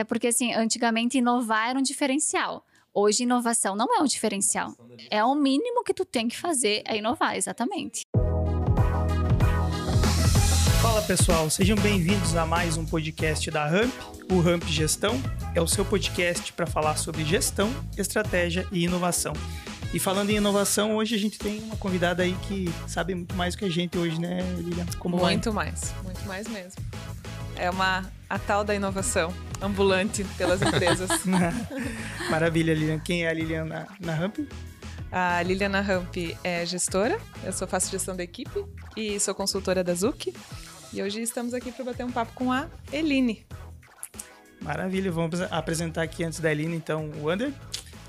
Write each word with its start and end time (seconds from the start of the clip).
É 0.00 0.04
porque, 0.04 0.28
assim, 0.28 0.54
antigamente 0.54 1.18
inovar 1.18 1.68
era 1.68 1.78
um 1.78 1.82
diferencial. 1.82 2.64
Hoje, 2.94 3.24
inovação 3.24 3.76
não 3.76 3.94
é 3.94 4.00
um 4.00 4.06
diferencial. 4.06 4.74
É 5.10 5.22
o 5.22 5.34
mínimo 5.34 5.84
que 5.84 5.92
tu 5.92 6.06
tem 6.06 6.26
que 6.26 6.38
fazer, 6.38 6.82
é 6.86 6.96
inovar, 6.96 7.36
exatamente. 7.36 8.06
Fala 10.80 11.02
pessoal, 11.02 11.50
sejam 11.50 11.76
bem-vindos 11.76 12.34
a 12.34 12.46
mais 12.46 12.78
um 12.78 12.86
podcast 12.86 13.50
da 13.50 13.66
Ramp, 13.66 13.92
o 14.32 14.40
Ramp 14.40 14.64
Gestão. 14.64 15.20
É 15.54 15.60
o 15.60 15.66
seu 15.66 15.84
podcast 15.84 16.50
para 16.54 16.66
falar 16.66 16.96
sobre 16.96 17.22
gestão, 17.22 17.68
estratégia 17.98 18.66
e 18.72 18.84
inovação. 18.84 19.34
E 19.92 19.98
falando 19.98 20.30
em 20.30 20.36
inovação, 20.36 20.96
hoje 20.96 21.16
a 21.16 21.18
gente 21.18 21.36
tem 21.38 21.60
uma 21.64 21.76
convidada 21.76 22.22
aí 22.22 22.36
que 22.46 22.72
sabe 22.86 23.14
muito 23.14 23.34
mais 23.34 23.54
do 23.54 23.58
que 23.58 23.64
a 23.64 23.68
gente 23.68 23.98
hoje, 23.98 24.20
né, 24.20 24.38
Lilian? 24.58 24.86
Como 24.98 25.16
muito 25.16 25.50
vai? 25.50 25.66
mais, 25.66 25.92
muito 26.04 26.24
mais 26.26 26.48
mesmo. 26.48 26.80
É 27.56 27.68
uma 27.68 28.10
a 28.28 28.38
tal 28.38 28.62
da 28.62 28.72
inovação 28.72 29.34
ambulante 29.60 30.24
pelas 30.38 30.62
empresas. 30.62 31.10
Maravilha, 32.30 32.72
Lilian. 32.72 33.00
Quem 33.00 33.24
é 33.24 33.28
a 33.28 33.32
Lilian 33.32 33.64
na, 33.64 33.86
na 33.98 34.14
Ramp? 34.14 34.38
A 35.10 35.42
Liliana 35.42 35.80
Ramp 35.80 36.14
é 36.44 36.64
gestora, 36.64 37.20
eu 37.42 37.52
sou 37.52 37.66
faço 37.66 37.90
gestão 37.90 38.14
da 38.14 38.22
equipe 38.22 38.64
e 38.96 39.18
sou 39.18 39.34
consultora 39.34 39.82
da 39.82 39.92
Zuc. 39.92 40.32
E 40.92 41.02
hoje 41.02 41.20
estamos 41.20 41.52
aqui 41.52 41.72
para 41.72 41.84
bater 41.84 42.06
um 42.06 42.12
papo 42.12 42.32
com 42.32 42.52
a 42.52 42.68
Eline. 42.92 43.44
Maravilha, 44.60 45.10
vamos 45.10 45.40
apresentar 45.40 46.02
aqui 46.02 46.22
antes 46.22 46.38
da 46.38 46.52
Eline, 46.52 46.76
então, 46.76 47.10
o 47.20 47.28
Ander, 47.28 47.52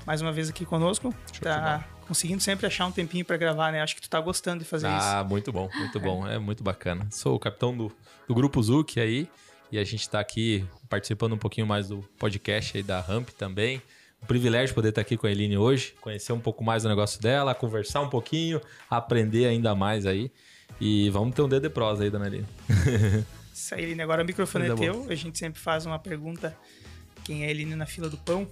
mais 0.06 0.20
uma 0.20 0.32
vez 0.32 0.48
aqui 0.48 0.64
conosco. 0.64 1.14
Tá 1.40 1.84
conseguindo 2.06 2.42
sempre 2.42 2.66
achar 2.66 2.86
um 2.86 2.92
tempinho 2.92 3.24
para 3.24 3.36
gravar, 3.36 3.72
né? 3.72 3.80
Acho 3.80 3.94
que 3.94 4.02
tu 4.02 4.10
tá 4.10 4.20
gostando 4.20 4.62
de 4.62 4.68
fazer 4.68 4.86
ah, 4.86 4.98
isso. 4.98 5.06
Ah, 5.06 5.24
muito 5.24 5.52
bom, 5.52 5.68
muito 5.74 6.00
bom, 6.00 6.26
é 6.26 6.38
muito 6.38 6.62
bacana. 6.62 7.06
Sou 7.10 7.36
o 7.36 7.38
capitão 7.38 7.76
do, 7.76 7.92
do 8.28 8.34
grupo 8.34 8.62
Zuc 8.62 8.98
aí, 8.98 9.28
e 9.70 9.78
a 9.78 9.84
gente 9.84 10.02
está 10.02 10.20
aqui 10.20 10.66
participando 10.88 11.32
um 11.32 11.38
pouquinho 11.38 11.66
mais 11.66 11.88
do 11.88 12.02
podcast 12.18 12.76
aí 12.76 12.82
da 12.82 13.00
Ramp 13.00 13.30
também. 13.30 13.82
Um 14.22 14.26
privilégio 14.26 14.74
poder 14.74 14.90
estar 14.90 15.00
aqui 15.00 15.16
com 15.16 15.26
a 15.26 15.30
Eline 15.30 15.56
hoje, 15.56 15.94
conhecer 16.00 16.32
um 16.32 16.38
pouco 16.38 16.62
mais 16.62 16.82
do 16.82 16.88
negócio 16.88 17.20
dela, 17.20 17.54
conversar 17.54 18.00
um 18.02 18.08
pouquinho, 18.08 18.60
aprender 18.88 19.46
ainda 19.46 19.74
mais 19.74 20.06
aí. 20.06 20.30
E 20.80 21.10
vamos 21.10 21.34
ter 21.34 21.42
um 21.42 21.48
dedo 21.48 21.62
de 21.62 21.70
prosa 21.70 22.04
aí, 22.04 22.10
dona 22.10 22.26
Eline. 22.26 22.46
Isso 23.52 23.74
aí, 23.74 23.82
Eline. 23.82 24.02
Agora 24.02 24.22
o 24.22 24.26
microfone 24.26 24.68
é 24.68 24.74
teu. 24.74 25.06
A 25.08 25.14
gente 25.14 25.38
sempre 25.38 25.60
faz 25.60 25.86
uma 25.86 25.98
pergunta: 25.98 26.56
quem 27.24 27.44
é 27.44 27.48
a 27.48 27.50
Eline 27.50 27.74
na 27.74 27.86
fila 27.86 28.08
do 28.08 28.16
pão? 28.16 28.48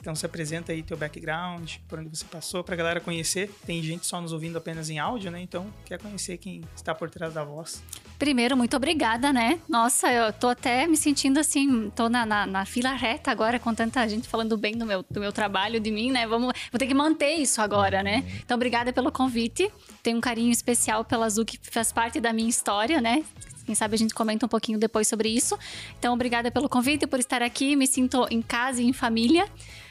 Então 0.00 0.14
se 0.14 0.24
apresenta 0.24 0.72
aí 0.72 0.82
teu 0.82 0.96
background, 0.96 1.74
por 1.86 1.98
onde 1.98 2.08
você 2.08 2.24
passou, 2.24 2.64
pra 2.64 2.74
galera 2.74 3.00
conhecer. 3.00 3.50
Tem 3.66 3.82
gente 3.82 4.06
só 4.06 4.20
nos 4.20 4.32
ouvindo 4.32 4.56
apenas 4.56 4.88
em 4.88 4.98
áudio, 4.98 5.30
né? 5.30 5.40
Então 5.40 5.66
quer 5.84 6.00
conhecer 6.00 6.38
quem 6.38 6.62
está 6.74 6.94
por 6.94 7.10
trás 7.10 7.34
da 7.34 7.44
voz. 7.44 7.82
Primeiro, 8.18 8.56
muito 8.56 8.76
obrigada, 8.76 9.32
né? 9.32 9.58
Nossa, 9.68 10.12
eu 10.12 10.32
tô 10.32 10.48
até 10.48 10.86
me 10.86 10.96
sentindo 10.96 11.38
assim, 11.38 11.90
tô 11.96 12.08
na, 12.08 12.26
na, 12.26 12.46
na, 12.46 12.64
fila 12.66 12.92
reta 12.92 13.30
agora 13.30 13.58
com 13.58 13.74
tanta 13.74 14.06
gente 14.06 14.28
falando 14.28 14.58
bem 14.58 14.76
do 14.76 14.84
meu, 14.84 15.02
do 15.10 15.20
meu 15.20 15.32
trabalho, 15.32 15.80
de 15.80 15.90
mim, 15.90 16.10
né? 16.10 16.26
Vamos, 16.26 16.52
vou 16.70 16.78
ter 16.78 16.86
que 16.86 16.92
manter 16.92 17.36
isso 17.36 17.62
agora, 17.62 18.02
né? 18.02 18.24
Então, 18.44 18.56
obrigada 18.56 18.92
pelo 18.92 19.10
convite. 19.10 19.70
Tenho 20.02 20.18
um 20.18 20.20
carinho 20.20 20.50
especial 20.50 21.04
pela 21.04 21.26
Azul, 21.26 21.46
que 21.46 21.58
faz 21.62 21.92
parte 21.92 22.20
da 22.20 22.32
minha 22.32 22.48
história, 22.48 23.00
né? 23.00 23.24
Quem 23.64 23.74
sabe 23.74 23.94
a 23.94 23.98
gente 23.98 24.12
comenta 24.12 24.44
um 24.44 24.48
pouquinho 24.48 24.78
depois 24.78 25.08
sobre 25.08 25.28
isso. 25.28 25.58
Então, 25.98 26.12
obrigada 26.12 26.50
pelo 26.50 26.68
convite, 26.68 27.06
por 27.06 27.20
estar 27.20 27.42
aqui. 27.42 27.76
Me 27.76 27.86
sinto 27.86 28.26
em 28.30 28.42
casa 28.42 28.82
e 28.82 28.86
em 28.86 28.92
família. 28.92 29.46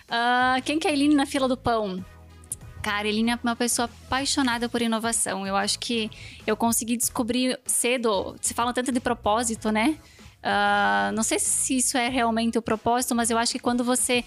Uh, 0.10 0.62
quem 0.64 0.80
que 0.80 0.88
é 0.88 0.92
a 0.92 0.94
Eline 0.94 1.16
na 1.16 1.26
fila 1.26 1.48
do 1.48 1.56
pão? 1.56 2.04
Cara, 2.82 3.08
a 3.08 3.10
Eline 3.10 3.32
é 3.32 3.40
uma 3.44 3.56
pessoa 3.56 3.86
apaixonada 4.06 4.68
por 4.68 4.82
inovação. 4.82 5.46
Eu 5.46 5.56
acho 5.56 5.80
que 5.80 6.10
eu 6.48 6.58
consegui 6.58 6.98
descobrir 6.98 7.60
cedo. 7.66 8.36
Se 8.42 8.54
fala 8.54 8.74
tanto 8.74 8.92
de 8.92 9.00
propósito, 9.00 9.72
né? 9.72 9.98
Uh, 10.40 11.12
não 11.14 11.22
sei 11.22 11.38
se 11.38 11.78
isso 11.78 11.98
é 11.98 12.08
realmente 12.08 12.58
o 12.58 12.62
propósito, 12.62 13.14
mas 13.14 13.30
eu 13.30 13.38
acho 13.38 13.52
que 13.52 13.60
quando 13.60 13.84
você 13.84 14.24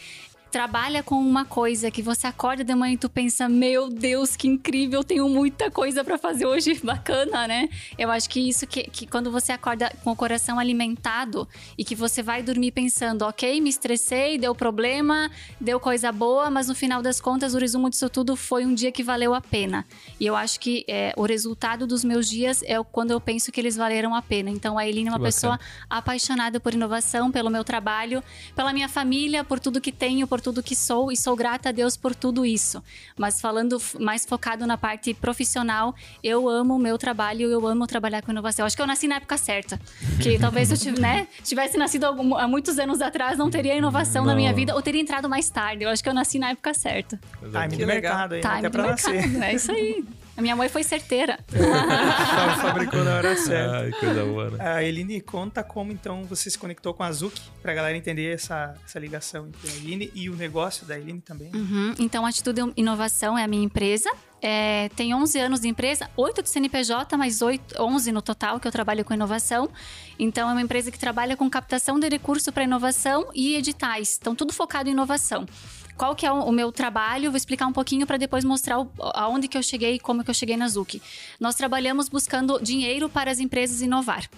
trabalha 0.53 1.03
com 1.03 1.15
uma 1.15 1.47
coisa 1.47 1.91
que 1.91 2.03
você 2.03 2.27
acorda 2.27 2.63
de 2.63 2.75
manhã 2.75 2.93
e 2.93 2.99
tu 2.99 3.09
pensa, 3.09 3.49
meu 3.49 3.89
Deus, 3.89 4.37
que 4.37 4.47
incrível, 4.47 5.03
tenho 5.03 5.27
muita 5.27 5.71
coisa 5.71 6.05
para 6.05 6.19
fazer 6.19 6.45
hoje, 6.45 6.79
bacana, 6.85 7.49
né? 7.49 7.71
Eu 7.99 8.11
acho 8.11 8.29
que 8.29 8.39
isso 8.39 8.67
que, 8.67 8.83
que 8.85 9.07
quando 9.07 9.31
você 9.31 9.51
acorda 9.51 9.91
com 10.05 10.11
o 10.11 10.17
coração 10.17 10.59
alimentado 10.59 11.49
e 11.79 11.83
que 11.83 11.95
você 11.95 12.23
vai 12.23 12.43
dormir 12.43 12.71
pensando, 12.71 13.23
ok, 13.23 13.63
me 13.63 13.71
estressei, 13.71 14.37
deu 14.37 14.55
problema, 14.55 15.31
deu 15.59 15.81
coisa 15.81 16.13
boa, 16.13 16.51
mas 16.51 16.69
no 16.69 16.75
final 16.75 17.01
das 17.01 17.19
contas 17.19 17.55
o 17.55 17.59
resumo 17.59 17.89
disso 17.89 18.11
tudo 18.11 18.37
foi 18.37 18.67
um 18.67 18.75
dia 18.75 18.93
que 18.93 19.03
valeu 19.03 19.33
a 19.33 19.41
pena. 19.41 19.87
E 20.21 20.27
eu 20.27 20.37
acho 20.37 20.61
que 20.61 20.85
é, 20.87 21.15
o 21.17 21.23
resultado 21.23 21.87
dos 21.87 22.05
meus 22.05 22.29
dias 22.29 22.63
é 22.65 22.77
quando 22.83 23.13
eu 23.13 23.21
penso 23.21 23.51
que 23.51 23.59
eles 23.59 23.75
valeram 23.75 24.15
a 24.15 24.21
pena. 24.21 24.51
Então 24.51 24.77
a 24.77 24.87
Eline 24.87 25.09
é 25.09 25.13
uma 25.13 25.19
que 25.19 25.25
pessoa 25.25 25.53
bacana. 25.53 25.71
apaixonada 25.89 26.61
por 26.61 26.75
inovação, 26.75 27.33
pelo 27.33 27.49
meu 27.49 27.65
trabalho, 27.65 28.23
pela 28.55 28.71
minha 28.75 28.89
família, 28.89 29.43
por 29.43 29.59
tudo 29.59 29.81
que 29.81 29.91
tenho, 29.91 30.27
por 30.27 30.42
tudo 30.43 30.63
que 30.63 30.77
sou 30.77 31.11
e 31.11 31.17
sou 31.17 31.35
grata 31.35 31.71
a 31.71 31.73
Deus 31.73 31.97
por 31.97 32.15
tudo 32.15 32.45
isso. 32.45 32.83
Mas 33.17 33.41
falando 33.41 33.81
mais 33.99 34.27
focado 34.27 34.67
na 34.67 34.77
parte 34.77 35.15
profissional, 35.15 35.95
eu 36.23 36.49
amo 36.49 36.77
o 36.77 36.79
meu 36.79 36.99
trabalho, 36.99 37.51
eu 37.51 37.67
amo 37.67 37.87
trabalhar 37.87 38.23
com 38.23 38.33
inovação. 38.33 38.67
Acho 38.67 38.77
que 38.77 38.83
eu 38.83 38.87
nasci 38.87 39.09
na 39.09 39.17
época 39.17 39.39
certa. 39.39 39.81
Que 40.21 40.37
talvez 40.41 40.71
eu 40.71 40.77
tivesse, 40.77 41.01
né, 41.01 41.29
tivesse 41.43 41.79
nascido 41.79 42.05
há 42.05 42.49
muitos 42.49 42.79
anos 42.79 43.01
atrás, 43.01 43.39
não 43.39 43.51
teria 43.51 43.75
inovação 43.75 44.23
não. 44.23 44.33
na 44.33 44.37
minha 44.37 44.53
vida 44.53 44.75
ou 44.75 44.83
teria 44.83 45.01
entrado 45.01 45.29
mais 45.29 45.49
tarde. 45.49 45.85
Eu 45.85 45.89
acho 45.89 46.03
que 46.03 46.09
eu 46.09 46.15
nasci 46.15 46.39
na 46.39 46.51
época 46.51 46.75
certa. 46.75 47.19
Time 47.41 47.77
de 47.77 47.87
mercado 47.87 48.35
aí, 48.35 48.41
Time 48.41 48.55
até 48.55 48.71
pra 48.71 48.83
mercado, 48.83 49.15
nascer. 49.15 49.43
É 49.43 49.55
isso 49.55 49.73
aí. 49.73 50.05
A 50.37 50.41
minha 50.41 50.57
mãe 50.57 50.69
foi 50.69 50.83
certeira. 50.83 51.39
fabricou 52.61 53.05
na 53.05 53.17
hora 53.17 53.37
certa. 53.37 53.79
Ai, 53.79 53.91
coisa 53.93 54.25
boa, 54.25 54.51
né? 54.51 54.59
A 54.61 54.83
Eline, 54.83 55.21
conta 55.21 55.63
como 55.63 55.93
então 55.93 56.25
você 56.25 56.51
se 56.51 56.59
conectou 56.59 56.95
com 56.95 57.03
a 57.03 57.13
Zuc, 57.13 57.39
pra 57.61 57.75
galera 57.75 57.97
entender 57.97 58.35
essa, 58.35 58.75
essa 58.85 58.99
ligação 58.99 59.49
entre 59.49 59.71
a 59.71 59.75
Eline 59.75 60.11
e 60.15 60.31
o 60.31 60.35
negócio 60.35 60.87
da 60.87 60.99
Eline 60.99 61.21
também. 61.21 61.51
Uhum. 61.55 61.95
Então, 61.99 62.25
Atitude 62.25 62.73
Inovação 62.77 63.37
é 63.37 63.45
a 63.45 63.49
minha 63.49 63.65
empresa. 63.65 64.11
É, 64.41 64.89
tem 64.97 65.15
11 65.15 65.39
anos 65.39 65.61
de 65.61 65.69
empresa, 65.69 66.11
8 66.17 66.43
de 66.43 66.49
CNPJ, 66.49 67.17
mas 67.17 67.43
8, 67.43 67.81
11 67.81 68.11
no 68.11 68.21
total 68.21 68.59
que 68.59 68.67
eu 68.67 68.73
trabalho 68.73 69.05
com 69.05 69.15
inovação. 69.15 69.69
Então, 70.19 70.49
é 70.49 70.53
uma 70.53 70.63
empresa 70.63 70.91
que 70.91 70.99
trabalha 70.99 71.37
com 71.37 71.49
captação 71.49 72.01
de 72.01 72.09
recurso 72.09 72.51
para 72.51 72.65
inovação 72.65 73.29
e 73.35 73.55
editais. 73.55 74.19
Então, 74.21 74.35
tudo 74.35 74.53
focado 74.53 74.89
em 74.89 74.93
inovação 74.93 75.47
qual 75.97 76.15
que 76.15 76.27
é 76.27 76.33
o, 76.33 76.51
meu 76.53 76.73
trabalho, 76.73 77.31
vou 77.31 77.37
explicar 77.37 77.67
um 77.67 77.73
pouquinho 77.73 78.07
para 78.07 78.17
depois 78.17 78.45
mostrar 78.45 78.81
o, 78.81 78.91
aonde 79.15 79.49
que 79.49 79.57
eu 79.57 79.63
cheguei 79.63 79.95
e 79.95 79.99
como 79.99 80.25
que 80.25 80.31
eu 80.31 80.35
cheguei 80.35 80.57
na 80.57 80.69
Zuc. 80.69 81.01
Nós 81.39 81.55
trabalhamos 81.55 82.09
buscando 82.09 82.61
dinheiro 82.63 83.09
para 83.09 83.31
as 83.31 83.39
empresas 83.39 83.81
inovar. 83.81 84.29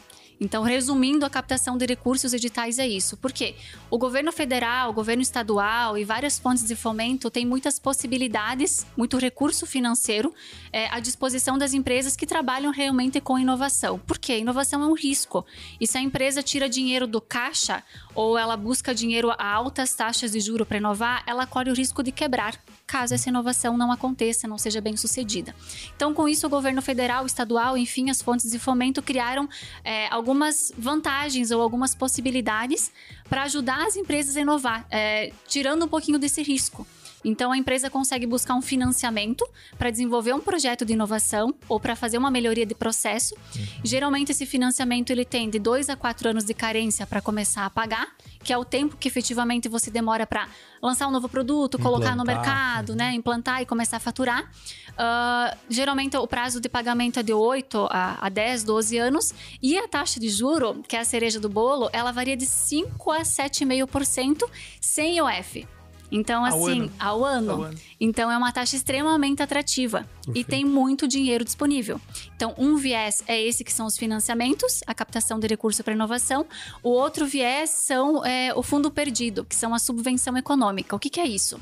Então, 0.41 0.63
resumindo, 0.63 1.25
a 1.25 1.31
captação 1.31 1.79
de 1.79 1.87
recursos 1.87 2.33
editais 2.33 2.79
é 2.79 2.87
isso. 2.87 3.17
Por 3.17 3.33
quê? 3.33 3.55
O 3.91 3.99
governo 3.99 4.33
federal, 4.33 4.91
o 4.91 4.93
governo 4.93 5.23
estadual 5.23 5.97
e 5.97 6.05
várias 6.05 6.39
fontes 6.39 6.65
de 6.67 6.75
fomento 6.75 7.31
têm 7.31 7.47
muitas 7.47 7.79
possibilidades, 7.79 8.87
muito 8.97 9.17
recurso 9.17 9.67
financeiro 9.67 10.35
é, 10.73 10.89
à 10.89 11.01
disposição 11.01 11.57
das 11.57 11.73
empresas 11.73 12.17
que 12.17 12.27
trabalham 12.27 12.73
realmente 12.73 13.21
com 13.21 13.39
inovação. 13.39 13.99
Por 13.99 14.19
quê? 14.19 14.39
Inovação 14.39 14.83
é 14.83 14.87
um 14.87 14.95
risco. 14.95 15.47
E 15.81 15.87
se 15.87 15.97
a 15.99 16.01
empresa 16.01 16.43
tira 16.43 16.69
dinheiro 16.69 17.07
do 17.07 17.21
caixa 17.21 17.83
ou 18.15 18.37
ela 18.37 18.57
busca 18.57 18.95
dinheiro 18.95 19.31
a 19.31 19.47
altas 19.47 19.95
taxas 19.95 20.33
de 20.33 20.41
juro 20.41 20.67
para 20.67 20.79
inovar, 20.79 21.23
ela 21.27 21.47
corre 21.47 21.71
o 21.71 21.75
risco 21.75 22.03
de 22.03 22.13
quebrar 22.13 22.59
caso 22.87 23.15
essa 23.15 23.29
inovação 23.29 23.77
não 23.77 23.91
aconteça, 23.91 24.47
não 24.47 24.59
seja 24.59 24.81
bem 24.81 24.97
sucedida. 24.97 25.55
Então, 25.97 26.13
com 26.13 26.29
isso, 26.29 26.47
o 26.47 26.51
governo 26.51 26.83
federal, 26.83 27.25
estadual, 27.27 27.77
enfim, 27.77 28.11
as 28.11 28.21
fontes 28.21 28.51
de 28.51 28.59
fomento 28.59 29.03
criaram 29.03 29.49
é, 29.83 30.09
algumas 30.09 30.73
vantagens 30.77 31.51
ou 31.51 31.63
algumas 31.63 31.95
possibilidades 31.95 32.93
para 33.29 33.45
ajudar 33.45 33.87
as 33.87 33.97
empresas 33.97 34.37
a 34.37 34.41
inovar, 34.41 34.87
é, 34.91 35.33
tirando 35.47 35.85
um 35.85 35.89
pouquinho 35.89 36.19
desse 36.19 36.43
risco. 36.43 36.87
Então 37.25 37.51
a 37.51 37.57
empresa 37.57 37.89
consegue 37.89 38.27
buscar 38.27 38.55
um 38.55 38.63
financiamento 38.63 39.47
para 39.79 39.91
desenvolver 39.91 40.35
um 40.35 40.41
projeto 40.41 40.85
de 40.85 40.93
inovação 40.93 41.55
ou 41.69 41.81
para 41.81 41.97
fazer 41.97 42.19
uma 42.19 42.31
melhoria 42.31 42.67
de 42.67 42.75
processo. 42.75 43.35
Uhum. 43.35 43.65
Geralmente 43.83 44.33
esse 44.33 44.45
financiamento 44.45 45.11
ele 45.11 45.25
tem 45.25 45.49
de 45.49 45.59
dois 45.59 45.89
a 45.89 45.97
quatro 45.97 46.29
anos 46.29 46.45
de 46.45 46.53
carência 46.53 47.07
para 47.07 47.21
começar 47.21 47.65
a 47.65 47.71
pagar, 47.71 48.09
que 48.43 48.53
é 48.53 48.59
o 48.59 48.65
tempo 48.65 48.97
que 48.97 49.09
efetivamente 49.09 49.69
você 49.69 49.91
demora 49.91 50.27
para 50.27 50.49
lançar 50.83 51.09
um 51.09 51.11
novo 51.11 51.29
produto, 51.29 51.79
implantar. 51.79 51.93
colocar 51.93 52.17
no 52.17 52.25
mercado, 52.25 52.95
né, 52.95 53.15
implantar 53.15 53.63
e 53.63 53.67
começar 53.67 53.97
a 53.97 54.01
faturar. 54.01 54.43
Uh, 54.91 55.57
geralmente 55.69 56.17
o 56.17 56.27
prazo 56.27 56.61
de 56.61 56.69
pagamento 56.69 57.19
é 57.19 57.23
de 57.23 57.33
8 57.33 57.89
a, 57.91 58.27
a 58.27 58.29
10, 58.29 58.65
12 58.65 58.99
anos 58.99 59.35
e 59.63 59.79
a 59.79 59.89
taxa 59.89 60.21
de 60.21 60.29
juro, 60.29 60.83
que 60.87 60.95
é 60.97 61.01
a 61.01 61.05
cereja 61.05 61.41
do 61.41 61.49
bolo, 61.49 61.89
ela 61.93 62.13
varia 62.13 62.37
de 62.37 62.47
5 62.47 63.11
a 63.11 63.23
7,5% 63.23 64.49
sem 64.81 65.17
IOF. 65.17 65.67
Então, 66.15 66.45
ao 66.45 66.65
assim, 66.65 66.83
ano. 66.83 66.93
Ao, 66.97 67.25
ano. 67.25 67.53
ao 67.53 67.63
ano. 67.63 67.79
Então, 68.01 68.31
é 68.31 68.39
uma 68.39 68.53
taxa 68.53 68.77
extremamente 68.77 69.43
atrativa 69.43 70.09
e 70.33 70.45
tem 70.45 70.65
muito 70.65 71.09
dinheiro 71.09 71.45
disponível. 71.45 72.01
Então, 72.37 72.55
um 72.57 72.77
viés 72.77 73.25
é 73.27 73.43
esse 73.43 73.65
que 73.65 73.73
são 73.73 73.85
os 73.85 73.99
financiamentos, 73.99 74.81
a 74.87 74.95
captação 74.95 75.41
de 75.41 75.49
recurso 75.49 75.83
para 75.83 75.93
inovação. 75.93 76.47
O 76.85 76.91
outro 76.91 77.27
viés 77.27 77.71
são 77.71 78.25
é, 78.25 78.55
o 78.55 78.63
fundo 78.63 78.93
perdido, 78.93 79.45
que 79.45 79.57
são 79.57 79.75
a 79.75 79.79
subvenção 79.81 80.37
econômica. 80.37 80.95
O 80.95 81.01
que, 81.01 81.11
que 81.11 81.21
é 81.21 81.27
isso? 81.27 81.59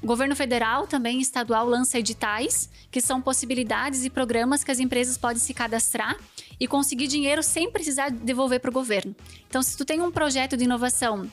O 0.00 0.06
governo 0.06 0.36
federal, 0.36 0.86
também 0.86 1.20
estadual, 1.20 1.66
lança 1.66 1.98
editais, 1.98 2.70
que 2.88 3.00
são 3.00 3.20
possibilidades 3.20 4.04
e 4.04 4.10
programas 4.10 4.62
que 4.62 4.70
as 4.70 4.78
empresas 4.78 5.18
podem 5.18 5.40
se 5.40 5.52
cadastrar 5.52 6.16
e 6.60 6.68
conseguir 6.68 7.08
dinheiro 7.08 7.42
sem 7.42 7.68
precisar 7.72 8.10
devolver 8.10 8.60
para 8.60 8.70
o 8.70 8.72
governo. 8.72 9.14
Então, 9.48 9.60
se 9.60 9.76
tu 9.76 9.84
tem 9.84 10.00
um 10.00 10.12
projeto 10.12 10.56
de 10.56 10.62
inovação 10.62 11.28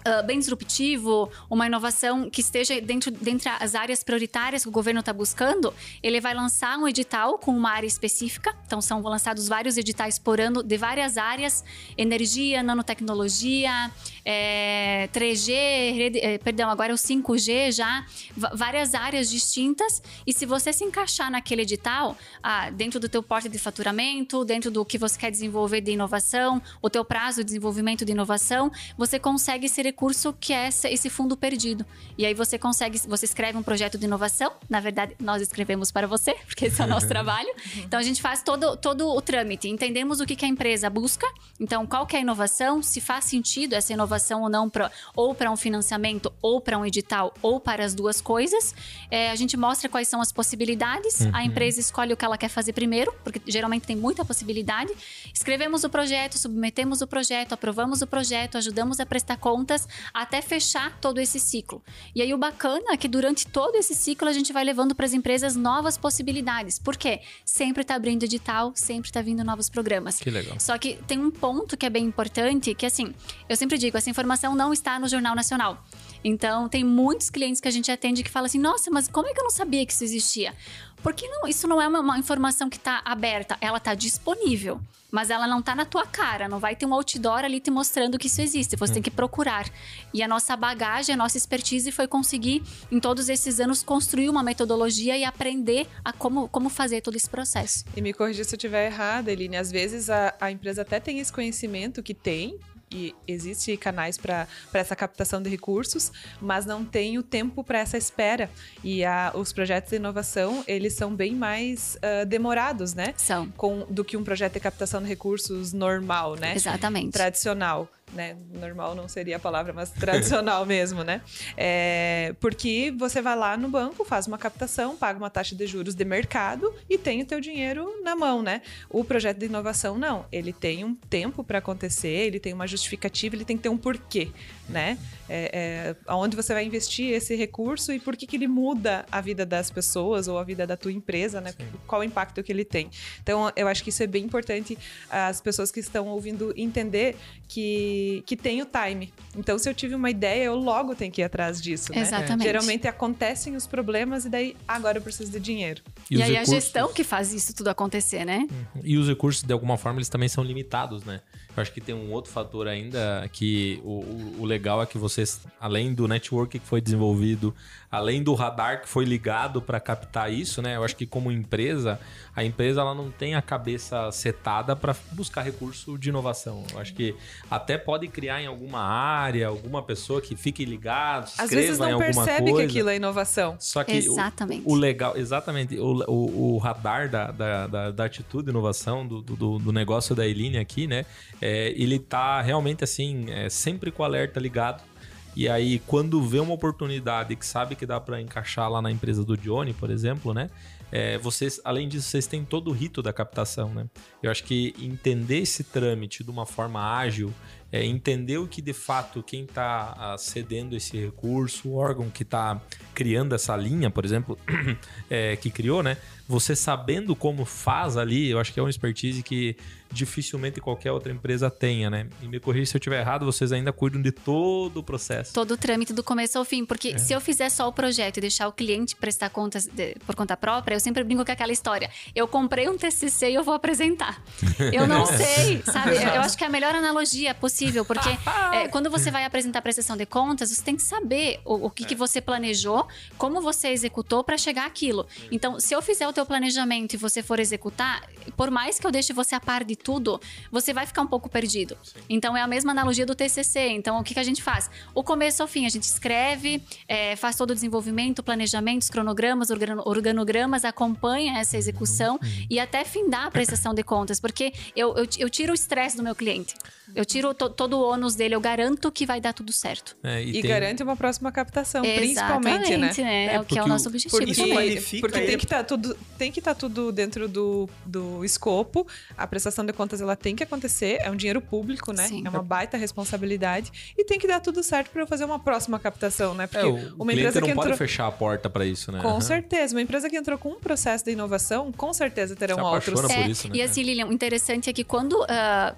Uh, 0.00 0.26
bem 0.26 0.38
disruptivo, 0.38 1.30
uma 1.50 1.66
inovação 1.66 2.30
que 2.30 2.40
esteja 2.40 2.80
dentro 2.80 3.10
dentre 3.10 3.50
as 3.50 3.74
áreas 3.74 4.02
prioritárias 4.02 4.62
que 4.62 4.68
o 4.68 4.72
governo 4.72 5.00
está 5.00 5.12
buscando, 5.12 5.74
ele 6.02 6.20
vai 6.22 6.32
lançar 6.32 6.78
um 6.78 6.88
edital 6.88 7.38
com 7.38 7.50
uma 7.50 7.70
área 7.70 7.86
específica. 7.86 8.56
Então, 8.66 8.80
são 8.80 9.02
lançados 9.02 9.46
vários 9.46 9.76
editais 9.76 10.18
por 10.18 10.40
ano 10.40 10.62
de 10.62 10.78
várias 10.78 11.18
áreas: 11.18 11.62
energia, 11.98 12.62
nanotecnologia, 12.62 13.90
é, 14.24 15.08
3G, 15.12 15.94
rede, 15.94 16.18
é, 16.20 16.38
perdão, 16.38 16.70
agora 16.70 16.92
é 16.92 16.94
o 16.94 16.98
5G 16.98 17.72
já, 17.72 18.06
várias 18.54 18.94
áreas 18.94 19.30
distintas. 19.30 20.02
E 20.26 20.32
se 20.32 20.46
você 20.46 20.72
se 20.72 20.84
encaixar 20.84 21.30
naquele 21.30 21.62
edital, 21.62 22.16
ah, 22.42 22.70
dentro 22.70 22.98
do 22.98 23.08
teu 23.08 23.22
porte 23.22 23.48
de 23.48 23.58
faturamento, 23.58 24.44
dentro 24.44 24.70
do 24.70 24.84
que 24.84 24.96
você 24.96 25.18
quer 25.18 25.30
desenvolver 25.30 25.80
de 25.80 25.92
inovação, 25.92 26.62
o 26.80 26.88
teu 26.88 27.04
prazo 27.04 27.40
de 27.40 27.44
desenvolvimento 27.44 28.04
de 28.04 28.12
inovação, 28.12 28.70
você 28.96 29.18
consegue 29.18 29.68
ser 29.68 29.86
recurso 29.90 30.34
que 30.38 30.52
é 30.52 30.68
esse 30.68 31.10
fundo 31.10 31.36
perdido. 31.36 31.84
E 32.16 32.24
aí 32.24 32.32
você 32.32 32.58
consegue, 32.58 32.98
você 33.06 33.24
escreve 33.24 33.58
um 33.58 33.62
projeto 33.62 33.98
de 33.98 34.04
inovação, 34.04 34.52
na 34.68 34.80
verdade, 34.80 35.14
nós 35.20 35.42
escrevemos 35.42 35.90
para 35.90 36.06
você, 36.06 36.34
porque 36.46 36.66
esse 36.66 36.80
é 36.80 36.84
o 36.84 36.88
nosso 36.88 37.08
trabalho. 37.08 37.52
Então 37.78 37.98
a 37.98 38.02
gente 38.02 38.22
faz 38.22 38.42
todo, 38.42 38.76
todo 38.76 39.08
o 39.08 39.20
trâmite, 39.20 39.68
entendemos 39.68 40.20
o 40.20 40.26
que, 40.26 40.36
que 40.36 40.44
a 40.44 40.48
empresa 40.48 40.88
busca, 40.88 41.26
então 41.58 41.86
qual 41.86 42.06
que 42.06 42.14
é 42.16 42.20
a 42.20 42.22
inovação, 42.22 42.82
se 42.82 43.00
faz 43.00 43.24
sentido 43.24 43.74
essa 43.74 43.92
inovação 43.92 44.42
ou 44.42 44.48
não, 44.48 44.70
pra, 44.70 44.90
ou 45.14 45.34
para 45.34 45.50
um 45.50 45.56
financiamento, 45.56 46.32
ou 46.40 46.60
para 46.60 46.78
um 46.78 46.86
edital, 46.86 47.34
ou 47.42 47.58
para 47.58 47.84
as 47.84 47.94
duas 47.94 48.20
coisas. 48.20 48.74
É, 49.10 49.30
a 49.30 49.36
gente 49.36 49.56
mostra 49.56 49.88
quais 49.88 50.08
são 50.08 50.20
as 50.20 50.30
possibilidades, 50.30 51.20
uhum. 51.20 51.30
a 51.34 51.44
empresa 51.44 51.80
escolhe 51.80 52.12
o 52.12 52.16
que 52.16 52.24
ela 52.24 52.38
quer 52.38 52.48
fazer 52.48 52.72
primeiro, 52.72 53.12
porque 53.24 53.40
geralmente 53.46 53.86
tem 53.86 53.96
muita 53.96 54.24
possibilidade. 54.24 54.92
Escrevemos 55.34 55.84
o 55.84 55.90
projeto, 55.90 56.38
submetemos 56.38 57.00
o 57.00 57.06
projeto, 57.06 57.52
aprovamos 57.54 58.02
o 58.02 58.06
projeto, 58.06 58.56
ajudamos 58.58 59.00
a 59.00 59.06
prestar 59.06 59.36
contas 59.36 59.79
até 60.12 60.40
fechar 60.40 60.98
todo 61.00 61.20
esse 61.20 61.38
ciclo. 61.38 61.82
E 62.14 62.22
aí 62.22 62.32
o 62.32 62.38
bacana 62.38 62.92
é 62.92 62.96
que 62.96 63.08
durante 63.08 63.46
todo 63.46 63.76
esse 63.76 63.94
ciclo 63.94 64.28
a 64.28 64.32
gente 64.32 64.52
vai 64.52 64.64
levando 64.64 64.94
para 64.94 65.06
as 65.06 65.12
empresas 65.12 65.56
novas 65.56 65.96
possibilidades. 65.96 66.78
Por 66.78 66.96
quê? 66.96 67.20
Sempre 67.44 67.82
está 67.82 67.94
abrindo 67.94 68.24
edital, 68.24 68.72
sempre 68.74 69.08
está 69.08 69.22
vindo 69.22 69.44
novos 69.44 69.68
programas. 69.68 70.18
Que 70.18 70.30
legal. 70.30 70.58
Só 70.58 70.76
que 70.78 70.96
tem 71.06 71.18
um 71.18 71.30
ponto 71.30 71.76
que 71.76 71.86
é 71.86 71.90
bem 71.90 72.04
importante, 72.04 72.74
que 72.74 72.86
assim, 72.86 73.14
eu 73.48 73.56
sempre 73.56 73.78
digo, 73.78 73.96
essa 73.96 74.10
informação 74.10 74.54
não 74.54 74.72
está 74.72 74.98
no 74.98 75.08
Jornal 75.08 75.34
Nacional. 75.34 75.84
Então, 76.22 76.68
tem 76.68 76.84
muitos 76.84 77.30
clientes 77.30 77.60
que 77.60 77.68
a 77.68 77.70
gente 77.70 77.90
atende 77.90 78.22
que 78.22 78.30
falam 78.30 78.46
assim: 78.46 78.58
nossa, 78.58 78.90
mas 78.90 79.08
como 79.08 79.28
é 79.28 79.32
que 79.32 79.40
eu 79.40 79.44
não 79.44 79.50
sabia 79.50 79.84
que 79.86 79.92
isso 79.92 80.04
existia? 80.04 80.54
Porque 81.02 81.26
não, 81.28 81.48
isso 81.48 81.66
não 81.66 81.80
é 81.80 81.88
uma, 81.88 82.00
uma 82.00 82.18
informação 82.18 82.68
que 82.68 82.76
está 82.76 83.00
aberta, 83.04 83.56
ela 83.60 83.78
está 83.78 83.94
disponível, 83.94 84.80
mas 85.10 85.30
ela 85.30 85.46
não 85.46 85.60
está 85.60 85.74
na 85.74 85.84
tua 85.84 86.06
cara, 86.06 86.48
não 86.48 86.58
vai 86.58 86.76
ter 86.76 86.86
um 86.86 86.94
outdoor 86.94 87.44
ali 87.44 87.60
te 87.60 87.70
mostrando 87.70 88.18
que 88.18 88.26
isso 88.26 88.40
existe, 88.40 88.76
você 88.76 88.92
hum. 88.92 88.94
tem 88.94 89.02
que 89.02 89.10
procurar. 89.10 89.68
E 90.12 90.22
a 90.22 90.28
nossa 90.28 90.56
bagagem, 90.56 91.14
a 91.14 91.18
nossa 91.18 91.36
expertise 91.36 91.90
foi 91.90 92.06
conseguir, 92.06 92.62
em 92.90 93.00
todos 93.00 93.28
esses 93.28 93.60
anos, 93.60 93.82
construir 93.82 94.28
uma 94.28 94.42
metodologia 94.42 95.16
e 95.16 95.24
aprender 95.24 95.86
a 96.04 96.12
como, 96.12 96.48
como 96.48 96.68
fazer 96.68 97.00
todo 97.00 97.16
esse 97.16 97.28
processo. 97.28 97.84
E 97.96 98.00
me 98.00 98.12
corrija 98.12 98.44
se 98.44 98.54
eu 98.54 98.56
estiver 98.56 98.86
errada, 98.86 99.32
Eline, 99.32 99.56
às 99.56 99.70
vezes 99.70 100.10
a, 100.10 100.34
a 100.40 100.50
empresa 100.50 100.82
até 100.82 101.00
tem 101.00 101.18
esse 101.18 101.32
conhecimento 101.32 102.02
que 102.02 102.14
tem, 102.14 102.58
e 102.90 103.14
existe 103.26 103.76
canais 103.76 104.18
para 104.18 104.46
essa 104.72 104.96
captação 104.96 105.40
de 105.40 105.48
recursos, 105.48 106.12
mas 106.40 106.66
não 106.66 106.84
tem 106.84 107.18
o 107.18 107.22
tempo 107.22 107.62
para 107.62 107.78
essa 107.78 107.96
espera. 107.96 108.50
E 108.82 109.04
a, 109.04 109.32
os 109.34 109.52
projetos 109.52 109.90
de 109.90 109.96
inovação, 109.96 110.64
eles 110.66 110.94
são 110.94 111.14
bem 111.14 111.34
mais 111.34 111.96
uh, 111.96 112.26
demorados, 112.26 112.94
né? 112.94 113.14
São. 113.16 113.48
Com, 113.56 113.86
do 113.88 114.04
que 114.04 114.16
um 114.16 114.24
projeto 114.24 114.54
de 114.54 114.60
captação 114.60 115.02
de 115.02 115.08
recursos 115.08 115.72
normal, 115.72 116.36
né? 116.36 116.54
Exatamente. 116.54 117.12
Tradicional 117.12 117.88
né? 118.12 118.36
Normal 118.52 118.94
não 118.94 119.08
seria 119.08 119.36
a 119.36 119.38
palavra, 119.38 119.72
mas 119.72 119.90
tradicional 119.90 120.64
mesmo, 120.66 121.02
né? 121.04 121.20
É, 121.56 122.34
porque 122.40 122.92
você 122.96 123.20
vai 123.22 123.36
lá 123.36 123.56
no 123.56 123.68
banco, 123.68 124.04
faz 124.04 124.26
uma 124.26 124.38
captação, 124.38 124.96
paga 124.96 125.18
uma 125.18 125.30
taxa 125.30 125.54
de 125.54 125.66
juros 125.66 125.94
de 125.94 126.04
mercado 126.04 126.72
e 126.88 126.98
tem 126.98 127.22
o 127.22 127.26
teu 127.26 127.40
dinheiro 127.40 128.02
na 128.02 128.16
mão, 128.16 128.42
né? 128.42 128.62
O 128.88 129.04
projeto 129.04 129.38
de 129.38 129.46
inovação 129.46 129.98
não, 129.98 130.26
ele 130.32 130.52
tem 130.52 130.84
um 130.84 130.94
tempo 130.94 131.44
para 131.44 131.58
acontecer, 131.58 132.26
ele 132.26 132.40
tem 132.40 132.52
uma 132.52 132.66
justificativa, 132.66 133.34
ele 133.36 133.44
tem 133.44 133.56
que 133.56 133.62
ter 133.62 133.68
um 133.68 133.78
porquê, 133.78 134.30
né? 134.68 134.98
É, 135.28 135.50
é, 135.52 135.96
aonde 136.06 136.34
você 136.34 136.52
vai 136.52 136.64
investir 136.64 137.12
esse 137.12 137.36
recurso 137.36 137.92
e 137.92 138.00
por 138.00 138.16
que, 138.16 138.26
que 138.26 138.36
ele 138.36 138.48
muda 138.48 139.06
a 139.12 139.20
vida 139.20 139.46
das 139.46 139.70
pessoas 139.70 140.26
ou 140.26 140.38
a 140.38 140.44
vida 140.44 140.66
da 140.66 140.76
tua 140.76 140.92
empresa, 140.92 141.40
né? 141.40 141.52
Sim. 141.52 141.66
Qual 141.86 142.00
o 142.00 142.04
impacto 142.04 142.42
que 142.42 142.50
ele 142.50 142.64
tem. 142.64 142.90
Então, 143.22 143.50
eu 143.54 143.68
acho 143.68 143.82
que 143.84 143.90
isso 143.90 144.02
é 144.02 144.06
bem 144.06 144.24
importante 144.24 144.76
as 145.08 145.40
pessoas 145.40 145.70
que 145.70 145.80
estão 145.80 146.08
ouvindo 146.08 146.52
entender 146.56 147.16
que 147.46 147.99
que, 148.26 148.36
tem 148.36 148.62
o 148.62 148.66
time. 148.66 149.12
Então, 149.36 149.58
se 149.58 149.68
eu 149.68 149.74
tive 149.74 149.94
uma 149.94 150.10
ideia, 150.10 150.44
eu 150.44 150.56
logo 150.56 150.94
tenho 150.94 151.12
que 151.12 151.20
ir 151.20 151.24
atrás 151.24 151.60
disso, 151.60 151.92
né? 151.92 152.00
Exatamente. 152.00 152.44
Geralmente 152.44 152.88
acontecem 152.88 153.56
os 153.56 153.66
problemas 153.66 154.24
e 154.24 154.28
daí, 154.28 154.56
agora 154.66 154.98
eu 154.98 155.02
preciso 155.02 155.30
de 155.30 155.40
dinheiro. 155.40 155.82
E, 156.10 156.16
e 156.16 156.22
aí 156.22 156.32
recursos... 156.32 156.54
a 156.54 156.60
gestão 156.60 156.92
que 156.92 157.04
faz 157.04 157.32
isso 157.32 157.54
tudo 157.54 157.68
acontecer, 157.68 158.24
né? 158.24 158.46
Uhum. 158.50 158.82
E 158.84 158.96
os 158.98 159.08
recursos, 159.08 159.42
de 159.42 159.52
alguma 159.52 159.76
forma, 159.76 159.98
eles 159.98 160.08
também 160.08 160.28
são 160.28 160.42
limitados, 160.42 161.04
né? 161.04 161.20
Eu 161.56 161.60
acho 161.60 161.72
que 161.72 161.80
tem 161.80 161.94
um 161.94 162.12
outro 162.12 162.30
fator 162.30 162.68
ainda 162.68 163.28
que 163.32 163.80
o, 163.84 164.00
o, 164.00 164.36
o 164.40 164.44
legal 164.44 164.82
é 164.82 164.86
que 164.86 164.96
vocês, 164.96 165.40
além 165.60 165.92
do 165.92 166.06
network 166.06 166.58
que 166.58 166.66
foi 166.66 166.80
desenvolvido, 166.80 167.54
além 167.90 168.22
do 168.22 168.34
radar 168.34 168.82
que 168.82 168.88
foi 168.88 169.04
ligado 169.04 169.60
para 169.60 169.80
captar 169.80 170.32
isso, 170.32 170.62
né? 170.62 170.76
Eu 170.76 170.84
acho 170.84 170.94
que 170.94 171.04
como 171.04 171.32
empresa, 171.32 171.98
a 172.36 172.44
empresa 172.44 172.80
ela 172.80 172.94
não 172.94 173.10
tem 173.10 173.34
a 173.34 173.42
cabeça 173.42 174.12
setada 174.12 174.76
para 174.76 174.94
buscar 175.12 175.42
recurso 175.42 175.98
de 175.98 176.08
inovação. 176.08 176.64
Eu 176.72 176.78
acho 176.78 176.94
que 176.94 177.16
até 177.50 177.76
pode 177.76 178.06
criar 178.06 178.40
em 178.40 178.46
alguma 178.46 178.80
área, 178.80 179.48
alguma 179.48 179.82
pessoa 179.82 180.20
que 180.20 180.36
fique 180.36 180.64
ligado, 180.64 181.28
se 181.30 181.42
Às 181.42 181.50
vezes 181.50 181.78
não 181.78 181.98
percebe 181.98 182.52
que 182.54 182.62
aquilo 182.62 182.90
é 182.90 182.96
inovação. 182.96 183.56
Só 183.58 183.82
que 183.82 183.92
exatamente. 183.92 184.62
O, 184.64 184.72
o 184.72 184.74
legal, 184.76 185.16
exatamente, 185.16 185.76
o, 185.76 186.04
o, 186.08 186.54
o 186.54 186.58
radar 186.58 187.08
da, 187.08 187.32
da, 187.32 187.66
da, 187.66 187.90
da, 187.90 188.04
atitude 188.04 188.44
de 188.44 188.50
inovação 188.50 189.06
do, 189.06 189.20
do, 189.20 189.58
do 189.58 189.72
negócio 189.72 190.14
da 190.14 190.26
Eline 190.26 190.58
aqui, 190.58 190.86
né? 190.86 191.04
É, 191.40 191.72
ele 191.76 191.98
tá 191.98 192.40
realmente 192.40 192.84
assim, 192.84 193.26
é, 193.30 193.48
sempre 193.48 193.90
com 193.90 194.02
o 194.02 194.06
alerta 194.06 194.38
ligado 194.38 194.89
e 195.36 195.48
aí, 195.48 195.78
quando 195.86 196.20
vê 196.22 196.40
uma 196.40 196.54
oportunidade 196.54 197.36
que 197.36 197.46
sabe 197.46 197.76
que 197.76 197.86
dá 197.86 198.00
para 198.00 198.20
encaixar 198.20 198.70
lá 198.70 198.82
na 198.82 198.90
empresa 198.90 199.24
do 199.24 199.36
Johnny, 199.36 199.72
por 199.72 199.90
exemplo, 199.90 200.34
né? 200.34 200.50
É, 200.92 201.18
vocês, 201.18 201.60
além 201.64 201.88
disso, 201.88 202.08
vocês 202.08 202.26
têm 202.26 202.44
todo 202.44 202.68
o 202.68 202.72
rito 202.72 203.00
da 203.00 203.12
captação, 203.12 203.72
né? 203.72 203.86
Eu 204.22 204.30
acho 204.30 204.42
que 204.42 204.74
entender 204.78 205.38
esse 205.38 205.62
trâmite 205.62 206.24
de 206.24 206.30
uma 206.30 206.44
forma 206.44 206.80
ágil, 206.96 207.32
é, 207.70 207.84
entender 207.84 208.38
o 208.38 208.48
que 208.48 208.60
de 208.60 208.72
fato 208.72 209.22
quem 209.22 209.44
está 209.44 209.94
ah, 209.96 210.18
cedendo 210.18 210.74
esse 210.74 210.96
recurso, 210.98 211.68
o 211.68 211.76
órgão 211.76 212.10
que 212.10 212.24
está 212.24 212.60
criando 212.92 213.34
essa 213.34 213.56
linha, 213.56 213.88
por 213.88 214.04
exemplo, 214.04 214.36
é, 215.08 215.36
que 215.36 215.48
criou, 215.48 215.80
né? 215.80 215.96
Você 216.26 216.56
sabendo 216.56 217.14
como 217.14 217.44
faz 217.44 217.96
ali, 217.96 218.28
eu 218.28 218.40
acho 218.40 218.52
que 218.52 218.58
é 218.58 218.62
uma 218.62 218.70
expertise 218.70 219.22
que 219.22 219.56
dificilmente 219.92 220.60
qualquer 220.60 220.92
outra 220.92 221.12
empresa 221.12 221.50
tenha, 221.50 221.90
né? 221.90 222.08
E 222.22 222.28
me 222.28 222.38
corrija 222.38 222.66
se 222.66 222.76
eu 222.76 222.78
estiver 222.78 223.00
errado, 223.00 223.24
vocês 223.24 223.52
ainda 223.52 223.72
cuidam 223.72 224.00
de 224.00 224.12
todo 224.12 224.78
o 224.78 224.82
processo. 224.82 225.32
Todo 225.32 225.52
o 225.52 225.56
trâmite 225.56 225.92
do 225.92 226.02
começo 226.02 226.38
ao 226.38 226.44
fim, 226.44 226.64
porque 226.64 226.90
é. 226.90 226.98
se 226.98 227.12
eu 227.12 227.20
fizer 227.20 227.48
só 227.50 227.68
o 227.68 227.72
projeto 227.72 228.18
e 228.18 228.20
deixar 228.20 228.48
o 228.48 228.52
cliente 228.52 228.94
prestar 228.94 229.30
contas 229.30 229.66
de, 229.66 229.94
por 230.06 230.14
conta 230.14 230.36
própria, 230.36 230.74
eu 230.74 230.80
sempre 230.80 231.02
brinco 231.02 231.24
com 231.24 231.32
aquela 231.32 231.52
história. 231.52 231.90
Eu 232.14 232.28
comprei 232.28 232.68
um 232.68 232.76
TCC 232.76 233.30
e 233.30 233.34
eu 233.34 233.42
vou 233.42 233.54
apresentar. 233.54 234.22
Eu 234.72 234.86
não 234.86 235.04
sei, 235.04 235.62
sabe? 235.64 235.96
Eu 235.96 236.20
acho 236.20 236.36
que 236.36 236.44
é 236.44 236.46
a 236.46 236.50
melhor 236.50 236.74
analogia 236.74 237.34
possível, 237.34 237.84
porque 237.84 238.08
é, 238.52 238.68
quando 238.68 238.88
você 238.88 239.10
vai 239.10 239.24
apresentar 239.24 239.58
a 239.58 239.62
prestação 239.62 239.96
de 239.96 240.06
contas, 240.06 240.50
você 240.50 240.62
tem 240.62 240.76
que 240.76 240.82
saber 240.82 241.40
o, 241.44 241.66
o 241.66 241.70
que, 241.70 241.84
é. 241.84 241.86
que 241.86 241.94
você 241.94 242.20
planejou, 242.20 242.86
como 243.18 243.40
você 243.40 243.68
executou 243.68 244.22
para 244.22 244.38
chegar 244.38 244.66
aquilo. 244.66 245.06
Então, 245.30 245.58
se 245.58 245.74
eu 245.74 245.82
fizer 245.82 246.06
o 246.06 246.12
teu 246.12 246.24
planejamento 246.24 246.94
e 246.94 246.96
você 246.96 247.22
for 247.22 247.40
executar, 247.40 248.02
por 248.36 248.50
mais 248.50 248.78
que 248.78 248.86
eu 248.86 248.90
deixe 248.90 249.12
você 249.12 249.34
a 249.34 249.40
par 249.40 249.64
de 249.64 249.76
tudo, 249.82 250.20
você 250.50 250.72
vai 250.72 250.86
ficar 250.86 251.02
um 251.02 251.06
pouco 251.06 251.28
perdido. 251.28 251.76
Sim. 251.82 252.00
Então 252.08 252.36
é 252.36 252.42
a 252.42 252.46
mesma 252.46 252.72
analogia 252.72 253.06
do 253.06 253.14
TCC. 253.14 253.68
Então 253.68 253.98
o 253.98 254.04
que, 254.04 254.14
que 254.14 254.20
a 254.20 254.24
gente 254.24 254.42
faz? 254.42 254.70
O 254.94 255.02
começo 255.02 255.42
ao 255.42 255.48
fim, 255.48 255.66
a 255.66 255.68
gente 255.68 255.84
escreve, 255.84 256.62
é, 256.86 257.16
faz 257.16 257.36
todo 257.36 257.50
o 257.50 257.54
desenvolvimento, 257.54 258.22
planejamentos, 258.22 258.88
cronogramas, 258.88 259.48
organogramas, 259.84 260.64
acompanha 260.64 261.38
essa 261.38 261.56
execução 261.56 262.14
uhum. 262.22 262.46
e 262.48 262.58
até 262.58 262.84
findar 262.84 263.26
a 263.26 263.30
prestação 263.30 263.74
de 263.74 263.82
contas, 263.82 264.20
porque 264.20 264.52
eu, 264.76 264.94
eu, 264.96 265.06
eu 265.18 265.30
tiro 265.30 265.52
o 265.52 265.54
estresse 265.54 265.96
do 265.96 266.02
meu 266.02 266.14
cliente. 266.14 266.54
Eu 266.94 267.04
tiro 267.04 267.32
to, 267.34 267.48
todo 267.48 267.78
o 267.78 267.82
ônus 267.82 268.14
dele, 268.14 268.34
eu 268.34 268.40
garanto 268.40 268.90
que 268.90 269.06
vai 269.06 269.20
dar 269.20 269.32
tudo 269.32 269.52
certo. 269.52 269.96
É, 270.02 270.22
e, 270.22 270.30
e 270.30 270.42
tem... 270.42 270.50
garante 270.50 270.82
uma 270.82 270.96
próxima 270.96 271.30
captação, 271.30 271.82
principalmente, 271.82 272.76
né? 272.76 272.92
né? 272.96 273.26
É, 273.26 273.34
é 273.34 273.40
o 273.40 273.44
que 273.44 273.58
é 273.58 273.62
o 273.62 273.66
nosso 273.66 273.88
objetivo 273.88 274.16
porque, 274.16 274.34
também. 274.34 274.80
Porque 275.00 275.20
tem 275.20 275.38
que 275.38 275.44
estar 275.44 275.58
tá 275.58 275.64
tudo, 275.64 275.96
tem 276.18 276.32
que 276.32 276.38
estar 276.40 276.54
tá 276.54 276.60
tudo 276.60 276.92
dentro 276.92 277.28
do, 277.28 277.68
do 277.86 278.24
escopo. 278.24 278.86
A 279.16 279.26
prestação 279.26 279.64
de 279.64 279.69
contas 279.72 280.00
ela 280.00 280.16
tem 280.16 280.36
que 280.36 280.42
acontecer, 280.42 280.98
é 281.00 281.10
um 281.10 281.16
dinheiro 281.16 281.40
público, 281.40 281.92
né? 281.92 282.06
Sim. 282.06 282.22
É 282.24 282.28
uma 282.28 282.42
baita 282.42 282.76
responsabilidade 282.76 283.94
e 283.96 284.04
tem 284.04 284.18
que 284.18 284.26
dar 284.26 284.40
tudo 284.40 284.62
certo 284.62 284.90
para 284.90 285.02
eu 285.02 285.06
fazer 285.06 285.24
uma 285.24 285.38
próxima 285.38 285.78
captação, 285.78 286.34
né? 286.34 286.46
Porque 286.46 286.66
é, 286.66 286.68
o 286.68 287.02
uma 287.02 287.12
empresa 287.12 287.40
não 287.40 287.46
que 287.46 287.52
entrou... 287.52 287.66
pode 287.66 287.78
fechar 287.78 288.06
a 288.06 288.12
porta 288.12 288.48
para 288.50 288.64
isso, 288.64 288.92
né? 288.92 289.00
Com 289.00 289.14
uhum. 289.14 289.20
certeza, 289.20 289.74
uma 289.74 289.82
empresa 289.82 290.08
que 290.08 290.16
entrou 290.16 290.38
com 290.38 290.50
um 290.50 290.60
processo 290.60 291.04
de 291.04 291.12
inovação, 291.12 291.72
com 291.72 291.92
certeza 291.92 292.36
terão 292.36 292.62
outros. 292.62 293.04
É, 293.10 293.22
por 293.22 293.30
isso, 293.30 293.48
né? 293.48 293.56
E 293.56 293.62
assim, 293.62 293.82
Lilian, 293.82 294.06
o 294.06 294.12
interessante 294.12 294.68
é 294.68 294.72
que 294.72 294.84
quando, 294.84 295.14
uh, 295.22 295.26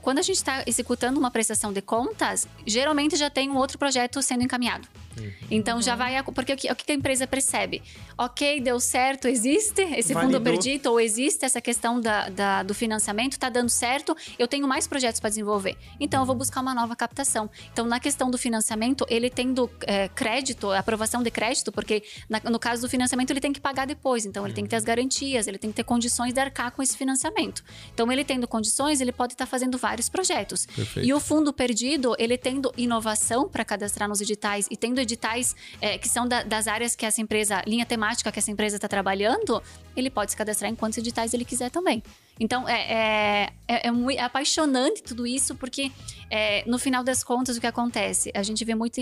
quando 0.00 0.18
a 0.18 0.22
gente 0.22 0.36
está 0.36 0.62
executando 0.66 1.18
uma 1.18 1.30
prestação 1.30 1.52
prestação 1.62 1.72
de 1.72 1.82
contas, 1.82 2.46
geralmente 2.66 3.16
já 3.16 3.30
tem 3.30 3.50
um 3.50 3.56
outro 3.56 3.78
projeto 3.78 4.20
sendo 4.22 4.42
encaminhado. 4.42 4.88
Uhum. 5.18 5.32
Então 5.50 5.80
já 5.80 5.94
vai. 5.94 6.22
Porque 6.22 6.52
o 6.52 6.56
que, 6.56 6.70
o 6.70 6.76
que 6.76 6.92
a 6.92 6.94
empresa 6.94 7.26
percebe? 7.26 7.82
Ok, 8.16 8.60
deu 8.60 8.78
certo, 8.80 9.28
existe 9.28 9.82
esse 9.82 10.12
Validou. 10.12 10.40
fundo 10.40 10.44
perdido, 10.44 10.90
ou 10.90 11.00
existe 11.00 11.44
essa 11.44 11.60
questão 11.60 12.00
da, 12.00 12.28
da 12.28 12.62
do 12.62 12.74
financiamento, 12.74 13.32
está 13.32 13.48
dando 13.48 13.68
certo, 13.68 14.16
eu 14.38 14.46
tenho 14.46 14.66
mais 14.66 14.86
projetos 14.86 15.20
para 15.20 15.30
desenvolver. 15.30 15.76
Então 15.98 16.22
eu 16.22 16.26
vou 16.26 16.34
buscar 16.34 16.60
uma 16.60 16.74
nova 16.74 16.94
captação. 16.96 17.50
Então, 17.72 17.86
na 17.86 18.00
questão 18.00 18.30
do 18.30 18.38
financiamento, 18.38 19.04
ele 19.08 19.28
tendo 19.30 19.70
é, 19.86 20.08
crédito, 20.08 20.70
aprovação 20.70 21.22
de 21.22 21.30
crédito, 21.30 21.70
porque 21.70 22.02
na, 22.28 22.40
no 22.50 22.58
caso 22.58 22.82
do 22.82 22.88
financiamento 22.88 23.30
ele 23.30 23.40
tem 23.40 23.52
que 23.52 23.60
pagar 23.60 23.86
depois. 23.86 24.24
Então, 24.24 24.44
ele 24.46 24.54
tem 24.54 24.64
que 24.64 24.70
ter 24.70 24.76
as 24.76 24.84
garantias, 24.84 25.46
ele 25.46 25.58
tem 25.58 25.70
que 25.70 25.76
ter 25.76 25.84
condições 25.84 26.32
de 26.32 26.40
arcar 26.40 26.72
com 26.72 26.82
esse 26.82 26.96
financiamento. 26.96 27.62
Então, 27.92 28.10
ele 28.10 28.24
tendo 28.24 28.46
condições, 28.46 29.00
ele 29.00 29.12
pode 29.12 29.34
estar 29.34 29.46
tá 29.46 29.50
fazendo 29.50 29.76
vários 29.78 30.08
projetos. 30.08 30.66
Perfeito. 30.66 31.06
E 31.06 31.12
o 31.12 31.20
fundo 31.20 31.52
perdido, 31.52 32.14
ele 32.18 32.38
tendo 32.38 32.72
inovação 32.76 33.48
para 33.48 33.64
cadastrar 33.64 34.08
nos 34.08 34.20
editais 34.20 34.66
e 34.70 34.76
tendo 34.76 35.00
editais 35.02 35.54
é, 35.80 35.98
que 35.98 36.08
são 36.08 36.26
da, 36.26 36.42
das 36.42 36.66
áreas 36.66 36.96
que 36.96 37.04
essa 37.04 37.20
empresa, 37.20 37.62
linha 37.66 37.84
temática 37.84 38.30
que 38.32 38.38
essa 38.38 38.50
empresa 38.50 38.76
está 38.76 38.88
trabalhando, 38.88 39.62
ele 39.96 40.10
pode 40.10 40.30
se 40.30 40.36
cadastrar 40.36 40.70
em 40.70 40.74
quantos 40.74 40.98
editais 40.98 41.34
ele 41.34 41.44
quiser 41.44 41.70
também. 41.70 42.02
Então, 42.40 42.68
é, 42.68 42.80
é, 42.80 43.52
é, 43.68 43.88
é, 43.88 43.90
muito, 43.90 44.18
é 44.18 44.22
apaixonante 44.22 45.02
tudo 45.02 45.26
isso, 45.26 45.54
porque 45.54 45.92
é, 46.34 46.64
no 46.66 46.78
final 46.78 47.04
das 47.04 47.22
contas, 47.22 47.58
o 47.58 47.60
que 47.60 47.66
acontece? 47.66 48.32
A 48.34 48.42
gente 48.42 48.64
vê 48.64 48.74
muito. 48.74 48.98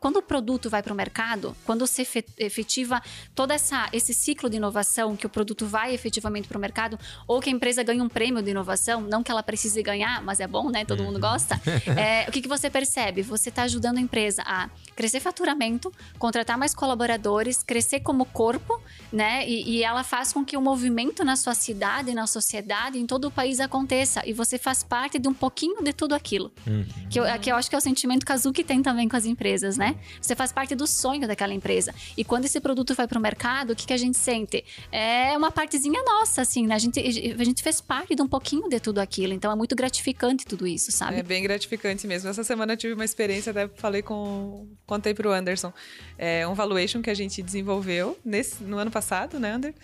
Quando 0.00 0.16
o 0.16 0.22
produto 0.22 0.68
vai 0.68 0.82
para 0.82 0.92
o 0.92 0.96
mercado, 0.96 1.56
quando 1.64 1.86
se 1.86 2.02
efetiva 2.36 3.00
todo 3.32 3.52
essa, 3.52 3.88
esse 3.92 4.12
ciclo 4.12 4.50
de 4.50 4.56
inovação, 4.56 5.14
que 5.14 5.24
o 5.24 5.28
produto 5.28 5.66
vai 5.66 5.94
efetivamente 5.94 6.48
para 6.48 6.58
o 6.58 6.60
mercado, 6.60 6.98
ou 7.28 7.40
que 7.40 7.48
a 7.48 7.52
empresa 7.52 7.84
ganha 7.84 8.02
um 8.02 8.08
prêmio 8.08 8.42
de 8.42 8.50
inovação, 8.50 9.02
não 9.02 9.22
que 9.22 9.30
ela 9.30 9.40
precise 9.40 9.80
ganhar, 9.84 10.20
mas 10.24 10.40
é 10.40 10.48
bom, 10.48 10.68
né? 10.68 10.84
Todo 10.84 11.04
mundo 11.04 11.14
uhum. 11.14 11.20
gosta. 11.20 11.60
É, 11.96 12.28
o 12.28 12.32
que, 12.32 12.40
que 12.40 12.48
você 12.48 12.68
percebe? 12.68 13.22
Você 13.22 13.50
está 13.50 13.62
ajudando 13.62 13.98
a 13.98 14.00
empresa 14.00 14.42
a 14.44 14.68
crescer 14.96 15.20
faturamento, 15.20 15.92
contratar 16.18 16.58
mais 16.58 16.74
colaboradores, 16.74 17.62
crescer 17.62 18.00
como 18.00 18.24
corpo, 18.24 18.80
né? 19.12 19.48
E, 19.48 19.76
e 19.76 19.84
ela 19.84 20.02
faz 20.02 20.32
com 20.32 20.44
que 20.44 20.56
o 20.56 20.60
movimento 20.60 21.22
na 21.24 21.36
sua 21.36 21.54
cidade, 21.54 22.12
na 22.14 22.26
sociedade, 22.26 22.98
em 22.98 23.06
todo 23.06 23.26
o 23.26 23.30
país 23.30 23.60
aconteça. 23.60 24.22
E 24.26 24.32
você 24.32 24.58
faz 24.58 24.82
parte 24.82 25.18
de 25.18 25.28
um 25.28 25.34
pouquinho 25.34 25.82
de 25.84 25.92
tudo 25.92 26.14
aquilo. 26.14 26.50
Uhum. 26.66 26.84
Que, 27.10 27.20
eu, 27.20 27.24
que 27.40 27.50
eu 27.50 27.56
acho 27.56 27.68
que 27.68 27.74
é 27.74 27.78
o 27.78 27.80
sentimento 27.80 28.24
que 28.24 28.32
a 28.32 28.36
Zuki 28.36 28.64
tem 28.64 28.82
também 28.82 29.08
com 29.08 29.16
as 29.16 29.26
empresas, 29.26 29.76
né? 29.76 29.96
Você 30.20 30.34
faz 30.34 30.52
parte 30.52 30.74
do 30.74 30.86
sonho 30.86 31.26
daquela 31.26 31.52
empresa. 31.52 31.94
E 32.16 32.24
quando 32.24 32.44
esse 32.44 32.60
produto 32.60 32.94
vai 32.94 33.06
para 33.06 33.18
o 33.18 33.22
mercado, 33.22 33.72
o 33.72 33.76
que, 33.76 33.86
que 33.86 33.92
a 33.92 33.96
gente 33.96 34.16
sente? 34.16 34.64
É 34.90 35.36
uma 35.36 35.50
partezinha 35.50 36.02
nossa, 36.02 36.42
assim, 36.42 36.66
né? 36.66 36.74
A 36.74 36.78
gente, 36.78 37.00
a 37.00 37.44
gente 37.44 37.62
fez 37.62 37.80
parte 37.80 38.14
de 38.14 38.22
um 38.22 38.28
pouquinho 38.28 38.68
de 38.68 38.80
tudo 38.80 38.98
aquilo. 38.98 39.32
Então 39.32 39.52
é 39.52 39.54
muito 39.54 39.76
gratificante 39.76 40.46
tudo 40.46 40.66
isso, 40.66 40.90
sabe? 40.90 41.18
É 41.18 41.22
bem 41.22 41.42
gratificante 41.42 42.06
mesmo. 42.06 42.28
Essa 42.28 42.44
semana 42.44 42.72
eu 42.72 42.76
tive 42.76 42.94
uma 42.94 43.04
experiência, 43.04 43.50
até 43.50 43.68
falei 43.68 44.02
com. 44.02 44.66
Contei 44.86 45.14
pro 45.14 45.32
Anderson. 45.32 45.72
É 46.18 46.46
um 46.46 46.54
valuation 46.54 47.02
que 47.02 47.10
a 47.10 47.14
gente 47.14 47.42
desenvolveu 47.42 48.18
nesse, 48.24 48.62
no 48.62 48.78
ano 48.78 48.90
passado, 48.90 49.38
né, 49.38 49.52
Ander? 49.52 49.74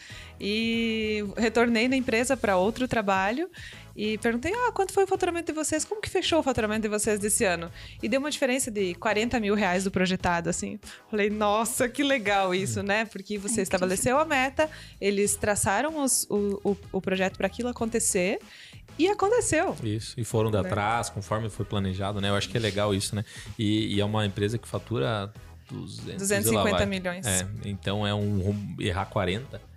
E 0.41 1.25
retornei 1.37 1.87
na 1.89 1.97
empresa 1.97 2.37
para 2.37 2.57
outro 2.57 2.89
trabalho 2.89 3.51
e 3.95 4.19
perguntei: 4.19 4.53
ah, 4.53 4.73
quanto 4.73 4.93
foi 4.93 5.05
o 5.05 5.07
faturamento 5.07 5.47
de 5.47 5.53
vocês? 5.53 5.85
Como 5.85 6.01
que 6.01 6.09
fechou 6.09 6.41
o 6.41 6.43
faturamento 6.43 6.83
de 6.83 6.89
vocês 6.89 7.19
desse 7.19 7.45
ano? 7.45 7.71
E 8.03 8.09
deu 8.09 8.21
uma 8.21 8.31
diferença 8.31 8.71
de 8.71 8.95
40 8.95 9.41
mil 9.41 9.55
reais 9.55 9.85
do 9.85 9.91
projetado, 9.91 10.49
assim. 10.49 10.79
Falei, 11.11 11.31
nossa, 11.31 11.89
que 11.89 12.03
legal 12.03 12.55
isso, 12.55 12.83
né? 12.83 13.05
Porque 13.05 13.39
você 13.39 13.61
é 13.61 13.63
estabeleceu 13.63 14.19
a 14.19 14.25
meta, 14.25 14.69
eles 15.01 15.37
traçaram 15.37 16.03
os, 16.03 16.27
o, 16.31 16.61
o, 16.65 16.77
o 16.93 17.01
projeto 17.01 17.37
para 17.37 17.47
aquilo 17.47 17.69
acontecer. 17.69 18.39
E 18.99 19.09
aconteceu. 19.09 19.75
Isso, 19.83 20.21
e 20.21 20.25
foram 20.25 20.51
de 20.51 20.61
né? 20.61 20.67
atrás, 20.67 21.09
conforme 21.09 21.49
foi 21.49 21.65
planejado, 21.65 22.21
né? 22.21 22.29
Eu 22.29 22.35
acho 22.35 22.51
que 22.51 22.57
é 22.59 22.61
legal 22.61 22.95
isso, 22.95 23.17
né? 23.17 23.25
E, 23.59 23.95
e 23.95 24.01
é 24.01 24.05
uma 24.05 24.27
empresa 24.27 24.59
que 24.59 24.69
fatura 24.69 25.33
200, 25.71 26.17
250 26.17 26.87
milhões. 26.87 27.27
É, 27.27 27.47
então 27.65 28.07
é 28.07 28.15
um 28.15 28.77
errar 28.79 29.07
40 29.07 29.70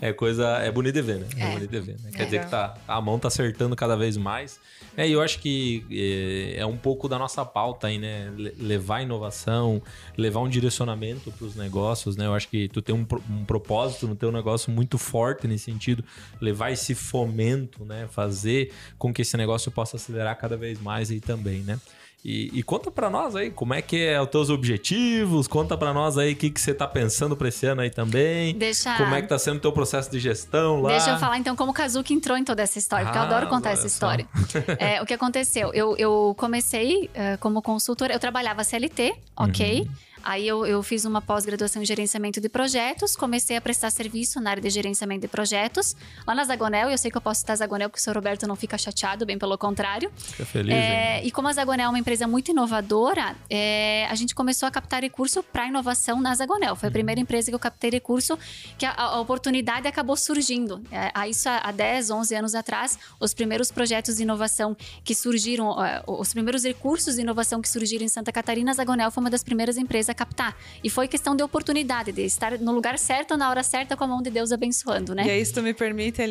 é. 0.00 0.08
é. 0.08 0.12
coisa. 0.12 0.58
É 0.58 0.70
bonito 0.70 0.94
de 0.94 1.02
ver, 1.02 1.18
né? 1.18 1.26
É, 1.36 1.42
é 1.42 1.52
bonito 1.52 1.70
de 1.70 1.80
ver. 1.80 1.96
Né? 2.02 2.10
Quer 2.12 2.22
é. 2.22 2.24
dizer 2.24 2.44
que 2.44 2.50
tá, 2.50 2.74
a 2.86 3.00
mão 3.00 3.18
tá 3.18 3.28
acertando 3.28 3.74
cada 3.74 3.96
vez 3.96 4.16
mais. 4.16 4.60
É, 4.96 5.08
e 5.08 5.12
eu 5.12 5.22
acho 5.22 5.38
que 5.38 5.84
é, 5.90 6.60
é, 6.60 6.66
um 6.66 6.76
pouco 6.76 7.08
da 7.08 7.18
nossa 7.18 7.44
pauta 7.44 7.86
aí, 7.86 7.98
né? 7.98 8.30
Levar 8.58 9.02
inovação, 9.02 9.82
levar 10.16 10.40
um 10.40 10.48
direcionamento 10.48 11.30
para 11.32 11.46
os 11.46 11.56
negócios, 11.56 12.16
né? 12.16 12.26
Eu 12.26 12.34
acho 12.34 12.48
que 12.48 12.68
tu 12.68 12.82
tem 12.82 12.94
um, 12.94 13.06
um 13.30 13.44
propósito 13.44 14.06
no 14.06 14.14
teu 14.14 14.30
negócio 14.30 14.70
muito 14.70 14.98
forte 14.98 15.48
nesse 15.48 15.64
sentido, 15.64 16.04
levar 16.40 16.70
esse 16.70 16.94
fomento, 16.94 17.84
né? 17.84 18.06
Fazer 18.10 18.72
com 18.98 19.12
que 19.12 19.22
esse 19.22 19.36
negócio 19.36 19.70
possa 19.70 19.96
acelerar 19.96 20.36
cada 20.36 20.56
vez 20.56 20.80
mais 20.80 21.10
aí 21.10 21.20
também, 21.20 21.62
né? 21.62 21.78
E, 22.24 22.50
e 22.56 22.62
conta 22.62 22.88
para 22.88 23.10
nós 23.10 23.34
aí 23.34 23.50
como 23.50 23.74
é 23.74 23.82
que 23.82 24.00
é 24.00 24.20
os 24.20 24.28
teus 24.28 24.48
objetivos, 24.48 25.48
conta 25.48 25.76
para 25.76 25.92
nós 25.92 26.16
aí 26.16 26.34
o 26.34 26.36
que, 26.36 26.50
que 26.50 26.60
você 26.60 26.72
tá 26.72 26.86
pensando 26.86 27.36
para 27.36 27.48
esse 27.48 27.66
ano 27.66 27.80
aí 27.80 27.90
também. 27.90 28.54
Deixa... 28.54 28.96
Como 28.96 29.12
é 29.12 29.20
que 29.20 29.28
tá 29.28 29.38
sendo 29.38 29.56
o 29.56 29.60
teu 29.60 29.72
processo 29.72 30.08
de 30.08 30.20
gestão 30.20 30.80
lá. 30.80 30.90
Deixa 30.90 31.10
eu 31.10 31.18
falar 31.18 31.38
então 31.38 31.56
como 31.56 31.72
o 31.72 31.74
Kazuki 31.74 32.14
entrou 32.14 32.38
em 32.38 32.44
toda 32.44 32.62
essa 32.62 32.78
história, 32.78 33.06
porque 33.06 33.18
eu 33.18 33.22
adoro 33.22 33.48
contar 33.48 33.70
essa 33.70 33.88
história. 33.88 34.26
é, 34.78 35.02
o 35.02 35.06
que 35.06 35.14
aconteceu? 35.14 35.72
Eu, 35.74 35.96
eu 35.96 36.34
comecei 36.38 37.06
uh, 37.06 37.38
como 37.40 37.60
consultora, 37.60 38.12
eu 38.12 38.20
trabalhava 38.20 38.62
CLT, 38.62 39.14
ok? 39.36 39.80
Uhum. 39.80 39.88
Aí 40.22 40.46
eu, 40.46 40.64
eu 40.66 40.82
fiz 40.82 41.04
uma 41.04 41.20
pós-graduação 41.20 41.82
em 41.82 41.84
gerenciamento 41.84 42.40
de 42.40 42.48
projetos, 42.48 43.16
comecei 43.16 43.56
a 43.56 43.60
prestar 43.60 43.90
serviço 43.90 44.40
na 44.40 44.50
área 44.50 44.62
de 44.62 44.70
gerenciamento 44.70 45.22
de 45.22 45.28
projetos, 45.28 45.96
lá 46.26 46.34
na 46.34 46.44
Zagonel, 46.44 46.90
eu 46.90 46.98
sei 46.98 47.10
que 47.10 47.16
eu 47.16 47.20
posso 47.20 47.40
citar 47.40 47.54
a 47.54 47.56
Zagonel, 47.56 47.88
porque 47.88 48.00
o 48.00 48.02
senhor 48.02 48.14
Roberto 48.14 48.46
não 48.46 48.56
fica 48.56 48.78
chateado, 48.78 49.26
bem 49.26 49.38
pelo 49.38 49.56
contrário. 49.58 50.10
Fica 50.16 50.44
feliz. 50.44 50.72
É, 50.72 51.24
e 51.24 51.30
como 51.30 51.48
a 51.48 51.52
Zagonel 51.52 51.86
é 51.86 51.88
uma 51.88 51.98
empresa 51.98 52.26
muito 52.26 52.50
inovadora, 52.50 53.36
é, 53.50 54.06
a 54.08 54.14
gente 54.14 54.34
começou 54.34 54.66
a 54.66 54.70
captar 54.70 55.02
recurso 55.02 55.42
para 55.42 55.66
inovação 55.66 56.20
na 56.20 56.34
Zagonel. 56.34 56.76
Foi 56.76 56.88
a 56.88 56.92
primeira 56.92 57.18
uhum. 57.18 57.22
empresa 57.22 57.50
que 57.50 57.54
eu 57.54 57.58
captei 57.58 57.90
recurso, 57.90 58.38
que 58.78 58.86
a, 58.86 58.94
a 58.94 59.20
oportunidade 59.20 59.88
acabou 59.88 60.16
surgindo. 60.16 60.82
É, 60.90 61.28
isso 61.28 61.48
há 61.48 61.70
10, 61.72 62.10
11 62.10 62.34
anos 62.34 62.54
atrás, 62.54 62.98
os 63.18 63.34
primeiros 63.34 63.70
projetos 63.70 64.16
de 64.16 64.22
inovação 64.22 64.76
que 65.04 65.14
surgiram, 65.14 65.82
é, 65.84 66.02
os 66.06 66.32
primeiros 66.32 66.64
recursos 66.64 67.16
de 67.16 67.22
inovação 67.22 67.60
que 67.60 67.68
surgiram 67.68 68.04
em 68.04 68.08
Santa 68.08 68.30
Catarina, 68.30 68.70
a 68.70 68.74
Zagonel 68.74 69.10
foi 69.10 69.22
uma 69.22 69.30
das 69.30 69.42
primeiras 69.42 69.76
empresas 69.76 70.11
a 70.12 70.14
captar. 70.14 70.56
E 70.82 70.88
foi 70.88 71.08
questão 71.08 71.34
de 71.34 71.42
oportunidade, 71.42 72.12
de 72.12 72.22
estar 72.22 72.58
no 72.58 72.72
lugar 72.72 72.98
certo, 72.98 73.36
na 73.36 73.50
hora 73.50 73.62
certa, 73.62 73.96
com 73.96 74.04
a 74.04 74.06
mão 74.06 74.22
de 74.22 74.30
Deus 74.30 74.52
abençoando, 74.52 75.14
né? 75.14 75.26
E 75.26 75.30
aí, 75.30 75.44
se 75.44 75.52
tu 75.52 75.62
me 75.62 75.74
permite, 75.74 76.22
uh, 76.22 76.24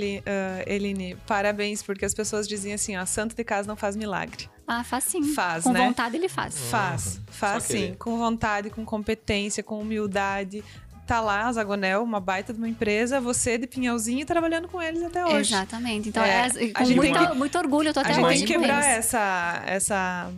Eline, 0.65 1.15
parabéns, 1.27 1.83
porque 1.83 2.05
as 2.05 2.13
pessoas 2.13 2.47
diziam 2.47 2.75
assim, 2.75 2.97
ó, 2.97 3.05
santo 3.05 3.35
de 3.35 3.43
casa 3.43 3.67
não 3.67 3.75
faz 3.75 3.95
milagre. 3.95 4.49
Ah, 4.67 4.83
faz 4.83 5.03
sim. 5.03 5.33
Faz, 5.33 5.63
com 5.63 5.73
né? 5.73 5.85
vontade 5.85 6.15
ele 6.15 6.29
faz. 6.29 6.57
Faz, 6.57 7.19
faz 7.27 7.63
sim. 7.63 7.93
Com 7.99 8.17
vontade, 8.17 8.69
com 8.69 8.85
competência, 8.85 9.61
com 9.61 9.79
humildade 9.79 10.63
tá 11.11 11.19
lá, 11.19 11.47
a 11.47 11.51
Zagonel, 11.51 12.03
uma 12.03 12.21
baita 12.21 12.53
de 12.53 12.59
uma 12.59 12.69
empresa, 12.69 13.19
você 13.19 13.57
de 13.57 13.67
Pinhalzinho 13.67 14.25
trabalhando 14.25 14.69
com 14.69 14.81
eles 14.81 15.03
até 15.03 15.25
hoje. 15.25 15.53
Exatamente. 15.53 16.07
Então, 16.07 16.23
é, 16.23 16.47
é 16.47 16.71
com 16.71 16.85
muito, 16.85 17.19
que, 17.19 17.35
muito 17.35 17.57
orgulho, 17.57 17.89
eu 17.89 17.93
tô 17.93 17.99
até 17.99 18.11
A 18.11 18.13
gente 18.13 18.27
tem 18.27 18.39
que 18.39 18.53
quebrar 18.53 18.85
essa, 18.85 19.61
essa, 19.65 20.31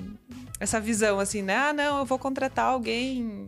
essa 0.59 0.79
visão, 0.79 1.19
assim, 1.19 1.43
né? 1.43 1.55
Ah, 1.55 1.73
não, 1.73 1.99
eu 1.99 2.05
vou 2.05 2.17
contratar 2.17 2.65
alguém 2.65 3.45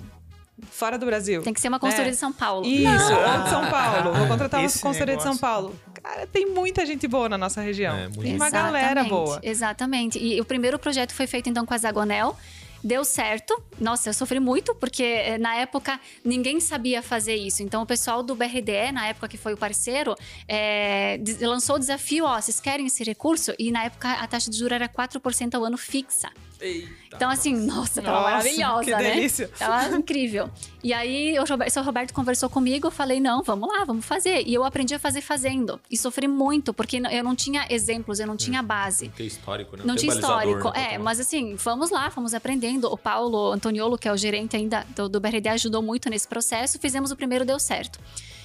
fora 0.70 1.00
do 1.00 1.06
Brasil. 1.08 1.42
Tem 1.42 1.54
que 1.54 1.60
ser 1.60 1.68
uma 1.68 1.80
consultoria 1.80 2.12
é. 2.12 2.14
de 2.14 2.18
São 2.18 2.32
Paulo. 2.32 2.64
Isso, 2.64 3.14
ou 3.14 3.44
de 3.44 3.50
São 3.50 3.70
Paulo. 3.72 4.14
Vou 4.14 4.28
contratar 4.28 4.60
uma 4.60 4.70
consultoria 4.70 5.18
de 5.18 5.24
São 5.24 5.36
Paulo. 5.36 5.76
Cara, 6.04 6.28
tem 6.28 6.46
muita 6.46 6.86
gente 6.86 7.08
boa 7.08 7.28
na 7.28 7.40
nossa 7.40 7.60
região. 7.60 7.96
É, 7.96 8.08
tem 8.10 8.36
uma 8.36 8.52
galera 8.52 9.04
boa. 9.04 9.40
Exatamente. 9.42 10.20
E 10.20 10.40
o 10.40 10.46
primeiro 10.46 10.78
projeto 10.78 11.12
foi 11.12 11.26
feito 11.26 11.50
então 11.50 11.66
com 11.66 11.74
a 11.74 11.78
Zagonel. 11.78 12.38
Deu 12.86 13.04
certo. 13.04 13.60
Nossa, 13.80 14.10
eu 14.10 14.14
sofri 14.14 14.40
muito, 14.40 14.76
porque 14.76 15.02
eh, 15.02 15.40
na 15.40 15.56
época 15.56 16.00
ninguém 16.24 16.60
sabia 16.60 17.02
fazer 17.02 17.36
isso. 17.36 17.64
Então, 17.64 17.82
o 17.82 17.86
pessoal 17.86 18.22
do 18.22 18.36
BRDE, 18.36 18.92
na 18.94 19.08
época 19.08 19.28
que 19.28 19.38
foi 19.38 19.56
o 19.56 19.58
parceiro, 19.58 20.16
é, 20.48 21.20
lançou 21.42 21.78
o 21.78 21.80
desafio: 21.80 22.26
ó, 22.26 22.40
vocês 22.40 22.60
querem 22.60 22.86
esse 22.86 23.04
recurso? 23.04 23.56
E 23.58 23.72
na 23.72 23.86
época 23.86 24.12
a 24.12 24.28
taxa 24.28 24.52
de 24.52 24.60
juros 24.60 24.76
era 24.76 24.88
4% 24.88 25.56
ao 25.56 25.66
ano 25.66 25.80
fixa. 25.80 26.30
Eita, 26.62 27.16
então, 27.16 27.30
assim, 27.30 27.56
nossa, 27.56 28.02
tava 28.02 28.20
nossa, 28.20 28.32
maravilhosa, 28.32 28.84
que 28.84 28.92
né? 28.92 29.16
Delícia. 29.16 29.48
Tava 29.58 29.96
incrível. 29.96 30.50
E 30.84 30.94
aí, 30.94 31.36
o 31.40 31.70
seu 31.70 31.84
Roberto 31.84 32.14
conversou 32.14 32.50
comigo, 32.50 32.88
eu 32.88 32.92
falei, 32.92 33.20
não, 33.20 33.42
vamos 33.42 33.68
lá, 33.70 33.84
vamos 33.86 34.06
fazer. 34.06 34.44
E 34.46 34.54
eu 34.54 34.64
aprendi 34.64 34.94
a 34.94 35.00
fazer 35.00 35.22
fazendo. 35.22 35.80
E 35.90 35.98
sofri 35.98 36.28
muito, 36.28 36.74
porque 36.74 37.02
eu 37.12 37.24
não 37.24 37.36
tinha 37.36 37.66
exemplos, 37.70 38.20
eu 38.20 38.28
não 38.28 38.36
tinha 38.36 38.62
hum. 38.62 38.66
base. 38.66 39.08
Não 39.08 39.14
tinha 39.14 39.28
histórico, 39.28 39.78
né? 39.78 39.84
Não, 39.86 39.88
não 39.88 39.96
tinha 39.96 40.14
histórico. 40.14 40.68
É, 40.76 40.98
mas 40.98 41.20
assim, 41.20 41.56
vamos 41.56 41.90
lá, 41.90 42.10
fomos 42.12 42.34
aprendendo. 42.34 42.92
O 42.92 42.98
Paulo 42.98 43.52
Antoniolo, 43.52 43.98
que 43.98 44.08
é 44.08 44.12
o 44.12 44.18
gerente 44.18 44.56
ainda 44.56 44.86
do, 44.96 45.08
do 45.08 45.20
BRD, 45.20 45.50
ajudou 45.50 45.82
muito 45.82 46.10
nesse 46.10 46.28
processo. 46.28 46.78
Fizemos 46.80 47.12
o 47.12 47.16
primeiro, 47.16 47.46
deu 47.46 47.60
certo. 47.60 48.00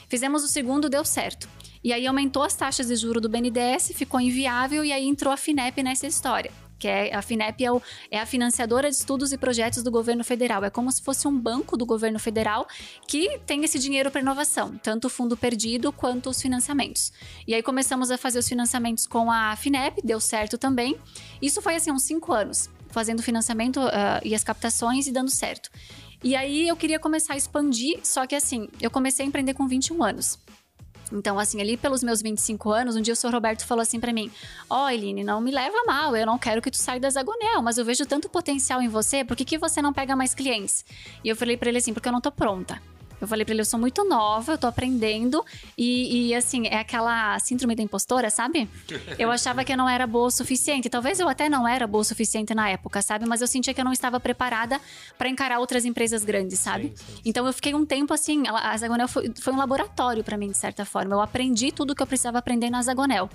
Fizemos 0.08 0.42
o 0.42 0.48
segundo, 0.48 0.88
deu 0.88 1.04
certo. 1.04 1.48
E 1.82 1.92
aí 1.92 2.06
aumentou 2.06 2.42
as 2.42 2.54
taxas 2.54 2.88
de 2.88 2.96
juro 2.96 3.20
do 3.20 3.28
BNDES, 3.28 3.92
ficou 3.94 4.20
inviável 4.20 4.84
e 4.84 4.92
aí 4.92 5.06
entrou 5.06 5.32
a 5.32 5.36
FINEP 5.36 5.82
nessa 5.82 6.06
história. 6.06 6.50
Que 6.80 6.88
é 6.88 7.14
a 7.14 7.22
FINEP 7.22 7.64
é, 7.64 7.70
o, 7.70 7.80
é 8.10 8.18
a 8.18 8.26
financiadora 8.26 8.90
de 8.90 8.96
estudos 8.96 9.32
e 9.32 9.38
projetos 9.38 9.82
do 9.82 9.90
governo 9.90 10.24
federal. 10.24 10.64
É 10.64 10.70
como 10.70 10.90
se 10.90 11.02
fosse 11.02 11.28
um 11.28 11.38
banco 11.38 11.76
do 11.76 11.84
governo 11.84 12.18
federal 12.18 12.66
que 13.06 13.38
tem 13.46 13.62
esse 13.62 13.78
dinheiro 13.78 14.10
para 14.10 14.22
inovação, 14.22 14.76
tanto 14.82 15.06
o 15.06 15.10
fundo 15.10 15.36
perdido 15.36 15.92
quanto 15.92 16.30
os 16.30 16.40
financiamentos. 16.40 17.12
E 17.46 17.54
aí 17.54 17.62
começamos 17.62 18.10
a 18.10 18.16
fazer 18.16 18.38
os 18.38 18.48
financiamentos 18.48 19.06
com 19.06 19.30
a 19.30 19.54
FINEP, 19.54 20.00
deu 20.02 20.18
certo 20.18 20.56
também. 20.56 20.96
Isso 21.40 21.60
foi 21.60 21.76
assim 21.76 21.92
uns 21.92 22.02
cinco 22.02 22.32
anos, 22.32 22.70
fazendo 22.88 23.22
financiamento 23.22 23.78
uh, 23.78 24.20
e 24.24 24.34
as 24.34 24.42
captações 24.42 25.06
e 25.06 25.12
dando 25.12 25.30
certo. 25.30 25.70
E 26.22 26.34
aí 26.34 26.68
eu 26.68 26.76
queria 26.76 26.98
começar 26.98 27.34
a 27.34 27.36
expandir, 27.36 28.00
só 28.02 28.26
que 28.26 28.34
assim, 28.34 28.68
eu 28.80 28.90
comecei 28.90 29.24
a 29.24 29.28
empreender 29.28 29.54
com 29.54 29.68
21 29.68 30.02
anos. 30.02 30.38
Então, 31.12 31.38
assim, 31.38 31.60
ali 31.60 31.76
pelos 31.76 32.02
meus 32.02 32.22
25 32.22 32.70
anos, 32.70 32.96
um 32.96 33.02
dia 33.02 33.12
o 33.12 33.16
senhor 33.16 33.32
Roberto 33.32 33.66
falou 33.66 33.82
assim 33.82 33.98
para 33.98 34.12
mim: 34.12 34.30
Ó, 34.68 34.84
oh, 34.84 34.88
Eline, 34.88 35.24
não 35.24 35.40
me 35.40 35.50
leva 35.50 35.76
mal, 35.86 36.16
eu 36.16 36.26
não 36.26 36.38
quero 36.38 36.62
que 36.62 36.70
tu 36.70 36.76
saia 36.76 37.00
da 37.00 37.10
Zagonel, 37.10 37.62
mas 37.62 37.78
eu 37.78 37.84
vejo 37.84 38.06
tanto 38.06 38.28
potencial 38.28 38.80
em 38.80 38.88
você, 38.88 39.24
por 39.24 39.36
que, 39.36 39.44
que 39.44 39.58
você 39.58 39.82
não 39.82 39.92
pega 39.92 40.14
mais 40.14 40.34
clientes? 40.34 40.84
E 41.24 41.28
eu 41.28 41.36
falei 41.36 41.56
para 41.56 41.68
ele 41.68 41.78
assim: 41.78 41.92
porque 41.92 42.08
eu 42.08 42.12
não 42.12 42.20
tô 42.20 42.30
pronta. 42.30 42.80
Eu 43.20 43.28
falei 43.28 43.44
pra 43.44 43.52
ele, 43.52 43.60
eu 43.60 43.66
sou 43.66 43.78
muito 43.78 44.04
nova, 44.04 44.52
eu 44.52 44.58
tô 44.58 44.66
aprendendo. 44.66 45.44
E, 45.76 46.28
e, 46.28 46.34
assim, 46.34 46.66
é 46.66 46.78
aquela 46.78 47.38
síndrome 47.38 47.74
da 47.74 47.82
impostora, 47.82 48.30
sabe? 48.30 48.68
Eu 49.18 49.30
achava 49.32 49.64
que 49.64 49.72
eu 49.72 49.76
não 49.76 49.88
era 49.88 50.06
boa 50.06 50.28
o 50.28 50.30
suficiente. 50.30 50.88
Talvez 50.88 51.20
eu 51.20 51.28
até 51.28 51.48
não 51.48 51.68
era 51.68 51.86
boa 51.86 52.02
o 52.02 52.04
suficiente 52.04 52.54
na 52.54 52.68
época, 52.70 53.02
sabe? 53.02 53.26
Mas 53.26 53.40
eu 53.40 53.46
sentia 53.46 53.74
que 53.74 53.80
eu 53.80 53.84
não 53.84 53.92
estava 53.92 54.18
preparada 54.18 54.80
para 55.18 55.28
encarar 55.28 55.58
outras 55.58 55.84
empresas 55.84 56.24
grandes, 56.24 56.58
sabe? 56.58 56.88
Sim, 56.88 56.96
sim, 56.96 57.12
sim. 57.14 57.20
Então 57.24 57.46
eu 57.46 57.52
fiquei 57.52 57.74
um 57.74 57.84
tempo 57.84 58.14
assim, 58.14 58.44
a 58.48 58.76
Zagonel 58.76 59.08
foi, 59.08 59.32
foi 59.38 59.52
um 59.52 59.58
laboratório 59.58 60.24
para 60.24 60.36
mim, 60.36 60.50
de 60.50 60.56
certa 60.56 60.84
forma. 60.84 61.14
Eu 61.14 61.20
aprendi 61.20 61.70
tudo 61.70 61.94
que 61.94 62.02
eu 62.02 62.06
precisava 62.06 62.38
aprender 62.38 62.70
na 62.70 62.80
Zagonel. 62.82 63.28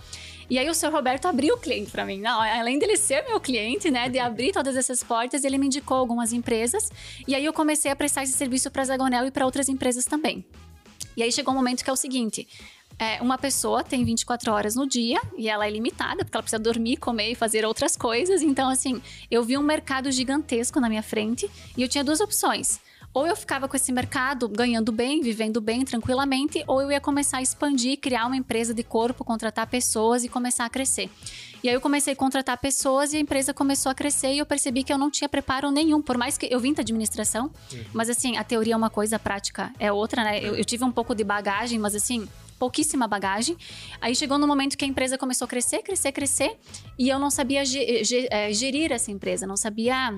E 0.49 0.59
aí 0.59 0.69
o 0.69 0.73
seu 0.75 0.91
Roberto 0.91 1.27
abriu 1.27 1.55
o 1.55 1.57
cliente 1.57 1.91
para 1.91 2.05
mim. 2.05 2.19
Não, 2.19 2.39
além 2.39 2.77
dele 2.77 2.97
ser 2.97 3.23
meu 3.27 3.39
cliente, 3.39 3.89
né, 3.89 4.09
de 4.09 4.19
abrir 4.19 4.51
todas 4.51 4.75
essas 4.75 5.03
portas, 5.03 5.43
ele 5.43 5.57
me 5.57 5.65
indicou 5.67 5.97
algumas 5.97 6.31
empresas. 6.33 6.91
E 7.27 7.33
aí 7.33 7.43
eu 7.43 7.53
comecei 7.53 7.91
a 7.91 7.95
prestar 7.95 8.23
esse 8.23 8.33
serviço 8.33 8.69
para 8.69 8.83
Zagonel 8.83 9.25
e 9.25 9.31
para 9.31 9.45
outras 9.45 9.67
empresas 9.67 9.74
também. 10.05 10.45
E 11.15 11.23
aí 11.23 11.31
chegou 11.31 11.53
um 11.53 11.57
momento 11.57 11.83
que 11.83 11.89
é 11.89 11.93
o 11.93 11.97
seguinte: 11.97 12.47
é, 12.97 13.21
uma 13.21 13.37
pessoa 13.37 13.83
tem 13.83 14.03
24 14.03 14.51
horas 14.51 14.75
no 14.75 14.87
dia 14.87 15.21
e 15.37 15.49
ela 15.49 15.67
é 15.67 15.69
limitada, 15.69 16.23
porque 16.23 16.35
ela 16.35 16.43
precisa 16.43 16.61
dormir, 16.61 16.97
comer 16.97 17.31
e 17.31 17.35
fazer 17.35 17.65
outras 17.65 17.95
coisas. 17.95 18.41
Então, 18.41 18.69
assim, 18.69 19.01
eu 19.29 19.43
vi 19.43 19.57
um 19.57 19.63
mercado 19.63 20.11
gigantesco 20.11 20.79
na 20.79 20.89
minha 20.89 21.03
frente 21.03 21.49
e 21.77 21.81
eu 21.81 21.89
tinha 21.89 22.03
duas 22.03 22.19
opções 22.19 22.79
ou 23.15 23.25
eu 23.25 23.35
ficava 23.35 23.65
com 23.65 23.77
esse 23.77 23.93
mercado 23.93 24.49
ganhando 24.49 24.91
bem, 24.91 25.21
vivendo 25.21 25.61
bem, 25.61 25.85
tranquilamente, 25.85 26.61
ou 26.67 26.81
eu 26.81 26.91
ia 26.91 26.99
começar 26.99 27.37
a 27.37 27.41
expandir, 27.41 27.97
criar 27.97 28.25
uma 28.25 28.35
empresa 28.35 28.73
de 28.73 28.83
corpo, 28.83 29.23
contratar 29.23 29.65
pessoas 29.67 30.25
e 30.25 30.29
começar 30.29 30.65
a 30.65 30.69
crescer. 30.69 31.09
E 31.63 31.69
aí 31.69 31.73
eu 31.73 31.79
comecei 31.79 32.11
a 32.11 32.15
contratar 32.15 32.57
pessoas 32.57 33.13
e 33.13 33.17
a 33.17 33.19
empresa 33.21 33.53
começou 33.53 33.89
a 33.89 33.95
crescer 33.95 34.33
e 34.33 34.39
eu 34.39 34.45
percebi 34.45 34.83
que 34.83 34.91
eu 34.91 34.97
não 34.97 35.09
tinha 35.09 35.29
preparo 35.29 35.71
nenhum, 35.71 36.01
por 36.01 36.17
mais 36.17 36.37
que 36.37 36.45
eu 36.51 36.59
vim 36.59 36.73
da 36.73 36.81
administração, 36.81 37.49
uhum. 37.71 37.85
mas 37.93 38.09
assim, 38.09 38.35
a 38.35 38.43
teoria 38.43 38.73
é 38.73 38.77
uma 38.77 38.89
coisa, 38.89 39.15
a 39.15 39.19
prática 39.19 39.71
é 39.79 39.89
outra, 39.89 40.21
né? 40.21 40.43
Eu, 40.43 40.53
eu 40.53 40.65
tive 40.65 40.83
um 40.83 40.91
pouco 40.91 41.15
de 41.15 41.23
bagagem, 41.23 41.79
mas 41.79 41.95
assim, 41.95 42.27
pouquíssima 42.59 43.07
bagagem. 43.07 43.55
Aí 44.01 44.13
chegou 44.13 44.37
no 44.37 44.45
momento 44.45 44.77
que 44.77 44.83
a 44.83 44.87
empresa 44.87 45.17
começou 45.17 45.45
a 45.45 45.47
crescer, 45.47 45.81
crescer, 45.83 46.11
crescer, 46.11 46.57
e 46.99 47.07
eu 47.07 47.17
não 47.17 47.31
sabia 47.31 47.61
é, 47.61 48.51
gerir 48.51 48.91
essa 48.91 49.09
empresa, 49.09 49.47
não 49.47 49.55
sabia 49.55 50.13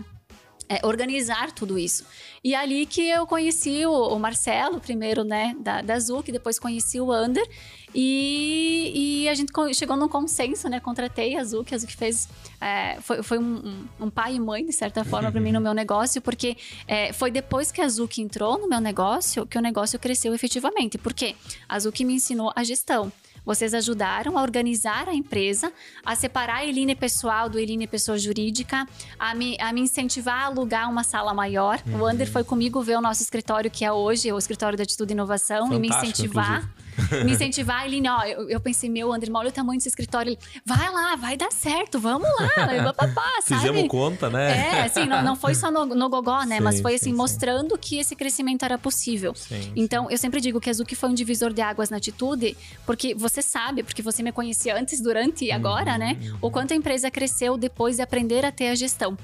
é, 0.70 0.86
organizar 0.86 1.52
tudo 1.52 1.78
isso. 1.78 2.06
E 2.44 2.54
ali 2.54 2.86
que 2.86 3.10
eu 3.10 3.26
conheci 3.26 3.86
o, 3.86 3.92
o 3.92 4.20
Marcelo, 4.20 4.80
primeiro, 4.80 5.24
né, 5.24 5.56
da, 5.60 5.82
da 5.82 6.00
Zuc, 6.00 6.32
depois 6.32 6.60
conheci 6.60 7.00
o 7.00 7.12
Ander, 7.12 7.48
e, 7.96 9.24
e, 9.24 9.30
a 9.30 9.34
gente 9.34 9.52
chegou 9.74 9.96
num 9.96 10.08
consenso, 10.08 10.70
né, 10.70 10.80
contratei 10.80 11.36
a 11.36 11.44
Zuc, 11.44 11.74
a 11.74 11.78
Zuc 11.78 11.96
fez, 11.96 12.28
é, 12.60 13.00
foi, 13.02 13.24
foi 13.24 13.40
um, 13.40 13.88
um, 14.00 14.10
pai 14.10 14.36
e 14.36 14.40
mãe, 14.40 14.66
de 14.66 14.74
certa 14.74 15.04
forma, 15.04 15.32
para 15.32 15.42
mim 15.42 15.52
no 15.52 15.62
meu 15.62 15.74
negócio, 15.74 16.22
porque 16.22 16.58
é, 16.88 17.14
foi 17.14 17.32
depois 17.32 17.72
que 17.72 17.82
a 17.82 17.88
Zuc 17.88 18.20
entrou 18.20 18.60
no 18.60 18.68
meu 18.68 18.82
negócio 18.82 19.48
que 19.48 19.58
o 19.58 19.62
negócio 19.62 19.98
cresceu 19.98 20.34
efetivamente, 20.34 20.98
porque 20.98 21.36
a 21.68 21.80
Zuc 21.80 22.04
me 22.04 22.14
ensinou 22.14 22.52
a 22.56 22.64
gestão. 22.64 23.12
Vocês 23.48 23.74
ajudaram 23.74 24.38
a 24.38 24.42
organizar 24.42 25.08
a 25.08 25.14
empresa, 25.14 25.72
a 26.06 26.16
separar 26.16 26.58
a 26.58 26.66
Eline 26.66 26.94
pessoal 26.94 27.50
do 27.50 27.58
Eline 27.58 27.88
pessoa 27.88 28.18
jurídica, 28.18 28.86
a 29.18 29.34
me, 29.34 29.56
a 29.62 29.72
me 29.72 29.80
incentivar 29.80 30.42
a 30.42 30.46
alugar 30.48 30.92
uma 30.92 31.02
sala 31.02 31.34
maior. 31.34 31.80
Uhum. 31.88 32.02
O 32.02 32.06
Ander 32.06 32.30
foi 32.30 32.44
comigo 32.44 32.82
ver 32.82 32.98
o 32.98 33.02
nosso 33.02 33.24
escritório, 33.24 33.72
que 33.72 33.86
é 33.86 33.92
hoje 33.92 34.30
o 34.34 34.38
escritório 34.38 34.78
da 34.78 34.84
Atitude 34.84 35.14
e 35.14 35.16
Inovação, 35.16 35.70
Fantástico, 35.70 35.78
e 35.78 35.80
me 35.80 35.88
incentivar. 35.88 36.58
Inclusive 36.58 36.87
me 37.24 37.32
incentivar. 37.32 37.86
Ele, 37.86 38.08
ó, 38.08 38.24
eu, 38.24 38.50
eu 38.50 38.60
pensei, 38.60 38.90
meu, 38.90 39.12
André, 39.14 39.32
olha 39.34 39.50
o 39.50 39.52
tamanho 39.52 39.78
desse 39.78 39.90
escritório. 39.90 40.32
Ele, 40.32 40.40
vai 40.66 40.92
lá, 40.92 41.16
vai 41.16 41.38
dar 41.38 41.52
certo, 41.52 42.00
vamos 42.00 42.28
lá, 42.40 42.50
papapá, 42.94 43.42
sabe? 43.44 43.62
Fizemos 43.62 43.88
conta, 43.88 44.30
né? 44.30 44.58
É, 44.58 44.82
assim, 44.84 45.06
não, 45.06 45.24
não 45.24 45.36
foi 45.36 45.56
só 45.56 45.72
no, 45.72 45.86
no 45.86 46.10
gogó, 46.10 46.44
né? 46.44 46.58
Sim, 46.58 46.64
Mas 46.64 46.82
foi 46.82 46.96
assim, 46.96 47.12
sim, 47.12 47.14
mostrando 47.14 47.76
sim. 47.76 47.82
que 47.82 47.98
esse 48.00 48.16
crescimento 48.16 48.64
era 48.64 48.78
possível. 48.78 49.34
então, 49.76 50.10
eu 50.10 50.18
sempre 50.18 50.42
digo 50.42 50.60
que 50.60 50.70
a 50.70 50.74
Zuki 50.74 50.96
foi 50.96 51.10
um 51.10 51.14
divisor 51.14 51.54
de 51.54 51.62
águas 51.62 51.90
na 51.90 51.98
atitude, 51.98 52.58
porque 52.86 53.14
você 53.14 53.42
sabe, 53.42 53.84
porque 53.84 54.02
você 54.02 54.24
me 54.24 54.32
conhecia 54.32 54.78
antes, 54.78 55.02
durante 55.02 55.46
e 55.46 55.52
agora, 55.52 55.94
uhum, 55.94 55.98
né? 55.98 56.18
Uhum. 56.22 56.38
O 56.42 56.52
quanto 56.52 56.74
a 56.74 56.76
empresa 56.76 57.10
cresceu 57.12 57.58
depois 57.58 57.98
de 57.98 58.02
aprender 58.02 58.46
a 58.46 58.52
ter 58.52 58.70
a 58.70 58.76
gestão. 58.76 59.18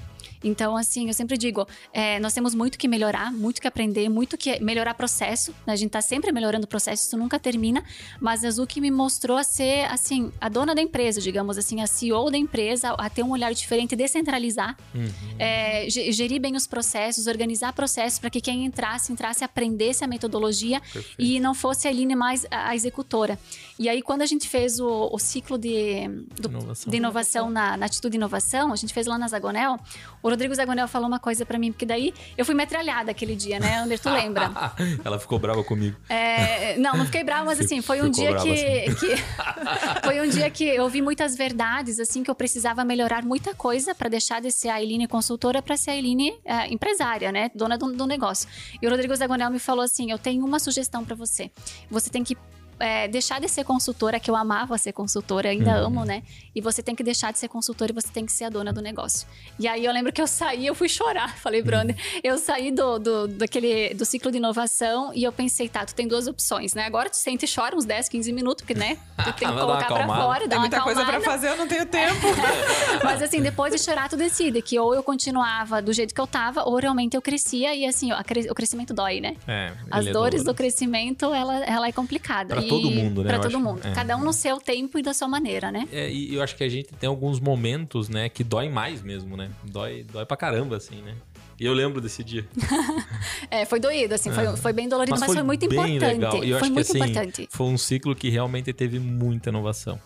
Então, 0.44 0.76
assim, 0.76 1.08
eu 1.08 1.14
sempre 1.14 1.38
digo, 1.38 1.68
é, 1.92 2.20
nós 2.20 2.34
temos 2.34 2.54
muito 2.54 2.78
que 2.78 2.88
melhorar, 2.88 3.32
muito 3.32 3.62
que 3.62 3.68
aprender, 3.68 4.10
muito 4.10 4.38
que 4.38 4.60
melhorar 4.60 4.94
processo. 4.94 5.52
Né? 5.66 5.74
A 5.74 5.76
gente 5.76 5.88
está 5.88 6.02
sempre 6.02 6.32
melhorando 6.32 6.66
o 6.66 6.68
processo, 6.68 7.06
isso 7.06 7.18
nunca 7.18 7.40
termina. 7.40 7.84
Mas 8.20 8.44
a 8.44 8.52
Zuki 8.52 8.82
me 8.82 8.92
mostrou 8.92 9.38
a 9.38 9.44
ser, 9.44 9.86
assim, 9.86 10.32
a 10.40 10.50
dona 10.50 10.76
da 10.76 10.82
empresa, 10.82 11.22
digamos 11.22 11.58
assim, 11.58 11.82
a 11.82 11.88
CEO 11.88 12.30
da 12.30 12.38
empresa, 12.38 12.92
a 12.92 13.10
ter 13.10 13.24
um 13.24 13.32
olhar 13.32 13.54
diferente, 13.54 13.96
descentralizar, 13.96 14.78
uhum. 14.94 15.10
é, 15.40 15.90
gerir 15.90 16.42
bem 16.42 16.56
os 16.56 16.68
processos, 16.68 17.28
organizar 17.28 17.74
processos 17.74 18.20
para 18.20 18.30
que 18.30 18.42
quem 18.42 18.66
entrasse, 18.66 19.12
entrasse, 19.12 19.44
aprendesse 19.44 20.04
a 20.04 20.08
metodologia 20.08 20.82
Perfeito. 20.82 21.16
e 21.18 21.40
não 21.40 21.54
fosse 21.54 21.88
a 21.88 21.92
Aline 21.92 22.16
mais 22.16 22.46
a 22.50 22.76
executora. 22.76 23.40
E 23.78 23.88
aí, 23.90 24.02
quando 24.02 24.22
a 24.22 24.26
gente 24.26 24.48
fez 24.48 24.80
o, 24.80 25.10
o 25.12 25.20
ciclo 25.20 25.58
de, 25.58 26.08
do, 26.40 26.50
inovação, 26.50 26.92
de 26.92 26.98
inovação 26.98 27.50
na, 27.50 27.78
na 27.78 27.86
Atitude 27.86 28.18
Inovação, 28.18 28.72
a 28.72 28.76
gente 28.76 28.94
fez 28.94 29.08
lá 29.08 29.18
na 29.18 29.28
Zagonel, 29.28 29.80
o 30.22 30.30
Rodrigo 30.34 30.54
Zagonel 30.54 30.88
falou 30.88 31.08
uma 31.08 31.20
coisa 31.20 31.46
para 31.46 31.58
mim, 31.58 31.72
porque 31.72 31.86
daí 31.86 32.14
eu 32.38 32.44
fui 32.44 32.56
metralhada 32.56 33.12
aquele 33.12 33.36
dia, 33.36 33.60
né, 33.60 33.78
Ander? 33.78 34.00
Tu 34.00 34.10
lembra? 34.10 34.52
Ela 35.06 35.20
ficou 35.20 35.40
brava 35.40 35.64
comigo. 35.64 35.96
É, 36.10 36.76
não, 36.78 36.98
não 36.98 37.06
fiquei 37.06 37.24
brava, 37.24 37.46
mas 37.46 37.60
assim, 37.60 37.82
foi 37.82 38.02
um 38.02 38.10
dia 38.10 38.36
que, 38.36 38.52
assim. 38.52 38.96
que 38.96 39.16
foi 40.04 40.22
um 40.22 40.30
dia 40.30 40.50
que 40.50 40.64
eu 40.64 40.90
vi 40.90 41.02
muitas 41.02 41.36
verdades, 41.36 42.00
assim, 42.00 42.24
que 42.24 42.30
eu 42.30 42.36
precisava 42.36 42.84
melhorar 42.84 43.24
muita 43.24 43.54
coisa 43.54 43.94
para 43.94 44.10
deixar 44.10 44.42
de 44.42 44.52
ser 44.52 44.70
a 44.70 44.82
Eline 44.82 45.08
consultora 45.08 45.62
para 45.62 45.78
ser 45.78 45.92
a 45.92 45.96
Eline 45.96 46.34
é, 46.44 46.74
empresária, 46.74 47.32
né, 47.32 47.52
dona 47.54 47.78
do, 47.78 47.92
do 47.94 48.08
negócio. 48.08 48.50
E 48.82 48.88
o 48.88 48.90
Rodrigo 48.90 49.16
Zagonel 49.16 49.52
me 49.52 49.60
falou 49.60 49.84
assim: 49.84 50.12
eu 50.12 50.18
tenho 50.18 50.46
uma 50.46 50.60
sugestão 50.60 51.06
para 51.06 51.16
você. 51.16 51.52
Você 51.90 52.10
tem 52.10 52.24
que 52.24 52.36
é, 52.80 53.08
deixar 53.08 53.40
de 53.40 53.48
ser 53.48 53.64
consultora, 53.64 54.20
que 54.20 54.30
eu 54.30 54.36
amava 54.36 54.78
ser 54.78 54.92
consultora, 54.92 55.50
ainda 55.50 55.80
uhum. 55.80 55.86
amo, 55.88 56.06
né? 56.06 56.24
E 56.56 56.62
você 56.62 56.82
tem 56.82 56.96
que 56.96 57.04
deixar 57.04 57.32
de 57.32 57.40
ser 57.40 57.48
consultora 57.48 57.92
e 57.92 57.96
você 57.96 58.08
tem 58.10 58.26
que 58.26 58.32
ser 58.32 58.46
a 58.46 58.50
dona 58.50 58.72
do 58.72 58.82
negócio. 58.82 59.28
E 59.60 59.68
aí 59.68 59.86
eu 59.86 59.92
lembro 59.92 60.12
que 60.12 60.22
eu 60.22 60.28
saí, 60.28 60.68
eu 60.68 60.76
fui 60.76 60.90
chorar. 60.90 61.36
Falei, 61.40 61.62
Bronder, 61.62 61.96
uhum. 61.96 62.20
eu 62.24 62.38
saí 62.38 62.72
do, 62.72 63.00
do, 63.00 63.28
daquele, 63.28 63.94
do 63.94 64.06
ciclo 64.06 64.32
de 64.32 64.38
inovação 64.38 65.12
e 65.14 65.24
eu 65.24 65.32
pensei, 65.32 65.70
tá, 65.70 65.86
tu 65.86 65.96
tem 65.96 66.08
duas 66.08 66.28
opções, 66.28 66.74
né? 66.74 66.86
Agora 66.86 67.10
tu 67.10 67.18
sente 67.18 67.46
e 67.46 67.54
chora 67.54 67.76
uns 67.76 67.86
10, 67.86 68.10
15 68.10 68.34
minutos, 68.34 68.66
porque, 68.66 68.78
né? 68.78 68.98
Tu 69.18 69.34
tem 69.34 69.48
que 69.48 69.54
colocar 69.54 69.88
pra 69.88 70.08
fora, 70.08 70.48
Tem 70.48 70.60
muita 70.60 70.82
coisa 70.82 71.06
pra 71.06 71.22
fazer, 71.22 71.50
eu 71.50 71.58
não 71.58 71.68
tenho 71.68 71.86
tempo. 71.86 72.28
Mas 73.04 73.22
assim, 73.22 73.42
depois 73.42 73.74
de 73.74 73.80
chorar, 73.80 74.10
tu 74.10 74.18
decide 74.18 74.62
que 74.62 74.78
ou 74.80 74.94
eu 74.94 75.04
continuava 75.04 75.82
do 75.82 75.94
jeito 75.94 76.14
que 76.14 76.22
eu 76.22 76.28
tava, 76.28 76.64
ou 76.64 76.76
realmente 76.78 77.16
eu 77.16 77.22
crescia 77.22 77.74
e 77.76 77.86
assim, 77.86 78.12
o 78.12 78.56
crescimento 78.56 78.94
dói, 78.94 79.20
né? 79.20 79.36
É, 79.48 79.72
As 79.92 80.06
é 80.06 80.12
dores 80.12 80.42
é 80.42 80.44
do 80.44 80.54
crescimento, 80.54 81.34
ela, 81.34 81.64
ela 81.66 81.88
é 81.88 81.92
complicada. 81.92 82.56
Pra 82.56 82.63
todo 82.68 82.92
mundo, 82.92 83.24
né? 83.24 83.30
Pra 83.30 83.40
todo 83.40 83.60
mundo. 83.60 83.82
É. 83.84 83.92
Cada 83.94 84.18
um 84.18 84.24
no 84.24 84.34
seu 84.34 84.60
tempo 84.60 84.98
e 84.98 85.02
da 85.02 85.14
sua 85.14 85.28
maneira, 85.28 85.72
né? 85.72 85.88
É, 85.92 86.12
e 86.12 86.36
eu 86.36 86.42
acho 86.42 86.56
que 86.56 86.64
a 86.64 86.70
gente 86.70 86.90
tem 87.00 87.08
alguns 87.08 87.40
momentos, 87.40 88.10
né, 88.10 88.30
que 88.30 88.44
dói 88.44 88.70
mais 88.70 89.02
mesmo, 89.02 89.38
né? 89.38 89.50
Dói, 89.64 90.06
dói 90.12 90.26
pra 90.26 90.38
caramba, 90.38 90.78
assim, 90.78 91.02
né? 91.02 91.16
E 91.60 91.66
eu 91.66 91.74
lembro 91.74 92.02
desse 92.02 92.24
dia. 92.24 92.46
é, 93.50 93.66
foi 93.66 93.80
doído, 93.80 94.14
assim, 94.14 94.32
foi, 94.32 94.46
é. 94.46 94.56
foi 94.58 94.74
bem 94.74 94.90
dolorido, 94.90 95.12
mas, 95.12 95.22
mas 95.22 95.28
foi, 95.28 95.36
foi, 95.38 95.44
muito 95.44 95.66
importante. 95.66 96.00
Legal. 96.00 96.44
E 96.44 96.50
eu 96.50 96.58
foi 96.60 96.68
acho 96.68 96.74
muito 96.74 96.92
que, 96.92 96.98
assim, 96.98 97.12
importante. 97.12 97.48
Foi 97.52 97.68
um 97.68 97.78
ciclo 97.78 98.16
que 98.16 98.30
realmente 98.30 98.74
teve 98.74 99.00
muita 99.00 99.50
inovação. 99.50 100.00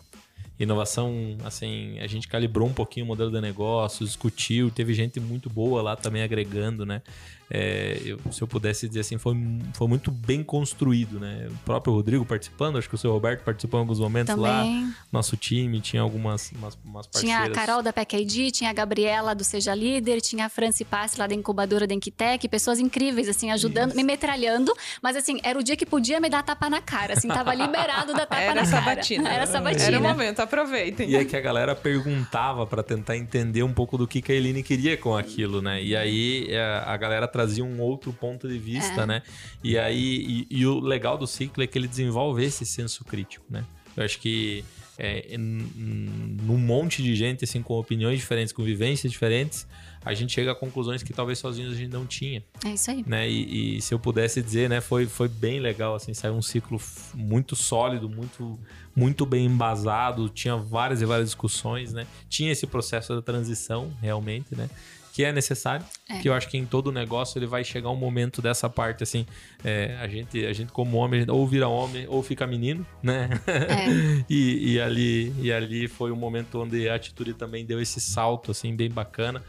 Inovação, 0.60 1.38
assim, 1.46 2.00
a 2.00 2.08
gente 2.08 2.28
calibrou 2.28 2.68
um 2.68 2.74
pouquinho 2.74 3.06
o 3.06 3.08
modelo 3.08 3.30
de 3.30 3.40
negócio, 3.40 4.06
discutiu, 4.06 4.72
teve 4.72 4.94
gente 4.94 5.20
muito 5.20 5.50
boa 5.50 5.84
lá 5.84 5.96
também 5.96 6.24
agregando, 6.24 6.86
né? 6.86 7.02
É, 7.50 8.02
eu, 8.04 8.20
se 8.32 8.42
eu 8.42 8.48
pudesse 8.48 8.88
dizer 8.88 9.02
assim, 9.02 9.18
foi, 9.18 9.36
foi 9.74 9.88
muito 9.88 10.12
bem 10.12 10.44
construído, 10.44 11.20
né? 11.20 11.48
O 11.50 11.58
próprio 11.64 11.94
Rodrigo 11.94 12.26
participando, 12.26 12.78
acho 12.78 12.90
que 12.90 12.96
o 12.96 12.98
seu 12.98 13.12
Roberto 13.12 13.44
participou 13.44 13.80
em 13.80 13.82
alguns 13.82 14.00
momentos 14.00 14.36
Também. 14.36 14.86
lá. 14.86 14.94
Nosso 15.12 15.38
time 15.38 15.80
tinha 15.80 16.02
algumas 16.02 16.52
umas, 16.52 16.78
umas 16.84 17.08
Tinha 17.08 17.44
a 17.44 17.50
Carol 17.50 17.82
da 17.82 17.94
PEC 17.94 18.52
tinha 18.52 18.70
a 18.70 18.74
Gabriela 18.74 19.34
do 19.34 19.44
Seja 19.44 19.74
Líder, 19.74 20.22
tinha 20.22 20.46
a 20.46 20.50
Franci 20.50 20.84
Passe 20.84 21.18
lá 21.20 21.28
da 21.28 21.34
incubadora 21.34 21.88
da 21.88 21.94
Enquitec, 21.94 22.48
pessoas 22.50 22.80
incríveis, 22.80 23.30
assim, 23.30 23.52
ajudando, 23.52 23.90
Isso. 23.90 23.98
me 23.98 24.04
metralhando, 24.04 24.74
mas 25.02 25.16
assim, 25.16 25.40
era 25.44 25.58
o 25.58 25.64
dia 25.64 25.78
que 25.78 25.86
podia 25.86 26.20
me 26.20 26.30
dar 26.30 26.44
tapa 26.44 26.70
na 26.70 26.82
cara, 26.82 27.14
assim, 27.14 27.28
tava 27.28 27.54
liberado 27.54 28.14
da 28.14 28.26
tapa 28.26 28.42
era 28.42 28.56
na 28.56 28.66
sabatina. 28.66 29.24
cara. 29.24 29.36
Era 29.36 29.48
sabatina. 29.48 29.84
Era 29.84 30.00
o 30.00 30.02
momento, 30.02 30.40
aproveitem. 30.40 31.10
E 31.10 31.16
é 31.16 31.24
que 31.24 31.36
a 31.36 31.42
galera 31.42 31.76
perguntava 31.76 32.66
para 32.66 32.84
tentar 32.84 33.16
entender 33.16 33.64
um 33.64 33.74
pouco 33.74 33.98
do 33.98 34.08
que, 34.08 34.22
que 34.22 34.32
a 34.32 34.36
Eline 34.36 34.64
queria 34.64 34.98
com 34.98 35.16
aquilo, 35.16 35.62
né? 35.62 35.82
E 35.82 35.96
aí 35.96 36.48
é, 36.50 36.84
a 36.86 36.98
galera 36.98 37.28
trazia 37.38 37.64
um 37.64 37.80
outro 37.80 38.12
ponto 38.12 38.48
de 38.48 38.58
vista, 38.58 39.02
É. 39.02 39.06
né? 39.06 39.22
E 39.64 39.78
aí, 39.78 40.46
e, 40.50 40.60
e 40.60 40.66
o 40.66 40.80
legal 40.80 41.18
do 41.18 41.28
ciclo 41.28 41.62
é 41.64 41.68
que 41.68 41.78
ele 41.78 41.88
desenvolve 41.88 42.44
esse 42.44 42.66
senso 42.66 43.04
crítico, 43.06 43.46
né? 43.50 43.64
Eu 43.96 44.04
acho 44.04 44.20
que 44.20 44.64
é, 45.00 45.36
num 45.38 46.58
monte 46.58 47.04
de 47.04 47.16
gente, 47.16 47.44
assim, 47.44 47.62
com 47.62 47.76
opiniões 47.80 48.20
diferentes, 48.20 48.52
com 48.54 48.64
vivências 48.64 49.12
diferentes, 49.12 49.68
a 50.04 50.14
gente 50.14 50.32
chega 50.34 50.52
a 50.54 50.56
conclusões 50.56 51.04
que 51.04 51.12
talvez 51.12 51.38
sozinhos 51.40 51.74
a 51.74 51.76
gente 51.76 51.92
não 51.92 52.06
tinha 52.06 52.42
É 52.66 52.70
isso 52.70 52.90
aí. 52.90 53.04
né? 53.06 53.30
E, 53.30 53.78
e 53.78 53.82
se 53.82 53.94
eu 53.94 54.00
pudesse 54.00 54.42
dizer, 54.42 54.70
né, 54.70 54.80
foi, 54.82 55.06
foi 55.06 55.28
bem 55.28 55.60
legal, 55.60 55.96
assim, 55.96 56.14
saiu 56.14 56.34
um 56.34 56.42
ciclo 56.42 56.80
muito 57.14 57.56
sólido, 57.56 58.08
muito, 58.10 58.58
muito 58.96 59.26
bem 59.26 59.46
embasado, 59.46 60.30
tinha 60.30 60.56
várias 60.56 61.02
e 61.02 61.06
várias 61.06 61.28
discussões, 61.30 61.92
né? 61.94 62.08
Tinha 62.30 62.52
esse 62.52 62.66
processo 62.66 63.14
da 63.16 63.22
transição, 63.22 63.92
realmente, 64.02 64.56
né? 64.56 64.70
Que 65.18 65.24
é 65.24 65.32
necessário, 65.32 65.84
É. 66.08 66.20
que 66.20 66.30
eu 66.30 66.34
acho 66.36 66.48
que 66.48 66.60
em 66.60 66.66
todo 66.68 66.92
negócio 66.92 67.40
ele 67.40 67.48
vai 67.48 67.64
chegar 67.64 67.90
um 67.90 67.96
momento 67.96 68.40
dessa 68.40 68.70
parte, 68.70 69.02
assim, 69.02 69.26
é, 69.64 69.98
a, 70.00 70.08
gente, 70.08 70.46
a 70.46 70.54
gente 70.54 70.72
como 70.72 70.96
homem, 70.98 71.18
a 71.18 71.22
gente 71.22 71.32
ou 71.32 71.48
vira 71.48 71.68
homem 71.68 72.06
ou 72.08 72.22
fica 72.22 72.46
menino, 72.46 72.86
né? 73.02 73.28
É. 73.48 73.88
e, 74.30 74.74
e 74.74 74.80
ali, 74.80 75.34
e 75.42 75.52
ali 75.52 75.88
foi 75.88 76.12
um 76.12 76.16
momento 76.16 76.62
onde 76.62 76.88
a 76.88 76.94
atitude 76.94 77.34
também 77.34 77.66
deu 77.66 77.82
esse 77.82 78.00
salto, 78.00 78.52
assim, 78.52 78.76
bem 78.76 78.92
bacana. 78.92 79.42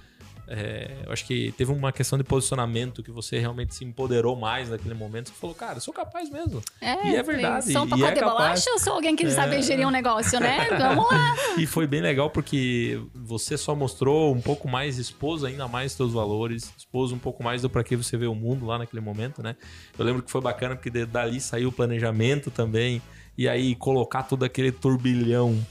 É, 0.51 1.03
eu 1.05 1.13
acho 1.13 1.27
que 1.27 1.53
teve 1.53 1.71
uma 1.71 1.93
questão 1.93 2.17
de 2.17 2.25
posicionamento 2.25 3.03
que 3.03 3.11
você 3.11 3.39
realmente 3.39 3.75
se 3.75 3.85
empoderou 3.85 4.35
mais 4.35 4.71
naquele 4.71 4.95
momento. 4.95 5.29
Você 5.29 5.35
falou, 5.35 5.55
cara, 5.55 5.77
eu 5.77 5.81
sou 5.81 5.93
capaz 5.93 6.31
mesmo. 6.31 6.63
É, 6.81 7.09
E 7.09 7.17
é 7.17 7.23
verdade, 7.23 7.71
Sou 7.71 7.83
um 7.83 7.89
pacote 7.89 8.11
é 8.11 8.15
de 8.15 8.21
capaz. 8.21 8.37
bolacha 8.39 8.71
ou 8.73 8.79
sou 8.79 8.95
alguém 8.95 9.15
que 9.15 9.31
sabe 9.31 9.61
gerir 9.61 9.87
um 9.87 9.91
negócio, 9.91 10.41
né? 10.41 10.67
Vamos 10.79 11.11
lá. 11.11 11.37
E 11.59 11.67
foi 11.67 11.87
bem 11.87 12.01
legal 12.01 12.31
porque 12.31 12.99
você 13.15 13.59
só 13.59 13.75
mostrou 13.75 14.35
um 14.35 14.41
pouco 14.41 14.67
mais, 14.67 14.99
expôs 14.99 15.45
ainda 15.45 15.69
mais 15.69 15.93
seus 15.93 16.15
valores, 16.15 16.73
expôs 16.79 17.13
um 17.13 17.19
pouco 17.19 17.43
mais 17.45 17.63
do 17.63 17.69
para 17.69 17.85
que 17.85 17.95
você 17.95 18.17
vê 18.17 18.27
o 18.27 18.35
mundo 18.35 18.65
lá 18.65 18.79
naquele 18.79 19.03
momento, 19.03 19.43
né? 19.43 19.55
Eu 19.99 20.05
lembro 20.05 20.23
que 20.23 20.31
foi 20.31 20.41
bacana 20.41 20.75
porque 20.75 20.91
dali 21.05 21.41
saiu 21.41 21.69
o 21.69 21.73
planejamento 21.73 22.51
também, 22.51 23.03
e 23.37 23.47
aí 23.49 23.75
colocar 23.75 24.23
todo 24.23 24.45
aquele 24.45 24.73
turbilhão 24.73 25.65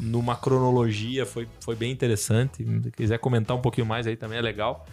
numa 0.00 0.34
cronologia 0.36 1.24
foi, 1.26 1.46
foi 1.60 1.76
bem 1.76 1.92
interessante. 1.92 2.64
Se 2.82 2.90
quiser 2.90 3.18
comentar 3.18 3.56
um 3.56 3.60
pouquinho 3.60 3.86
mais 3.86 4.06
aí 4.06 4.16
também 4.16 4.38
é 4.38 4.42
legal. 4.42 4.86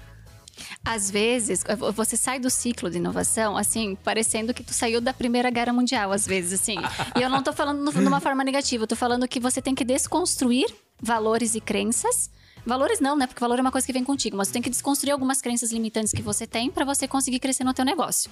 Às 0.84 1.12
vezes, 1.12 1.64
você 1.94 2.18
sai 2.18 2.40
do 2.40 2.50
ciclo 2.50 2.90
de 2.90 2.98
inovação, 2.98 3.56
assim, 3.56 3.96
parecendo 4.04 4.54
que 4.56 4.64
tu 4.64 4.74
saiu 4.74 5.00
da 5.00 5.14
Primeira 5.14 5.52
Guerra 5.52 5.72
Mundial, 5.72 6.12
às 6.12 6.26
vezes, 6.26 6.60
assim. 6.60 6.78
E 7.16 7.22
eu 7.22 7.30
não 7.30 7.44
tô 7.44 7.54
falando 7.54 7.80
no- 7.84 7.92
numa 8.02 8.20
forma 8.20 8.44
negativa, 8.44 8.84
eu 8.84 8.88
tô 8.88 8.96
falando 8.96 9.28
que 9.28 9.40
você 9.40 9.62
tem 9.62 9.76
que 9.76 9.86
desconstruir 9.86 10.66
valores 11.00 11.54
e 11.54 11.62
crenças. 11.62 12.32
Valores 12.68 13.00
não, 13.00 13.16
né? 13.16 13.26
Porque 13.26 13.40
valor 13.40 13.58
é 13.58 13.62
uma 13.62 13.72
coisa 13.72 13.88
que 13.88 13.94
vem 13.94 14.04
contigo, 14.04 14.36
mas 14.36 14.48
você 14.50 14.54
tem 14.54 14.62
que 14.62 14.70
desconstruir 14.70 15.12
algumas 15.14 15.42
crenças 15.42 15.72
limitantes 15.72 16.12
que 16.12 16.22
você 16.22 16.46
tem 16.46 16.70
pra 16.70 16.84
você 16.84 17.08
conseguir 17.08 17.40
crescer 17.40 17.64
no 17.64 17.74
teu 17.74 17.86
negócio. 17.86 18.30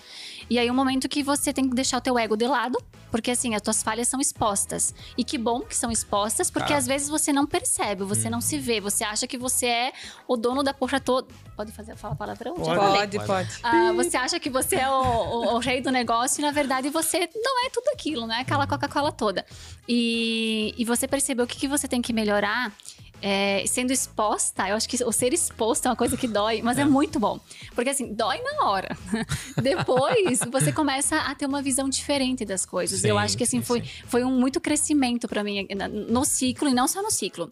E 0.49 0.59
aí, 0.59 0.69
um 0.69 0.73
momento 0.75 1.07
que 1.07 1.23
você 1.23 1.53
tem 1.53 1.69
que 1.69 1.73
deixar 1.75 1.97
o 1.97 2.01
teu 2.01 2.19
ego 2.19 2.35
de 2.35 2.45
lado, 2.45 2.77
porque 3.09 3.31
assim, 3.31 3.55
as 3.55 3.61
tuas 3.61 3.81
falhas 3.81 4.07
são 4.09 4.19
expostas. 4.19 4.93
E 5.17 5.23
que 5.23 5.37
bom 5.37 5.61
que 5.61 5.75
são 5.75 5.89
expostas, 5.89 6.51
porque 6.51 6.73
Ah. 6.73 6.77
às 6.77 6.85
vezes 6.85 7.07
você 7.07 7.31
não 7.31 7.45
percebe, 7.47 8.03
você 8.03 8.29
não 8.29 8.41
se 8.41 8.57
vê, 8.59 8.81
você 8.81 9.03
acha 9.05 9.25
que 9.25 9.37
você 9.37 9.67
é 9.67 9.93
o 10.27 10.35
dono 10.35 10.61
da 10.63 10.73
porra 10.73 10.99
toda. 10.99 11.27
Pode 11.55 11.71
fazer, 11.71 11.95
fala 11.95 12.13
palavrão? 12.15 12.55
Pode. 12.55 12.65
falei. 12.75 12.99
Pode, 12.99 13.25
pode. 13.25 13.49
Ah, 13.63 13.93
você 13.93 14.17
acha 14.17 14.37
que 14.37 14.49
você 14.49 14.75
é 14.75 14.89
o, 14.89 14.93
o- 14.93 15.55
o 15.55 15.59
rei 15.59 15.79
do 15.81 15.89
negócio 15.91 16.41
e, 16.41 16.41
na 16.41 16.51
verdade, 16.51 16.89
você 16.89 17.29
não 17.33 17.65
é 17.65 17.69
tudo 17.69 17.87
aquilo, 17.93 18.27
né? 18.27 18.39
Aquela 18.41 18.67
Coca-Cola 18.67 19.13
toda. 19.13 19.45
E, 19.87 20.73
e 20.77 20.83
você 20.83 21.07
percebeu 21.07 21.45
o 21.45 21.47
que, 21.47 21.57
que 21.57 21.67
você 21.69 21.87
tem 21.87 22.01
que 22.01 22.11
melhorar. 22.11 22.73
É, 23.27 23.65
sendo 23.65 23.91
exposta, 23.91 24.69
eu 24.69 24.75
acho 24.75 24.87
que 24.87 25.03
o 25.03 25.11
ser 25.11 25.33
exposto 25.33 25.87
é 25.87 25.89
uma 25.89 25.95
coisa 25.95 26.15
que 26.15 26.27
dói, 26.27 26.61
mas 26.61 26.77
é, 26.77 26.85
muito 26.85 27.19
bom. 27.19 27.39
Porque 27.73 27.89
assim, 27.89 28.13
dói 28.13 28.39
na 28.39 28.69
hora. 28.69 28.95
Depois 29.59 30.41
você 30.51 30.71
começa 30.71 31.17
a 31.17 31.33
ter 31.33 31.47
uma 31.47 31.59
visão 31.59 31.89
diferente 31.89 32.45
das 32.45 32.67
coisas. 32.67 33.03
eu 33.03 33.15
Sim, 33.15 33.21
acho 33.23 33.35
que 33.35 33.43
assim 33.43 33.61
sim, 33.61 33.65
foi, 33.65 33.81
sim. 33.81 33.87
foi 34.05 34.23
um 34.23 34.39
muito 34.39 34.61
crescimento 34.61 35.27
para 35.27 35.43
mim 35.43 35.67
no 36.07 36.23
ciclo, 36.23 36.69
e 36.69 36.73
não 36.75 36.87
só 36.87 37.01
no 37.01 37.09
ciclo. 37.09 37.49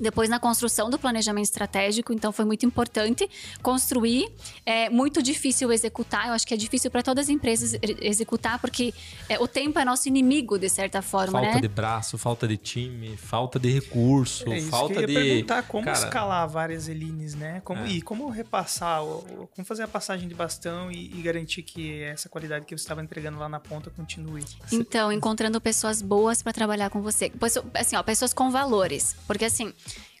Depois 0.00 0.28
na 0.28 0.38
construção 0.38 0.90
do 0.90 0.98
planejamento 0.98 1.44
estratégico, 1.44 2.12
então 2.12 2.32
foi 2.32 2.44
muito 2.44 2.64
importante 2.64 3.28
construir. 3.62 4.30
É 4.64 4.88
muito 4.88 5.22
difícil 5.22 5.72
executar. 5.72 6.28
Eu 6.28 6.32
acho 6.34 6.46
que 6.46 6.54
é 6.54 6.56
difícil 6.56 6.90
para 6.90 7.02
todas 7.02 7.26
as 7.26 7.28
empresas 7.28 7.78
executar, 8.00 8.58
porque 8.58 8.94
é, 9.28 9.38
o 9.38 9.48
tempo 9.48 9.78
é 9.78 9.84
nosso 9.84 10.08
inimigo, 10.08 10.58
de 10.58 10.68
certa 10.68 11.02
forma, 11.02 11.32
Falta 11.40 11.54
né? 11.54 11.60
de 11.60 11.68
braço, 11.68 12.18
falta 12.18 12.46
de 12.46 12.56
time, 12.56 13.16
falta 13.16 13.58
de 13.58 13.70
recurso, 13.70 14.50
É 14.52 14.58
isso 14.58 14.68
falta 14.68 14.94
que 14.94 14.98
eu 14.98 15.00
ia 15.02 15.06
de. 15.06 15.14
perguntar 15.14 15.62
como 15.64 15.84
Cara, 15.84 15.98
escalar 15.98 16.48
várias 16.48 16.88
Elines, 16.88 17.34
né? 17.34 17.60
Como, 17.64 17.84
É. 17.84 17.88
E 17.88 18.02
como 18.02 18.28
repassar, 18.28 19.00
como 19.02 19.64
fazer 19.64 19.82
a 19.82 19.88
passagem 19.88 20.28
de 20.28 20.34
bastão 20.34 20.90
e, 20.90 21.18
e 21.18 21.22
garantir 21.22 21.62
que 21.62 22.02
essa 22.02 22.28
qualidade 22.28 22.64
que 22.64 22.76
você 22.76 22.82
estava 22.82 23.02
entregando 23.02 23.38
lá 23.38 23.48
na 23.48 23.60
ponta 23.60 23.90
continue. 23.90 24.44
Então, 24.72 25.12
encontrando 25.12 25.60
pessoas 25.60 26.02
boas 26.02 26.42
para 26.42 26.52
trabalhar 26.52 26.90
com 26.90 27.00
você. 27.00 27.32
Assim, 27.74 27.96
ó, 27.96 28.02
pessoas 28.02 28.32
com 28.32 28.50
valores. 28.50 29.16
Porque 29.26 29.44
assim, 29.44 29.72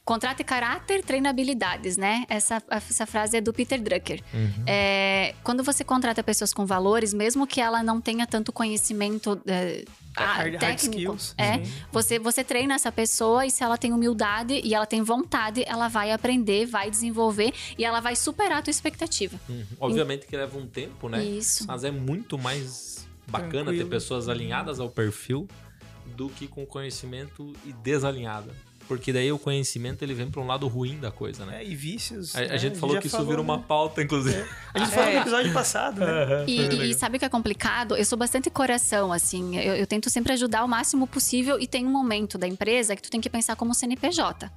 contrate 0.08 0.42
caráter, 0.42 1.04
treina 1.04 1.28
habilidades, 1.28 1.98
né? 1.98 2.24
Essa, 2.30 2.62
essa 2.70 3.04
frase 3.04 3.36
é 3.36 3.42
do 3.42 3.52
Peter 3.52 3.78
Drucker. 3.78 4.22
Uhum. 4.32 4.64
É, 4.66 5.34
quando 5.44 5.62
você 5.62 5.84
contrata 5.84 6.22
pessoas 6.22 6.54
com 6.54 6.64
valores, 6.64 7.12
mesmo 7.12 7.46
que 7.46 7.60
ela 7.60 7.82
não 7.82 8.00
tenha 8.00 8.26
tanto 8.26 8.50
conhecimento 8.50 9.38
é, 9.46 9.84
ah, 10.16 10.24
hard, 10.24 10.54
hard 10.54 10.60
técnico, 10.60 11.14
skills. 11.14 11.34
é, 11.36 11.62
você, 11.92 12.18
você 12.18 12.42
treina 12.42 12.72
essa 12.74 12.90
pessoa 12.90 13.44
e 13.44 13.50
se 13.50 13.62
ela 13.62 13.76
tem 13.76 13.92
humildade 13.92 14.58
e 14.64 14.74
ela 14.74 14.86
tem 14.86 15.02
vontade, 15.02 15.62
ela 15.66 15.88
vai 15.88 16.10
aprender, 16.10 16.64
vai 16.64 16.90
desenvolver 16.90 17.52
e 17.76 17.84
ela 17.84 18.00
vai 18.00 18.16
superar 18.16 18.60
a 18.60 18.62
tua 18.62 18.70
expectativa. 18.70 19.38
Uhum. 19.46 19.66
Obviamente 19.78 20.26
que 20.26 20.34
leva 20.34 20.56
um 20.56 20.66
tempo, 20.66 21.10
né? 21.10 21.22
Isso. 21.22 21.66
Mas 21.66 21.84
é 21.84 21.90
muito 21.90 22.38
mais 22.38 23.06
bacana 23.26 23.64
Tranquilo. 23.64 23.84
ter 23.84 23.90
pessoas 23.90 24.26
alinhadas 24.26 24.80
ao 24.80 24.88
perfil 24.88 25.46
do 26.16 26.30
que 26.30 26.48
com 26.48 26.64
conhecimento 26.64 27.52
e 27.66 27.74
desalinhada. 27.74 28.54
Porque 28.88 29.12
daí 29.12 29.30
o 29.30 29.38
conhecimento 29.38 30.02
ele 30.02 30.14
vem 30.14 30.30
para 30.30 30.40
um 30.40 30.46
lado 30.46 30.66
ruim 30.66 30.98
da 30.98 31.10
coisa, 31.10 31.44
né? 31.44 31.62
É, 31.62 31.64
e 31.68 31.76
vícios. 31.76 32.34
A, 32.34 32.40
a 32.40 32.46
né? 32.46 32.58
gente 32.58 32.78
falou 32.78 32.98
que 32.98 33.06
isso 33.06 33.16
falou, 33.16 33.28
virou 33.30 33.44
uma 33.44 33.58
né? 33.58 33.64
pauta, 33.68 34.02
inclusive. 34.02 34.42
A 34.74 34.78
gente 34.78 34.90
falou 34.90 35.10
É. 35.10 35.14
no 35.14 35.20
episódio 35.20 35.52
passado, 35.52 36.00
né? 36.00 36.44
E, 36.46 36.60
e- 36.62 36.90
e 36.90 36.94
sabe 36.94 37.16
o 37.16 37.18
que 37.20 37.24
é 37.24 37.28
complicado? 37.28 37.94
Eu 37.96 38.04
sou 38.04 38.16
bastante 38.18 38.48
coração, 38.48 39.12
assim. 39.12 39.58
Eu, 39.58 39.74
eu 39.76 39.86
tento 39.86 40.08
sempre 40.08 40.32
ajudar 40.32 40.64
o 40.64 40.68
máximo 40.68 41.06
possível 41.06 41.60
e 41.60 41.66
tem 41.66 41.84
um 41.86 41.90
momento 41.90 42.38
da 42.38 42.48
empresa 42.48 42.96
que 42.96 43.02
tu 43.02 43.10
tem 43.10 43.20
que 43.20 43.28
pensar 43.28 43.54
como 43.56 43.74
CNPJ. 43.74 44.50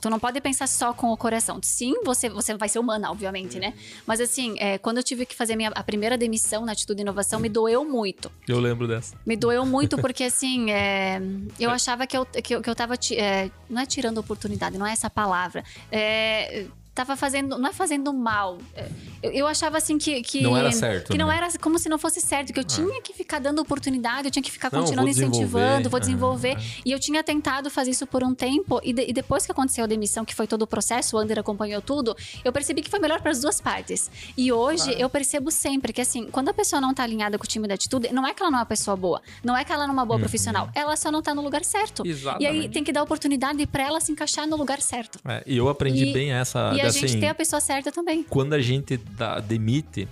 Tu 0.00 0.08
não 0.10 0.18
pode 0.18 0.40
pensar 0.40 0.66
só 0.66 0.92
com 0.92 1.12
o 1.12 1.16
coração. 1.16 1.58
Sim, 1.62 1.94
você, 2.04 2.28
você 2.28 2.54
vai 2.54 2.68
ser 2.68 2.78
humana, 2.78 3.10
obviamente, 3.10 3.58
né? 3.58 3.74
Mas 4.06 4.20
assim, 4.20 4.56
é, 4.58 4.78
quando 4.78 4.98
eu 4.98 5.02
tive 5.02 5.26
que 5.26 5.34
fazer 5.34 5.56
minha, 5.56 5.70
a 5.70 5.82
primeira 5.82 6.16
demissão 6.16 6.64
na 6.64 6.72
Atitude 6.72 6.96
de 6.96 7.02
Inovação, 7.02 7.40
me 7.40 7.48
doeu 7.48 7.84
muito. 7.84 8.30
Eu 8.46 8.60
lembro 8.60 8.86
dessa. 8.86 9.16
Me 9.26 9.36
doeu 9.36 9.66
muito 9.66 9.96
porque, 10.00 10.24
assim, 10.24 10.70
é, 10.70 11.20
eu 11.58 11.70
achava 11.70 12.06
que 12.06 12.16
eu, 12.16 12.24
que 12.26 12.54
eu, 12.54 12.62
que 12.62 12.70
eu 12.70 12.74
tava. 12.74 12.94
é, 13.12 13.50
não 13.68 13.82
é 13.82 13.86
tirando 13.86 14.18
oportunidade, 14.18 14.78
não 14.78 14.86
é 14.86 14.92
essa 14.92 15.10
palavra. 15.10 15.64
É, 15.90 16.66
tava 16.98 17.16
fazendo. 17.16 17.58
Não 17.58 17.68
é 17.68 17.72
fazendo 17.72 18.12
mal. 18.12 18.58
É, 18.74 18.88
eu, 19.22 19.30
eu 19.32 19.46
achava, 19.46 19.78
assim, 19.78 19.98
que. 19.98 20.22
que 20.22 20.40
Não 20.42 20.56
era 20.56 20.70
certo, 20.72 21.10
Que 21.12 21.18
não 21.18 21.28
né? 21.28 21.36
era 21.36 21.48
como 21.60 21.78
se 21.78 21.88
não 21.88 21.98
fosse 21.98 22.20
certo, 22.20 22.52
que 22.52 22.58
eu 22.60 22.64
tinha 22.64 23.00
que 23.02 23.12
ficar 23.12 23.38
dando 23.38 23.60
oportunidade, 23.60 24.26
eu 24.26 24.30
tinha 24.30 24.42
que 24.42 24.50
ficar 24.50 24.70
Não, 24.72 24.80
continuando 24.80 25.10
vou 25.12 25.22
incentivando, 25.24 25.88
vou 25.90 25.96
Ah, 25.96 26.00
desenvolver. 26.00 26.56
ah. 26.58 26.80
E 26.84 26.92
eu 26.92 26.98
tinha 26.98 27.22
tentado 27.22 27.70
fazer 27.70 27.90
isso 27.90 28.06
por 28.06 28.22
um 28.22 28.34
tempo, 28.34 28.80
e, 28.82 28.92
de- 28.92 29.06
e 29.08 29.12
depois 29.12 29.44
que 29.46 29.52
aconteceu 29.52 29.84
a 29.84 29.86
demissão, 29.86 30.24
que 30.24 30.34
foi 30.34 30.46
todo 30.46 30.62
o 30.62 30.66
processo, 30.66 31.16
o 31.16 31.18
Ander 31.18 31.38
acompanhou 31.38 31.80
tudo, 31.80 32.16
eu 32.44 32.52
percebi 32.52 32.82
que 32.82 32.90
foi 32.90 32.98
melhor 32.98 33.20
para 33.20 33.30
as 33.30 33.40
duas 33.40 33.60
partes. 33.60 34.10
E 34.36 34.52
hoje 34.52 34.94
eu 35.00 35.08
percebo 35.08 35.50
sempre 35.50 35.92
que, 35.92 36.00
assim, 36.00 36.28
quando 36.30 36.48
a 36.48 36.54
pessoa 36.54 36.80
não 36.80 36.92
tá 36.94 37.02
alinhada 37.02 37.38
com 37.38 37.44
o 37.44 37.46
time 37.46 37.66
da 37.68 37.74
atitude, 37.74 38.12
não 38.12 38.26
é 38.26 38.34
que 38.34 38.42
ela 38.42 38.50
não 38.50 38.58
é 38.58 38.62
uma 38.62 38.66
pessoa 38.66 38.96
boa, 38.96 39.20
não 39.44 39.56
é 39.56 39.64
que 39.64 39.72
ela 39.72 39.86
não 39.86 39.92
é 39.94 39.96
uma 39.98 40.04
boa 40.06 40.18
profissional, 40.18 40.68
ela 40.74 40.96
só 40.96 41.10
não 41.10 41.22
tá 41.22 41.34
no 41.34 41.42
lugar 41.42 41.64
certo. 41.64 42.02
E 42.04 42.08
aí 42.08 42.12
Uhum. 42.12 42.18
Exatamente. 42.18 42.68
tem 42.70 42.84
que 42.84 42.92
dar 42.92 43.02
oportunidade 43.02 43.66
para 43.66 43.82
ela 43.84 44.00
se 44.00 44.10
encaixar 44.12 44.46
no 44.46 44.56
lugar 44.56 44.80
certo. 44.80 45.18
É, 45.26 45.42
e 45.46 45.56
eu 45.56 45.68
aprendi 45.68 46.04
E- 46.06 46.12
bem 46.12 46.32
essa. 46.32 46.72
e 46.74 46.80
a 46.88 46.90
assim, 46.90 47.08
gente 47.08 47.20
tem 47.20 47.28
a 47.28 47.34
pessoa 47.34 47.60
certa 47.60 47.90
também. 47.92 48.22
quando 48.22 48.52
a 48.54 48.60
gente 48.60 48.96
dá- 48.96 49.40
demite, 49.40 50.08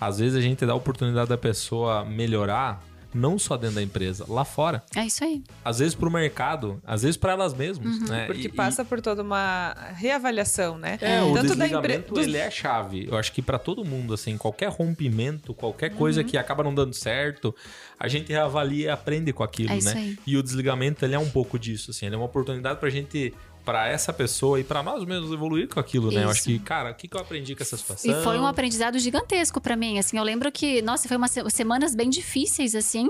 às 0.00 0.18
vezes 0.18 0.36
a 0.36 0.40
gente 0.40 0.64
dá 0.64 0.72
a 0.72 0.76
oportunidade 0.76 1.28
da 1.28 1.36
pessoa 1.38 2.04
melhorar, 2.04 2.82
não 3.12 3.40
só 3.40 3.56
dentro 3.56 3.74
da 3.74 3.82
empresa, 3.82 4.24
lá 4.28 4.44
fora. 4.44 4.84
É 4.94 5.04
isso 5.04 5.24
aí. 5.24 5.42
Às 5.64 5.80
vezes 5.80 5.96
pro 5.96 6.08
mercado, 6.08 6.80
às 6.86 7.02
vezes 7.02 7.16
para 7.16 7.32
elas 7.32 7.52
mesmas, 7.52 7.96
Uhum. 7.98 8.06
né? 8.06 8.26
Porque 8.26 8.46
E- 8.46 8.52
passa 8.52 8.84
por 8.84 9.00
toda 9.00 9.20
uma 9.22 9.74
reavaliação, 9.96 10.78
né? 10.78 10.96
É, 11.00 11.20
o 11.20 11.34
Tanto 11.34 11.56
da 11.56 11.66
empre... 11.66 11.88
desligamento, 11.98 12.20
ele 12.20 12.36
é 12.36 12.46
a 12.46 12.50
chave. 12.52 13.08
Eu 13.10 13.16
acho 13.18 13.32
que 13.32 13.42
pra 13.42 13.58
todo 13.58 13.84
mundo, 13.84 14.14
assim, 14.14 14.38
qualquer 14.38 14.68
rompimento, 14.70 15.52
qualquer 15.52 15.90
Uhum. 15.90 15.96
coisa 15.98 16.22
que 16.22 16.38
acaba 16.38 16.62
não 16.62 16.72
dando 16.74 16.94
certo, 16.94 17.52
a 17.98 18.06
gente 18.06 18.30
reavalia 18.32 18.86
e 18.86 18.88
aprende 18.88 19.32
com 19.32 19.42
aquilo, 19.42 19.72
É 19.72 19.78
isso 19.78 19.92
né? 19.92 20.00
aí. 20.00 20.18
E 20.24 20.36
o 20.36 20.42
desligamento, 20.42 21.04
ele 21.04 21.14
é 21.14 21.18
um 21.18 21.28
pouco 21.30 21.58
disso, 21.58 21.90
assim. 21.90 22.06
Ele 22.06 22.14
é 22.14 22.18
uma 22.18 22.26
oportunidade 22.26 22.78
pra 22.78 22.88
gente, 22.90 23.34
pra 23.64 23.88
essa 23.88 24.12
pessoa 24.12 24.58
e 24.58 24.64
pra 24.64 24.82
nós 24.82 25.04
mesmos 25.04 25.32
evoluir 25.32 25.68
com 25.68 25.78
aquilo, 25.78 26.10
né? 26.10 26.24
Eu 26.24 26.30
acho 26.30 26.40
Isso. 26.40 26.48
que, 26.48 26.58
cara, 26.58 26.90
o 26.90 26.94
que, 26.94 27.06
que 27.08 27.16
eu 27.16 27.20
aprendi 27.20 27.54
com 27.54 27.62
essa 27.62 27.76
situação? 27.76 28.10
E 28.20 28.24
foi 28.24 28.38
um 28.38 28.46
aprendizado 28.46 28.98
gigantesco 28.98 29.60
pra 29.60 29.76
mim. 29.76 29.98
Assim, 29.98 30.16
eu 30.18 30.24
lembro 30.24 30.50
que, 30.50 30.80
nossa, 30.82 31.06
foi 31.06 31.16
umas 31.16 31.30
se- 31.30 31.50
semanas 31.50 31.94
bem 31.94 32.08
difíceis, 32.10 32.74
assim. 32.74 33.08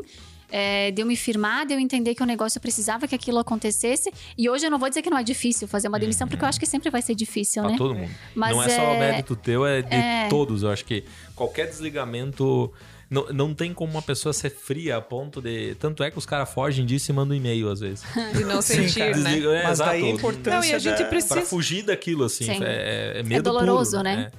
é, 0.52 0.90
de 0.90 1.00
eu 1.00 1.06
me 1.06 1.14
firmar, 1.14 1.64
de 1.64 1.72
eu 1.74 1.78
entender 1.78 2.12
que 2.12 2.22
o 2.24 2.26
negócio 2.26 2.60
precisava 2.60 3.06
que 3.06 3.14
aquilo 3.14 3.38
acontecesse. 3.38 4.12
E 4.36 4.50
hoje 4.50 4.66
eu 4.66 4.70
não 4.72 4.80
vou 4.80 4.88
dizer 4.88 5.00
que 5.00 5.08
não 5.08 5.16
é 5.16 5.22
difícil 5.22 5.68
fazer 5.68 5.86
uma 5.86 5.96
demissão, 5.96 6.26
porque 6.26 6.42
eu 6.44 6.48
acho 6.48 6.58
que 6.58 6.66
sempre 6.66 6.90
vai 6.90 7.00
ser 7.00 7.14
difícil, 7.14 7.62
Pra 7.62 7.70
né? 7.70 7.78
todo 7.78 7.94
mundo. 7.94 8.10
Mas 8.34 8.56
não 8.56 8.62
é, 8.64 8.68
só 8.68 8.82
é- 8.82 8.96
o 8.96 8.98
mérito 8.98 9.36
teu, 9.36 9.64
é 9.64 9.80
de 9.80 9.94
é. 9.94 10.26
todos. 10.28 10.64
Eu 10.64 10.70
acho 10.72 10.84
que 10.84 11.04
qualquer 11.36 11.68
desligamento. 11.68 12.72
Não, 13.10 13.26
não 13.32 13.52
tem 13.52 13.74
como 13.74 13.90
uma 13.90 14.00
pessoa 14.02 14.32
ser 14.32 14.50
fria 14.50 14.96
a 14.96 15.00
ponto 15.00 15.42
de. 15.42 15.74
Tanto 15.80 16.04
é 16.04 16.10
que 16.12 16.16
os 16.16 16.24
caras 16.24 16.48
fogem 16.48 16.86
disso 16.86 17.10
e 17.10 17.14
mandam 17.14 17.36
e-mail 17.36 17.68
às 17.68 17.80
vezes. 17.80 18.04
De 18.32 18.44
não 18.44 18.62
sentir, 18.62 19.00
né? 19.00 19.10
Desliga- 19.10 19.48
é, 19.50 19.62
Mas 19.64 19.72
exato. 19.72 19.90
daí 19.90 20.04
a 20.04 20.10
importância 20.10 20.60
Não, 20.60 20.64
e 20.64 20.72
a 20.74 20.78
gente 20.78 20.98
da- 21.02 21.08
precisa- 21.08 21.34
Pra 21.34 21.44
fugir 21.44 21.82
daquilo, 21.82 22.22
assim. 22.24 22.44
Sim. 22.44 22.62
É, 22.62 23.14
é, 23.16 23.22
medo 23.24 23.42
doloroso, 23.42 23.92
puro, 23.96 24.04
né? 24.04 24.30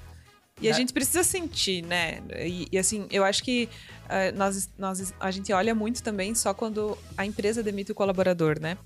E 0.61 0.69
a 0.69 0.73
gente 0.73 0.93
precisa 0.93 1.23
sentir, 1.23 1.83
né? 1.83 2.21
E, 2.39 2.67
e, 2.71 2.77
assim, 2.77 3.07
eu 3.11 3.23
acho 3.25 3.43
que 3.43 3.67
nós, 4.35 4.69
nós, 4.77 5.13
a 5.19 5.31
gente 5.31 5.51
olha 5.53 5.73
muito 5.73 6.03
também 6.03 6.35
só 6.35 6.53
quando 6.53 6.97
a 7.17 7.25
empresa 7.25 7.63
demite 7.63 7.91
o 7.91 7.95
colaborador, 7.95 8.59
né? 8.59 8.77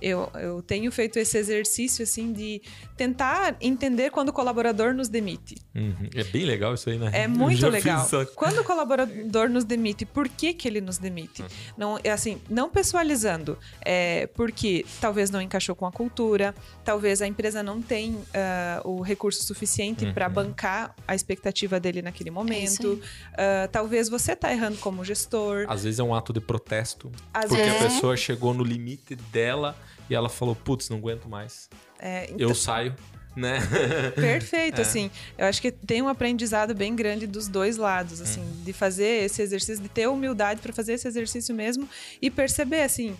Eu, 0.00 0.30
eu 0.34 0.62
tenho 0.62 0.90
feito 0.92 1.18
esse 1.18 1.38
exercício, 1.38 2.02
assim, 2.02 2.32
de 2.32 2.60
tentar 2.96 3.56
entender 3.60 4.10
quando 4.10 4.28
o 4.28 4.32
colaborador 4.32 4.94
nos 4.94 5.08
demite. 5.08 5.56
Uhum. 5.74 6.08
É 6.14 6.24
bem 6.24 6.44
legal 6.44 6.74
isso 6.74 6.90
aí, 6.90 6.98
né? 6.98 7.10
É 7.12 7.26
muito 7.28 7.66
legal. 7.68 8.06
Quando 8.34 8.60
o 8.60 8.64
colaborador 8.64 9.48
nos 9.48 9.64
demite, 9.64 10.04
por 10.04 10.28
que, 10.28 10.52
que 10.54 10.68
ele 10.68 10.80
nos 10.80 10.98
demite? 10.98 11.42
Uhum. 11.42 11.48
Não, 11.76 11.98
é 12.04 12.10
assim, 12.10 12.40
não 12.48 12.68
pessoalizando, 12.70 13.58
é 13.84 14.26
porque 14.34 14.84
talvez 15.00 15.30
não 15.30 15.40
encaixou 15.40 15.74
com 15.74 15.86
a 15.86 15.92
cultura, 15.92 16.54
talvez 16.84 17.20
a 17.22 17.26
empresa 17.26 17.62
não 17.62 17.80
tem 17.80 18.18
ah, 18.34 18.80
o 18.84 19.00
recurso 19.00 19.42
suficiente 19.44 20.12
para 20.12 20.26
Uhum. 20.28 20.32
bancar 20.34 20.94
a 21.06 21.14
expectativa 21.14 21.78
dele 21.78 22.02
naquele 22.02 22.30
É 22.30 22.32
momento. 22.32 23.00
Ah, 23.36 23.68
talvez 23.70 24.08
você 24.08 24.32
está 24.32 24.52
errando 24.52 24.73
como 24.76 25.04
gestor. 25.04 25.66
Às 25.68 25.84
vezes 25.84 25.98
é 26.00 26.02
um 26.02 26.14
ato 26.14 26.32
de 26.32 26.40
protesto. 26.40 27.10
Às 27.32 27.46
Porque 27.46 27.62
vezes- 27.62 27.80
a 27.80 27.84
pessoa 27.84 28.16
chegou 28.16 28.52
no 28.54 28.62
limite 28.64 29.14
dela 29.16 29.76
e 30.08 30.14
ela 30.14 30.28
falou: 30.28 30.54
putz, 30.54 30.88
não 30.88 30.98
aguento 30.98 31.28
mais. 31.28 31.68
É, 31.98 32.24
então- 32.24 32.36
Eu 32.48 32.54
saio, 32.54 32.94
né? 33.36 33.58
Perfeito, 34.14 34.78
É. 34.78 34.82
assim. 34.82 35.10
Eu 35.38 35.46
acho 35.46 35.60
que 35.60 35.70
tem 35.72 36.02
um 36.02 36.08
aprendizado 36.08 36.74
bem 36.74 36.94
grande 36.94 37.26
dos 37.26 37.48
dois 37.48 37.76
lados, 37.76 38.20
assim, 38.20 38.40
Hum. 38.40 38.62
de 38.64 38.72
fazer 38.72 39.24
esse 39.24 39.42
exercício, 39.42 39.82
de 39.82 39.88
ter 39.88 40.06
humildade 40.08 40.60
para 40.60 40.72
fazer 40.72 40.94
esse 40.94 41.08
exercício 41.08 41.54
mesmo 41.54 41.88
e 42.20 42.30
perceber, 42.30 42.82
assim, 42.82 43.16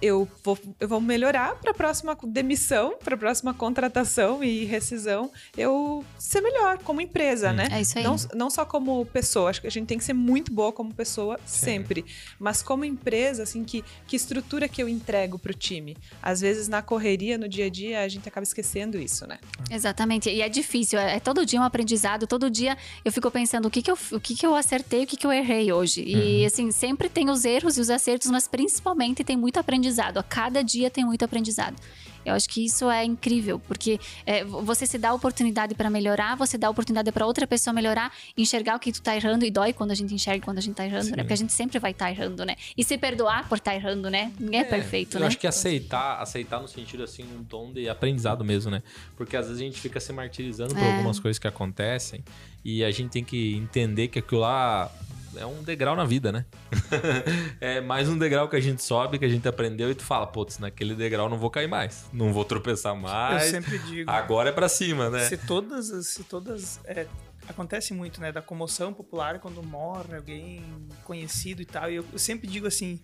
eu 0.00 0.28
vou, 0.44 0.58
eu 0.78 0.88
vou 0.88 1.00
melhorar 1.00 1.56
para 1.56 1.72
a 1.72 1.74
próxima 1.74 2.16
demissão, 2.24 2.96
para 3.02 3.14
a 3.14 3.18
próxima 3.18 3.52
contratação 3.52 4.42
e 4.44 4.64
rescisão, 4.64 5.30
eu 5.56 6.04
ser 6.18 6.40
melhor 6.40 6.78
como 6.78 7.00
empresa, 7.00 7.50
Hum. 7.50 7.54
né? 7.54 7.68
É 7.72 7.80
isso 7.80 7.98
aí. 7.98 8.04
Não, 8.04 8.16
não 8.34 8.50
só 8.50 8.64
como 8.64 9.04
pessoa, 9.06 9.50
acho 9.50 9.60
que 9.60 9.66
a 9.66 9.70
gente 9.70 9.86
tem 9.86 9.98
que 9.98 10.04
ser 10.04 10.12
muito 10.12 10.52
boa 10.52 10.72
como 10.72 10.94
pessoa 10.94 11.38
sempre, 11.44 12.04
mas 12.38 12.62
como 12.62 12.84
empresa, 12.84 13.42
assim, 13.42 13.64
que, 13.64 13.84
que 14.06 14.14
estrutura 14.16 14.68
que 14.68 14.82
eu 14.82 14.88
entrego 14.88 15.38
pro 15.38 15.52
time. 15.52 15.96
Às 16.22 16.40
vezes, 16.40 16.68
na 16.68 16.80
correria, 16.82 17.36
no 17.36 17.48
dia 17.48 17.66
a 17.66 17.70
dia, 17.70 18.02
a 18.02 18.08
gente 18.08 18.28
acaba 18.28 18.44
esquecendo 18.44 18.98
isso, 18.98 19.26
né? 19.26 19.38
Exatamente. 19.70 20.30
E 20.30 20.40
é 20.42 20.48
difícil. 20.48 20.98
É, 20.98 21.16
é 21.16 21.20
todo 21.20 21.44
dia 21.44 21.60
um 21.60 21.64
aprendizado. 21.64 22.26
Todo 22.26 22.48
dia 22.50 22.76
eu 23.04 23.10
fico 23.10 23.30
pensando 23.30 23.66
o 23.66 23.70
que, 23.70 23.82
que, 23.82 23.90
eu, 23.90 23.98
o 24.12 24.20
que, 24.20 24.34
que 24.34 24.46
eu 24.46 24.54
acertei, 24.54 25.04
o 25.04 25.06
que, 25.06 25.16
que 25.16 25.26
eu 25.26 25.32
errei 25.32 25.72
hoje. 25.72 26.02
E, 26.06 26.44
assim, 26.44 26.70
sempre 26.70 27.08
tem 27.08 27.30
os 27.30 27.44
erros 27.44 27.76
e 27.78 27.80
os 27.80 27.90
acertos, 27.90 28.30
mas 28.30 28.46
principalmente 28.46 29.24
tem 29.24 29.36
muito 29.36 29.58
aprendizado. 29.58 29.87
A 30.18 30.22
cada 30.22 30.62
dia 30.62 30.90
tem 30.90 31.04
muito 31.04 31.24
aprendizado. 31.24 31.76
Eu 32.24 32.34
acho 32.34 32.48
que 32.48 32.64
isso 32.64 32.90
é 32.90 33.04
incrível, 33.04 33.58
porque 33.58 33.98
é, 34.26 34.44
você 34.44 34.86
se 34.86 34.98
dá 34.98 35.10
a 35.10 35.14
oportunidade 35.14 35.74
para 35.74 35.88
melhorar, 35.88 36.36
você 36.36 36.58
dá 36.58 36.66
a 36.66 36.70
oportunidade 36.70 37.10
para 37.10 37.24
outra 37.24 37.46
pessoa 37.46 37.72
melhorar, 37.72 38.12
enxergar 38.36 38.76
o 38.76 38.78
que 38.78 38.92
tu 38.92 39.00
tá 39.00 39.16
errando 39.16 39.44
e 39.44 39.50
dói 39.50 39.72
quando 39.72 39.92
a 39.92 39.94
gente 39.94 40.12
enxerga 40.14 40.44
quando 40.44 40.58
a 40.58 40.60
gente 40.60 40.74
tá 40.74 40.84
errando, 40.84 41.04
Sim. 41.04 41.10
né? 41.12 41.18
Porque 41.18 41.32
a 41.32 41.36
gente 41.36 41.52
sempre 41.52 41.78
vai 41.78 41.92
estar 41.92 42.06
tá 42.06 42.10
errando, 42.10 42.44
né? 42.44 42.56
E 42.76 42.84
se 42.84 42.98
perdoar 42.98 43.48
por 43.48 43.58
estar 43.58 43.70
tá 43.70 43.76
errando, 43.76 44.10
né? 44.10 44.32
Ninguém 44.38 44.60
é, 44.60 44.64
perfeito, 44.64 45.16
eu 45.16 45.20
né? 45.20 45.26
acho 45.26 45.38
que 45.38 45.46
aceitar, 45.46 46.20
aceitar 46.20 46.60
no 46.60 46.68
sentido 46.68 47.02
assim, 47.02 47.22
um 47.22 47.42
tom 47.44 47.72
de 47.72 47.88
aprendizado 47.88 48.44
mesmo, 48.44 48.70
né? 48.70 48.82
Porque 49.16 49.36
às 49.36 49.46
vezes 49.46 49.62
a 49.62 49.64
gente 49.64 49.80
fica 49.80 49.98
se 49.98 50.12
martirizando 50.12 50.74
por 50.74 50.82
É. 50.82 50.96
algumas 50.96 51.18
coisas 51.18 51.38
que 51.38 51.48
acontecem 51.48 52.22
e 52.64 52.84
a 52.84 52.90
gente 52.90 53.10
tem 53.10 53.24
que 53.24 53.54
entender 53.54 54.08
que 54.08 54.18
aquilo 54.18 54.42
lá 54.42 54.90
é 55.36 55.44
um 55.46 55.62
degrau 55.62 55.94
na 55.96 56.04
vida, 56.04 56.32
né? 56.32 56.44
é 57.60 57.80
mais 57.80 58.08
um 58.08 58.16
degrau 58.18 58.48
que 58.48 58.56
a 58.56 58.60
gente 58.60 58.82
sobe, 58.82 59.18
que 59.18 59.24
a 59.24 59.28
gente 59.28 59.46
aprendeu 59.46 59.90
e 59.90 59.94
tu 59.94 60.02
fala, 60.04 60.26
putz, 60.26 60.58
naquele 60.58 60.94
degrau 60.94 61.28
não 61.28 61.38
vou 61.38 61.50
cair 61.50 61.68
mais, 61.68 62.06
não 62.12 62.32
vou 62.32 62.44
tropeçar 62.44 62.94
Eu 62.94 63.00
mais. 63.00 63.44
sempre 63.50 63.78
digo. 63.78 64.10
Agora 64.10 64.48
é 64.48 64.52
pra 64.52 64.68
cima, 64.68 65.10
né? 65.10 65.24
Se 65.28 65.36
todas, 65.36 65.90
as- 65.90 66.06
se 66.08 66.24
todas 66.24 66.80
é, 66.84 67.06
acontece 67.48 67.92
muito, 67.94 68.20
né, 68.20 68.32
da 68.32 68.42
comoção 68.42 68.92
popular 68.92 69.38
quando 69.38 69.62
morre 69.62 70.16
alguém 70.16 70.62
conhecido 71.04 71.62
e 71.62 71.64
tal. 71.66 71.90
E 71.90 71.96
eu, 71.96 72.04
eu 72.12 72.18
sempre 72.18 72.46
digo 72.48 72.66
assim, 72.66 73.00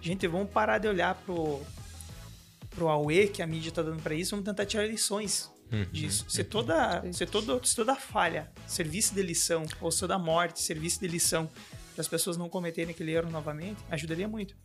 gente, 0.00 0.26
vamos 0.26 0.50
parar 0.50 0.78
de 0.78 0.88
olhar 0.88 1.14
pro 1.26 1.60
pro 2.70 2.88
Aue 2.88 3.28
que 3.28 3.40
a 3.40 3.46
mídia 3.46 3.70
tá 3.70 3.82
dando 3.82 4.02
pra 4.02 4.14
isso, 4.16 4.32
vamos 4.32 4.44
tentar 4.44 4.66
tirar 4.66 4.84
lições 4.84 5.48
Uhum. 5.72 5.84
disso. 5.90 6.26
Se 6.28 6.44
toda, 6.44 7.02
se 7.12 7.26
todo, 7.26 7.60
se 7.66 7.74
toda 7.74 7.96
falha 7.96 8.50
serviço 8.66 9.14
de 9.14 9.22
lição 9.22 9.64
ou 9.80 9.90
se 9.90 10.00
toda 10.00 10.18
morte 10.18 10.60
serviço 10.60 11.00
de 11.00 11.08
lição 11.08 11.48
para 11.94 12.00
as 12.00 12.08
pessoas 12.08 12.36
não 12.36 12.48
cometerem 12.48 12.92
aquele 12.94 13.12
erro 13.12 13.30
novamente, 13.30 13.82
ajudaria 13.90 14.28
muito. 14.28 14.56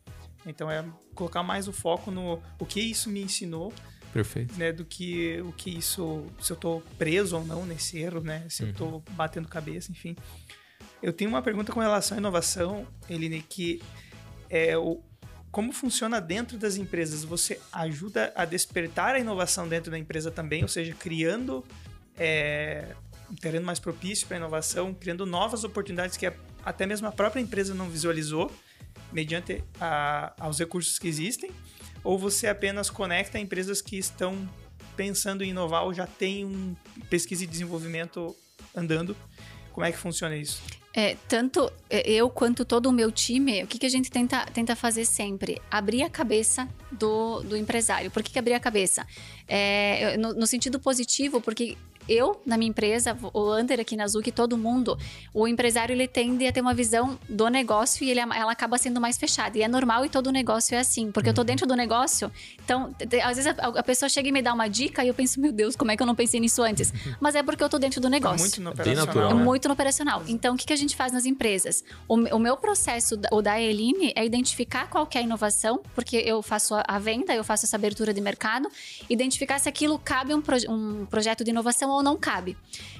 Então 0.45 0.69
é 0.69 0.85
colocar 1.15 1.43
mais 1.43 1.67
o 1.67 1.73
foco 1.73 2.11
no 2.11 2.41
o 2.59 2.65
que 2.65 2.79
isso 2.79 3.09
me 3.09 3.21
ensinou 3.21 3.73
Perfeito. 4.13 4.55
né, 4.57 4.71
do 4.71 4.85
que 4.85 5.41
o 5.41 5.51
que 5.51 5.69
isso, 5.69 6.25
se 6.41 6.51
eu 6.51 6.57
tô 6.57 6.81
preso 6.97 7.37
ou 7.37 7.45
não 7.45 7.65
nesse 7.65 7.97
erro, 7.97 8.21
né, 8.21 8.45
se 8.49 8.63
eu 8.63 8.73
tô 8.73 8.99
batendo 9.11 9.47
cabeça, 9.47 9.91
enfim. 9.91 10.15
Eu 11.01 11.13
tenho 11.13 11.29
uma 11.29 11.41
pergunta 11.41 11.71
com 11.71 11.79
relação 11.79 12.17
à 12.17 12.19
inovação, 12.19 12.85
Eline, 13.09 13.41
que 13.41 13.81
é 14.49 14.77
o 14.77 15.01
como 15.51 15.71
funciona 15.71 16.19
dentro 16.21 16.57
das 16.57 16.75
empresas? 16.77 17.23
Você 17.23 17.59
ajuda 17.71 18.31
a 18.35 18.45
despertar 18.45 19.15
a 19.15 19.19
inovação 19.19 19.67
dentro 19.67 19.89
da 19.91 19.97
empresa 19.97 20.29
também, 20.29 20.61
ou 20.61 20.67
seja, 20.67 20.93
criando 20.93 21.65
é, 22.17 22.95
um 23.31 23.35
terreno 23.35 23.65
mais 23.65 23.79
propício 23.79 24.27
para 24.27 24.37
a 24.37 24.39
inovação, 24.39 24.93
criando 24.93 25.25
novas 25.25 25.63
oportunidades 25.63 26.17
que 26.17 26.31
até 26.63 26.85
mesmo 26.85 27.07
a 27.07 27.11
própria 27.11 27.41
empresa 27.41 27.73
não 27.73 27.89
visualizou, 27.89 28.51
mediante 29.11 29.63
a- 29.79 30.33
aos 30.39 30.59
recursos 30.59 30.99
que 30.99 31.07
existem? 31.07 31.51
Ou 32.03 32.17
você 32.17 32.47
apenas 32.47 32.89
conecta 32.89 33.39
empresas 33.39 33.81
que 33.81 33.97
estão 33.97 34.47
pensando 34.95 35.43
em 35.43 35.49
inovar 35.49 35.83
ou 35.83 35.93
já 35.93 36.05
tem 36.05 36.45
um 36.45 36.75
pesquisa 37.09 37.43
e 37.43 37.47
desenvolvimento 37.47 38.35
andando? 38.75 39.15
Como 39.71 39.85
é 39.85 39.91
que 39.91 39.97
funciona 39.97 40.35
isso? 40.35 40.61
É, 40.93 41.15
tanto 41.27 41.71
eu 41.89 42.29
quanto 42.29 42.65
todo 42.65 42.87
o 42.87 42.91
meu 42.91 43.11
time, 43.11 43.63
o 43.63 43.67
que, 43.67 43.77
que 43.77 43.85
a 43.85 43.89
gente 43.89 44.09
tenta, 44.09 44.45
tenta 44.47 44.75
fazer 44.75 45.05
sempre? 45.05 45.61
Abrir 45.69 46.01
a 46.01 46.09
cabeça 46.09 46.67
do, 46.91 47.41
do 47.41 47.55
empresário. 47.55 48.09
Por 48.09 48.23
que, 48.23 48.31
que 48.31 48.39
abrir 48.39 48.53
a 48.53 48.59
cabeça? 48.59 49.05
É, 49.47 50.17
no, 50.17 50.33
no 50.33 50.47
sentido 50.47 50.79
positivo, 50.79 51.39
porque 51.41 51.77
eu, 52.09 52.41
na 52.45 52.57
minha 52.57 52.69
empresa, 52.69 53.17
o 53.33 53.49
Ander 53.51 53.79
aqui 53.79 53.95
na 53.95 54.07
Zuki, 54.07 54.31
todo 54.31 54.57
mundo, 54.57 54.97
o 55.33 55.47
empresário 55.47 55.93
ele 55.93 56.07
tende 56.07 56.47
a 56.47 56.51
ter 56.51 56.61
uma 56.61 56.73
visão 56.73 57.17
do 57.29 57.47
negócio 57.49 58.03
e 58.03 58.09
ele, 58.11 58.19
ela 58.19 58.51
acaba 58.51 58.77
sendo 58.77 58.99
mais 58.99 59.17
fechada. 59.17 59.57
E 59.57 59.61
é 59.61 59.67
normal 59.67 60.05
e 60.05 60.09
todo 60.09 60.31
negócio 60.31 60.75
é 60.75 60.79
assim, 60.79 61.11
porque 61.11 61.29
eu 61.29 61.33
tô 61.33 61.43
dentro 61.43 61.67
do 61.67 61.75
negócio. 61.75 62.31
Então, 62.63 62.93
às 63.23 63.37
vezes 63.37 63.47
a, 63.47 63.67
a 63.79 63.83
pessoa 63.83 64.09
chega 64.09 64.27
e 64.29 64.31
me 64.31 64.41
dá 64.41 64.53
uma 64.53 64.67
dica 64.67 65.03
e 65.03 65.07
eu 65.07 65.13
penso, 65.13 65.39
meu 65.39 65.51
Deus, 65.51 65.75
como 65.75 65.91
é 65.91 65.97
que 65.97 66.01
eu 66.03 66.07
não 66.07 66.15
pensei 66.15 66.39
nisso 66.39 66.61
antes? 66.63 66.91
Mas 67.21 67.35
é 67.35 67.43
porque 67.43 67.63
eu 67.63 67.69
tô 67.69 67.77
dentro 67.79 68.01
do 68.01 68.05
Tá 68.05 68.09
negócio. 68.09 68.39
muito 68.39 68.61
no 68.61 68.71
É 68.71 68.73
bem 68.73 68.81
operacional. 68.93 69.05
natural, 69.05 69.31
É 69.31 69.33
né? 69.35 69.43
muito 69.43 69.67
no 69.67 69.73
operacional. 69.73 70.23
Então, 70.27 70.55
o 70.55 70.57
que, 70.57 70.65
que 70.65 70.73
a 70.73 70.75
gente 70.75 70.95
faz 70.95 71.11
nas 71.13 71.25
empresas? 71.25 71.83
O, 72.07 72.15
o 72.15 72.39
meu 72.39 72.57
processo, 72.57 73.15
da- 73.15 73.29
o 73.31 73.41
da 73.41 73.59
Eline, 73.61 74.11
é 74.15 74.25
identificar 74.25 74.89
qual 74.89 75.05
que 75.05 75.17
é 75.17 75.21
a 75.21 75.23
inovação, 75.23 75.81
porque 75.93 76.17
eu 76.17 76.41
faço 76.41 76.73
a, 76.75 76.83
a 76.87 76.97
venda, 76.99 77.33
eu 77.35 77.43
faço 77.43 77.65
essa 77.65 77.75
abertura 77.77 78.13
de 78.13 78.19
mercado, 78.21 78.67
identificar 79.09 79.59
se 79.59 79.69
aquilo 79.69 79.97
cabe 79.99 80.33
um, 80.33 80.41
proje- 80.41 80.67
um 80.69 81.05
projeto 81.05 81.43
de 81.43 81.51
inovação 81.51 81.89
ou 81.89 81.98
não 82.01 82.17
cabe. 82.17 82.57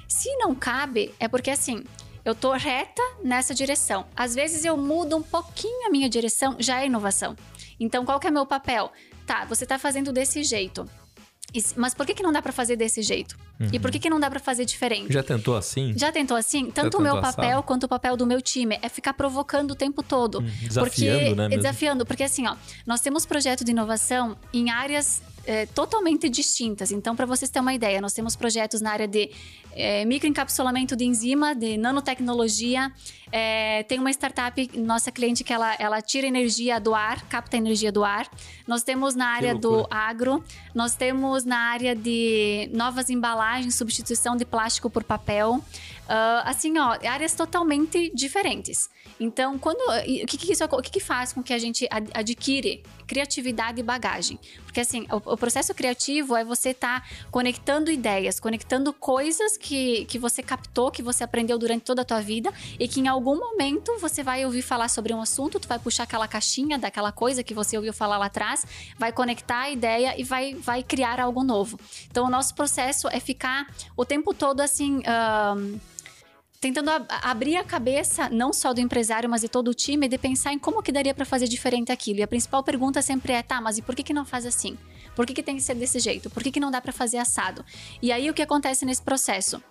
Se 0.08 0.34
não 0.36 0.54
cabe, 0.54 1.14
é 1.18 1.28
porque 1.28 1.50
assim. 1.50 1.84
Eu 2.22 2.34
tô 2.34 2.52
reta 2.52 3.02
nessa 3.24 3.54
direção. 3.54 4.04
Às 4.14 4.34
vezes 4.34 4.62
eu 4.64 4.76
mudo 4.76 5.16
um 5.16 5.22
pouquinho 5.22 5.86
a 5.86 5.90
minha 5.90 6.06
direção, 6.06 6.54
já 6.58 6.82
é 6.82 6.86
inovação. 6.86 7.34
Então, 7.80 8.04
qual 8.04 8.20
que 8.20 8.26
é 8.26 8.30
meu 8.30 8.44
papel? 8.44 8.92
Tá, 9.26 9.46
você 9.46 9.64
tá 9.64 9.78
fazendo 9.78 10.12
desse 10.12 10.44
jeito. 10.44 10.86
Mas 11.76 11.94
por 11.94 12.06
que, 12.06 12.14
que 12.14 12.22
não 12.22 12.32
dá 12.32 12.40
pra 12.40 12.52
fazer 12.52 12.76
desse 12.76 13.02
jeito? 13.02 13.36
E 13.72 13.78
por 13.78 13.90
que, 13.90 13.98
que 13.98 14.08
não 14.08 14.20
dá 14.20 14.30
pra 14.30 14.38
fazer 14.38 14.64
diferente? 14.64 15.12
Já 15.12 15.22
tentou 15.22 15.56
assim? 15.56 15.92
Já 15.96 16.12
tentou 16.12 16.36
assim? 16.36 16.70
Tanto 16.70 16.98
o 16.98 17.00
meu 17.00 17.16
assado? 17.16 17.36
papel 17.36 17.62
quanto 17.62 17.84
o 17.84 17.88
papel 17.88 18.16
do 18.16 18.26
meu 18.26 18.40
time 18.40 18.78
é 18.80 18.88
ficar 18.88 19.12
provocando 19.12 19.72
o 19.72 19.74
tempo 19.74 20.02
todo. 20.02 20.40
Hum, 20.40 20.50
desafiando, 20.62 20.84
porque, 20.86 21.34
né, 21.34 21.48
mesmo? 21.48 21.62
Desafiando, 21.62 22.06
porque 22.06 22.22
assim, 22.22 22.46
ó, 22.46 22.56
nós 22.86 23.00
temos 23.00 23.26
projeto 23.26 23.64
de 23.64 23.72
inovação 23.72 24.36
em 24.52 24.70
áreas 24.70 25.22
é, 25.50 25.66
totalmente 25.66 26.28
distintas. 26.28 26.92
Então, 26.92 27.16
para 27.16 27.26
vocês 27.26 27.50
terem 27.50 27.62
uma 27.62 27.74
ideia, 27.74 28.00
nós 28.00 28.12
temos 28.12 28.36
projetos 28.36 28.80
na 28.80 28.92
área 28.92 29.08
de 29.08 29.32
é, 29.72 30.04
microencapsulamento 30.04 30.96
de 30.96 31.04
enzima, 31.04 31.54
de 31.54 31.76
nanotecnologia. 31.76 32.92
É, 33.32 33.84
tem 33.84 33.98
uma 33.98 34.10
startup, 34.10 34.70
nossa 34.78 35.12
cliente, 35.12 35.44
que 35.44 35.52
ela, 35.52 35.74
ela 35.78 36.02
tira 36.02 36.26
energia 36.26 36.80
do 36.80 36.94
ar, 36.94 37.22
capta 37.28 37.56
energia 37.56 37.92
do 37.92 38.02
ar. 38.02 38.28
Nós 38.66 38.82
temos 38.82 39.14
na 39.14 39.28
área 39.28 39.54
do 39.54 39.86
agro, 39.90 40.42
nós 40.74 40.94
temos 40.94 41.44
na 41.44 41.58
área 41.58 41.94
de 41.94 42.68
novas 42.72 43.08
embalagens, 43.08 43.76
substituição 43.76 44.36
de 44.36 44.44
plástico 44.44 44.90
por 44.90 45.04
papel. 45.04 45.62
Uh, 46.10 46.42
assim, 46.44 46.76
ó, 46.76 46.98
áreas 47.08 47.34
totalmente 47.34 48.10
diferentes. 48.12 48.90
Então, 49.20 49.56
quando 49.58 49.78
o 49.80 50.26
que, 50.26 50.36
que 50.36 50.52
isso 50.52 50.64
o 50.64 50.82
que, 50.82 50.90
que 50.90 50.98
faz 50.98 51.32
com 51.32 51.40
que 51.40 51.52
a 51.52 51.58
gente 51.58 51.86
adquire 52.12 52.82
criatividade 53.06 53.78
e 53.78 53.82
bagagem? 53.82 54.36
Porque 54.64 54.80
assim, 54.80 55.06
o, 55.08 55.34
o 55.34 55.36
processo 55.36 55.72
criativo 55.72 56.34
é 56.34 56.42
você 56.42 56.70
estar 56.70 57.02
tá 57.02 57.06
conectando 57.30 57.92
ideias, 57.92 58.40
conectando 58.40 58.92
coisas 58.92 59.56
que, 59.60 60.06
que 60.06 60.18
você 60.18 60.42
captou, 60.42 60.90
que 60.90 61.02
você 61.02 61.22
aprendeu 61.22 61.58
durante 61.58 61.84
toda 61.84 62.02
a 62.02 62.04
tua 62.04 62.20
vida 62.20 62.52
e 62.78 62.88
que 62.88 62.98
em 62.98 63.06
algum 63.06 63.38
momento 63.38 63.96
você 64.00 64.22
vai 64.22 64.44
ouvir 64.44 64.62
falar 64.62 64.88
sobre 64.88 65.12
um 65.12 65.20
assunto, 65.20 65.60
tu 65.60 65.68
vai 65.68 65.78
puxar 65.78 66.04
aquela 66.04 66.26
caixinha 66.26 66.78
daquela 66.78 67.12
coisa 67.12 67.44
que 67.44 67.54
você 67.54 67.76
ouviu 67.76 67.92
falar 67.92 68.18
lá 68.18 68.26
atrás, 68.26 68.64
vai 68.98 69.12
conectar 69.12 69.60
a 69.60 69.70
ideia 69.70 70.18
e 70.18 70.24
vai, 70.24 70.54
vai 70.54 70.82
criar 70.82 71.20
algo 71.20 71.44
novo. 71.44 71.78
Então, 72.10 72.26
o 72.26 72.30
nosso 72.30 72.54
processo 72.54 73.06
é 73.08 73.20
ficar 73.20 73.66
o 73.96 74.04
tempo 74.04 74.32
todo 74.32 74.60
assim. 74.60 75.02
tentando 76.60 76.90
ab 76.90 77.06
abrir 77.22 77.56
a 77.56 77.64
cabeça, 77.64 78.28
não 78.28 78.52
só 78.52 78.72
do 78.72 78.80
empresário, 78.80 79.28
mas 79.28 79.40
de 79.42 79.48
todo 79.48 79.68
o 79.68 79.74
time, 79.74 80.08
de 80.08 80.18
pensar 80.18 80.52
em 80.52 80.58
como 80.58 80.82
que 80.82 80.92
daria 80.92 81.14
para 81.14 81.24
fazer 81.24 81.48
diferente 81.48 81.92
aquilo. 81.92 82.20
E 82.20 82.22
a 82.22 82.28
principal 82.28 82.62
pergunta 82.62 83.02
sempre 83.02 83.32
é, 83.32 83.42
tá, 83.42 83.60
mas 83.60 83.78
e 83.78 83.82
por 83.82 83.94
que, 83.94 84.02
que 84.02 84.12
não 84.12 84.24
faz 84.24 84.46
assim? 84.46 84.76
Por 85.14 85.26
que, 85.26 85.34
que 85.34 85.42
tem 85.42 85.56
que 85.56 85.62
ser 85.62 85.74
desse 85.74 85.98
jeito? 85.98 86.30
Por 86.30 86.42
que, 86.42 86.50
que 86.50 86.60
não 86.60 86.70
dá 86.70 86.80
para 86.80 86.92
fazer 86.92 87.18
assado? 87.18 87.64
E 88.00 88.10
aí 88.12 88.30
o 88.30 88.34
que 88.34 88.42
acontece 88.42 88.84
nesse 88.84 89.02
processo? 89.02 89.62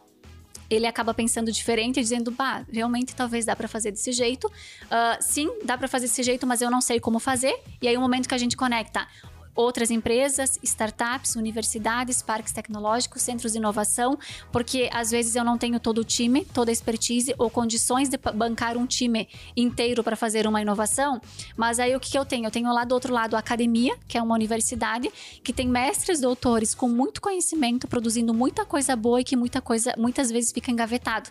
ele 0.69 0.85
acaba 0.85 1.13
pensando 1.13 1.51
diferente, 1.51 1.99
dizendo, 1.99 2.29
bah, 2.31 2.63
realmente 2.71 3.15
talvez 3.15 3.43
dá 3.43 3.55
para 3.55 3.67
fazer 3.67 3.91
desse 3.91 4.11
jeito. 4.11 4.45
Uh, 4.47 5.17
sim, 5.19 5.49
dá 5.65 5.77
para 5.77 5.87
fazer 5.87 6.05
desse 6.05 6.21
jeito, 6.21 6.45
mas 6.45 6.61
eu 6.61 6.69
não 6.69 6.79
sei 6.79 6.99
como 6.99 7.19
fazer. 7.19 7.59
E 7.81 7.87
aí 7.87 7.97
o 7.97 8.01
momento 8.01 8.29
que 8.29 8.35
a 8.35 8.37
gente 8.37 8.55
conecta 8.55 9.07
outras 9.55 9.91
empresas, 9.91 10.59
startups, 10.63 11.35
universidades, 11.35 12.21
parques 12.21 12.53
tecnológicos, 12.53 13.21
centros 13.21 13.51
de 13.51 13.57
inovação, 13.57 14.17
porque 14.51 14.89
às 14.93 15.11
vezes 15.11 15.35
eu 15.35 15.43
não 15.43 15.57
tenho 15.57 15.79
todo 15.79 15.99
o 15.99 16.03
time, 16.03 16.45
toda 16.45 16.71
a 16.71 16.73
expertise 16.73 17.33
ou 17.37 17.49
condições 17.49 18.09
de 18.09 18.17
bancar 18.17 18.77
um 18.77 18.85
time 18.85 19.27
inteiro 19.55 20.03
para 20.03 20.15
fazer 20.15 20.47
uma 20.47 20.61
inovação, 20.61 21.21
mas 21.57 21.79
aí 21.79 21.95
o 21.95 21.99
que, 21.99 22.17
eu 22.17 22.25
tenho? 22.25 22.45
Eu 22.45 22.51
tenho 22.51 22.71
lá 22.73 22.83
do 22.83 22.93
outro 22.93 23.13
lado 23.13 23.35
a 23.35 23.39
academia, 23.39 23.97
que 24.07 24.17
é 24.17 24.21
uma 24.21 24.35
universidade 24.35 25.11
que 25.43 25.51
tem 25.51 25.67
mestres, 25.67 26.19
doutores 26.21 26.73
com 26.73 26.87
muito 26.87 27.21
conhecimento, 27.21 27.87
produzindo 27.87 28.33
muita 28.33 28.65
coisa 28.65 28.95
boa 28.95 29.21
e 29.21 29.23
que 29.23 29.35
muita 29.35 29.61
coisa 29.61 29.93
muitas 29.97 30.31
vezes 30.31 30.51
fica 30.51 30.71
engavetado. 30.71 31.29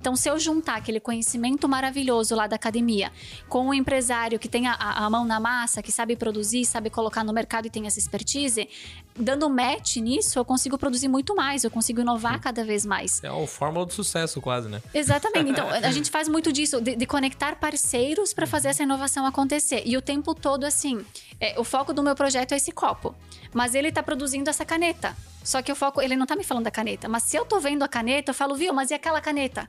Então, 0.00 0.14
se 0.14 0.28
eu 0.28 0.38
juntar 0.38 0.76
aquele 0.76 1.00
conhecimento 1.00 1.68
maravilhoso 1.68 2.34
lá 2.34 2.46
da 2.46 2.56
academia 2.56 3.10
com 3.48 3.66
um 3.68 3.74
empresário 3.74 4.38
que 4.38 4.48
tem 4.48 4.66
a, 4.66 4.74
a 4.74 5.10
mão 5.10 5.24
na 5.24 5.40
massa, 5.40 5.82
que 5.82 5.90
sabe 5.90 6.16
produzir, 6.16 6.64
sabe 6.64 6.88
colocar 6.88 7.24
no 7.24 7.32
mercado 7.32 7.57
e 7.66 7.70
tem 7.70 7.86
essa 7.86 7.98
expertise, 7.98 8.68
dando 9.16 9.48
match 9.48 9.96
nisso, 9.96 10.38
eu 10.38 10.44
consigo 10.44 10.78
produzir 10.78 11.08
muito 11.08 11.34
mais, 11.34 11.64
eu 11.64 11.70
consigo 11.70 12.00
inovar 12.00 12.40
cada 12.40 12.64
vez 12.64 12.86
mais. 12.86 13.22
É 13.22 13.30
o 13.30 13.46
fórmula 13.46 13.86
do 13.86 13.92
sucesso, 13.92 14.40
quase, 14.40 14.68
né? 14.68 14.82
Exatamente. 14.94 15.50
Então, 15.50 15.68
a 15.70 15.90
gente 15.90 16.10
faz 16.10 16.28
muito 16.28 16.52
disso, 16.52 16.80
de, 16.80 16.96
de 16.96 17.06
conectar 17.06 17.56
parceiros 17.56 18.32
para 18.32 18.46
fazer 18.46 18.68
essa 18.68 18.82
inovação 18.82 19.26
acontecer. 19.26 19.82
E 19.84 19.96
o 19.96 20.02
tempo 20.02 20.34
todo, 20.34 20.64
assim, 20.64 21.04
é, 21.40 21.58
o 21.58 21.64
foco 21.64 21.92
do 21.92 22.02
meu 22.02 22.14
projeto 22.14 22.52
é 22.52 22.56
esse 22.56 22.72
copo. 22.72 23.14
Mas 23.52 23.74
ele 23.74 23.88
está 23.88 24.02
produzindo 24.02 24.50
essa 24.50 24.64
caneta. 24.64 25.16
Só 25.42 25.62
que 25.62 25.72
o 25.72 25.76
foco, 25.76 26.02
ele 26.02 26.14
não 26.14 26.24
está 26.24 26.36
me 26.36 26.44
falando 26.44 26.64
da 26.64 26.70
caneta. 26.70 27.08
Mas 27.08 27.22
se 27.22 27.36
eu 27.36 27.42
estou 27.42 27.60
vendo 27.60 27.82
a 27.82 27.88
caneta, 27.88 28.30
eu 28.30 28.34
falo, 28.34 28.54
viu, 28.54 28.72
mas 28.72 28.90
e 28.90 28.94
aquela 28.94 29.20
caneta? 29.20 29.68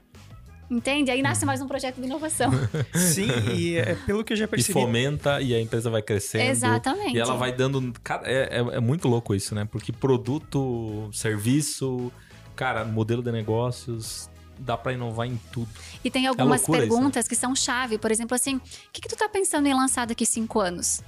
Entende? 0.69 1.10
Aí 1.10 1.21
nasce 1.21 1.45
mais 1.45 1.62
um 1.62 1.67
projeto 1.67 1.95
de 1.95 2.05
inovação. 2.05 2.51
Sim, 2.93 3.29
e 3.55 3.77
é, 3.77 3.95
pelo 4.05 4.23
que 4.23 4.34
eu 4.34 4.38
já 4.38 4.47
percebi. 4.47 4.77
E 4.77 4.82
fomenta 4.82 5.41
e 5.41 5.55
a 5.55 5.60
empresa 5.60 5.89
vai 5.89 6.01
crescendo. 6.01 6.43
Exatamente. 6.43 7.15
E 7.15 7.19
ela 7.19 7.36
vai 7.36 7.51
dando. 7.51 7.91
É, 8.23 8.60
é, 8.60 8.75
é 8.75 8.79
muito 8.79 9.08
louco 9.08 9.34
isso, 9.34 9.55
né? 9.55 9.65
Porque 9.65 9.91
produto, 9.91 11.10
serviço, 11.12 12.12
cara, 12.55 12.86
modelo 12.86 13.23
de 13.23 13.32
negócios, 13.32 14.29
dá 14.60 14.77
para 14.77 14.93
inovar 14.93 15.27
em 15.27 15.39
tudo. 15.51 15.69
E 16.03 16.12
tem 16.12 16.27
algumas 16.27 16.67
é 16.67 16.71
perguntas 16.71 17.25
isso, 17.25 17.29
né? 17.29 17.29
que 17.29 17.36
são 17.36 17.55
chave. 17.55 17.97
Por 17.97 18.12
exemplo, 18.12 18.36
assim, 18.36 18.58
o 18.58 18.62
que, 18.93 19.01
que 19.01 19.10
tu 19.10 19.15
tá 19.15 19.27
pensando 19.27 19.67
em 19.67 19.73
lançar 19.73 20.05
daqui 20.05 20.25
cinco 20.25 20.60
anos? 20.60 21.01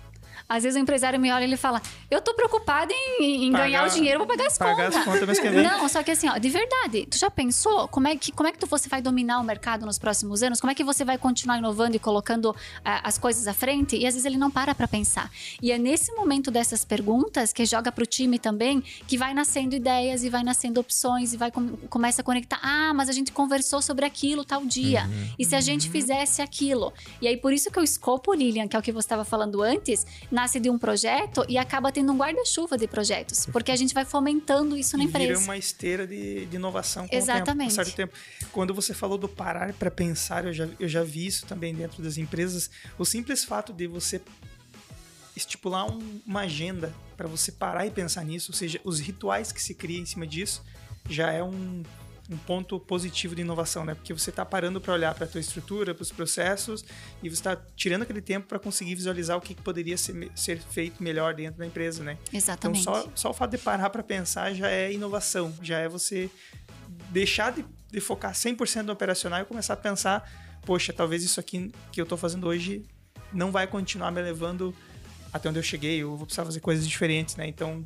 Às 0.48 0.64
vezes 0.64 0.78
o 0.78 0.80
empresário 0.80 1.20
me 1.20 1.32
olha 1.32 1.44
e 1.44 1.48
ele 1.48 1.58
fala: 1.58 1.82
Eu 2.10 2.22
tô 2.22 2.34
preocupado 2.34 2.92
em, 3.20 3.46
em 3.46 3.52
pagar, 3.52 3.64
ganhar 3.66 3.88
o 3.88 3.90
dinheiro 3.90 4.20
pra 4.20 4.28
pagar 4.28 4.48
as 4.48 4.58
pagar 4.58 4.76
contas. 4.76 4.96
As 4.96 5.06
contas 5.06 5.40
que 5.40 5.50
vem. 5.50 5.64
Não, 5.64 5.88
só 5.90 6.04
que 6.04 6.12
assim, 6.12 6.30
ó, 6.30 6.38
de 6.38 6.50
verdade, 6.50 7.08
tu 7.10 7.18
já 7.18 7.30
pensou 7.30 7.88
como 7.88 8.08
é 8.08 8.16
que, 8.16 8.32
como 8.32 8.48
é 8.48 8.52
que 8.52 8.60
tu, 8.60 8.68
você 8.68 8.90
vai 8.90 9.02
dominar 9.02 9.40
o 9.40 9.44
mercado 9.44 9.86
nos 9.86 9.98
próximos 9.98 10.44
anos? 10.44 10.60
Como 10.60 10.72
é 10.72 10.76
que 10.76 10.84
você 10.84 11.04
vai 11.04 11.18
continuar 11.18 11.58
inovando 11.58 11.96
e 11.96 12.00
colocando 12.00 12.52
uh, 12.52 12.56
as 12.84 13.18
coisas 13.18 13.48
à 13.48 13.54
frente? 13.54 13.96
E 13.96 14.06
às 14.06 14.14
vezes 14.14 14.26
ele 14.26 14.38
não 14.38 14.52
para 14.52 14.74
pra 14.74 14.88
pensar. 14.88 15.32
E 15.62 15.72
é 15.72 15.78
nesse 15.78 16.12
momento 16.14 16.52
dessas 16.52 16.84
perguntas 16.84 17.54
que 17.54 17.66
joga 17.66 17.92
pro 17.92 18.06
time 18.06 18.40
também 18.40 18.82
que 19.08 19.18
vai 19.18 19.34
nascendo 19.34 19.76
ideias 19.76 20.24
e 20.24 20.30
vai 20.30 20.44
nascendo 20.44 20.80
opções 20.80 21.34
e 21.34 21.38
vai 21.38 21.52
com, 21.52 21.76
começa 21.90 22.22
a 22.22 22.26
conectar. 22.26 22.60
Ah, 22.62 22.94
mas 22.94 23.10
a 23.10 23.12
gente 23.12 23.32
conversou 23.32 23.82
sobre 23.82 24.06
aquilo 24.06 24.44
tal 24.44 24.66
dia. 24.66 25.06
Uhum. 25.06 25.30
E 25.40 25.46
se 25.46 25.56
a 25.56 25.62
gente 25.62 25.88
uhum. 25.88 25.92
fizesse 25.92 26.42
aquilo? 26.42 26.94
E 27.22 27.28
aí 27.28 27.38
por 27.38 27.54
isso 27.54 27.72
que 27.72 27.80
o 27.80 27.84
escopo, 27.84 28.34
Lilian, 28.34 28.68
que 28.68 28.76
é 28.76 28.80
o 28.80 28.82
que 28.82 28.92
você 28.92 29.06
estava 29.06 29.26
falando 29.26 29.62
antes, 29.62 30.06
nasce 30.32 30.60
de 30.60 30.70
um 30.70 30.78
projeto 30.78 31.46
e 31.48 31.58
acaba 31.58 31.92
tendo 31.92 32.12
um 32.12 32.18
guarda-chuva 32.18 32.78
de 32.78 32.88
projetos, 32.88 33.46
porque 33.48 33.72
a 33.72 33.76
gente 33.76 33.94
vai 33.94 34.06
fomentando 34.06 34.78
isso 34.78 34.98
na 34.98 35.04
empresa. 35.04 35.28
Vira 35.28 35.40
uma 35.40 35.58
esteira 35.58 36.08
de, 36.08 36.46
de 36.46 36.56
inovação 36.56 37.08
com 37.08 37.16
Exatamente. 37.16 37.74
o 37.74 37.86
tempo, 37.86 37.96
tempo. 37.96 38.14
Quando 38.52 38.74
você 38.74 38.94
falou 38.94 39.18
do 39.18 39.28
parar 39.28 39.74
para 39.74 39.92
pensar, 39.92 40.46
eu 40.46 40.54
já, 40.54 40.68
eu 40.80 40.88
já 40.88 41.04
vi 41.04 41.28
isso 41.28 41.46
também 41.46 41.76
dentro 41.76 42.02
das 42.02 42.18
empresas. 42.18 42.70
O 42.98 43.06
simples 43.06 43.44
fato 43.44 43.74
de 43.74 43.88
você 43.88 44.22
estipular 45.36 45.86
um, 45.86 46.22
uma 46.26 46.42
agenda 46.42 46.94
para 47.18 47.28
você 47.28 47.52
parar 47.52 47.86
e 47.86 47.92
pensar 47.92 48.24
nisso, 48.24 48.52
ou 48.52 48.56
seja, 48.56 48.80
os 48.84 49.00
rituais 49.00 49.52
que 49.52 49.62
se 49.62 49.74
cria 49.74 50.00
em 50.00 50.06
cima 50.06 50.26
disso, 50.26 50.64
já 51.10 51.32
é 51.32 51.44
um, 51.44 51.84
um 52.32 52.38
ponto 52.38 52.80
positivo 52.80 53.36
de 53.36 53.42
inovação, 53.42 53.84
né? 53.84 53.94
Porque 53.94 54.14
você 54.14 54.30
está 54.30 54.46
parando 54.46 54.80
para 54.80 54.94
olhar 54.94 55.14
para 55.14 55.26
a 55.26 55.28
tua 55.28 55.42
estrutura, 55.42 55.94
para 55.94 56.02
os 56.02 56.12
processos 56.12 56.84
e 57.22 57.30
você 57.30 57.36
está 57.36 57.58
tirando 57.76 58.04
aquele 58.04 58.22
tempo 58.22 58.48
para 58.48 58.58
conseguir 58.58 58.96
visualizar 58.96 59.38
o 59.38 59.42
que, 59.42 59.54
poderia 59.54 59.98
ser, 59.98 60.32
ser, 60.34 60.60
feito 60.60 61.04
melhor 61.04 61.34
dentro 61.34 61.60
da 61.60 61.66
empresa, 61.66 62.04
né? 62.04 62.18
Exatamente. 62.32 62.82
Então 62.82 62.94
só, 62.94 63.12
só 63.14 63.30
o 63.32 63.34
fato 63.34 63.52
de 63.52 63.58
parar 63.58 63.90
para 63.90 64.02
pensar 64.02 64.54
já 64.54 64.70
é 64.70 64.94
inovação, 64.94 65.54
já 65.62 65.80
é 65.80 65.90
você 65.90 66.30
deixar 67.10 67.52
de, 67.52 67.66
de 67.92 68.00
focar 68.00 68.32
100% 68.32 68.84
no 68.84 68.94
operacional 68.94 69.42
e 69.42 69.46
começar 69.46 69.74
a 69.74 69.78
pensar, 69.78 70.30
poxa, 70.66 70.94
talvez 70.94 71.24
isso 71.24 71.40
aqui 71.40 71.72
que 71.92 72.00
eu 72.00 72.04
estou 72.04 72.18
fazendo 72.18 72.48
hoje 72.48 72.86
não 73.34 73.52
vai 73.52 73.68
continuar 73.68 74.12
me 74.12 74.22
levando 74.22 74.74
até 75.34 75.50
onde 75.50 75.60
eu 75.60 75.64
cheguei, 75.64 76.02
eu 76.02 76.16
vou 76.16 76.26
precisar 76.26 76.46
fazer 76.46 76.60
coisas 76.62 76.88
diferentes, 76.88 77.36
né? 77.36 77.48
Então 77.48 77.86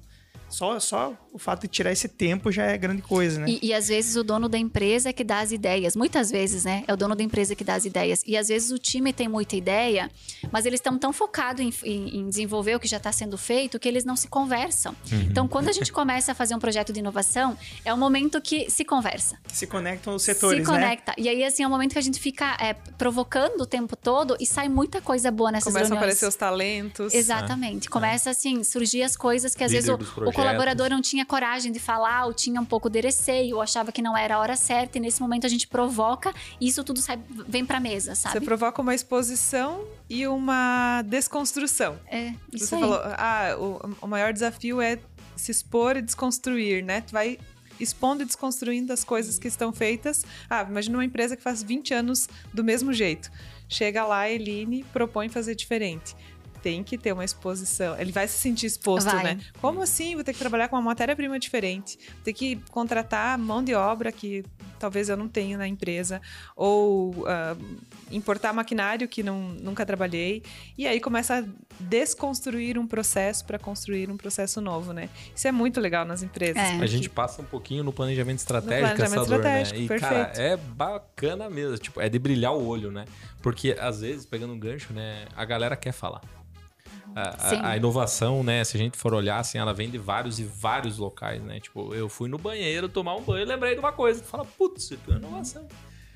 só, 0.50 0.80
só 0.80 1.14
o 1.36 1.38
fato 1.38 1.64
de 1.64 1.68
tirar 1.68 1.92
esse 1.92 2.08
tempo 2.08 2.50
já 2.50 2.64
é 2.64 2.78
grande 2.78 3.02
coisa, 3.02 3.42
né? 3.42 3.48
E, 3.50 3.68
e, 3.68 3.74
às 3.74 3.90
vezes 3.90 4.16
o 4.16 4.24
dono 4.24 4.48
da 4.48 4.58
empresa 4.58 5.10
é 5.10 5.14
que 5.14 5.24
dá 5.24 5.40
as 5.40 5.52
ideias. 5.52 5.94
Muitas 5.94 6.32
vezes, 6.32 6.64
né? 6.64 6.86
É 6.88 6.94
o 6.94 6.96
dono 6.96 7.14
da 7.14 7.22
empresa 7.22 7.54
que 7.54 7.64
dá 7.64 7.76
as 7.76 7.84
ideias. 7.84 8.24
E 8.26 8.38
às 8.38 8.48
vezes 8.48 8.72
o 8.72 8.80
time 8.80 9.12
tem 9.12 9.28
muita 9.28 9.58
ideia, 9.58 10.10
mas 10.50 10.66
eles 10.66 10.80
estão 10.80 10.98
tão 10.98 11.12
focados 11.12 11.60
em, 11.62 11.74
em, 11.84 12.20
em, 12.20 12.30
desenvolver 12.30 12.76
o 12.76 12.80
que 12.80 12.88
já 12.88 12.96
está 12.98 13.12
sendo 13.12 13.38
feito 13.38 13.78
que 13.78 13.88
eles 13.88 14.06
não 14.06 14.16
se 14.16 14.30
conversam. 14.30 14.96
Uhum. 15.12 15.22
Então, 15.24 15.48
quando 15.48 15.68
a 15.68 15.74
gente 15.74 15.92
começa 15.92 16.32
a 16.32 16.36
fazer 16.36 16.56
um 16.56 16.60
projeto 16.60 16.94
de 16.94 17.00
inovação, 17.00 17.58
é 17.84 17.94
o 17.94 17.98
momento 17.98 18.40
que 18.40 18.70
se 18.70 18.86
conversa. 18.86 19.38
Se 19.52 19.68
conectam 19.68 20.16
os 20.16 20.24
setores, 20.24 20.66
Se 20.66 20.66
conecta. 20.66 21.12
Né? 21.18 21.26
E 21.26 21.30
aí, 21.30 21.44
assim, 21.44 21.64
é 21.64 21.68
o 21.68 21.70
momento 21.70 21.92
que 21.92 22.00
a 22.00 22.04
gente 22.04 22.20
fica 22.20 22.56
é, 22.62 22.74
provocando 22.98 23.60
o 23.60 23.66
tempo 23.66 23.98
todo 23.98 24.38
e 24.40 24.46
sai 24.46 24.70
muita 24.70 25.02
coisa 25.02 25.32
boa 25.32 25.52
nessas 25.52 25.74
Começam 25.74 25.90
reuniões. 25.90 26.02
a 26.02 26.06
aparecer 26.06 26.28
os 26.28 26.36
talentos. 26.36 27.14
Exatamente. 27.14 27.88
É. 27.88 27.92
Começa, 27.92 28.30
assim, 28.30 28.64
surgir 28.64 29.04
as 29.04 29.18
coisas 29.18 29.54
que 29.54 29.64
às 29.64 29.72
Líder 29.72 29.98
vezes 29.98 30.18
o, 30.18 30.30
o 30.30 30.32
colaborador 30.36 30.90
não 30.90 31.02
tinha 31.02 31.26
coragem 31.26 31.72
de 31.72 31.80
falar, 31.80 32.26
ou 32.26 32.34
tinha 32.34 32.60
um 32.60 32.66
pouco 32.66 32.90
de 32.90 33.02
receio, 33.02 33.56
ou 33.56 33.62
achava 33.62 33.92
que 33.92 34.02
não 34.02 34.18
era 34.18 34.36
a 34.36 34.40
hora 34.40 34.56
certa, 34.56 34.98
e 34.98 35.02
nesse 35.02 35.22
momento 35.22 35.46
a 35.46 35.50
gente 35.50 35.68
provoca 35.68 36.34
e 36.60 36.68
isso 36.68 36.84
tudo 36.84 37.02
sai, 37.02 37.20
vem 37.48 37.66
pra 37.66 37.80
mesa, 37.80 38.16
sabe? 38.16 38.34
Você 38.34 38.42
provoca 38.42 38.82
uma 38.82 38.94
exposição 38.94 39.86
e 40.10 40.28
uma 40.28 41.02
desconstrução. 41.04 42.00
É, 42.08 42.34
isso 42.54 42.68
Você 42.68 42.76
aí. 42.76 42.82
falou, 42.82 43.00
ah, 43.04 43.56
o, 43.58 44.06
o 44.06 44.08
maior 44.08 44.34
desafio 44.34 44.82
é 44.82 45.00
se 45.36 45.52
expor 45.52 45.98
e 45.98 46.02
desconstruir, 46.02 46.84
né? 46.84 47.02
Tu 47.02 47.12
vai 47.12 47.38
expondo 47.80 48.24
e 48.24 48.26
desconstruindo 48.26 48.94
as 48.94 49.04
coisas 49.04 49.38
que 49.38 49.48
estão 49.48 49.74
feitas. 49.74 50.24
Ah, 50.50 50.66
imagina 50.68 50.98
uma 50.98 51.06
empresa 51.06 51.36
que 51.36 51.44
faz 51.44 51.62
20 51.62 51.94
anos 51.94 52.30
do 52.54 52.64
mesmo 52.64 52.94
jeito. 52.94 53.30
Chega 53.68 54.06
lá, 54.06 54.30
Eline 54.30 54.84
propõe 54.94 55.28
fazer 55.28 55.56
diferente 55.56 56.16
tem 56.66 56.84
que 56.84 56.98
ter 56.98 57.12
uma 57.12 57.24
exposição. 57.24 57.96
Ele 57.96 58.12
vai 58.12 58.28
se 58.28 58.40
sentir 58.40 58.66
exposto, 58.66 59.12
vai. 59.12 59.24
né? 59.24 59.40
Como 59.62 59.84
assim? 59.84 60.16
Vou 60.16 60.24
ter 60.24 60.34
que 60.34 60.40
trabalhar 60.40 60.68
com 60.68 60.76
uma 60.76 60.82
matéria-prima 60.82 61.38
diferente. 61.38 61.96
Vou 62.16 62.24
ter 62.24 62.34
que 62.34 62.56
contratar 62.72 63.38
mão 63.38 63.64
de 63.64 63.76
obra 63.76 64.12
que 64.12 64.44
talvez 64.80 65.08
eu 65.08 65.16
não 65.16 65.28
tenha 65.28 65.60
na 65.60 65.68
empresa. 65.68 66.20
Ou 66.56 67.12
uh, 67.12 67.26
importar 68.10 68.52
maquinário 68.52 69.08
que 69.08 69.22
não, 69.22 69.50
nunca 69.50 69.86
trabalhei. 69.86 70.42
E 70.76 70.88
aí 70.88 71.00
começa 71.00 71.38
a 71.38 71.44
desconstruir 71.80 72.80
um 72.80 72.88
processo 72.88 73.46
para 73.46 73.60
construir 73.60 74.10
um 74.10 74.18
processo 74.18 74.60
novo, 74.60 74.92
né? 74.92 75.08
Isso 75.36 75.48
é 75.48 75.52
muito 75.52 75.80
legal 75.80 76.04
nas 76.04 76.24
empresas. 76.24 76.58
É. 76.58 76.80
A 76.80 76.88
gente 76.88 77.08
passa 77.08 77.44
um 77.44 77.46
pouquinho 77.46 77.84
no 77.84 77.94
planejamento 77.94 78.40
estratégico, 78.40 78.90
no 78.90 78.96
planejamento 78.96 79.22
essa 79.22 79.36
estratégico, 79.36 79.78
dor, 79.78 79.82
né? 79.82 79.86
E, 79.86 79.88
perfeito. 79.88 80.34
cara, 80.34 80.42
é 80.42 80.58
bacana 80.58 81.48
mesmo. 81.48 81.78
Tipo, 81.78 82.02
é 82.02 82.10
de 82.10 82.18
brilhar 82.18 82.54
o 82.54 82.66
olho, 82.66 82.90
né? 82.90 83.06
Porque, 83.40 83.78
às 83.80 84.02
vezes, 84.02 84.26
pegando 84.26 84.54
um 84.54 84.58
gancho, 84.58 84.92
né? 84.92 85.28
A 85.36 85.46
galera 85.46 85.76
quer 85.76 85.92
falar. 85.92 86.22
A, 87.16 87.22
a, 87.22 87.70
a, 87.70 87.78
inovação, 87.78 88.44
né? 88.44 88.64
Se 88.66 88.76
a 88.76 88.80
gente 88.80 88.98
for 88.98 89.14
olhar, 89.14 89.40
assim, 89.40 89.58
ela 89.58 89.74
vem 89.74 89.90
de 89.90 89.98
vários 89.98 90.38
e 90.38 90.44
vários 90.44 90.98
locais, 90.98 91.42
né? 91.42 91.62
Tipo, 91.62 91.96
eu 91.96 92.10
fui 92.10 92.28
no 92.28 92.38
banheiro 92.38 92.90
tomar 92.90 93.16
um 93.16 93.22
banho 93.22 93.44
e 93.44 93.46
lembrei 93.46 93.74
de 93.74 93.80
uma 93.80 93.94
coisa. 93.94 94.22
Tu 94.22 94.28
fala, 94.28 94.44
putz, 94.44 94.84
isso 94.84 95.00
é 95.08 95.14
inovação. 95.14 95.66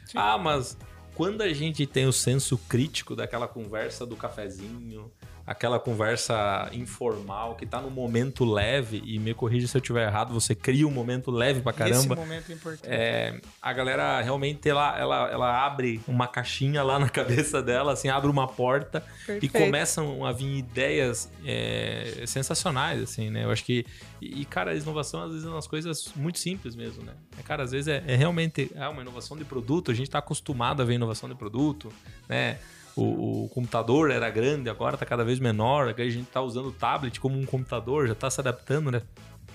Sim. 0.06 0.18
Ah, 0.18 0.38
mas 0.38 0.78
quando 1.16 1.42
a 1.42 1.54
gente 1.54 1.86
tem 1.86 2.06
o 2.06 2.12
senso 2.12 2.58
crítico 2.58 3.16
daquela 3.16 3.48
conversa 3.48 4.06
do 4.06 4.16
cafezinho, 4.16 5.10
aquela 5.50 5.80
conversa 5.80 6.70
informal 6.74 7.56
que 7.56 7.66
tá 7.66 7.82
no 7.82 7.90
momento 7.90 8.46
leve, 8.46 9.02
e 9.04 9.18
me 9.18 9.34
corrija 9.34 9.68
se 9.68 9.76
eu 9.76 9.80
estiver 9.80 10.08
errado, 10.08 10.32
você 10.32 10.54
cria 10.54 10.88
um 10.88 10.92
momento 10.92 11.32
leve 11.32 11.60
pra 11.62 11.74
caramba. 11.74 11.98
Esse 11.98 12.08
momento 12.08 12.52
é 12.52 12.54
importante. 12.54 12.88
É, 12.88 13.42
a 13.60 13.74
galera 13.74 14.22
realmente 14.22 14.70
ela, 14.70 14.96
ela, 14.96 15.28
ela 15.32 15.66
abre 15.66 16.00
uma 16.08 16.28
caixinha 16.28 16.84
lá 16.84 17.00
na 17.00 17.10
cabeça 17.10 17.64
dela, 17.64 17.94
assim, 17.94 18.10
abre 18.10 18.30
uma 18.30 18.48
porta 18.48 19.02
Perfeito. 19.02 19.44
e 19.44 19.50
começam 19.50 20.24
a 20.24 20.32
vir 20.32 20.56
ideias 20.56 21.32
é, 21.44 22.26
sensacionais, 22.28 23.02
assim, 23.02 23.32
né? 23.32 23.44
Eu 23.44 23.50
acho 23.50 23.66
que. 23.66 23.88
E, 24.22 24.46
cara, 24.46 24.70
a 24.70 24.76
inovação 24.76 25.24
às 25.24 25.32
vezes 25.32 25.48
é 25.48 25.50
umas 25.50 25.66
coisas 25.66 26.14
muito 26.16 26.38
simples 26.38 26.76
mesmo, 26.76 27.04
né? 27.04 27.14
É, 27.40 27.42
cara, 27.42 27.64
às 27.64 27.72
vezes 27.72 27.88
é, 27.88 28.04
é 28.06 28.16
realmente 28.16 28.72
é 28.76 28.88
uma 28.88 29.02
inovação 29.02 29.36
de 29.36 29.46
produto, 29.46 29.90
a 29.90 29.96
gente 29.96 30.12
tá 30.12 30.20
acostumado 30.20 30.84
a 30.84 30.86
ver 30.86 30.94
inovação 30.94 31.28
de 31.28 31.34
produto, 31.34 31.92
né? 32.28 32.60
O, 32.96 33.46
o, 33.46 33.50
computador 33.50 34.12
era 34.12 34.30
grande, 34.30 34.70
agora 34.70 34.96
está 34.96 35.06
cada 35.06 35.24
vez 35.24 35.40
menor, 35.40 35.94
a 35.96 36.10
gente 36.10 36.28
está 36.28 36.42
usando 36.42 36.68
o 36.68 36.72
tablet 36.72 37.20
como 37.20 37.40
um 37.40 37.46
computador, 37.46 38.08
já 38.08 38.14
está 38.14 38.30
se 38.30 38.40
adaptando, 38.40 38.92
né? 38.92 39.02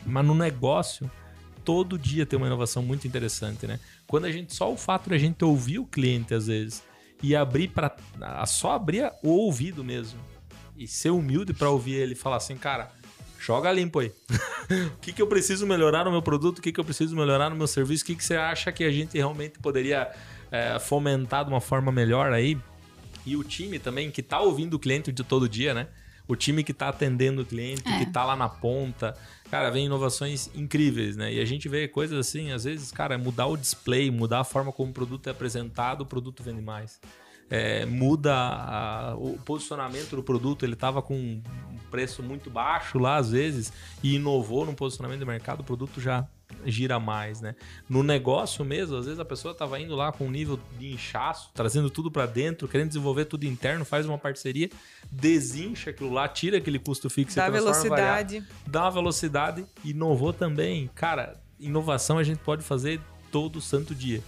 Mas 0.05 0.25
no 0.25 0.35
negócio, 0.35 1.11
todo 1.65 1.99
dia 1.99 2.27
tem 2.27 2.37
uma 2.37 2.47
inovação 2.47 2.83
muito 2.83 3.07
interessante, 3.07 3.67
né? 3.67 3.81
Quando 4.07 4.27
a 4.27 4.33
gente, 4.33 4.55
só 4.55 4.73
o 4.73 4.77
fato 4.77 5.09
de 5.09 5.15
a 5.15 5.19
gente 5.19 5.45
ouvir 5.45 5.79
o 5.79 5.87
cliente 5.87 6.35
às 6.35 6.47
vezes 6.47 6.83
e 7.23 7.35
abrir 7.35 7.69
para 7.69 7.97
só 8.47 8.73
abrir 8.73 9.11
o 9.23 9.31
ouvido 9.31 9.83
mesmo 9.83 10.21
e 10.77 10.87
ser 10.87 11.11
humilde 11.11 11.55
para 11.55 11.71
ouvir 11.71 11.95
ele 11.95 12.15
falar 12.15 12.37
assim, 12.37 12.57
cara, 12.57 12.91
joga 13.39 13.71
limpo 13.73 14.01
aí. 14.01 14.13
o 14.95 14.99
que, 15.01 15.13
que 15.13 15.23
eu 15.23 15.27
preciso 15.27 15.67
melhorar 15.67 16.05
no 16.05 16.11
meu 16.11 16.23
produto? 16.23 16.59
O 16.59 16.63
que, 16.63 16.73
que 16.73 16.81
eu 16.81 16.85
preciso 16.85 17.17
melhorar 17.17 17.51
no 17.51 17.57
meu 17.57 17.67
serviço? 17.67 18.03
O 18.03 18.07
que, 18.07 18.15
que 18.15 18.25
você 18.25 18.37
acha 18.37 18.73
que 18.73 18.85
a 18.85 18.91
gente 18.91 19.17
realmente 19.17 19.59
poderia 19.59 20.11
é, 20.51 20.79
fomentar 20.79 21.45
de 21.45 21.51
uma 21.51 21.61
forma 21.61 21.93
melhor 21.93 22.33
aí? 22.33 22.59
E 23.27 23.37
o 23.37 23.45
time 23.45 23.79
também, 23.79 24.11
que 24.11 24.23
tá 24.23 24.41
ouvindo 24.41 24.75
o 24.75 24.79
cliente 24.79 25.13
de 25.13 25.25
todo 25.25 25.49
dia, 25.49 25.73
né? 25.73 25.89
O 26.27 26.35
time 26.35 26.65
que 26.65 26.73
tá 26.73 26.89
atendendo 26.89 27.43
o 27.43 27.45
cliente, 27.45 27.83
é. 27.87 27.99
que 27.99 28.07
tá 28.07 28.25
lá 28.25 28.35
na 28.35 28.49
ponta. 28.49 29.15
Cara, 29.51 29.71
vem 29.71 29.87
inovações 29.87 30.51
incríveis, 30.55 31.17
né? 31.17 31.33
E 31.33 31.41
a 31.41 31.45
gente 31.45 31.69
vê 31.69 31.87
coisas 31.87 32.19
assim, 32.19 32.51
às 32.51 32.65
vezes, 32.65 32.91
cara, 32.91 33.19
mudar 33.19 33.47
o 33.47 33.57
display, 33.57 34.11
mudar 34.11 34.41
a 34.41 34.45
forma 34.45 34.73
como 34.73 34.91
o 34.91 34.95
produto 34.95 35.27
é 35.29 35.31
apresentado, 35.31 36.01
o 36.01 36.07
produto 36.07 36.43
vende 36.43 36.63
mais. 36.63 37.01
É, 37.51 37.85
muda 37.85 38.35
a, 38.35 39.15
o 39.17 39.39
posicionamento 39.45 40.17
do 40.17 40.23
produto, 40.23 40.65
ele 40.65 40.75
tava 40.75 41.03
com 41.03 41.15
um 41.15 41.43
preço 41.91 42.23
muito 42.23 42.49
baixo 42.49 42.99
lá, 42.99 43.17
às 43.17 43.31
vezes, 43.31 43.71
e 44.03 44.15
inovou 44.15 44.65
no 44.65 44.75
posicionamento 44.75 45.21
do 45.21 45.27
mercado, 45.27 45.61
o 45.61 45.65
produto 45.65 46.01
já 46.01 46.27
gira 46.65 46.99
mais, 46.99 47.41
né? 47.41 47.55
No 47.89 48.03
negócio 48.03 48.65
mesmo, 48.65 48.97
às 48.97 49.07
vezes 49.07 49.21
a 49.21 49.25
pessoa 49.25 49.53
estava 49.53 49.79
indo 49.81 49.95
lá 49.95 50.13
com 50.13 50.27
um 50.27 50.31
nível 50.31 50.59
de 50.79 50.93
inchaço, 50.93 51.51
trazendo 51.55 51.91
tudo 51.91 52.11
para 52.11 52.27
dentro, 52.27 52.69
querendo 52.69 52.89
desenvolver 52.89 53.25
tudo 53.27 53.45
interno, 53.45 53.85
faz 53.85 54.07
uma 54.07 54.19
parceria, 54.19 54.71
desincha 55.11 55.91
aquilo 55.91 56.13
lá, 56.13 56.29
tira 56.29 56.59
aquele 56.59 56.79
custo 56.79 57.11
fixo, 57.11 57.37
dá 57.37 57.49
velocidade, 57.49 58.41
variar, 58.41 58.63
dá 58.67 58.83
uma 58.83 58.91
velocidade, 58.91 59.67
inovou 59.85 60.33
também. 60.33 60.91
Cara, 60.95 61.41
inovação 61.59 62.19
a 62.19 62.23
gente 62.23 62.39
pode 62.39 62.63
fazer 62.63 63.01
todo 63.31 63.61
santo 63.61 63.95
dia. 63.95 64.23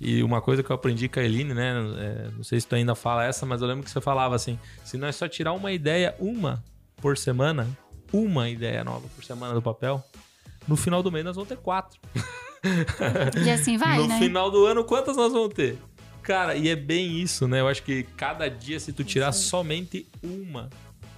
E 0.00 0.22
uma 0.22 0.40
coisa 0.40 0.62
que 0.62 0.70
eu 0.70 0.76
aprendi 0.76 1.08
com 1.08 1.20
a 1.20 1.22
Eline, 1.22 1.54
né? 1.54 1.74
É, 1.98 2.30
não 2.36 2.44
sei 2.44 2.60
se 2.60 2.66
tu 2.66 2.74
ainda 2.74 2.94
fala 2.94 3.24
essa, 3.24 3.46
mas 3.46 3.62
eu 3.62 3.68
lembro 3.68 3.82
que 3.82 3.90
você 3.90 4.00
falava 4.00 4.34
assim: 4.34 4.58
se 4.84 4.96
nós 4.96 5.16
só 5.16 5.26
tirar 5.26 5.52
uma 5.52 5.72
ideia, 5.72 6.14
uma 6.18 6.62
por 6.96 7.16
semana, 7.16 7.66
uma 8.12 8.48
ideia 8.48 8.84
nova 8.84 9.08
por 9.14 9.24
semana 9.24 9.54
do 9.54 9.62
papel, 9.62 10.04
no 10.66 10.76
final 10.76 11.02
do 11.02 11.10
mês 11.10 11.24
nós 11.24 11.36
vamos 11.36 11.48
ter 11.48 11.56
quatro. 11.56 12.00
E 13.44 13.50
assim 13.50 13.76
vai, 13.76 13.98
no 13.98 14.08
né? 14.08 14.14
No 14.14 14.20
final 14.20 14.50
do 14.50 14.66
ano, 14.66 14.82
quantas 14.82 15.16
nós 15.16 15.32
vamos 15.32 15.54
ter? 15.54 15.78
Cara, 16.20 16.56
e 16.56 16.68
é 16.68 16.74
bem 16.74 17.20
isso, 17.20 17.46
né? 17.46 17.60
Eu 17.60 17.68
acho 17.68 17.82
que 17.84 18.02
cada 18.16 18.48
dia, 18.48 18.80
se 18.80 18.92
tu 18.92 19.04
tirar 19.04 19.30
somente 19.30 20.08
uma 20.20 20.68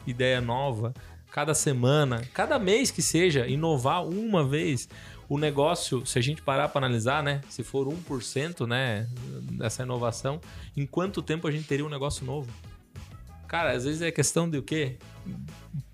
ideia 0.06 0.42
nova, 0.42 0.92
cada 1.30 1.54
semana, 1.54 2.22
cada 2.34 2.58
mês 2.58 2.90
que 2.90 3.00
seja, 3.00 3.46
inovar 3.46 4.04
uma 4.04 4.44
vez, 4.44 4.88
o 5.28 5.38
negócio, 5.38 6.04
se 6.04 6.18
a 6.18 6.22
gente 6.22 6.42
parar 6.42 6.68
para 6.68 6.84
analisar, 6.84 7.22
né? 7.22 7.40
Se 7.48 7.62
for 7.62 7.86
1%, 7.86 8.66
né, 8.66 9.08
dessa 9.52 9.82
inovação, 9.82 10.40
em 10.76 10.86
quanto 10.86 11.22
tempo 11.22 11.46
a 11.46 11.50
gente 11.50 11.66
teria 11.66 11.84
um 11.84 11.90
negócio 11.90 12.24
novo? 12.24 12.50
Cara, 13.46 13.72
às 13.72 13.84
vezes 13.84 14.02
é 14.02 14.10
questão 14.10 14.48
de 14.48 14.58
o 14.58 14.62
quê? 14.62 14.98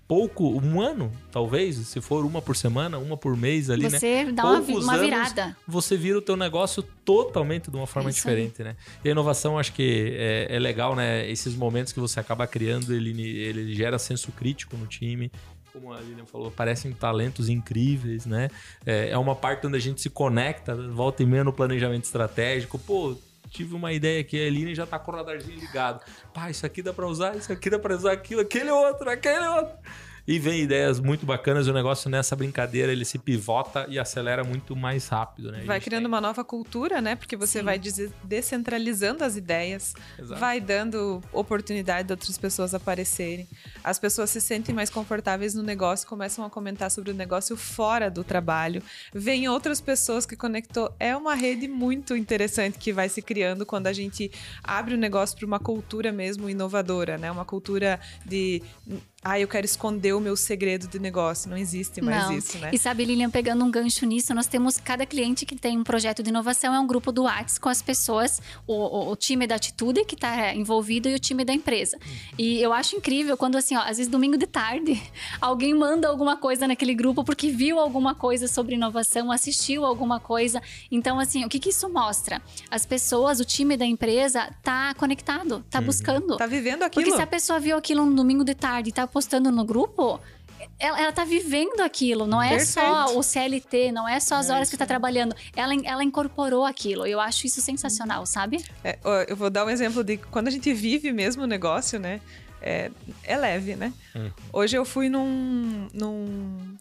Pouco, 0.07 0.59
um 0.59 0.79
ano, 0.79 1.11
talvez, 1.31 1.75
se 1.75 1.99
for 1.99 2.25
uma 2.25 2.41
por 2.41 2.55
semana, 2.55 2.97
uma 2.97 3.17
por 3.17 3.35
mês 3.35 3.69
ali, 3.69 3.89
você 3.89 4.25
né? 4.25 4.31
dá 4.31 4.43
uma, 4.43 4.59
uma 4.59 4.97
virada. 4.97 5.43
Anos, 5.43 5.55
você 5.67 5.97
vira 5.97 6.17
o 6.17 6.21
teu 6.21 6.37
negócio 6.37 6.83
totalmente 7.03 7.71
de 7.71 7.77
uma 7.77 7.87
forma 7.87 8.11
diferente, 8.11 8.61
aí. 8.61 8.69
né? 8.69 8.75
E 9.03 9.09
a 9.09 9.11
inovação, 9.11 9.57
acho 9.57 9.73
que 9.73 10.15
é, 10.17 10.47
é, 10.55 10.59
legal, 10.59 10.95
né? 10.95 11.29
Esses 11.29 11.55
momentos 11.55 11.91
que 11.91 11.99
você 11.99 12.19
acaba 12.19 12.45
criando, 12.45 12.93
ele, 12.93 13.19
ele 13.39 13.73
gera 13.73 13.97
senso 13.97 14.31
crítico 14.31 14.77
no 14.77 14.85
time. 14.85 15.31
Como 15.73 15.91
a 15.91 15.99
Lilian 15.99 16.25
falou, 16.25 16.49
parecem 16.49 16.93
talentos 16.93 17.49
incríveis, 17.49 18.25
né? 18.25 18.49
É, 18.85 19.09
é 19.09 19.17
uma 19.17 19.35
parte 19.35 19.67
onde 19.67 19.75
a 19.75 19.81
gente 19.81 20.01
se 20.01 20.09
conecta, 20.09 20.75
volta 20.75 21.21
e 21.21 21.25
meia 21.25 21.43
no 21.43 21.51
planejamento 21.51 22.05
estratégico. 22.05 22.79
Pô, 22.79 23.17
tive 23.55 23.73
uma 23.73 23.93
ideia 23.93 24.19
aqui, 24.19 24.37
a 24.37 24.43
Eline 24.43 24.75
já 24.75 24.85
tá 24.85 24.99
com 24.99 25.11
o 25.11 25.15
radarzinho 25.15 25.59
ligado. 25.59 26.03
Pá, 26.33 26.49
isso 26.49 26.65
aqui 26.65 26.81
dá 26.81 26.91
para 26.91 27.07
usar, 27.07 27.35
isso 27.37 27.51
aqui 27.51 27.69
dá 27.69 27.79
para 27.79 27.95
usar 27.95 28.11
aquilo, 28.11 28.41
aquele 28.41 28.69
outro, 28.69 29.09
aquele 29.09 29.47
outro. 29.47 29.77
E 30.27 30.39
vem 30.39 30.61
ideias 30.61 30.99
muito 30.99 31.25
bacanas. 31.25 31.67
O 31.67 31.73
negócio 31.73 32.09
nessa 32.09 32.35
brincadeira 32.35 32.91
ele 32.91 33.05
se 33.05 33.19
pivota 33.19 33.85
e 33.87 33.99
acelera 33.99 34.43
muito 34.43 34.75
mais 34.75 35.07
rápido, 35.07 35.51
né? 35.51 35.63
Vai 35.65 35.79
criando 35.79 36.03
tem... 36.03 36.07
uma 36.07 36.19
nova 36.19 36.43
cultura, 36.43 37.01
né? 37.01 37.15
Porque 37.15 37.35
você 37.35 37.59
Sim. 37.59 37.65
vai 37.65 37.79
descentralizando 38.23 39.23
as 39.23 39.35
ideias, 39.35 39.93
Exato. 40.17 40.39
vai 40.39 40.59
dando 40.59 41.21
oportunidade 41.31 42.07
de 42.07 42.13
outras 42.13 42.37
pessoas 42.37 42.73
aparecerem. 42.73 43.47
As 43.83 43.99
pessoas 43.99 44.31
se 44.31 44.41
sentem 44.41 44.73
mais 44.73 44.89
confortáveis 44.89 45.53
no 45.53 45.61
negócio, 45.61 46.07
começam 46.07 46.43
a 46.43 46.49
comentar 46.49 46.89
sobre 46.89 47.11
o 47.11 47.13
negócio 47.13 47.55
fora 47.55 48.09
do 48.09 48.23
trabalho. 48.23 48.81
Vem 49.13 49.47
outras 49.47 49.79
pessoas 49.79 50.25
que 50.25 50.35
conectou. 50.35 50.91
É 50.99 51.15
uma 51.15 51.35
rede 51.35 51.67
muito 51.67 52.15
interessante 52.15 52.79
que 52.79 52.91
vai 52.91 53.09
se 53.09 53.21
criando 53.21 53.65
quando 53.65 53.87
a 53.87 53.93
gente 53.93 54.31
abre 54.63 54.95
o 54.95 54.97
negócio 54.97 55.37
para 55.37 55.45
uma 55.45 55.59
cultura 55.59 56.11
mesmo 56.11 56.49
inovadora, 56.49 57.17
né? 57.17 57.31
Uma 57.31 57.45
cultura 57.45 57.99
de 58.25 58.63
ah, 59.27 59.39
eu 59.39 59.47
quero 59.47 59.65
esconder 59.65 60.13
o 60.13 60.19
meu 60.19 60.37
segredo 60.37 60.87
de 60.87 60.99
negócio. 60.99 61.49
Não 61.49 61.57
existe 61.57 61.99
mais 61.99 62.25
Não. 62.25 62.37
isso, 62.37 62.59
né? 62.59 62.69
E 62.71 62.77
sabe, 62.77 63.03
Lilian, 63.05 63.31
pegando 63.31 63.65
um 63.65 63.71
gancho 63.71 64.05
nisso, 64.05 64.35
nós 64.35 64.45
temos 64.45 64.77
cada 64.77 65.03
cliente 65.03 65.47
que 65.47 65.55
tem 65.55 65.79
um 65.79 65.83
projeto 65.83 66.21
de 66.21 66.29
inovação, 66.29 66.75
é 66.75 66.79
um 66.79 66.85
grupo 66.85 67.11
do 67.11 67.23
WhatsApp 67.23 67.59
com 67.59 67.67
as 67.67 67.81
pessoas, 67.81 68.39
o, 68.67 68.73
o, 68.73 69.11
o 69.11 69.15
time 69.15 69.47
da 69.47 69.55
Atitude 69.55 70.05
que 70.05 70.13
está 70.13 70.53
envolvido 70.53 71.09
e 71.09 71.15
o 71.15 71.19
time 71.19 71.43
da 71.43 71.51
empresa. 71.51 71.97
E 72.37 72.61
eu 72.61 72.71
acho 72.71 72.95
incrível 72.95 73.35
quando, 73.35 73.55
assim, 73.55 73.75
ó, 73.75 73.79
às 73.79 73.97
vezes 73.97 74.07
domingo 74.07 74.37
de 74.37 74.45
tarde, 74.45 75.01
alguém 75.41 75.73
manda 75.73 76.07
alguma 76.07 76.37
coisa 76.37 76.67
naquele 76.67 76.93
grupo 76.93 77.23
porque 77.23 77.49
viu 77.49 77.79
alguma 77.79 78.13
coisa 78.13 78.47
sobre 78.47 78.75
inovação, 78.75 79.31
assistiu 79.31 79.85
alguma 79.85 80.19
coisa. 80.19 80.61
Então, 80.91 81.19
assim, 81.19 81.43
o 81.43 81.49
que, 81.49 81.57
que 81.57 81.69
isso 81.69 81.89
mostra? 81.89 82.39
As 82.69 82.85
pessoas, 82.85 83.39
o 83.39 83.45
time 83.45 83.75
da 83.75 83.87
empresa 83.87 84.53
tá 84.61 84.93
conectado, 84.93 85.65
tá 85.67 85.79
uhum. 85.79 85.85
buscando. 85.85 86.37
Tá 86.37 86.45
vivendo 86.45 86.83
aquilo. 86.83 87.03
Porque 87.03 87.17
se 87.17 87.23
a 87.23 87.25
pessoa 87.25 87.59
viu 87.59 87.75
aquilo 87.75 88.05
no 88.05 88.15
domingo 88.15 88.43
de 88.43 88.53
tarde 88.53 88.89
e 88.89 88.93
tá 88.93 89.14
postando 89.15 89.49
no 89.49 89.63
grupo, 89.63 90.19
ela, 90.77 90.99
ela 90.99 91.11
tá 91.13 91.23
vivendo 91.23 91.79
aquilo, 91.79 92.27
não 92.27 92.41
é 92.41 92.57
Perfeito. 92.57 92.73
só 92.73 93.17
o 93.17 93.23
CLT, 93.23 93.93
não 93.93 94.05
é 94.05 94.19
só 94.19 94.35
as 94.35 94.49
é 94.49 94.53
horas 94.53 94.69
que 94.69 94.75
tá 94.75 94.85
trabalhando. 94.85 95.33
Ela, 95.55 95.73
ela 95.85 96.03
incorporou 96.03 96.65
aquilo. 96.65 97.07
Eu 97.07 97.21
acho 97.21 97.47
isso 97.47 97.61
sensacional, 97.61 98.25
sabe? 98.25 98.61
É, 98.83 98.99
eu 99.29 99.37
vou 99.37 99.49
dar 99.49 99.63
um 99.63 99.69
exemplo 99.69 100.03
de 100.03 100.17
quando 100.17 100.49
a 100.49 100.51
gente 100.51 100.73
vive 100.73 101.13
mesmo 101.13 101.43
o 101.43 101.47
negócio, 101.47 101.97
né? 101.97 102.19
É, 102.61 102.91
é 103.23 103.37
leve, 103.37 103.77
né? 103.77 103.93
Uhum. 104.13 104.31
Hoje 104.51 104.75
eu 104.75 104.83
fui 104.83 105.07
num, 105.07 105.87
num, 105.93 106.75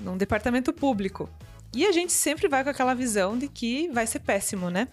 num 0.00 0.16
departamento 0.16 0.72
público. 0.72 1.28
E 1.74 1.84
a 1.86 1.92
gente 1.92 2.12
sempre 2.12 2.48
vai 2.48 2.64
com 2.64 2.70
aquela 2.70 2.94
visão 2.94 3.36
de 3.36 3.48
que 3.48 3.88
vai 3.88 4.06
ser 4.06 4.20
péssimo, 4.20 4.70
né? 4.70 4.88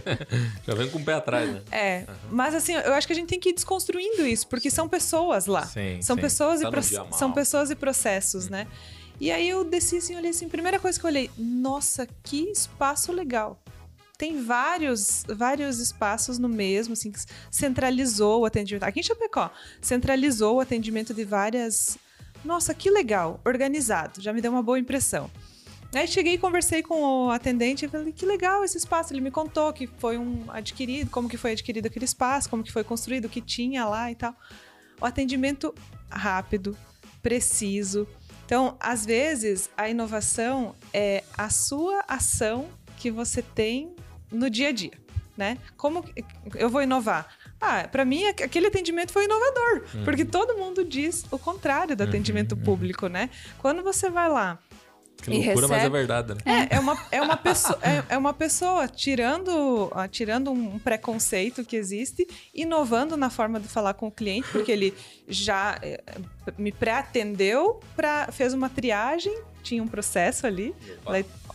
Já 0.66 0.74
vem 0.74 0.90
com 0.90 0.98
o 0.98 1.04
pé 1.04 1.14
atrás, 1.14 1.48
né? 1.48 1.62
É. 1.70 2.04
Uhum. 2.08 2.14
Mas 2.30 2.54
assim, 2.54 2.72
eu 2.72 2.92
acho 2.94 3.06
que 3.06 3.12
a 3.12 3.16
gente 3.16 3.28
tem 3.28 3.38
que 3.38 3.50
ir 3.50 3.54
desconstruindo 3.54 4.26
isso, 4.26 4.48
porque 4.48 4.70
são 4.70 4.88
pessoas 4.88 5.46
lá. 5.46 5.64
Sim, 5.66 6.00
são 6.02 6.16
sim. 6.16 6.22
pessoas 6.22 6.60
tá 6.60 6.68
e 6.68 7.16
são 7.16 7.32
pessoas 7.32 7.70
e 7.70 7.74
processos, 7.74 8.48
né? 8.48 8.66
E 9.20 9.30
aí 9.30 9.48
eu 9.48 9.62
desci 9.62 9.98
assim, 9.98 10.16
olhei 10.16 10.30
assim, 10.30 10.48
primeira 10.48 10.80
coisa 10.80 10.98
que 10.98 11.06
eu 11.06 11.10
olhei, 11.10 11.30
nossa, 11.38 12.06
que 12.24 12.50
espaço 12.50 13.12
legal 13.12 13.60
tem 14.16 14.42
vários, 14.42 15.24
vários 15.28 15.80
espaços 15.80 16.38
no 16.38 16.48
mesmo, 16.48 16.92
assim, 16.92 17.10
que 17.10 17.18
centralizou 17.50 18.42
o 18.42 18.44
atendimento. 18.44 18.84
Aqui 18.84 19.00
em 19.00 19.02
Chapecó, 19.02 19.50
centralizou 19.80 20.56
o 20.56 20.60
atendimento 20.60 21.12
de 21.12 21.24
várias. 21.24 21.98
Nossa, 22.44 22.72
que 22.74 22.90
legal, 22.90 23.40
organizado, 23.44 24.20
já 24.20 24.32
me 24.32 24.40
deu 24.40 24.52
uma 24.52 24.62
boa 24.62 24.78
impressão. 24.78 25.30
Aí 25.94 26.08
cheguei 26.08 26.34
e 26.34 26.38
conversei 26.38 26.82
com 26.82 27.26
o 27.26 27.30
atendente 27.30 27.84
e 27.84 27.88
falei, 27.88 28.12
que 28.12 28.26
legal 28.26 28.64
esse 28.64 28.76
espaço. 28.76 29.12
Ele 29.12 29.20
me 29.20 29.30
contou 29.30 29.72
que 29.72 29.86
foi 29.86 30.18
um 30.18 30.44
adquirido, 30.48 31.10
como 31.10 31.28
que 31.28 31.36
foi 31.36 31.52
adquirido 31.52 31.86
aquele 31.86 32.04
espaço, 32.04 32.50
como 32.50 32.62
que 32.62 32.72
foi 32.72 32.82
construído, 32.82 33.26
o 33.26 33.28
que 33.28 33.40
tinha 33.40 33.84
lá 33.84 34.10
e 34.10 34.14
tal. 34.14 34.34
O 35.00 35.06
atendimento 35.06 35.74
rápido, 36.10 36.76
preciso. 37.22 38.06
Então, 38.44 38.76
às 38.78 39.06
vezes, 39.06 39.70
a 39.76 39.88
inovação 39.88 40.74
é 40.92 41.24
a 41.36 41.48
sua 41.48 42.04
ação 42.06 42.68
que 42.98 43.10
você 43.10 43.42
tem 43.42 43.94
no 44.30 44.50
dia 44.50 44.68
a 44.68 44.72
dia, 44.72 44.92
né? 45.36 45.58
Como 45.76 46.04
eu 46.54 46.68
vou 46.68 46.82
inovar? 46.82 47.28
Ah, 47.60 47.88
para 47.88 48.04
mim 48.04 48.24
aquele 48.26 48.66
atendimento 48.66 49.12
foi 49.12 49.24
inovador, 49.24 49.84
uhum. 49.94 50.04
porque 50.04 50.24
todo 50.24 50.56
mundo 50.56 50.84
diz 50.84 51.24
o 51.30 51.38
contrário 51.38 51.96
do 51.96 52.02
uhum, 52.02 52.08
atendimento 52.08 52.54
uhum. 52.54 52.62
público, 52.62 53.08
né? 53.08 53.30
Quando 53.58 53.82
você 53.82 54.10
vai 54.10 54.28
lá 54.28 54.58
que 55.24 55.30
loucura, 55.30 55.66
recebe... 55.66 55.72
mas 55.72 55.84
é 55.84 55.88
verdade, 55.88 56.34
né? 56.34 56.40
É, 56.44 56.76
é 56.76 56.80
uma, 56.80 57.06
é 57.10 57.20
uma 57.20 57.36
pessoa, 57.36 57.78
é, 57.82 58.14
é, 58.14 58.18
uma 58.18 58.34
pessoa 58.34 58.88
tirando, 58.88 59.90
tirando 60.10 60.50
um 60.50 60.78
preconceito 60.78 61.64
que 61.64 61.76
existe, 61.76 62.26
inovando 62.54 63.16
na 63.16 63.30
forma 63.30 63.58
de 63.58 63.68
falar 63.68 63.94
com 63.94 64.06
o 64.06 64.10
cliente, 64.10 64.48
porque 64.52 64.70
ele 64.70 64.94
já 65.26 65.78
é, 65.82 66.00
me 66.58 66.72
pré-atendeu, 66.72 67.80
fez 68.32 68.52
uma 68.52 68.68
triagem, 68.68 69.36
tinha 69.62 69.82
um 69.82 69.88
processo 69.88 70.46
ali. 70.46 70.74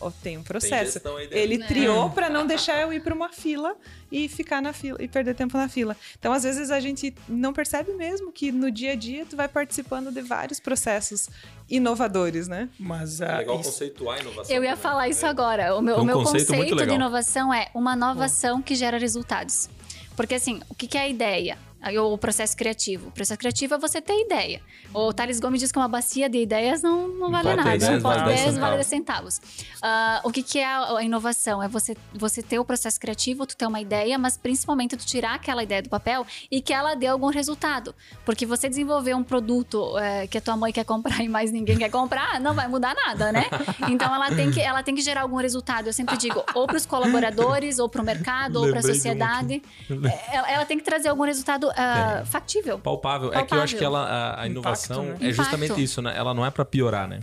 Oh, 0.00 0.10
tem 0.10 0.36
um 0.36 0.42
processo. 0.42 0.98
Tem 0.98 1.28
ele 1.30 1.62
é. 1.62 1.66
triou 1.66 2.10
para 2.10 2.28
não 2.28 2.46
deixar 2.46 2.80
eu 2.80 2.92
ir 2.92 3.02
para 3.02 3.14
uma 3.14 3.28
fila 3.28 3.76
e 4.10 4.28
ficar 4.28 4.60
na 4.60 4.72
fila 4.72 4.98
e 5.00 5.06
perder 5.06 5.34
tempo 5.34 5.56
na 5.56 5.68
fila. 5.68 5.96
Então, 6.18 6.32
às 6.32 6.42
vezes 6.42 6.70
a 6.70 6.80
gente 6.80 7.14
não 7.28 7.52
percebe 7.52 7.92
mesmo 7.92 8.32
que 8.32 8.50
no 8.50 8.70
dia 8.70 8.92
a 8.92 8.94
dia 8.96 9.24
tu 9.24 9.36
vai 9.36 9.46
participando 9.46 10.10
de 10.10 10.20
vários 10.20 10.58
processos 10.58 11.28
inovadores, 11.68 12.48
né? 12.48 12.68
Mas 12.78 13.20
é 13.20 13.36
legal 13.36 13.60
isso... 13.60 13.70
conceituar 13.70 14.18
a 14.18 14.20
inovação. 14.20 14.56
Eu 14.56 14.64
ia 14.64 14.70
também. 14.70 14.82
falar 14.82 15.08
isso 15.08 15.26
agora. 15.26 15.76
O 15.76 15.80
meu, 15.80 15.98
um 15.98 16.00
o 16.00 16.04
meu 16.04 16.18
conceito, 16.18 16.52
conceito 16.52 16.86
de 16.86 16.94
inovação 16.94 17.54
é 17.54 17.68
uma 17.72 17.94
nova 17.94 18.24
ação 18.24 18.60
que 18.60 18.74
gera 18.74 18.98
resultados. 18.98 19.68
Porque 20.16 20.34
assim, 20.34 20.60
o 20.68 20.74
que, 20.74 20.86
que 20.86 20.98
é 20.98 21.02
a 21.02 21.08
ideia? 21.08 21.56
O 21.98 22.18
processo 22.18 22.56
criativo. 22.56 23.08
O 23.08 23.10
processo 23.10 23.38
criativo 23.38 23.74
é 23.74 23.78
você 23.78 24.00
ter 24.00 24.20
ideia. 24.20 24.60
O 24.92 25.12
Thales 25.12 25.40
Gomes 25.40 25.60
diz 25.60 25.72
que 25.72 25.78
uma 25.78 25.88
bacia 25.88 26.28
de 26.28 26.38
ideias 26.38 26.82
não, 26.82 27.08
não 27.08 27.30
vale 27.30 27.54
nada. 27.54 27.74
Ideias, 27.74 27.94
não 27.94 28.02
pode 28.02 28.24
10 28.24 28.58
vale 28.58 28.84
centavos. 28.84 29.38
Uh, 29.38 30.20
o 30.24 30.30
que, 30.30 30.42
que 30.42 30.58
é 30.58 30.66
a, 30.66 31.02
inovação? 31.02 31.62
É 31.62 31.68
você, 31.68 31.96
você 32.12 32.42
ter 32.42 32.58
o 32.58 32.64
processo 32.64 33.00
criativo, 33.00 33.46
tu 33.46 33.56
ter 33.56 33.66
uma 33.66 33.80
ideia, 33.80 34.18
mas 34.18 34.36
principalmente 34.36 34.96
tu 34.96 35.06
tirar 35.06 35.34
aquela 35.34 35.62
ideia 35.62 35.82
do 35.82 35.88
papel 35.88 36.26
e 36.50 36.60
que 36.60 36.72
ela 36.72 36.94
dê 36.94 37.06
algum 37.06 37.28
resultado. 37.28 37.94
Porque 38.26 38.44
você 38.44 38.68
desenvolver 38.68 39.14
um 39.14 39.24
produto 39.24 39.96
é, 39.98 40.26
que 40.26 40.36
a 40.36 40.40
tua 40.40 40.56
mãe 40.56 40.72
quer 40.72 40.84
comprar 40.84 41.20
e 41.24 41.28
mais 41.28 41.50
ninguém 41.50 41.78
quer 41.78 41.90
comprar, 41.90 42.38
não 42.40 42.52
vai 42.54 42.68
mudar 42.68 42.94
nada, 42.94 43.32
né? 43.32 43.46
Então 43.88 44.14
ela 44.14 44.34
tem 44.34 44.50
que, 44.50 44.60
ela 44.60 44.82
tem 44.82 44.94
que 44.94 45.00
gerar 45.00 45.22
algum 45.22 45.36
resultado. 45.36 45.86
Eu 45.86 45.92
sempre 45.92 46.16
digo, 46.18 46.44
ou 46.54 46.66
para 46.66 46.76
os 46.76 46.84
colaboradores, 46.84 47.78
ou 47.78 47.88
para 47.88 48.02
o 48.02 48.04
mercado, 48.04 48.56
ou 48.56 48.68
para 48.68 48.80
a 48.80 48.82
sociedade. 48.82 49.62
É, 49.88 50.36
ela, 50.36 50.50
ela 50.50 50.66
tem 50.66 50.76
que 50.76 50.84
trazer 50.84 51.08
algum 51.08 51.24
resultado 51.24 51.69
uh, 51.70 52.26
factível. 52.26 52.78
Palpável. 52.78 53.30
Palpável. 53.30 53.44
É 53.44 53.46
que 53.46 53.54
eu 53.54 53.60
acho 53.60 53.76
que 53.76 53.84
ela, 53.84 54.04
a, 54.04 54.42
a 54.42 54.46
inovação 54.46 55.04
Impacto, 55.04 55.22
né? 55.22 55.28
é 55.28 55.32
justamente 55.32 55.64
Impacto. 55.66 55.82
isso, 55.82 56.02
né? 56.02 56.16
Ela 56.16 56.34
não 56.34 56.44
é 56.44 56.50
para 56.50 56.64
piorar, 56.64 57.08
né? 57.08 57.20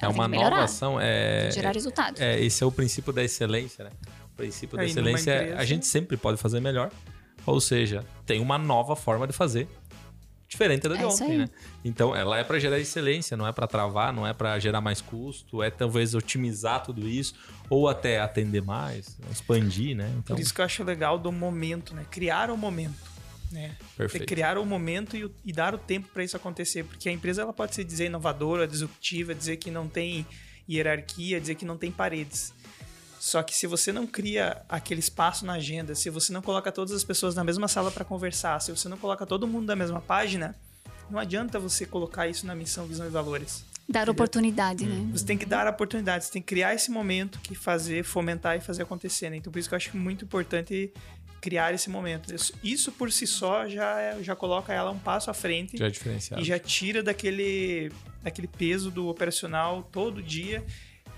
É 0.00 0.08
uma 0.08 0.26
nova 0.26 0.64
ação. 0.64 0.98
É, 1.00 1.50
gerar 1.52 1.70
é, 1.70 1.72
resultado. 1.72 2.20
É, 2.20 2.40
esse 2.40 2.62
é 2.62 2.66
o 2.66 2.72
princípio 2.72 3.12
da 3.12 3.22
excelência, 3.22 3.84
né? 3.84 3.90
O 4.32 4.36
princípio 4.36 4.76
da 4.76 4.84
excelência 4.84 5.30
é 5.30 5.54
a 5.54 5.64
gente 5.64 5.86
sempre 5.86 6.16
pode 6.16 6.38
fazer 6.38 6.60
melhor. 6.60 6.90
Ou 7.46 7.60
seja, 7.60 8.04
tem 8.26 8.40
uma 8.40 8.58
nova 8.58 8.96
forma 8.96 9.26
de 9.26 9.32
fazer 9.32 9.68
diferente 10.52 10.86
da 10.86 10.94
de 10.94 11.02
é 11.02 11.06
ontem, 11.06 11.38
né? 11.38 11.48
Então, 11.82 12.14
ela 12.14 12.38
é 12.38 12.44
para 12.44 12.58
gerar 12.58 12.78
excelência, 12.78 13.36
não 13.36 13.46
é 13.46 13.52
para 13.52 13.66
travar, 13.66 14.12
não 14.12 14.26
é 14.26 14.34
para 14.34 14.58
gerar 14.58 14.80
mais 14.80 15.00
custo, 15.00 15.62
é 15.62 15.70
talvez 15.70 16.14
otimizar 16.14 16.82
tudo 16.82 17.08
isso 17.08 17.34
ou 17.70 17.88
até 17.88 18.20
atender 18.20 18.62
mais, 18.62 19.16
expandir, 19.30 19.96
né? 19.96 20.12
Então... 20.18 20.36
Por 20.36 20.42
isso 20.42 20.52
que 20.52 20.60
eu 20.60 20.64
acho 20.64 20.84
legal 20.84 21.18
do 21.18 21.32
momento, 21.32 21.94
né? 21.94 22.04
Criar 22.10 22.50
o 22.50 22.56
momento. 22.56 23.12
Né? 23.52 23.76
Perfeito. 23.96 24.26
Criar 24.26 24.58
o 24.58 24.64
momento 24.64 25.16
e, 25.16 25.30
e 25.44 25.52
dar 25.52 25.74
o 25.74 25.78
tempo 25.78 26.08
para 26.08 26.24
isso 26.24 26.36
acontecer, 26.36 26.84
porque 26.84 27.08
a 27.08 27.12
empresa 27.12 27.42
ela 27.42 27.52
pode 27.52 27.74
se 27.74 27.84
dizer 27.84 28.06
inovadora, 28.06 28.66
disruptiva, 28.66 29.34
dizer 29.34 29.58
que 29.58 29.70
não 29.70 29.88
tem 29.88 30.26
hierarquia, 30.68 31.40
dizer 31.40 31.54
que 31.54 31.64
não 31.64 31.76
tem 31.76 31.90
paredes. 31.90 32.52
Só 33.20 33.40
que 33.42 33.54
se 33.54 33.68
você 33.68 33.92
não 33.92 34.04
cria 34.04 34.62
aquele 34.68 34.98
espaço 34.98 35.46
na 35.46 35.52
agenda, 35.52 35.94
se 35.94 36.10
você 36.10 36.32
não 36.32 36.42
coloca 36.42 36.72
todas 36.72 36.92
as 36.92 37.04
pessoas 37.04 37.36
na 37.36 37.44
mesma 37.44 37.68
sala 37.68 37.88
para 37.90 38.04
conversar, 38.04 38.60
se 38.60 38.72
você 38.72 38.88
não 38.88 38.96
coloca 38.96 39.24
todo 39.24 39.46
mundo 39.46 39.66
na 39.66 39.76
mesma 39.76 40.00
página, 40.00 40.56
não 41.08 41.20
adianta 41.20 41.58
você 41.60 41.86
colocar 41.86 42.26
isso 42.26 42.44
na 42.46 42.54
missão, 42.54 42.84
visão 42.84 43.06
e 43.06 43.10
valores. 43.10 43.64
Dar 43.88 44.00
entendeu? 44.00 44.12
oportunidade, 44.12 44.86
né? 44.86 45.08
Você 45.12 45.24
tem 45.24 45.38
que 45.38 45.46
dar 45.46 45.68
oportunidade, 45.68 46.24
você 46.24 46.32
tem 46.32 46.42
que 46.42 46.48
criar 46.48 46.74
esse 46.74 46.90
momento 46.90 47.38
que 47.40 47.54
fazer, 47.54 48.02
fomentar 48.02 48.56
e 48.56 48.60
fazer 48.60 48.82
acontecer, 48.82 49.30
né? 49.30 49.36
Então 49.36 49.52
por 49.52 49.58
isso 49.58 49.68
que 49.68 49.74
eu 49.74 49.76
acho 49.76 49.96
muito 49.96 50.24
importante 50.24 50.92
criar 51.42 51.74
esse 51.74 51.90
momento. 51.90 52.32
Isso 52.62 52.92
por 52.92 53.10
si 53.10 53.26
só 53.26 53.68
já, 53.68 54.00
é, 54.00 54.22
já 54.22 54.36
coloca 54.36 54.72
ela 54.72 54.92
um 54.92 54.98
passo 54.98 55.28
à 55.28 55.34
frente. 55.34 55.76
Já 55.76 55.86
é 55.86 55.90
diferenciado. 55.90 56.40
E 56.40 56.46
já 56.46 56.58
tira 56.58 57.02
daquele, 57.02 57.90
daquele 58.22 58.46
peso 58.46 58.92
do 58.92 59.08
operacional 59.08 59.82
todo 59.82 60.22
dia. 60.22 60.64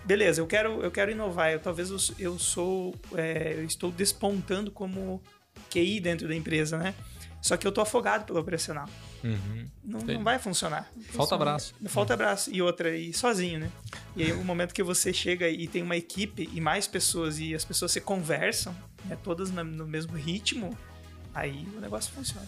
Beleza, 0.03 0.41
eu 0.41 0.47
quero, 0.47 0.83
eu 0.83 0.91
quero 0.91 1.11
inovar. 1.11 1.53
Eu, 1.53 1.61
talvez 1.61 1.91
eu, 1.91 1.99
eu 2.18 2.39
sou. 2.39 2.95
É, 3.14 3.53
eu 3.59 3.64
estou 3.64 3.93
despontando 3.93 4.70
como 4.70 5.22
QI 5.70 6.01
dentro 6.01 6.27
da 6.27 6.35
empresa, 6.35 6.79
né? 6.79 6.95
Só 7.43 7.59
que 7.59 7.66
eu 7.66 7.72
tô 7.72 7.83
afogado 7.83 8.25
pelo 8.25 8.41
operacional. 8.41 8.89
Uhum. 9.22 9.66
Não, 9.85 10.01
não, 10.01 10.25
vai 10.25 10.39
funcionar. 10.39 10.91
Falta 11.11 11.35
abraço. 11.35 11.75
Falta 11.89 12.14
abraço. 12.14 12.51
E 12.51 12.62
outra, 12.62 12.97
e 12.97 13.12
sozinho, 13.12 13.61
né? 13.61 13.70
E 14.16 14.22
aí, 14.22 14.33
o 14.33 14.43
momento 14.43 14.72
que 14.72 14.83
você 14.83 15.12
chega 15.12 15.47
e 15.51 15.68
tem 15.68 15.83
uma 15.83 15.97
equipe 15.97 16.49
e 16.51 16.61
mais 16.62 16.87
pessoas 16.87 17.39
e 17.39 17.55
as 17.55 17.62
pessoas 17.62 17.93
se 17.93 18.01
conversam, 18.01 18.75
né, 19.05 19.16
todas 19.22 19.50
no 19.50 19.86
mesmo 19.86 20.16
ritmo, 20.16 20.76
aí 21.34 21.66
o 21.76 21.80
negócio 21.80 22.12
funciona. 22.12 22.46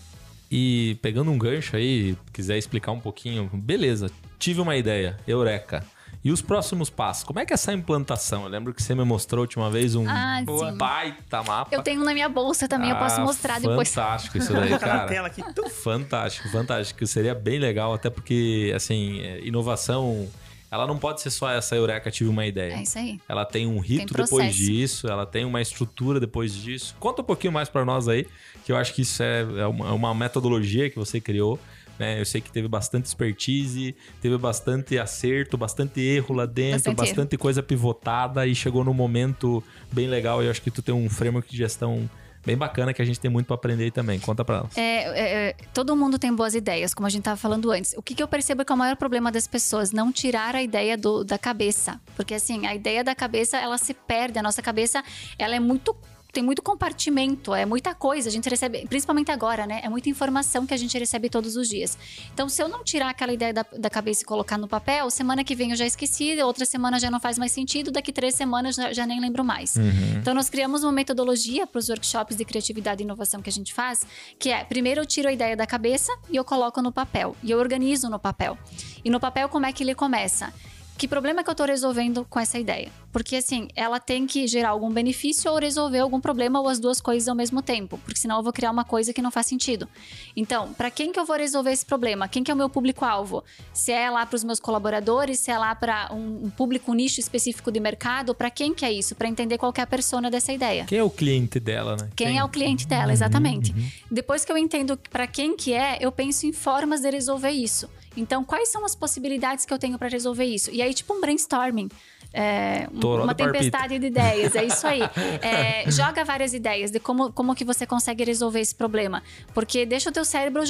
E 0.50 0.96
pegando 1.02 1.30
um 1.30 1.38
gancho 1.38 1.76
aí, 1.76 2.16
quiser 2.32 2.56
explicar 2.56 2.92
um 2.92 3.00
pouquinho, 3.00 3.50
beleza, 3.52 4.10
tive 4.38 4.60
uma 4.60 4.76
ideia, 4.76 5.16
eureka. 5.26 5.84
E 6.24 6.32
os 6.32 6.42
próximos 6.42 6.90
passos? 6.90 7.22
Como 7.22 7.38
é 7.38 7.46
que 7.46 7.52
é 7.52 7.54
essa 7.54 7.72
implantação? 7.72 8.42
Eu 8.42 8.48
lembro 8.48 8.74
que 8.74 8.82
você 8.82 8.96
me 8.96 9.04
mostrou 9.04 9.40
a 9.40 9.42
última 9.42 9.70
vez 9.70 9.94
um 9.94 10.08
ah, 10.08 10.42
baita 10.76 11.40
mapa. 11.44 11.72
Eu 11.72 11.82
tenho 11.82 12.02
na 12.02 12.12
minha 12.12 12.28
bolsa 12.28 12.66
também, 12.66 12.90
ah, 12.90 12.94
eu 12.94 12.98
posso 12.98 13.20
ah, 13.20 13.24
mostrar 13.24 13.54
fantástico 13.54 13.70
depois. 13.70 13.88
Fantástico 13.94 14.38
isso 14.38 14.52
daí, 14.52 14.78
cara. 14.78 14.94
na 14.96 15.06
tela 15.06 15.26
aqui. 15.28 15.42
Fantástico, 15.70 16.48
fantástico. 16.48 17.06
Seria 17.06 17.32
bem 17.32 17.60
legal, 17.60 17.94
até 17.94 18.10
porque, 18.10 18.72
assim, 18.74 19.20
é, 19.20 19.40
inovação 19.46 20.28
ela 20.70 20.86
não 20.86 20.98
pode 20.98 21.20
ser 21.20 21.30
só 21.30 21.50
essa 21.50 21.76
eureka, 21.76 22.10
tive 22.10 22.30
uma 22.30 22.46
ideia. 22.46 22.74
É 22.74 22.82
isso 22.82 22.98
aí. 22.98 23.20
Ela 23.28 23.44
tem 23.44 23.66
um 23.66 23.78
rito 23.78 24.14
tem 24.14 24.24
depois 24.24 24.54
disso, 24.54 25.06
ela 25.06 25.24
tem 25.24 25.44
uma 25.44 25.60
estrutura 25.60 26.18
depois 26.18 26.54
disso. 26.54 26.96
Conta 26.98 27.22
um 27.22 27.24
pouquinho 27.24 27.52
mais 27.52 27.68
para 27.68 27.84
nós 27.84 28.08
aí, 28.08 28.26
que 28.64 28.72
eu 28.72 28.76
acho 28.76 28.92
que 28.94 29.02
isso 29.02 29.22
é, 29.22 29.40
é 29.40 29.66
uma, 29.66 29.88
é 29.88 29.92
uma 29.92 30.14
metodologia 30.14 30.90
que 30.90 30.96
você 30.96 31.20
criou 31.20 31.58
né? 31.98 32.20
Eu 32.20 32.24
sei 32.24 32.40
que 32.40 32.50
teve 32.50 32.68
bastante 32.68 33.06
expertise, 33.06 33.94
teve 34.20 34.36
bastante 34.36 34.98
acerto, 34.98 35.56
bastante 35.56 36.00
erro 36.00 36.34
lá 36.34 36.46
dentro, 36.46 36.92
bastante, 36.92 36.96
bastante 36.96 37.36
coisa 37.36 37.62
pivotada 37.62 38.46
e 38.46 38.54
chegou 38.54 38.84
num 38.84 38.94
momento 38.94 39.62
bem 39.90 40.06
legal. 40.06 40.42
E 40.42 40.46
eu 40.46 40.50
acho 40.50 40.62
que 40.62 40.70
tu 40.70 40.82
tem 40.82 40.94
um 40.94 41.08
framework 41.08 41.50
de 41.50 41.56
gestão 41.56 42.08
bem 42.46 42.56
bacana 42.56 42.94
que 42.94 43.02
a 43.02 43.04
gente 43.04 43.18
tem 43.18 43.30
muito 43.30 43.46
para 43.46 43.56
aprender 43.56 43.84
aí 43.84 43.90
também. 43.90 44.20
Conta 44.20 44.44
para 44.44 44.62
nós. 44.62 44.78
É, 44.78 44.82
é, 44.82 45.48
é, 45.48 45.56
todo 45.74 45.96
mundo 45.96 46.18
tem 46.18 46.32
boas 46.32 46.54
ideias, 46.54 46.94
como 46.94 47.06
a 47.06 47.10
gente 47.10 47.22
estava 47.22 47.36
falando 47.36 47.70
antes. 47.72 47.92
O 47.96 48.02
que, 48.02 48.14
que, 48.14 48.22
eu 48.22 48.28
percebo 48.28 48.62
é 48.62 48.64
que 48.64 48.72
é 48.72 48.74
o 48.74 48.78
maior 48.78 48.96
problema 48.96 49.32
das 49.32 49.48
pessoas 49.48 49.90
não 49.90 50.12
tirar 50.12 50.54
a 50.54 50.62
ideia 50.62 50.96
do, 50.96 51.24
da 51.24 51.36
cabeça, 51.36 52.00
porque 52.14 52.34
assim 52.34 52.66
a 52.66 52.74
ideia 52.74 53.02
da 53.02 53.14
cabeça 53.14 53.56
ela 53.58 53.76
se 53.76 53.92
perde. 53.92 54.38
A 54.38 54.42
nossa 54.42 54.62
cabeça 54.62 55.02
ela 55.36 55.56
é 55.56 55.60
muito 55.60 55.94
tem 56.36 56.42
muito 56.42 56.60
compartimento, 56.60 57.54
é 57.54 57.64
muita 57.64 57.94
coisa. 57.94 58.28
A 58.28 58.32
gente 58.32 58.46
recebe, 58.46 58.86
principalmente 58.86 59.30
agora, 59.30 59.66
né? 59.66 59.80
É 59.82 59.88
muita 59.88 60.10
informação 60.10 60.66
que 60.66 60.74
a 60.74 60.76
gente 60.76 60.96
recebe 60.98 61.30
todos 61.30 61.56
os 61.56 61.66
dias. 61.66 61.96
Então, 62.34 62.46
se 62.46 62.62
eu 62.62 62.68
não 62.68 62.84
tirar 62.84 63.08
aquela 63.08 63.32
ideia 63.32 63.54
da, 63.54 63.64
da 63.78 63.88
cabeça 63.88 64.22
e 64.22 64.26
colocar 64.26 64.58
no 64.58 64.68
papel, 64.68 65.08
semana 65.08 65.42
que 65.42 65.54
vem 65.54 65.70
eu 65.70 65.76
já 65.76 65.86
esqueci, 65.86 66.36
outra 66.42 66.66
semana 66.66 67.00
já 67.00 67.10
não 67.10 67.18
faz 67.18 67.38
mais 67.38 67.52
sentido, 67.52 67.90
daqui 67.90 68.12
três 68.12 68.34
semanas 68.34 68.76
já, 68.76 68.92
já 68.92 69.06
nem 69.06 69.18
lembro 69.18 69.42
mais. 69.42 69.76
Uhum. 69.76 70.18
Então, 70.20 70.34
nós 70.34 70.50
criamos 70.50 70.84
uma 70.84 70.92
metodologia 70.92 71.66
para 71.66 71.78
os 71.78 71.88
workshops 71.88 72.36
de 72.36 72.44
criatividade 72.44 73.02
e 73.02 73.04
inovação 73.04 73.40
que 73.40 73.48
a 73.48 73.52
gente 73.52 73.72
faz, 73.72 74.04
que 74.38 74.50
é 74.50 74.62
primeiro 74.62 75.00
eu 75.00 75.06
tiro 75.06 75.28
a 75.28 75.32
ideia 75.32 75.56
da 75.56 75.66
cabeça 75.66 76.12
e 76.30 76.36
eu 76.36 76.44
coloco 76.44 76.82
no 76.82 76.92
papel. 76.92 77.34
E 77.42 77.50
eu 77.50 77.58
organizo 77.58 78.10
no 78.10 78.18
papel. 78.18 78.58
E 79.02 79.08
no 79.08 79.18
papel, 79.18 79.48
como 79.48 79.64
é 79.64 79.72
que 79.72 79.82
ele 79.82 79.94
começa? 79.94 80.52
Que 80.96 81.06
problema 81.06 81.42
que 81.42 81.50
eu 81.50 81.52
estou 81.52 81.66
resolvendo 81.66 82.26
com 82.28 82.40
essa 82.40 82.58
ideia? 82.58 82.90
Porque 83.12 83.36
assim, 83.36 83.68
ela 83.74 83.98
tem 83.98 84.26
que 84.26 84.46
gerar 84.46 84.70
algum 84.70 84.90
benefício 84.90 85.50
ou 85.50 85.58
resolver 85.58 86.00
algum 86.00 86.20
problema 86.20 86.60
ou 86.60 86.68
as 86.68 86.78
duas 86.78 87.00
coisas 87.00 87.28
ao 87.28 87.34
mesmo 87.34 87.62
tempo, 87.62 87.98
porque 88.04 88.18
senão 88.18 88.36
eu 88.36 88.42
vou 88.42 88.52
criar 88.52 88.70
uma 88.70 88.84
coisa 88.84 89.12
que 89.12 89.22
não 89.22 89.30
faz 89.30 89.46
sentido. 89.46 89.88
Então, 90.36 90.72
para 90.74 90.90
quem 90.90 91.12
que 91.12 91.18
eu 91.18 91.24
vou 91.24 91.36
resolver 91.36 91.72
esse 91.72 91.84
problema? 91.84 92.28
Quem 92.28 92.44
que 92.44 92.50
é 92.50 92.54
o 92.54 92.56
meu 92.56 92.68
público-alvo? 92.68 93.42
Se 93.72 93.92
é 93.92 94.10
lá 94.10 94.26
para 94.26 94.36
os 94.36 94.44
meus 94.44 94.60
colaboradores, 94.60 95.40
se 95.40 95.50
é 95.50 95.58
lá 95.58 95.74
para 95.74 96.12
um, 96.12 96.44
um, 96.46 96.50
público, 96.50 96.90
um 96.92 96.94
nicho 96.94 97.20
específico 97.20 97.72
de 97.72 97.80
mercado, 97.80 98.34
para 98.34 98.50
quem 98.50 98.74
que 98.74 98.84
é 98.84 98.92
isso? 98.92 99.14
Para 99.14 99.28
entender 99.28 99.58
qual 99.58 99.72
é 99.76 99.80
a 99.80 99.86
persona 99.86 100.30
dessa 100.30 100.52
ideia. 100.52 100.84
Quem 100.84 100.98
é 100.98 101.04
o 101.04 101.10
cliente 101.10 101.58
dela, 101.58 101.96
né? 101.96 102.10
Quem, 102.14 102.28
quem? 102.28 102.38
é 102.38 102.44
o 102.44 102.48
cliente 102.48 102.86
dela, 102.86 103.12
exatamente. 103.12 103.72
Uhum. 103.72 103.88
Depois 104.10 104.44
que 104.44 104.52
eu 104.52 104.58
entendo 104.58 104.98
para 105.10 105.26
quem 105.26 105.56
que 105.56 105.72
é, 105.72 105.98
eu 106.00 106.12
penso 106.12 106.46
em 106.46 106.52
formas 106.52 107.00
de 107.00 107.10
resolver 107.10 107.50
isso. 107.50 107.88
Então, 108.16 108.44
quais 108.44 108.70
são 108.70 108.84
as 108.84 108.94
possibilidades 108.94 109.64
que 109.64 109.72
eu 109.72 109.78
tenho 109.78 109.98
para 109.98 110.08
resolver 110.08 110.44
isso? 110.44 110.70
E 110.70 110.80
aí, 110.80 110.92
tipo 110.94 111.14
um 111.14 111.20
brainstorming. 111.20 111.88
é, 112.32 112.88
uma 112.92 113.34
tempestade 113.34 113.98
de 113.98 114.06
ideias, 114.06 114.54
é 114.54 114.64
isso 114.64 114.86
aí. 114.86 115.00
É, 115.42 115.90
joga 115.90 116.24
várias 116.24 116.54
ideias 116.54 116.90
de 116.90 116.98
como, 116.98 117.32
como 117.32 117.54
que 117.54 117.64
você 117.64 117.86
consegue 117.86 118.24
resolver 118.24 118.60
esse 118.60 118.74
problema. 118.74 119.22
Porque 119.54 119.86
deixa 119.86 120.10
o 120.10 120.12
teu 120.12 120.24
cérebro 120.24 120.62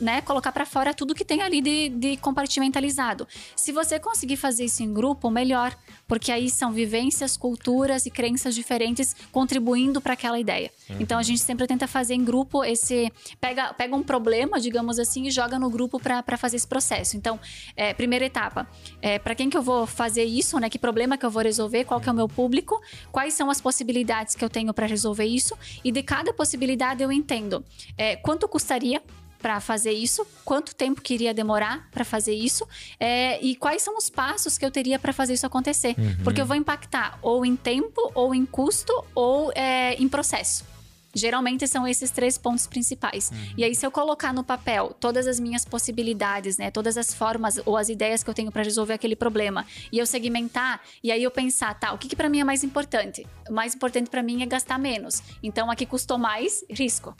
né, 0.00 0.20
colocar 0.22 0.52
para 0.52 0.66
fora 0.66 0.92
tudo 0.92 1.14
que 1.14 1.24
tem 1.24 1.42
ali 1.42 1.60
de, 1.60 1.88
de 1.88 2.16
compartimentalizado. 2.18 3.26
Se 3.56 3.72
você 3.72 3.98
conseguir 3.98 4.36
fazer 4.36 4.64
isso 4.64 4.82
em 4.82 4.92
grupo, 4.92 5.30
melhor. 5.30 5.76
Porque 6.08 6.32
aí 6.32 6.50
são 6.50 6.72
vivências, 6.72 7.36
culturas 7.36 8.06
e 8.06 8.10
crenças 8.10 8.54
diferentes 8.54 9.14
contribuindo 9.30 10.00
para 10.00 10.14
aquela 10.14 10.40
ideia. 10.40 10.70
Então 10.98 11.18
a 11.18 11.22
gente 11.22 11.40
sempre 11.40 11.66
tenta 11.66 11.86
fazer 11.86 12.14
em 12.14 12.24
grupo 12.24 12.64
esse. 12.64 13.12
Pega, 13.40 13.72
pega 13.74 13.94
um 13.94 14.02
problema, 14.02 14.58
digamos 14.58 14.98
assim, 14.98 15.26
e 15.26 15.30
joga 15.30 15.58
no 15.58 15.68
grupo 15.68 16.00
para 16.00 16.36
fazer 16.36 16.56
esse 16.56 16.66
processo. 16.66 17.16
Então, 17.16 17.38
é, 17.76 17.92
primeira 17.92 18.24
etapa, 18.24 18.66
é, 19.02 19.18
para 19.18 19.34
quem 19.34 19.50
que 19.50 19.56
eu 19.56 19.62
vou 19.62 19.86
fazer 19.86 20.24
isso, 20.24 20.58
né? 20.58 20.70
Que 20.70 20.78
problema 20.78 21.18
que 21.18 21.26
eu 21.26 21.30
vou 21.30 21.42
resolver, 21.42 21.84
qual 21.84 22.00
que 22.00 22.08
é 22.08 22.12
o 22.12 22.14
meu 22.14 22.28
público, 22.28 22.80
quais 23.12 23.34
são 23.34 23.50
as 23.50 23.60
possibilidades 23.60 24.34
que 24.34 24.44
eu 24.44 24.48
tenho 24.48 24.72
para 24.72 24.86
resolver 24.86 25.26
isso, 25.26 25.56
e 25.84 25.92
de 25.92 26.02
cada 26.02 26.32
possibilidade 26.32 27.02
eu 27.02 27.12
entendo 27.12 27.62
é, 27.96 28.16
quanto 28.16 28.48
custaria 28.48 29.02
para 29.40 29.60
fazer 29.60 29.92
isso, 29.92 30.26
quanto 30.44 30.74
tempo 30.74 31.00
que 31.00 31.14
iria 31.14 31.32
demorar 31.32 31.88
para 31.90 32.04
fazer 32.04 32.34
isso 32.34 32.66
é, 32.98 33.40
e 33.42 33.54
quais 33.56 33.82
são 33.82 33.96
os 33.96 34.10
passos 34.10 34.58
que 34.58 34.64
eu 34.64 34.70
teria 34.70 34.98
para 34.98 35.12
fazer 35.12 35.34
isso 35.34 35.46
acontecer. 35.46 35.94
Porque 36.24 36.40
eu 36.40 36.46
vou 36.46 36.56
impactar 36.56 37.18
ou 37.22 37.44
em 37.44 37.56
tempo, 37.56 38.10
ou 38.14 38.34
em 38.34 38.44
custo, 38.44 38.92
ou 39.14 39.52
é, 39.54 39.94
em 39.94 40.08
processo. 40.08 40.77
Geralmente 41.14 41.66
são 41.66 41.86
esses 41.86 42.10
três 42.10 42.38
pontos 42.38 42.66
principais. 42.66 43.30
E 43.56 43.64
aí, 43.64 43.74
se 43.74 43.84
eu 43.84 43.90
colocar 43.90 44.32
no 44.32 44.44
papel 44.44 44.94
todas 44.98 45.26
as 45.26 45.38
minhas 45.38 45.64
possibilidades, 45.64 46.56
né? 46.56 46.70
Todas 46.70 46.96
as 46.96 47.14
formas 47.14 47.60
ou 47.64 47.76
as 47.76 47.88
ideias 47.88 48.22
que 48.22 48.30
eu 48.30 48.34
tenho 48.34 48.50
para 48.52 48.62
resolver 48.62 48.94
aquele 48.94 49.16
problema, 49.16 49.66
e 49.92 49.98
eu 49.98 50.06
segmentar, 50.06 50.80
e 51.02 51.10
aí 51.10 51.22
eu 51.22 51.30
pensar, 51.30 51.74
tá, 51.78 51.92
o 51.92 51.98
que, 51.98 52.08
que 52.08 52.16
para 52.16 52.28
mim 52.28 52.40
é 52.40 52.44
mais 52.44 52.62
importante? 52.62 53.26
O 53.48 53.52
mais 53.52 53.74
importante 53.74 54.10
para 54.10 54.22
mim 54.22 54.42
é 54.42 54.46
gastar 54.46 54.78
menos. 54.78 55.22
Então, 55.42 55.70
aqui 55.70 55.86
custou 55.86 56.18
mais, 56.18 56.64
risco. 56.70 57.16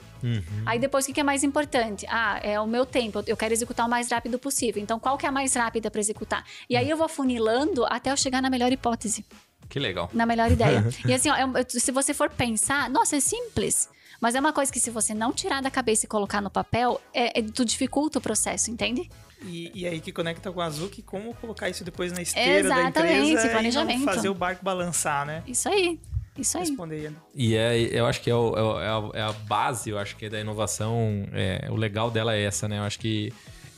Aí 0.65 0.79
depois, 0.79 1.05
o 1.05 1.07
que 1.07 1.13
que 1.13 1.21
é 1.21 1.23
mais 1.23 1.43
importante? 1.43 2.05
Ah, 2.09 2.39
é 2.41 2.59
o 2.59 2.67
meu 2.67 2.85
tempo. 2.85 3.23
Eu 3.27 3.35
quero 3.35 3.53
executar 3.53 3.85
o 3.85 3.89
mais 3.89 4.09
rápido 4.09 4.39
possível. 4.39 4.81
Então, 4.81 4.99
qual 4.99 5.17
que 5.17 5.25
é 5.25 5.29
a 5.29 5.31
mais 5.31 5.53
rápida 5.53 5.91
para 5.91 5.99
executar? 5.99 6.45
E 6.69 6.77
aí 6.77 6.89
eu 6.89 6.95
vou 6.95 7.09
funilando 7.09 7.83
até 7.85 8.11
eu 8.11 8.17
chegar 8.17 8.41
na 8.41 8.49
melhor 8.49 8.71
hipótese 8.71 9.25
Que 9.69 9.79
legal. 9.79 10.09
na 10.13 10.25
melhor 10.25 10.51
ideia. 10.51 10.83
e 11.07 11.13
assim, 11.13 11.29
ó, 11.29 11.35
é 11.35 11.63
se 11.69 11.91
você 11.91 12.13
for 12.13 12.29
pensar, 12.29 12.89
nossa, 12.89 13.15
é 13.15 13.19
simples. 13.19 13.87
Mas 14.19 14.35
é 14.35 14.39
uma 14.39 14.51
coisa 14.51 14.71
que 14.73 14.79
se 14.79 14.89
você 14.89 15.13
não 15.13 15.31
tirar 15.31 15.61
da 15.61 15.71
cabeça 15.71 16.05
e 16.05 16.09
colocar 16.09 16.41
no 16.41 16.49
papel, 16.49 16.99
é, 17.13 17.39
é- 17.39 17.43
tu 17.43 17.63
dificulta 17.63 18.17
o 18.19 18.21
processo, 18.21 18.69
entende? 18.69 19.09
E, 19.45 19.71
e 19.73 19.87
aí 19.87 20.01
que 20.01 20.11
conecta 20.11 20.51
com 20.51 20.59
a 20.59 20.65
Azuki, 20.65 21.01
como 21.01 21.33
colocar 21.35 21.69
isso 21.69 21.83
depois 21.85 22.11
na 22.11 22.21
esteira 22.21 22.67
da 22.67 22.79
Exatamente, 22.81 23.29
empresa 23.29 23.47
e 23.47 23.49
planejamento. 23.51 24.03
fazer 24.03 24.27
o 24.27 24.33
barco 24.33 24.65
balançar, 24.65 25.25
né? 25.25 25.41
Isso 25.47 25.69
aí. 25.69 25.97
Isso 26.37 26.57
aí. 26.57 26.65
Responder. 26.65 27.13
E 27.33 27.55
é, 27.55 27.77
eu 27.77 28.05
acho 28.05 28.19
que 28.21 28.29
é, 28.29 28.35
o- 28.35 28.55
é 28.57 28.61
o- 28.61 28.79
é 28.81 28.87
a, 28.87 29.19
é 29.19 29.21
a 29.29 29.31
base, 29.31 29.89
eu 29.89 29.97
acho 29.97 30.17
que 30.17 30.27
da 30.29 30.39
inovação, 30.41 31.25
é, 31.31 31.67
o 31.71 31.75
legal 31.77 32.11
dela 32.11 32.35
é 32.35 32.43
essa, 32.43 32.67
né? 32.67 32.79
Eu 32.79 32.83
acho 32.83 32.99
que 32.99 33.31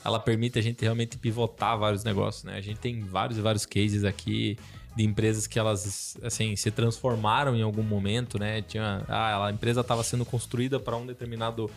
ela 0.03 0.19
permite 0.19 0.57
a 0.57 0.61
gente 0.63 0.81
realmente 0.81 1.15
pivotar 1.19 1.77
vários 1.77 2.03
negócios, 2.03 2.43
né? 2.43 2.55
A 2.57 2.61
gente 2.61 2.79
tem 2.79 2.99
vários 3.01 3.37
e 3.37 3.41
vários 3.41 3.65
cases 3.67 4.03
aqui 4.03 4.57
de 4.95 5.03
empresas 5.03 5.47
que 5.47 5.57
elas, 5.57 6.17
assim, 6.21 6.55
se 6.55 6.69
transformaram 6.69 7.55
em 7.55 7.61
algum 7.61 7.83
momento, 7.83 8.37
né? 8.37 8.61
Tinha, 8.61 9.03
ah, 9.07 9.45
a 9.45 9.51
empresa 9.51 9.81
estava 9.81 10.03
sendo 10.03 10.25
construída 10.25 10.79
para 10.79 10.97
um 10.97 11.05
determinado 11.05 11.69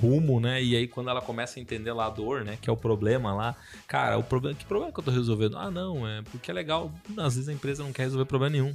rumo, 0.00 0.38
né? 0.40 0.62
E 0.62 0.76
aí 0.76 0.86
quando 0.86 1.10
ela 1.10 1.20
começa 1.20 1.58
a 1.58 1.62
entender 1.62 1.92
lá 1.92 2.06
a 2.06 2.10
dor, 2.10 2.44
né? 2.44 2.58
Que 2.60 2.70
é 2.70 2.72
o 2.72 2.76
problema 2.76 3.34
lá, 3.34 3.56
cara, 3.86 4.18
o 4.18 4.22
problema, 4.22 4.56
que 4.56 4.64
problema 4.64 4.92
que 4.92 5.00
eu 5.00 5.04
tô 5.04 5.10
resolvendo? 5.10 5.58
Ah, 5.58 5.70
não, 5.70 6.06
é 6.06 6.22
porque 6.30 6.50
é 6.50 6.54
legal. 6.54 6.92
Às 7.16 7.34
vezes 7.34 7.48
a 7.48 7.52
empresa 7.52 7.82
não 7.82 7.92
quer 7.92 8.04
resolver 8.04 8.24
problema 8.24 8.50
nenhum. 8.50 8.74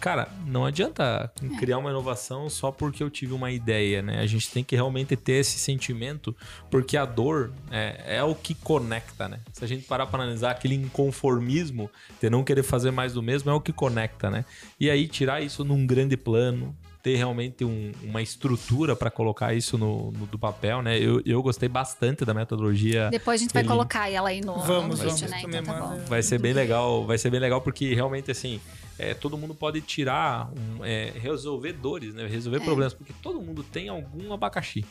Cara, 0.00 0.28
não 0.46 0.64
adianta 0.64 1.30
criar 1.58 1.78
uma 1.78 1.90
inovação 1.90 2.48
só 2.48 2.70
porque 2.70 3.02
eu 3.02 3.10
tive 3.10 3.32
uma 3.32 3.50
ideia, 3.50 4.00
né? 4.00 4.20
A 4.20 4.26
gente 4.26 4.50
tem 4.50 4.62
que 4.62 4.76
realmente 4.76 5.16
ter 5.16 5.32
esse 5.40 5.58
sentimento, 5.58 6.34
porque 6.70 6.96
a 6.96 7.04
dor 7.04 7.50
é, 7.70 8.16
é 8.18 8.22
o 8.22 8.34
que 8.34 8.54
conecta, 8.54 9.28
né? 9.28 9.40
Se 9.52 9.64
a 9.64 9.66
gente 9.68 9.84
parar 9.84 10.06
para 10.06 10.22
analisar 10.22 10.52
aquele 10.52 10.76
inconformismo 10.76 11.90
de 12.20 12.30
não 12.30 12.44
querer 12.44 12.62
fazer 12.62 12.90
mais 12.90 13.12
do 13.12 13.22
mesmo, 13.22 13.50
é 13.50 13.54
o 13.54 13.60
que 13.60 13.72
conecta, 13.72 14.30
né? 14.30 14.44
E 14.78 14.88
aí 14.90 15.08
tirar 15.08 15.42
isso 15.42 15.64
num 15.64 15.86
grande 15.86 16.16
plano, 16.16 16.76
ter 17.02 17.16
realmente 17.16 17.64
um- 17.64 17.92
uma 18.02 18.20
estrutura 18.22 18.94
para 18.94 19.10
colocar 19.10 19.54
isso 19.54 19.78
no, 19.78 20.10
no- 20.12 20.26
do 20.26 20.38
papel, 20.38 20.82
né? 20.82 20.98
Eu, 20.98 21.22
eu 21.24 21.42
gostei 21.42 21.68
bastante 21.68 22.24
da 22.24 22.34
metodologia. 22.34 23.08
Depois 23.10 23.40
a 23.40 23.42
gente 23.42 23.52
vai 23.52 23.62
Ele- 23.62 23.68
colocar 23.68 24.10
ela 24.10 24.28
aí 24.28 24.40
no, 24.40 24.54
Vamos, 24.60 25.00
no 25.00 25.06
vamos. 25.06 25.20
né? 25.22 25.42
Então 25.44 25.62
tá 25.62 25.72
manda. 25.72 25.96
bom. 25.96 26.04
Vai 26.06 26.22
ser 26.22 26.38
bem 26.38 26.52
legal, 26.52 27.06
vai 27.06 27.16
ser 27.18 27.30
bem 27.30 27.40
legal 27.40 27.60
porque 27.60 27.94
realmente 27.94 28.30
assim, 28.30 28.60
é, 28.98 29.14
todo 29.14 29.36
mundo 29.38 29.54
pode 29.54 29.80
tirar, 29.80 30.50
um, 30.52 30.84
é, 30.84 31.10
resolver 31.10 31.72
dores, 31.72 32.14
né? 32.14 32.26
Resolver 32.26 32.60
problemas, 32.60 32.92
porque 32.94 33.12
todo 33.22 33.40
mundo 33.40 33.62
tem 33.62 33.88
algum 33.88 34.32
abacaxi. 34.32 34.84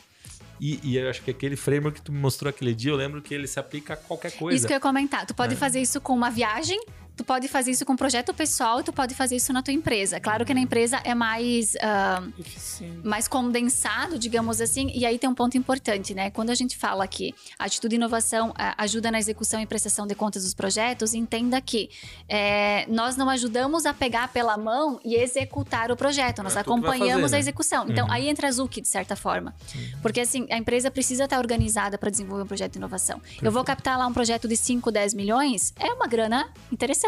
E, 0.60 0.80
e 0.82 0.96
eu 0.96 1.08
acho 1.08 1.22
que 1.22 1.30
aquele 1.30 1.54
framework 1.54 2.00
que 2.00 2.04
tu 2.04 2.10
me 2.12 2.18
mostrou 2.18 2.50
aquele 2.50 2.74
dia, 2.74 2.90
eu 2.90 2.96
lembro 2.96 3.22
que 3.22 3.32
ele 3.32 3.46
se 3.46 3.60
aplica 3.60 3.94
a 3.94 3.96
qualquer 3.96 4.32
coisa. 4.32 4.56
Isso 4.56 4.66
que 4.66 4.72
eu 4.72 4.76
ia 4.76 4.80
comentar. 4.80 5.24
Tu 5.24 5.32
É. 5.32 5.36
pode 5.36 5.54
fazer 5.54 5.80
isso 5.80 6.00
com 6.00 6.14
uma 6.14 6.30
viagem, 6.30 6.80
tu 7.18 7.24
pode 7.24 7.48
fazer 7.48 7.72
isso 7.72 7.84
com 7.84 7.94
um 7.94 7.96
projeto 7.96 8.32
pessoal, 8.32 8.80
tu 8.80 8.92
pode 8.92 9.12
fazer 9.12 9.34
isso 9.34 9.52
na 9.52 9.60
tua 9.60 9.74
empresa. 9.74 10.20
Claro 10.20 10.46
que 10.46 10.54
na 10.54 10.60
empresa 10.60 11.00
é 11.02 11.16
mais, 11.16 11.74
Eficiente. 12.38 13.04
mais 13.06 13.26
condensado, 13.26 14.16
digamos 14.16 14.60
assim. 14.60 14.88
E 14.94 15.04
aí 15.04 15.18
tem 15.18 15.28
um 15.28 15.34
ponto 15.34 15.58
importante, 15.58 16.14
né? 16.14 16.30
Quando 16.30 16.50
a 16.50 16.54
gente 16.54 16.76
fala 16.78 17.06
que 17.08 17.34
atitude 17.58 17.96
e 17.96 17.98
inovação 17.98 18.54
ah, 18.56 18.72
ajuda 18.78 19.10
na 19.10 19.18
execução 19.18 19.60
e 19.60 19.66
prestação 19.66 20.06
de 20.06 20.14
contas 20.14 20.44
dos 20.44 20.54
projetos, 20.54 21.12
entenda 21.12 21.60
que 21.60 21.90
é, 22.28 22.86
nós 22.88 23.16
não 23.16 23.28
ajudamos 23.28 23.84
a 23.84 23.92
pegar 23.92 24.28
pela 24.28 24.56
mão 24.56 25.00
e 25.04 25.16
executar 25.16 25.90
o 25.90 25.96
projeto. 25.96 26.40
Nós 26.44 26.54
É, 26.54 26.60
acompanhamos 26.60 27.22
fazer, 27.22 27.32
né? 27.32 27.36
a 27.36 27.40
execução. 27.40 27.86
Então, 27.88 28.06
aí 28.12 28.28
entra 28.28 28.46
a 28.46 28.52
Zuki, 28.52 28.80
de 28.80 28.88
certa 28.88 29.16
forma. 29.16 29.56
Porque, 30.00 30.20
assim, 30.20 30.46
a 30.50 30.56
empresa 30.56 30.88
precisa 30.88 31.24
estar 31.24 31.38
organizada 31.40 31.98
para 31.98 32.10
desenvolver 32.10 32.44
um 32.44 32.46
projeto 32.46 32.72
de 32.72 32.78
inovação. 32.78 33.20
Eu 33.42 33.50
vou 33.50 33.64
captar 33.64 33.98
lá 33.98 34.06
um 34.06 34.12
projeto 34.12 34.46
de 34.46 34.56
5, 34.56 34.92
10 34.92 35.14
milhões, 35.14 35.74
é 35.80 35.92
uma 35.92 36.06
grana 36.06 36.48
interessante. 36.70 37.07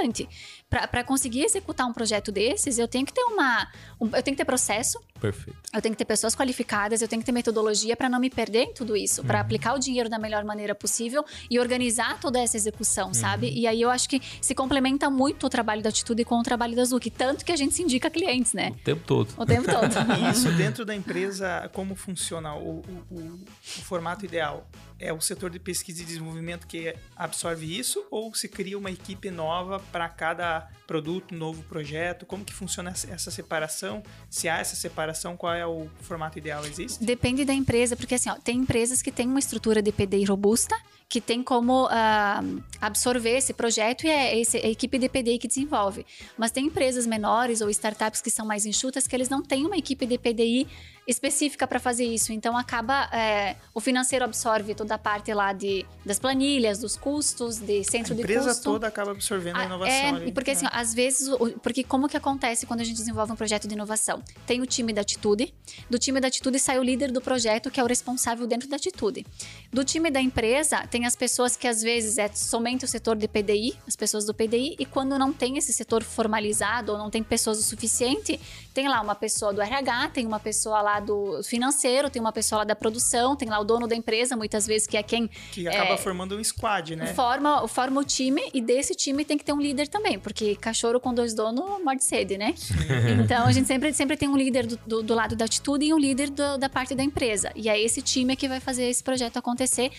Para 0.68 1.02
conseguir 1.02 1.42
executar 1.44 1.86
um 1.86 1.92
projeto 1.92 2.30
desses, 2.30 2.78
eu 2.78 2.86
tenho 2.86 3.04
que 3.04 3.12
ter 3.12 3.22
uma. 3.24 3.66
um- 4.00 4.06
eu 4.06 4.22
tenho 4.22 4.36
que 4.36 4.36
ter 4.36 4.44
processo, 4.44 5.00
Perfeito. 5.20 5.58
eu 5.74 5.82
tenho 5.82 5.92
que 5.94 5.98
ter 5.98 6.04
pessoas 6.04 6.34
qualificadas, 6.34 7.02
eu 7.02 7.08
tenho 7.08 7.20
que 7.20 7.26
ter 7.26 7.32
metodologia 7.32 7.96
para 7.96 8.08
não 8.08 8.20
me 8.20 8.30
perder 8.30 8.62
em 8.62 8.72
tudo 8.74 8.96
isso, 8.96 9.24
para 9.24 9.40
aplicar 9.40 9.74
o 9.74 9.78
dinheiro 9.80 10.08
da 10.08 10.18
melhor 10.18 10.44
maneira 10.44 10.72
possível 10.74 11.24
e 11.50 11.58
organizar 11.58 12.20
toda 12.20 12.38
essa 12.40 12.56
execução, 12.56 13.12
sabe? 13.12 13.50
E 13.50 13.66
aí 13.66 13.82
eu 13.82 13.90
acho 13.90 14.08
que 14.08 14.22
se 14.40 14.54
complementa 14.54 15.10
muito 15.10 15.44
o 15.46 15.50
trabalho 15.50 15.82
da 15.82 15.88
Atitude 15.88 16.24
com 16.24 16.38
o 16.38 16.42
trabalho 16.42 16.76
da 16.76 16.84
Zuki, 16.84 17.10
tanto 17.10 17.44
que 17.44 17.50
a 17.50 17.56
gente 17.56 17.74
se 17.74 17.82
indica 17.82 18.08
clientes, 18.08 18.52
né? 18.52 18.70
O 18.70 18.84
tempo 18.84 19.02
todo. 19.04 19.34
O 19.36 19.44
tempo 19.44 19.66
todo. 19.68 19.90
E 20.20 20.30
isso 20.30 20.50
dentro 20.52 20.84
da 20.84 20.94
empresa, 20.94 21.68
como 21.72 21.94
funciona 21.96 22.54
o, 22.54 22.78
o- 22.78 23.04
o- 23.10 23.40
o 23.78 23.82
formato 23.82 24.24
ideal? 24.24 24.66
É 25.00 25.12
o 25.12 25.20
setor 25.20 25.48
de 25.50 25.58
pesquisa 25.58 26.02
e 26.02 26.04
desenvolvimento 26.04 26.66
que 26.66 26.94
absorve 27.16 27.78
isso 27.78 28.04
ou 28.10 28.34
se 28.34 28.48
cria 28.48 28.76
uma 28.78 28.90
equipe 28.90 29.30
nova 29.30 29.80
para 29.90 30.08
cada 30.08 30.68
produto, 30.86 31.34
novo 31.34 31.62
projeto? 31.62 32.26
Como 32.26 32.44
que 32.44 32.52
funciona 32.52 32.90
essa- 32.90 33.30
separação? 33.30 34.02
Se 34.28 34.48
há 34.48 34.58
essa 34.58 34.76
separação, 34.76 35.36
qual 35.36 35.54
é 35.54 35.66
o 35.66 35.88
formato 36.02 36.36
ideal? 36.38 36.64
Existe? 36.66 37.02
Depende 37.02 37.44
da 37.46 37.54
empresa, 37.54 37.96
porque 37.96 38.14
assim, 38.14 38.28
ó, 38.28 38.34
tem 38.34 38.58
empresas 38.58 39.00
que 39.00 39.10
têm 39.10 39.26
uma 39.26 39.38
estrutura 39.38 39.80
de 39.80 39.90
PDI 39.90 40.24
robusta, 40.24 40.76
que 41.10 41.20
tem 41.20 41.42
como 41.42 41.88
ah, 41.90 42.40
absorver 42.80 43.36
esse 43.36 43.52
projeto 43.52 44.04
e 44.06 44.08
é 44.08 44.38
esse- 44.40 44.56
a 44.58 44.68
equipe 44.68 44.96
de 44.96 45.08
PDI 45.08 45.38
que 45.38 45.48
desenvolve. 45.48 46.06
Mas 46.38 46.52
tem 46.52 46.66
empresas 46.66 47.04
menores 47.04 47.60
ou 47.60 47.68
startups 47.68 48.22
que 48.22 48.30
são 48.30 48.46
mais 48.46 48.64
enxutas 48.64 49.06
que 49.08 49.16
eles 49.16 49.28
não 49.28 49.42
têm 49.42 49.66
uma 49.66 49.76
equipe 49.76 50.06
de 50.06 50.16
PDI 50.16 50.68
específica 51.08 51.66
para 51.66 51.80
fazer 51.80 52.04
isso. 52.04 52.32
Então 52.32 52.56
acaba 52.56 53.08
é, 53.12 53.56
o 53.74 53.80
financeiro 53.80 54.24
absorve 54.24 54.74
toda 54.74 54.94
a 54.94 54.98
parte 54.98 55.34
lá 55.34 55.52
de 55.52 55.84
das 56.06 56.20
planilhas, 56.20 56.78
dos 56.78 56.94
custos, 56.96 57.58
de 57.58 57.80
A 57.80 57.84
centro 57.84 58.14
de 58.14 58.22
empresa 58.22 58.50
custo. 58.50 58.62
toda 58.62 58.86
acaba 58.86 59.10
absorvendo 59.10 59.56
a 59.56 59.60
Ah, 59.62 59.64
inovação 59.64 59.92
é, 59.94 60.08
ali. 60.10 60.32
porque 60.32 60.52
assim, 60.52 60.66
ó, 60.66 60.70
às 60.72 60.94
vezes, 60.94 61.26
o- 61.28 61.58
porque 61.60 61.82
como 61.82 62.08
que 62.08 62.16
acontece 62.16 62.66
quando 62.66 62.80
a 62.80 62.84
gente 62.84 62.96
desenvolve 62.96 63.32
um 63.32 63.36
projeto 63.36 63.66
de 63.66 63.74
inovação? 63.74 64.22
Tem 64.46 64.60
o 64.60 64.66
time 64.66 64.92
da 64.92 65.00
Atitude, 65.00 65.52
do 65.88 65.98
time 65.98 66.20
da 66.20 66.28
Atitude 66.28 66.58
sai 66.60 66.78
o 66.78 66.82
líder 66.84 67.10
do 67.10 67.20
projeto, 67.20 67.68
que 67.70 67.80
é 67.80 67.82
o 67.82 67.86
responsável 67.86 68.46
dentro 68.46 68.68
da 68.68 68.76
Atitude. 68.76 69.26
Do 69.72 69.82
time 69.84 70.10
da 70.10 70.20
empresa, 70.20 70.86
tem 70.86 70.99
as 71.06 71.16
pessoas 71.16 71.56
que 71.56 71.66
às 71.66 71.82
vezes 71.82 72.18
é 72.18 72.28
somente 72.32 72.84
o 72.84 72.88
setor 72.88 73.16
de 73.16 73.26
PDI, 73.28 73.74
as 73.86 73.96
pessoas 73.96 74.24
do 74.24 74.34
PDI, 74.34 74.76
e 74.78 74.84
quando 74.86 75.18
não 75.18 75.32
tem 75.32 75.56
esse 75.58 75.72
setor 75.72 76.02
formalizado 76.02 76.92
ou 76.92 76.98
não 76.98 77.10
tem 77.10 77.22
pessoas 77.22 77.58
o 77.58 77.62
suficiente, 77.62 78.38
tem 78.72 78.88
lá 78.88 79.00
uma 79.00 79.14
pessoa 79.14 79.52
do 79.52 79.60
RH, 79.60 80.10
tem 80.10 80.26
uma 80.26 80.40
pessoa 80.40 80.80
lá 80.80 81.00
do 81.00 81.42
financeiro, 81.42 82.08
tem 82.10 82.20
uma 82.20 82.32
pessoa 82.32 82.58
lá 82.60 82.64
da 82.64 82.76
produção, 82.76 83.36
tem 83.36 83.48
lá 83.48 83.58
o 83.58 83.64
dono 83.64 83.86
da 83.86 83.96
empresa, 83.96 84.36
muitas 84.36 84.66
vezes, 84.66 84.86
que 84.86 84.96
é 84.96 85.02
quem 85.02 85.28
que 85.52 85.66
acaba 85.66 85.94
é, 85.94 85.96
formando 85.96 86.36
um 86.36 86.44
squad, 86.44 86.94
né? 86.96 87.12
Forma, 87.14 87.66
forma 87.68 88.00
o 88.00 88.04
time 88.04 88.42
e 88.54 88.60
desse 88.60 88.94
time 88.94 89.24
tem 89.24 89.36
que 89.36 89.44
ter 89.44 89.52
um 89.52 89.60
líder 89.60 89.88
também, 89.88 90.18
porque 90.18 90.54
cachorro 90.56 91.00
com 91.00 91.12
dois 91.12 91.34
donos 91.34 91.82
morde 91.82 92.04
sede, 92.04 92.36
né? 92.38 92.54
Então 93.24 93.46
a 93.46 93.52
gente 93.52 93.66
sempre, 93.66 93.92
sempre 93.92 94.16
tem 94.16 94.28
um 94.28 94.36
líder 94.36 94.66
do, 94.66 94.76
do, 94.86 95.02
do 95.02 95.14
lado 95.14 95.34
da 95.36 95.44
atitude 95.44 95.84
e 95.84 95.92
um 95.94 95.98
líder 95.98 96.30
do- 96.30 96.58
da 96.58 96.68
parte 96.68 96.94
da 96.94 97.02
empresa. 97.02 97.50
E 97.54 97.68
é 97.68 97.80
esse 97.80 98.00
time 98.02 98.36
que 98.36 98.48
vai 98.48 98.60
fazer 98.60 98.84
esse 98.84 99.02
projeto 99.02 99.36
acontecer 99.36 99.90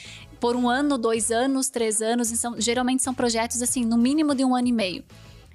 por 0.41 0.55
um 0.55 0.67
ano, 0.67 0.97
dois 0.97 1.31
anos, 1.31 1.69
três 1.69 2.01
anos. 2.01 2.31
Então, 2.31 2.59
geralmente 2.59 3.03
são 3.03 3.13
projetos 3.13 3.61
assim, 3.61 3.85
no 3.85 3.95
mínimo 3.97 4.33
de 4.33 4.43
um 4.43 4.55
ano 4.55 4.67
e 4.67 4.71
meio. 4.73 5.03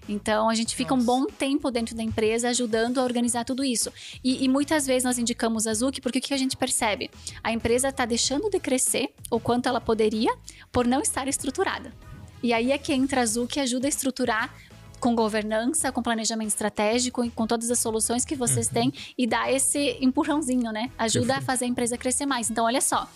Então 0.08 0.48
a 0.48 0.54
gente 0.54 0.76
fica 0.76 0.94
um 0.94 0.98
Nossa. 0.98 1.06
bom 1.06 1.26
tempo 1.26 1.68
dentro 1.68 1.96
da 1.96 2.02
empresa 2.02 2.48
ajudando 2.48 2.98
a 2.98 3.02
organizar 3.02 3.44
tudo 3.44 3.64
isso. 3.64 3.92
E, 4.22 4.44
e 4.44 4.48
muitas 4.48 4.86
vezes 4.86 5.02
nós 5.02 5.18
indicamos 5.18 5.66
a 5.66 5.74
Zuki 5.74 6.00
porque 6.00 6.20
o 6.20 6.22
que 6.22 6.32
a 6.32 6.36
gente 6.36 6.56
percebe? 6.56 7.10
A 7.42 7.50
empresa 7.52 7.88
está 7.88 8.04
deixando 8.04 8.48
de 8.48 8.60
crescer 8.60 9.12
o 9.28 9.40
quanto 9.40 9.68
ela 9.68 9.80
poderia 9.80 10.32
por 10.70 10.86
não 10.86 11.00
estar 11.00 11.26
estruturada. 11.26 11.92
E 12.40 12.52
aí 12.52 12.70
é 12.70 12.78
que 12.78 12.92
entra 12.92 13.22
a 13.22 13.26
Zuki 13.26 13.58
e 13.58 13.62
ajuda 13.62 13.88
a 13.88 13.90
estruturar 13.90 14.54
com 15.00 15.14
governança, 15.14 15.92
com 15.92 16.02
planejamento 16.02 16.48
estratégico, 16.48 17.28
com 17.32 17.46
todas 17.46 17.70
as 17.70 17.78
soluções 17.78 18.24
que 18.24 18.34
vocês 18.34 18.68
têm 18.68 18.92
e 19.18 19.26
dá 19.26 19.50
esse 19.50 19.98
empurrãozinho, 20.00 20.72
né? 20.72 20.90
Ajuda 20.96 21.36
a 21.36 21.40
fazer 21.40 21.64
a 21.64 21.68
empresa 21.68 21.98
crescer 21.98 22.26
mais. 22.26 22.50
Então, 22.50 22.64
olha 22.64 22.80
só. 22.80 23.08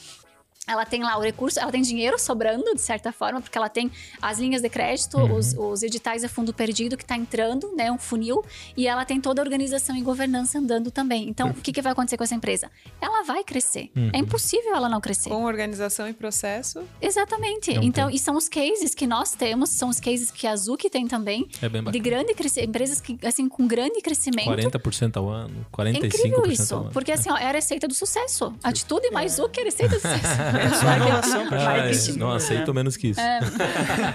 Ela 0.70 0.84
tem 0.86 1.02
lá 1.02 1.16
o 1.18 1.20
recurso, 1.20 1.58
ela 1.58 1.72
tem 1.72 1.82
dinheiro 1.82 2.16
sobrando, 2.18 2.74
de 2.74 2.80
certa 2.80 3.10
forma, 3.12 3.40
porque 3.40 3.58
ela 3.58 3.68
tem 3.68 3.90
as 4.22 4.38
linhas 4.38 4.62
de 4.62 4.68
crédito, 4.68 5.18
os, 5.18 5.52
os 5.58 5.82
editais 5.82 6.22
a 6.22 6.28
fundo 6.28 6.54
perdido 6.54 6.96
que 6.96 7.02
está 7.02 7.16
entrando, 7.16 7.74
né? 7.74 7.90
Um 7.90 7.98
funil, 7.98 8.44
e 8.76 8.86
ela 8.86 9.04
tem 9.04 9.20
toda 9.20 9.42
a 9.42 9.44
organização 9.44 9.96
e 9.96 10.02
governança 10.02 10.58
andando 10.58 10.90
também. 10.90 11.28
Então, 11.28 11.50
o 11.50 11.54
que, 11.54 11.72
que 11.72 11.82
vai 11.82 11.92
acontecer 11.92 12.16
com 12.16 12.22
essa 12.24 12.34
empresa? 12.34 12.70
Ela 13.00 13.22
vai 13.24 13.42
crescer. 13.42 13.90
É 14.12 14.18
impossível 14.18 14.74
ela 14.74 14.88
não 14.88 15.00
crescer. 15.00 15.28
Com 15.30 15.44
organização 15.44 16.08
e 16.08 16.12
processo. 16.12 16.82
Exatamente. 17.00 17.74
Não 17.74 17.82
então, 17.82 18.06
tem. 18.06 18.16
e 18.16 18.18
são 18.18 18.36
os 18.36 18.48
cases 18.48 18.94
que 18.94 19.06
nós 19.06 19.32
temos, 19.32 19.70
são 19.70 19.88
os 19.88 19.98
cases 19.98 20.30
que 20.30 20.46
a 20.46 20.54
Zuki 20.54 20.88
tem 20.88 21.06
também, 21.08 21.48
É 21.60 21.68
bem 21.68 21.80
de 21.80 21.84
bacana. 21.86 22.04
grande 22.04 22.34
crescimento, 22.34 22.68
empresas 22.68 23.00
que, 23.00 23.18
assim, 23.26 23.48
com 23.48 23.66
grande 23.66 24.00
crescimento. 24.00 24.48
40% 24.48 25.16
ao 25.16 25.28
ano, 25.28 25.66
É 25.72 25.76
45% 25.76 26.04
incrível 26.06 26.38
ao 26.40 26.46
isso, 26.46 26.76
ano. 26.76 26.90
porque 26.92 27.10
assim, 27.12 27.30
ó, 27.30 27.36
é 27.36 27.46
a 27.48 27.52
receita 27.52 27.88
do 27.88 27.94
sucesso. 27.94 28.54
Atitude 28.62 29.10
mais 29.10 29.32
Zuki 29.32 29.58
é 29.58 29.62
a 29.62 29.64
receita 29.66 29.94
do 29.96 30.00
sucesso. 30.00 30.20
É 30.60 30.68
só 30.74 30.96
inovação 30.96 31.48
pra 31.48 31.56
Ah, 31.56 31.60
chegar 31.92 32.14
é, 32.14 32.18
não 32.18 32.30
aceito 32.32 32.66
né? 32.68 32.72
menos 32.74 32.96
que 32.96 33.08
isso. 33.08 33.20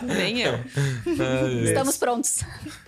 Nem 0.04 0.42
eu. 0.42 0.54
Ah, 0.56 1.50
é. 1.50 1.64
Estamos 1.64 1.98
prontos. 1.98 2.42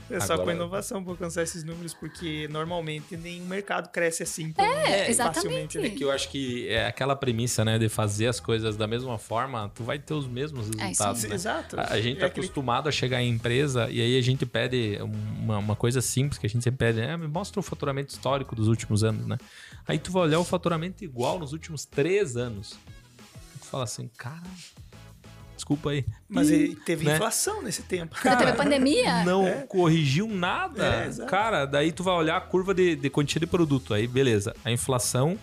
É 0.10 0.20
só 0.22 0.34
Agora- 0.34 0.46
com 0.46 0.52
inovação 0.56 1.04
pra 1.04 1.12
alcançar 1.14 1.44
esses 1.44 1.64
números, 1.66 1.94
porque 1.94 2.48
normalmente 2.50 3.18
nenhum 3.18 3.46
mercado 3.46 3.90
cresce 3.90 4.24
assim 4.24 4.52
tão 4.54 4.64
É, 4.64 4.70
facilmente. 5.06 5.10
exatamente. 5.12 5.78
né? 5.80 5.88
É 5.88 5.90
que 5.90 6.04
eu 6.04 6.12
acho 6.12 6.30
que 6.30 6.68
é 6.70 6.88
aquela 6.88 7.16
premissa, 7.16 7.66
né, 7.66 7.78
de 7.78 7.90
fazer 7.90 8.28
as 8.28 8.40
coisas 8.40 8.78
da 8.78 8.88
mesma 8.88 9.18
forma, 9.18 9.70
tu 9.76 9.84
vai 9.84 10.00
ter 10.00 10.14
os 10.14 10.26
mesmos 10.28 10.70
É, 10.78 10.84
resultados, 10.86 11.22
sim. 11.22 11.28
né? 11.28 11.36
Exato. 11.36 11.78
A, 11.80 11.94
a 11.94 12.02
gente 12.02 12.18
É 12.18 12.20
tá 12.22 12.26
aquele- 12.28 12.46
acostumado 12.46 12.88
a 12.88 12.92
chegar 12.92 13.22
em 13.22 13.30
empresa 13.30 13.90
e 13.90 14.00
aí 14.02 14.18
a 14.18 14.22
gente 14.22 14.46
pede 14.46 14.98
uma, 15.42 15.58
uma 15.58 15.76
coisa 15.76 16.00
simples 16.02 16.38
que 16.38 16.46
a 16.46 16.50
gente 16.50 16.64
sempre 16.64 16.78
pede, 16.78 17.00
né? 17.02 17.18
Me 17.18 17.28
mostra 17.28 17.60
o 17.60 17.64
faturamento 17.64 18.14
histórico 18.14 18.56
dos 18.56 18.68
últimos 18.70 19.04
anos, 19.04 19.26
né? 19.28 19.38
Aí 19.86 20.00
tu 20.00 20.12
vai 20.12 20.24
olhar 20.24 20.40
o 20.40 20.44
faturamento 20.46 21.04
igual 21.04 21.38
nos 21.40 21.52
últimos 21.52 21.84
três 21.86 22.38
anos. 22.38 22.78
Fala 23.78 23.84
assim, 23.84 24.10
cara, 24.18 24.42
desculpa 25.56 25.92
aí. 25.92 26.04
Mas 26.28 26.50
ele 26.50 26.76
teve 26.76 27.06
né? 27.06 27.14
inflação 27.14 27.62
nesse 27.62 27.84
tempo. 27.84 28.16
Ainda 28.24 28.36
teve 28.36 28.50
a 28.50 28.56
pandemia. 28.56 29.24
Não 29.24 29.68
corrigiu 29.68 30.28
nada. 30.28 30.84
É. 30.84 31.26
Cara, 31.28 31.66
daí 31.66 31.92
tu 31.92 32.04
vai 32.04 32.16
olhar 32.16 32.38
a 32.38 32.42
curva 32.42 32.74
de, 32.74 32.96
de 32.96 33.08
quantia 33.12 33.40
de 33.40 33.46
produto. 33.46 33.94
Aí, 33.94 34.08
beleza. 34.08 34.56
A 34.66 34.72
inflação, 34.72 35.38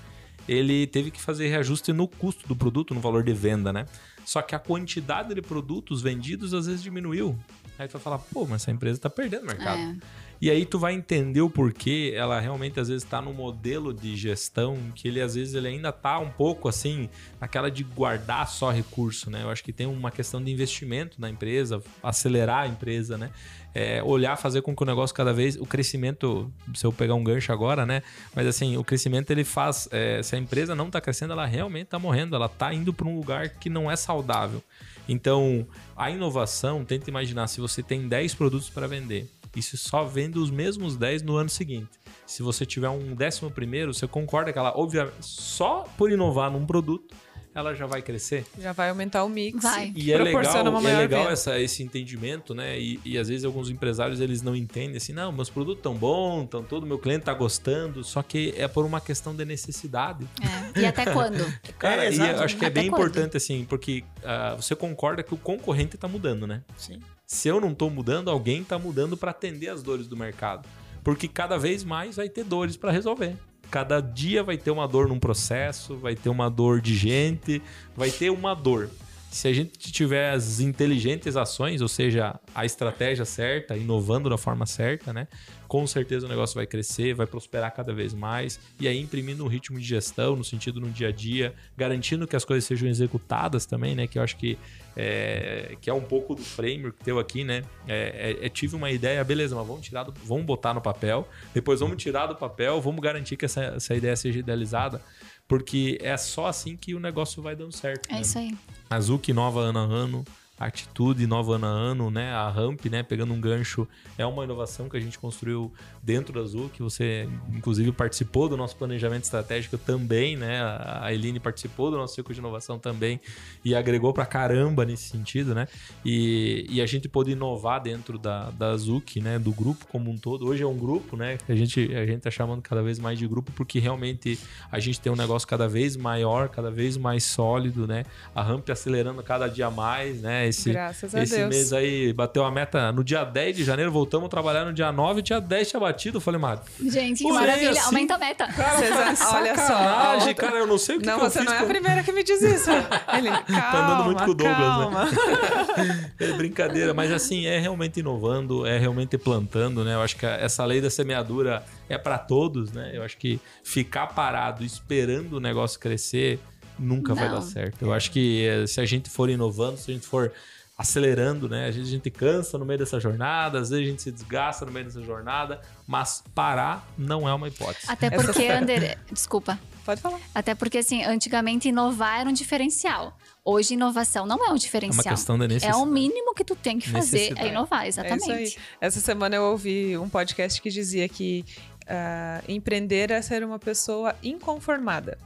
ele 0.48 0.88
teve 0.88 1.12
que 1.12 1.20
fazer 1.20 1.46
reajuste 1.46 1.92
no 1.92 2.08
custo 2.08 2.48
do 2.48 2.56
produto, 2.56 2.92
no 2.92 3.00
valor 3.00 3.22
de 3.22 3.32
venda, 3.32 3.72
né? 3.72 3.86
Só 4.24 4.42
que 4.42 4.56
a 4.56 4.58
quantidade 4.58 5.32
de 5.32 5.40
produtos 5.40 6.02
vendidos 6.02 6.52
às 6.52 6.66
vezes 6.66 6.82
diminuiu. 6.82 7.38
Aí 7.78 7.86
tu 7.86 7.92
vai 7.92 8.02
falar, 8.02 8.18
pô, 8.18 8.44
mas 8.46 8.62
essa 8.62 8.72
empresa 8.72 8.98
tá 8.98 9.08
perdendo 9.08 9.46
mercado. 9.46 9.78
É. 9.78 9.96
E 10.44 10.50
aí 10.50 10.66
tu 10.66 10.78
vai 10.78 10.92
entender 10.92 11.40
o 11.40 11.48
porquê 11.48 12.12
ela 12.14 12.38
realmente 12.38 12.78
às 12.78 12.88
vezes 12.88 13.02
está 13.02 13.22
num 13.22 13.32
modelo 13.32 13.94
de 13.94 14.14
gestão 14.14 14.76
que 14.94 15.08
ele 15.08 15.22
às 15.22 15.34
vezes 15.34 15.54
ele 15.54 15.68
ainda 15.68 15.90
tá 15.90 16.18
um 16.18 16.28
pouco 16.28 16.68
assim, 16.68 17.08
naquela 17.40 17.70
de 17.70 17.82
guardar 17.82 18.46
só 18.46 18.70
recurso, 18.70 19.30
né? 19.30 19.42
Eu 19.42 19.48
acho 19.48 19.64
que 19.64 19.72
tem 19.72 19.86
uma 19.86 20.10
questão 20.10 20.44
de 20.44 20.52
investimento 20.52 21.18
na 21.18 21.30
empresa, 21.30 21.82
acelerar 22.02 22.64
a 22.64 22.66
empresa, 22.66 23.16
né? 23.16 23.30
É, 23.74 24.02
olhar, 24.02 24.36
fazer 24.36 24.60
com 24.60 24.76
que 24.76 24.82
o 24.82 24.84
negócio 24.84 25.16
cada 25.16 25.32
vez, 25.32 25.56
o 25.56 25.64
crescimento, 25.64 26.52
se 26.74 26.84
eu 26.84 26.92
pegar 26.92 27.14
um 27.14 27.24
gancho 27.24 27.50
agora, 27.50 27.86
né? 27.86 28.02
Mas 28.36 28.46
assim, 28.46 28.76
o 28.76 28.84
crescimento 28.84 29.30
ele 29.30 29.44
faz, 29.44 29.88
é, 29.90 30.22
se 30.22 30.36
a 30.36 30.38
empresa 30.38 30.74
não 30.74 30.90
tá 30.90 31.00
crescendo, 31.00 31.32
ela 31.32 31.46
realmente 31.46 31.86
tá 31.86 31.98
morrendo, 31.98 32.36
ela 32.36 32.50
tá 32.50 32.70
indo 32.74 32.92
para 32.92 33.08
um 33.08 33.16
lugar 33.16 33.48
que 33.48 33.70
não 33.70 33.90
é 33.90 33.96
saudável. 33.96 34.62
Então, 35.08 35.66
a 35.96 36.10
inovação, 36.10 36.84
tenta 36.84 37.08
imaginar 37.08 37.46
se 37.46 37.62
você 37.62 37.82
tem 37.82 38.06
10 38.06 38.34
produtos 38.34 38.68
para 38.68 38.86
vender 38.86 39.26
se 39.62 39.76
só 39.76 40.04
vende 40.04 40.38
os 40.38 40.50
mesmos 40.50 40.96
10 40.96 41.22
no 41.22 41.36
ano 41.36 41.48
seguinte. 41.48 41.90
Se 42.26 42.42
você 42.42 42.64
tiver 42.64 42.88
um 42.88 43.14
décimo 43.14 43.50
primeiro, 43.50 43.92
você 43.92 44.06
concorda 44.06 44.52
que 44.52 44.58
ela, 44.58 44.72
obviamente, 44.76 45.14
só 45.20 45.84
por 45.96 46.10
inovar 46.10 46.50
num 46.50 46.64
produto, 46.64 47.14
ela 47.54 47.72
já 47.72 47.86
vai 47.86 48.02
crescer? 48.02 48.44
Já 48.58 48.72
vai 48.72 48.88
aumentar 48.90 49.22
o 49.22 49.28
mix. 49.28 49.62
Vai. 49.62 49.92
E 49.94 50.12
é 50.12 50.18
legal, 50.18 50.42
é 50.42 50.96
legal 50.96 51.30
essa, 51.30 51.58
esse 51.60 51.84
entendimento, 51.84 52.52
né? 52.52 52.78
E, 52.80 52.98
e 53.04 53.16
às 53.16 53.28
vezes 53.28 53.44
alguns 53.44 53.70
empresários 53.70 54.20
eles 54.20 54.42
não 54.42 54.56
entendem 54.56 54.96
assim, 54.96 55.12
não, 55.12 55.30
meus 55.30 55.48
produtos 55.48 55.78
estão 55.78 55.94
bons, 55.94 56.48
tão, 56.48 56.64
todo 56.64 56.84
meu 56.84 56.98
cliente 56.98 57.24
tá 57.26 57.32
gostando, 57.32 58.02
só 58.02 58.22
que 58.22 58.52
é 58.56 58.66
por 58.66 58.84
uma 58.84 59.00
questão 59.00 59.36
de 59.36 59.44
necessidade. 59.44 60.26
É. 60.74 60.80
E 60.80 60.84
até 60.86 61.04
quando? 61.14 61.44
Cara, 61.78 62.06
É, 62.06 62.12
e 62.12 62.20
acho 62.20 62.56
que 62.56 62.64
é 62.64 62.68
Até 62.68 62.80
bem 62.80 62.90
quando? 62.90 63.02
importante 63.02 63.36
assim, 63.36 63.64
porque 63.64 64.02
ah, 64.24 64.56
você 64.56 64.74
concorda 64.74 65.22
que 65.22 65.32
o 65.32 65.36
concorrente 65.36 65.96
tá 65.96 66.08
mudando, 66.08 66.48
né? 66.48 66.62
Sim. 66.76 66.98
Se 67.34 67.48
eu 67.48 67.60
não 67.60 67.74
tô 67.74 67.90
mudando, 67.90 68.30
alguém 68.30 68.62
tá 68.62 68.78
mudando 68.78 69.16
para 69.16 69.32
atender 69.32 69.68
as 69.68 69.82
dores 69.82 70.06
do 70.06 70.16
mercado. 70.16 70.68
Porque 71.02 71.26
cada 71.26 71.58
vez 71.58 71.82
mais 71.82 72.14
vai 72.14 72.28
ter 72.28 72.44
dores 72.44 72.76
para 72.76 72.92
resolver. 72.92 73.34
Cada 73.72 74.00
dia 74.00 74.44
vai 74.44 74.56
ter 74.56 74.70
uma 74.70 74.86
dor 74.86 75.08
num 75.08 75.18
processo, 75.18 75.96
vai 75.96 76.14
ter 76.14 76.28
uma 76.28 76.48
dor 76.48 76.80
de 76.80 76.94
gente, 76.94 77.60
vai 77.96 78.08
ter 78.08 78.30
uma 78.30 78.54
dor. 78.54 78.88
Se 79.32 79.48
a 79.48 79.52
gente 79.52 79.90
tiver 79.90 80.30
as 80.30 80.60
inteligentes 80.60 81.36
ações, 81.36 81.80
ou 81.80 81.88
seja, 81.88 82.38
a 82.54 82.64
estratégia 82.64 83.24
certa, 83.24 83.76
inovando 83.76 84.30
da 84.30 84.38
forma 84.38 84.64
certa, 84.64 85.12
né? 85.12 85.26
Com 85.66 85.88
certeza 85.88 86.26
o 86.26 86.28
negócio 86.28 86.54
vai 86.54 86.68
crescer, 86.68 87.14
vai 87.14 87.26
prosperar 87.26 87.74
cada 87.74 87.92
vez 87.92 88.14
mais. 88.14 88.60
E 88.78 88.86
aí 88.86 89.00
imprimindo 89.00 89.44
um 89.44 89.48
ritmo 89.48 89.80
de 89.80 89.84
gestão, 89.84 90.36
no 90.36 90.44
sentido 90.44 90.80
no 90.80 90.88
dia 90.88 91.08
a 91.08 91.12
dia, 91.12 91.52
garantindo 91.76 92.28
que 92.28 92.36
as 92.36 92.44
coisas 92.44 92.64
sejam 92.64 92.88
executadas 92.88 93.66
também, 93.66 93.96
né? 93.96 94.06
Que 94.06 94.20
eu 94.20 94.22
acho 94.22 94.36
que 94.36 94.56
é, 94.96 95.76
que 95.80 95.90
é 95.90 95.94
um 95.94 96.00
pouco 96.00 96.34
do 96.34 96.42
framework 96.42 97.02
teu 97.04 97.18
aqui, 97.18 97.44
né? 97.44 97.62
É, 97.86 98.36
é- 98.40 98.46
é, 98.46 98.48
tive 98.48 98.76
uma 98.76 98.90
ideia, 98.90 99.22
beleza, 99.24 99.54
mas 99.54 99.66
vamos 99.66 99.84
tirar, 99.84 100.04
do- 100.04 100.14
vamos 100.24 100.44
botar 100.44 100.72
no 100.74 100.80
papel, 100.80 101.28
depois 101.52 101.80
vamos 101.80 101.96
tirar 102.02 102.26
do 102.26 102.36
papel, 102.36 102.80
vamos 102.80 103.00
garantir 103.00 103.36
que 103.36 103.44
essa, 103.44 103.62
essa 103.76 103.94
ideia 103.94 104.14
seja 104.16 104.38
idealizada, 104.38 105.00
porque 105.46 105.98
é 106.00 106.16
só 106.16 106.46
assim 106.46 106.76
que 106.76 106.94
o 106.94 107.00
negócio 107.00 107.42
vai 107.42 107.54
dando 107.54 107.72
certo. 107.72 108.08
É 108.10 108.14
né? 108.14 108.20
isso 108.20 108.38
aí. 108.38 108.56
A 108.88 109.00
Zuki 109.00 109.32
nova 109.32 109.60
ano 109.60 109.78
a 109.78 109.82
ano, 109.82 110.24
Atitude 110.56 111.26
nova 111.26 111.56
ano 111.56 111.66
a 111.66 111.68
ano, 111.70 112.10
né? 112.12 112.30
A 112.32 112.48
Ramp, 112.48 112.86
né? 112.86 113.02
Pegando 113.02 113.34
um 113.34 113.40
gancho, 113.40 113.88
é 114.16 114.24
uma 114.24 114.44
inovação 114.44 114.88
que 114.88 114.96
a 114.96 115.00
gente 115.00 115.18
construiu 115.18 115.72
dentro 116.04 116.40
da 116.40 116.46
Zuki. 116.46 116.82
Você, 116.82 117.28
inclusive, 117.52 117.90
participou 117.92 118.48
do 118.48 118.56
nosso 118.56 118.76
planejamento 118.76 119.24
estratégico 119.24 119.78
também, 119.78 120.36
né? 120.36 120.60
A 121.00 121.12
Eline 121.12 121.40
participou 121.40 121.90
do 121.90 121.96
nosso 121.96 122.14
ciclo 122.14 122.34
de 122.34 122.40
inovação 122.40 122.78
também 122.78 123.20
e 123.64 123.74
agregou 123.74 124.12
pra 124.12 124.26
caramba 124.26 124.84
nesse 124.84 125.08
sentido, 125.08 125.54
né? 125.54 125.66
E, 126.04 126.66
e 126.68 126.82
a 126.82 126.86
gente 126.86 127.08
pôde 127.08 127.32
inovar 127.32 127.80
dentro 127.82 128.18
da, 128.18 128.50
da 128.50 128.76
Zuki, 128.76 129.20
né? 129.20 129.38
Do 129.38 129.52
grupo 129.52 129.86
como 129.86 130.10
um 130.10 130.18
todo. 130.18 130.46
Hoje 130.46 130.62
é 130.62 130.66
um 130.66 130.76
grupo, 130.76 131.16
né? 131.16 131.38
que 131.38 131.50
A 131.50 131.56
gente, 131.56 131.94
a 131.94 132.04
gente 132.04 132.20
tá 132.20 132.30
chamando 132.30 132.60
cada 132.60 132.82
vez 132.82 132.98
mais 132.98 133.18
de 133.18 133.26
grupo 133.26 133.50
porque 133.52 133.78
realmente 133.78 134.38
a 134.70 134.78
gente 134.78 135.00
tem 135.00 135.10
um 135.10 135.16
negócio 135.16 135.48
cada 135.48 135.66
vez 135.66 135.96
maior, 135.96 136.48
cada 136.48 136.70
vez 136.70 136.96
mais 136.96 137.24
sólido, 137.24 137.86
né? 137.86 138.04
A 138.34 138.42
Ramp 138.42 138.68
acelerando 138.68 139.22
cada 139.22 139.48
dia 139.48 139.70
mais, 139.70 140.20
né? 140.20 140.46
Esse, 140.46 140.72
Graças 140.72 141.14
a 141.14 141.22
esse 141.22 141.36
Deus. 141.36 141.48
mês 141.48 141.72
aí 141.72 142.12
bateu 142.12 142.44
a 142.44 142.50
meta 142.50 142.92
no 142.92 143.02
dia 143.02 143.24
10 143.24 143.56
de 143.56 143.64
janeiro, 143.64 143.90
voltamos 143.90 144.26
a 144.26 144.28
trabalhar 144.28 144.64
no 144.64 144.72
dia 144.72 144.92
9, 144.92 145.22
dia 145.22 145.40
10 145.40 145.70
tinha 145.70 145.80
batido. 145.80 145.93
Eu 146.14 146.20
falei, 146.20 146.40
Mário, 146.40 146.62
Gente, 146.80 147.24
que 147.24 147.30
maravilha. 147.32 147.70
assim, 147.70 147.80
Aumenta 147.80 148.14
a 148.14 148.18
meta. 148.18 148.46
Vocês- 148.46 149.20
olha 149.32 149.56
só. 149.56 150.14
outra- 150.14 150.34
cara, 150.34 150.56
eu 150.58 150.66
não 150.66 150.78
sei 150.78 150.96
o 150.96 151.00
que, 151.00 151.06
Não, 151.06 151.18
que 151.18 151.24
eu 151.24 151.30
você 151.30 151.38
fiz 151.40 151.48
não 151.48 151.54
é 151.54 151.58
a 151.58 151.64
primeira 151.66 152.02
que 152.02 152.12
me 152.12 152.22
diz 152.24 152.40
isso. 152.42 152.70
Ele, 152.70 153.28
calma, 153.30 153.44
Tá 153.72 153.78
andando 153.86 154.04
muito 154.04 154.24
com 154.24 154.30
o 154.30 154.34
Douglas, 154.34 154.58
né? 154.58 154.84
calma. 154.84 155.08
É 156.20 156.32
brincadeira, 156.32 156.94
mas 156.94 157.10
assim, 157.12 157.46
é 157.46 157.58
realmente 157.58 158.00
inovando, 158.00 158.66
é 158.66 158.78
realmente 158.78 159.16
plantando, 159.18 159.84
né? 159.84 159.94
Eu 159.94 160.02
acho 160.02 160.16
que 160.16 160.24
essa 160.26 160.64
lei 160.64 160.80
da 160.80 160.90
semeadura 160.90 161.64
é 161.88 161.98
para 161.98 162.18
todos, 162.18 162.72
né? 162.72 162.90
Eu 162.94 163.02
acho 163.02 163.16
que 163.16 163.40
ficar 163.62 164.06
parado 164.08 164.64
esperando 164.64 165.34
o 165.34 165.40
negócio 165.40 165.78
crescer 165.80 166.38
nunca 166.78 167.14
vai 167.14 167.28
Não. 167.28 167.36
dar 167.36 167.42
certo. 167.42 167.82
Eu 167.82 167.92
acho 167.92 168.10
que 168.10 168.46
eh, 168.46 168.66
se 168.66 168.80
a 168.80 168.84
gente 168.84 169.08
for 169.10 169.28
inovando, 169.30 169.76
se 169.78 169.90
a 169.90 169.94
gente 169.94 170.06
for 170.06 170.32
acelerando, 170.76 171.48
né? 171.48 171.68
Às 171.68 171.76
vezes 171.76 171.90
a 171.90 171.92
gente 171.94 172.10
cansa 172.10 172.58
no 172.58 172.64
meio 172.64 172.78
dessa 172.78 172.98
jornada, 172.98 173.60
às 173.60 173.70
vezes 173.70 173.86
a 173.86 173.90
gente 173.90 174.02
se 174.02 174.10
desgasta 174.10 174.64
no 174.66 174.72
meio 174.72 174.84
dessa 174.86 175.02
jornada, 175.02 175.60
mas 175.86 176.22
parar 176.34 176.86
não 176.98 177.28
é 177.28 177.32
uma 177.34 177.46
hipótese. 177.48 177.86
Até 177.88 178.10
porque, 178.10 178.32
foi- 178.32 178.48
Ander, 178.50 178.98
desculpa. 179.12 179.58
Pode 179.84 180.00
falar. 180.00 180.18
Até 180.34 180.54
porque, 180.54 180.78
assim, 180.78 181.04
antigamente 181.04 181.68
inovar 181.68 182.20
era 182.20 182.28
um 182.28 182.32
diferencial. 182.32 183.16
Hoje, 183.44 183.74
inovação 183.74 184.24
não 184.24 184.42
é 184.44 184.50
um 184.50 184.54
É 184.54 184.58
diferencial. 184.58 185.04
uma 185.04 185.10
questão 185.14 185.38
da 185.38 185.44
É 185.44 185.48
necessidade. 185.48 185.78
o 185.78 185.84
mínimo 185.86 186.34
que 186.34 186.42
tu 186.42 186.56
tem 186.56 186.78
que 186.78 186.88
fazer, 186.88 187.34
é 187.38 187.48
inovar, 187.48 187.84
É 187.84 187.88
isso 187.90 188.00
exatamente. 188.00 188.32
aí. 188.32 188.54
Essa 188.80 188.98
semana 189.00 189.36
eu 189.36 189.42
ouvi 189.44 189.96
um 189.98 190.08
podcast 190.08 190.60
que 190.62 190.70
dizia 190.70 191.06
que 191.08 191.44
ah, 191.86 192.40
empreender 192.48 193.10
é 193.10 193.20
ser 193.20 193.44
uma 193.44 193.58
pessoa 193.58 194.16
inconformada. 194.22 195.18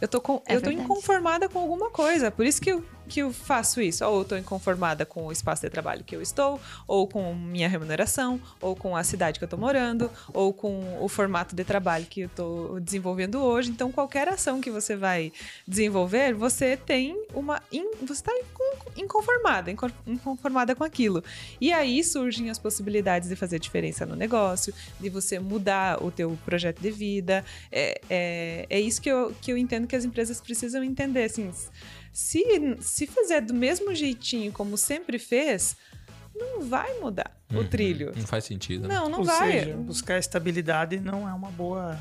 Eu 0.00 0.08
tô, 0.08 0.20
com, 0.20 0.42
É 0.44 0.56
eu 0.56 0.60
tô 0.60 0.70
inconformada 0.70 1.48
com 1.48 1.60
alguma 1.60 1.88
coisa. 1.88 2.32
Por 2.32 2.44
isso 2.44 2.60
que 2.60 2.72
eu, 2.72 2.84
que 3.08 3.20
eu 3.20 3.32
faço 3.32 3.80
isso? 3.80 4.04
Ou 4.04 4.16
eu 4.16 4.22
estou 4.22 4.38
inconformada 4.38 5.04
com 5.04 5.26
o 5.26 5.32
espaço 5.32 5.62
de 5.62 5.70
trabalho 5.70 6.04
que 6.04 6.14
eu 6.16 6.22
estou, 6.22 6.60
ou 6.86 7.06
com 7.06 7.34
minha 7.34 7.68
remuneração, 7.68 8.40
ou 8.60 8.74
com 8.74 8.96
a 8.96 9.04
cidade 9.04 9.38
que 9.38 9.44
eu 9.44 9.46
estou 9.46 9.58
morando, 9.58 10.10
ou 10.32 10.52
com 10.52 11.02
o 11.02 11.08
formato 11.08 11.54
de 11.54 11.64
trabalho 11.64 12.06
que 12.06 12.22
eu 12.22 12.26
estou 12.26 12.80
desenvolvendo 12.80 13.42
hoje. 13.42 13.70
Então, 13.70 13.90
qualquer 13.92 14.28
ação 14.28 14.60
que 14.60 14.70
você 14.70 14.96
vai 14.96 15.32
desenvolver, 15.66 16.34
você 16.34 16.76
tem 16.76 17.16
uma. 17.34 17.62
In, 17.72 17.92
você 18.02 18.12
está 18.12 18.32
inconformada, 18.96 19.70
inconformada 20.06 20.74
com 20.74 20.84
aquilo. 20.84 21.22
E 21.60 21.72
aí 21.72 22.02
surgem 22.02 22.50
as 22.50 22.58
possibilidades 22.58 23.28
de 23.28 23.36
fazer 23.36 23.58
diferença 23.58 24.06
no 24.06 24.16
negócio, 24.16 24.72
de 25.00 25.08
você 25.08 25.38
mudar 25.38 26.02
o 26.02 26.10
teu 26.10 26.38
projeto 26.44 26.80
de 26.80 26.90
vida. 26.90 27.44
É, 27.70 28.00
é, 28.08 28.66
é 28.70 28.80
isso 28.80 29.00
que 29.00 29.10
eu, 29.10 29.34
que 29.40 29.52
eu 29.52 29.56
entendo 29.56 29.86
que 29.86 29.96
as 29.96 30.04
empresas 30.04 30.40
precisam 30.40 30.82
entender. 30.82 31.24
Assim, 31.24 31.50
se, 32.14 32.44
se 32.80 33.08
fizer 33.08 33.40
do 33.40 33.52
mesmo 33.52 33.92
jeitinho 33.92 34.52
como 34.52 34.78
sempre 34.78 35.18
fez, 35.18 35.76
não 36.32 36.62
vai 36.62 37.00
mudar 37.00 37.36
uhum, 37.52 37.58
o 37.58 37.64
trilho. 37.64 38.12
Não 38.14 38.24
faz 38.24 38.44
sentido. 38.44 38.86
Né? 38.86 38.94
Não, 38.94 39.08
não 39.08 39.18
Ou 39.18 39.24
vai. 39.24 39.50
Seja, 39.50 39.76
buscar 39.76 40.16
estabilidade 40.16 41.00
não 41.00 41.28
é 41.28 41.34
uma 41.34 41.50
boa 41.50 41.98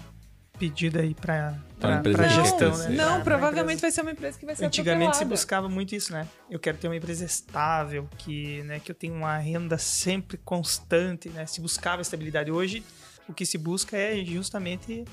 pedida 0.59 1.01
aí 1.01 1.15
para 1.15 1.57
para 1.79 2.29
gestão, 2.29 2.77
né? 2.77 2.89
Não, 2.89 3.15
pra 3.15 3.37
provavelmente 3.37 3.81
vai 3.81 3.91
ser 3.91 4.01
uma 4.01 4.11
empresa 4.11 4.37
que 4.37 4.45
vai 4.45 4.55
ser 4.55 4.65
Antigamente 4.65 5.17
se 5.17 5.25
buscava 5.25 5.67
muito 5.67 5.95
isso, 5.95 6.13
né? 6.13 6.27
Eu 6.47 6.59
quero 6.59 6.77
ter 6.77 6.87
uma 6.87 6.95
empresa 6.95 7.25
estável, 7.25 8.07
que, 8.15 8.61
né, 8.63 8.79
que 8.79 8.91
eu 8.91 8.95
tenha 8.95 9.13
uma 9.13 9.35
renda 9.37 9.79
sempre 9.79 10.37
constante, 10.37 11.27
né? 11.29 11.47
Se 11.47 11.59
buscava 11.59 12.03
estabilidade 12.03 12.51
hoje, 12.51 12.83
o 13.27 13.33
que 13.33 13.47
se 13.47 13.57
busca 13.57 13.97
é 13.97 14.23
justamente 14.23 15.03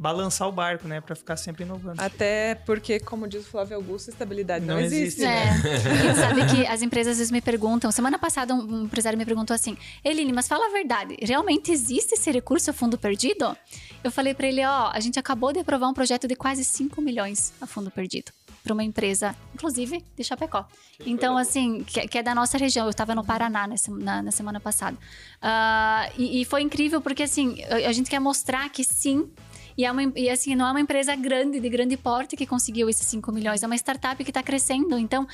balançar 0.00 0.48
o 0.48 0.52
barco, 0.52 0.88
né? 0.88 0.98
Para 0.98 1.14
ficar 1.14 1.36
sempre 1.36 1.62
inovando. 1.62 2.00
Até 2.00 2.54
porque, 2.54 2.98
como 2.98 3.28
diz 3.28 3.42
o 3.42 3.50
Flávio 3.50 3.76
Augusto, 3.76 4.08
estabilidade 4.08 4.64
não, 4.64 4.76
não 4.76 4.80
existe. 4.80 5.22
existe 5.22 5.22
né? 5.22 6.10
É. 6.10 6.14
sabe 6.16 6.46
que 6.46 6.66
as 6.66 6.80
empresas 6.80 7.12
às 7.12 7.18
vezes 7.18 7.30
me 7.30 7.42
perguntam. 7.42 7.92
Semana 7.92 8.18
passada, 8.18 8.54
um 8.54 8.84
empresário 8.84 9.18
me 9.18 9.26
perguntou 9.26 9.54
assim: 9.54 9.76
Eline, 10.02 10.32
mas 10.32 10.48
fala 10.48 10.66
a 10.68 10.70
verdade, 10.70 11.18
realmente 11.20 11.70
existe 11.70 12.14
esse 12.14 12.30
recurso 12.30 12.70
a 12.70 12.72
fundo 12.72 12.96
perdido? 12.96 13.54
Eu 14.02 14.10
falei 14.10 14.32
para 14.32 14.46
ele: 14.46 14.64
ó, 14.64 14.90
a 14.90 15.00
gente 15.00 15.18
acabou 15.18 15.52
de 15.52 15.60
aprovar 15.60 15.86
um 15.88 15.94
projeto 15.94 16.26
de 16.26 16.34
quase 16.34 16.64
5 16.64 17.02
milhões 17.02 17.52
a 17.60 17.66
fundo 17.66 17.90
perdido 17.90 18.32
para 18.62 18.72
uma 18.72 18.84
empresa, 18.84 19.34
inclusive 19.54 20.04
de 20.16 20.24
Chapecó. 20.24 20.66
Então, 21.04 21.36
assim, 21.36 21.82
que, 21.84 22.06
que, 22.08 22.18
é 22.18 22.22
da 22.22 22.34
nossa 22.34 22.58
região. 22.58 22.86
Eu 22.86 22.90
estava 22.90 23.14
no 23.14 23.24
Paraná 23.24 23.66
nessa, 23.66 23.90
na, 23.90 24.22
na 24.22 24.30
semana 24.30 24.60
passada. 24.60 24.96
Uh, 25.42 26.12
e, 26.18 26.42
e, 26.42 26.44
foi 26.44 26.62
incrível 26.62 27.00
porque, 27.00 27.22
assim, 27.22 27.62
a, 27.64 27.88
a 27.88 27.92
gente 27.92 28.10
quer 28.10 28.20
mostrar 28.20 28.68
que 28.68 28.84
sim, 28.84 29.30
e, 29.80 29.84
é 29.84 29.90
uma, 29.90 30.02
e 30.14 30.28
assim, 30.28 30.54
não 30.54 30.66
é 30.66 30.70
uma 30.72 30.80
empresa 30.80 31.16
grande, 31.16 31.58
de 31.58 31.68
grande 31.70 31.96
porte, 31.96 32.36
que 32.36 32.46
conseguiu 32.46 32.88
esses 32.90 33.06
5 33.06 33.32
milhões. 33.32 33.62
É 33.62 33.66
uma 33.66 33.76
startup 33.76 34.22
que 34.22 34.30
está 34.30 34.42
crescendo. 34.42 34.98
Então, 34.98 35.26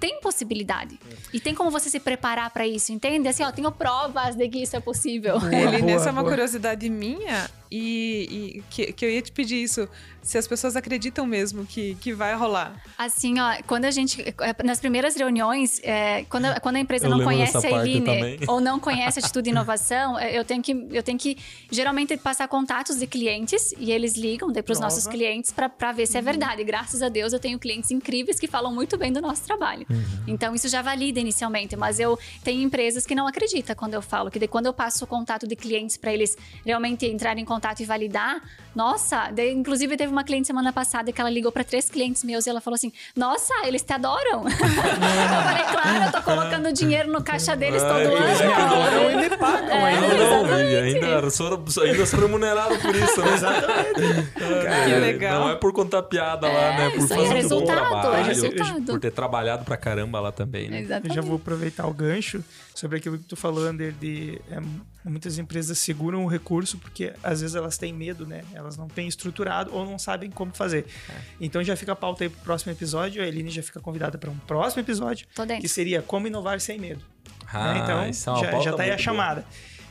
tem 0.00 0.20
possibilidade. 0.20 0.98
E 1.32 1.38
tem 1.38 1.54
como 1.54 1.70
você 1.70 1.88
se 1.88 2.00
preparar 2.00 2.50
para 2.50 2.66
isso, 2.66 2.92
entende? 2.92 3.28
Assim, 3.28 3.44
ó, 3.44 3.52
tenho 3.52 3.70
provas 3.70 4.34
de 4.34 4.48
que 4.48 4.58
isso 4.62 4.74
é 4.74 4.80
possível. 4.80 5.38
Boa, 5.38 5.54
Ele, 5.54 5.78
boa, 5.78 5.82
nessa 5.82 6.08
é 6.08 6.12
uma 6.12 6.24
curiosidade 6.24 6.88
minha 6.90 7.48
e, 7.70 8.56
e 8.58 8.62
que, 8.70 8.92
que, 8.92 9.04
eu 9.04 9.10
ia 9.10 9.22
te 9.22 9.32
pedir 9.32 9.62
isso 9.62 9.88
se 10.22 10.36
as 10.36 10.46
pessoas 10.46 10.74
acreditam 10.74 11.26
mesmo 11.26 11.64
que, 11.64 11.94
que 11.96 12.12
vai 12.12 12.34
rolar. 12.34 12.82
Assim, 12.98 13.38
ó, 13.38 13.56
quando 13.66 13.84
a 13.84 13.90
gente. 13.90 14.22
É, 14.22 14.62
nas 14.64 14.80
primeiras 14.80 15.14
reuniões, 15.14 15.80
é, 15.84 16.24
quando, 16.24 16.60
quando 16.60 16.76
a 16.76 16.80
empresa 16.80 17.06
eu 17.06 17.10
não 17.10 17.22
conhece 17.22 17.66
a 17.66 17.70
Eline 17.70 18.40
ou 18.48 18.60
não 18.60 18.80
conhece 18.80 19.18
a 19.18 19.22
Atitude 19.22 19.50
Inovação, 19.50 20.18
é, 20.18 20.36
eu 20.36 20.44
tenho, 20.44 20.62
que, 20.62 20.72
eu 20.90 21.02
tenho 21.02 21.18
que 21.18 21.36
geralmente 21.70 22.16
passar 22.16 22.48
contatos 22.48 22.96
de 22.96 23.06
clientes 23.06 23.72
e 23.78 23.92
eles 23.92 24.16
ligam 24.16 24.52
para 24.52 24.72
os 24.72 24.80
nossos 24.80 25.06
clientes 25.06 25.52
para 25.52 25.92
ver 25.92 26.06
se 26.06 26.16
é 26.16 26.20
uhum. 26.20 26.24
verdade. 26.24 26.64
Graças 26.64 27.02
a 27.02 27.08
Deus 27.08 27.32
eu 27.32 27.38
tenho 27.38 27.58
clientes 27.58 27.90
incríveis 27.90 28.40
que 28.40 28.46
falam 28.46 28.74
muito 28.74 28.96
bem 28.96 29.12
do 29.12 29.20
nosso 29.20 29.44
trabalho. 29.44 29.86
Uhum. 29.88 30.04
Então 30.26 30.54
isso 30.54 30.68
já 30.68 30.82
valida 30.82 31.20
inicialmente, 31.20 31.76
mas 31.76 32.00
eu 32.00 32.18
tenho 32.42 32.62
empresas 32.62 33.06
que 33.06 33.14
não 33.14 33.26
acreditam 33.26 33.76
quando 33.76 33.94
eu 33.94 34.02
falo, 34.02 34.30
que 34.30 34.38
de, 34.38 34.48
quando 34.48 34.66
eu 34.66 34.72
passo 34.72 35.04
o 35.04 35.06
contato 35.06 35.46
de 35.46 35.54
clientes 35.54 35.96
para 35.96 36.12
eles 36.12 36.36
realmente 36.64 37.06
entrarem 37.06 37.42
em 37.42 37.46
contato 37.46 37.65
e 37.82 37.84
validar, 37.84 38.40
nossa, 38.76 39.30
de, 39.30 39.52
inclusive 39.52 39.96
teve 39.96 40.12
uma 40.12 40.22
cliente 40.22 40.46
semana 40.46 40.70
passada 40.70 41.10
que 41.10 41.18
ela 41.18 41.30
ligou 41.30 41.50
para 41.50 41.64
três 41.64 41.88
clientes 41.88 42.22
meus 42.22 42.46
e 42.46 42.50
ela 42.50 42.60
falou 42.60 42.74
assim: 42.74 42.92
Nossa, 43.16 43.54
eles 43.64 43.80
te 43.80 43.92
adoram. 43.94 44.44
eu 44.44 44.50
falei, 44.50 45.64
claro, 45.64 46.04
eu 46.04 46.12
tô 46.12 46.22
colocando 46.22 46.72
dinheiro 46.72 47.10
no 47.10 47.22
caixa 47.22 47.56
deles 47.56 47.82
todo 47.82 47.98
é, 47.98 48.04
ano. 48.04 48.26
Eles 48.26 48.40
me 48.40 48.52
adoram 48.52 49.10
e 49.10 49.16
me 49.16 49.36
pagam. 49.36 49.76
É, 49.76 50.78
ainda, 50.82 51.06
ainda, 51.06 51.30
sou, 51.30 51.64
ainda 51.82 52.04
sou 52.04 52.20
remunerado 52.20 52.78
por 52.78 52.94
isso, 52.94 53.22
né? 53.22 53.34
exatamente. 53.34 54.30
Cara, 54.34 54.84
que 54.84 54.94
legal. 54.94 55.40
Não 55.40 55.50
é 55.50 55.54
por 55.54 55.72
contar 55.72 56.02
piada 56.02 56.46
é, 56.46 56.52
lá, 56.52 56.76
né? 56.76 56.90
Por 56.90 57.08
fazer 57.08 57.38
é 57.38 57.46
um 57.46 57.48
bom 57.48 57.64
trabalho. 57.64 58.14
É 58.14 58.22
resultado. 58.24 58.84
Por 58.84 59.00
ter 59.00 59.10
trabalhado 59.10 59.64
pra 59.64 59.78
caramba 59.78 60.20
lá 60.20 60.32
também, 60.32 60.68
né? 60.68 60.80
Exatamente. 60.80 61.16
Eu 61.16 61.22
já 61.22 61.26
vou 61.26 61.36
aproveitar 61.36 61.86
o 61.86 61.94
gancho 61.94 62.44
sobre 62.76 62.98
aquilo 62.98 63.18
que 63.18 63.24
tu 63.24 63.36
falou, 63.36 63.66
Ander, 63.66 63.92
de 63.92 64.40
é, 64.50 64.60
muitas 65.02 65.38
empresas 65.38 65.78
seguram 65.78 66.24
o 66.24 66.28
recurso 66.28 66.76
porque 66.76 67.14
às 67.22 67.40
vezes 67.40 67.56
elas 67.56 67.78
têm 67.78 67.92
medo, 67.92 68.26
né? 68.26 68.44
Elas 68.52 68.76
não 68.76 68.86
têm 68.86 69.08
estruturado 69.08 69.74
ou 69.74 69.84
não 69.86 69.98
sabem 69.98 70.30
como 70.30 70.54
fazer. 70.54 70.84
É. 71.08 71.14
Então 71.40 71.64
já 71.64 71.74
fica 71.74 71.92
a 71.92 71.96
pauta 71.96 72.24
aí 72.24 72.28
pro 72.28 72.40
próximo 72.42 72.72
episódio. 72.72 73.22
A 73.22 73.26
Eline 73.26 73.50
já 73.50 73.62
fica 73.62 73.80
convidada 73.80 74.18
para 74.18 74.30
um 74.30 74.36
próximo 74.38 74.82
episódio, 74.82 75.26
que 75.58 75.68
seria 75.68 76.02
como 76.02 76.26
inovar 76.26 76.60
sem 76.60 76.78
medo. 76.78 77.02
Ah, 77.50 77.72
né? 77.72 77.80
Então 77.80 78.02
é 78.02 78.12
já, 78.12 78.60
já 78.60 78.72
tá 78.74 78.82
aí 78.82 78.90
a 78.90 78.98
chamada. 78.98 79.46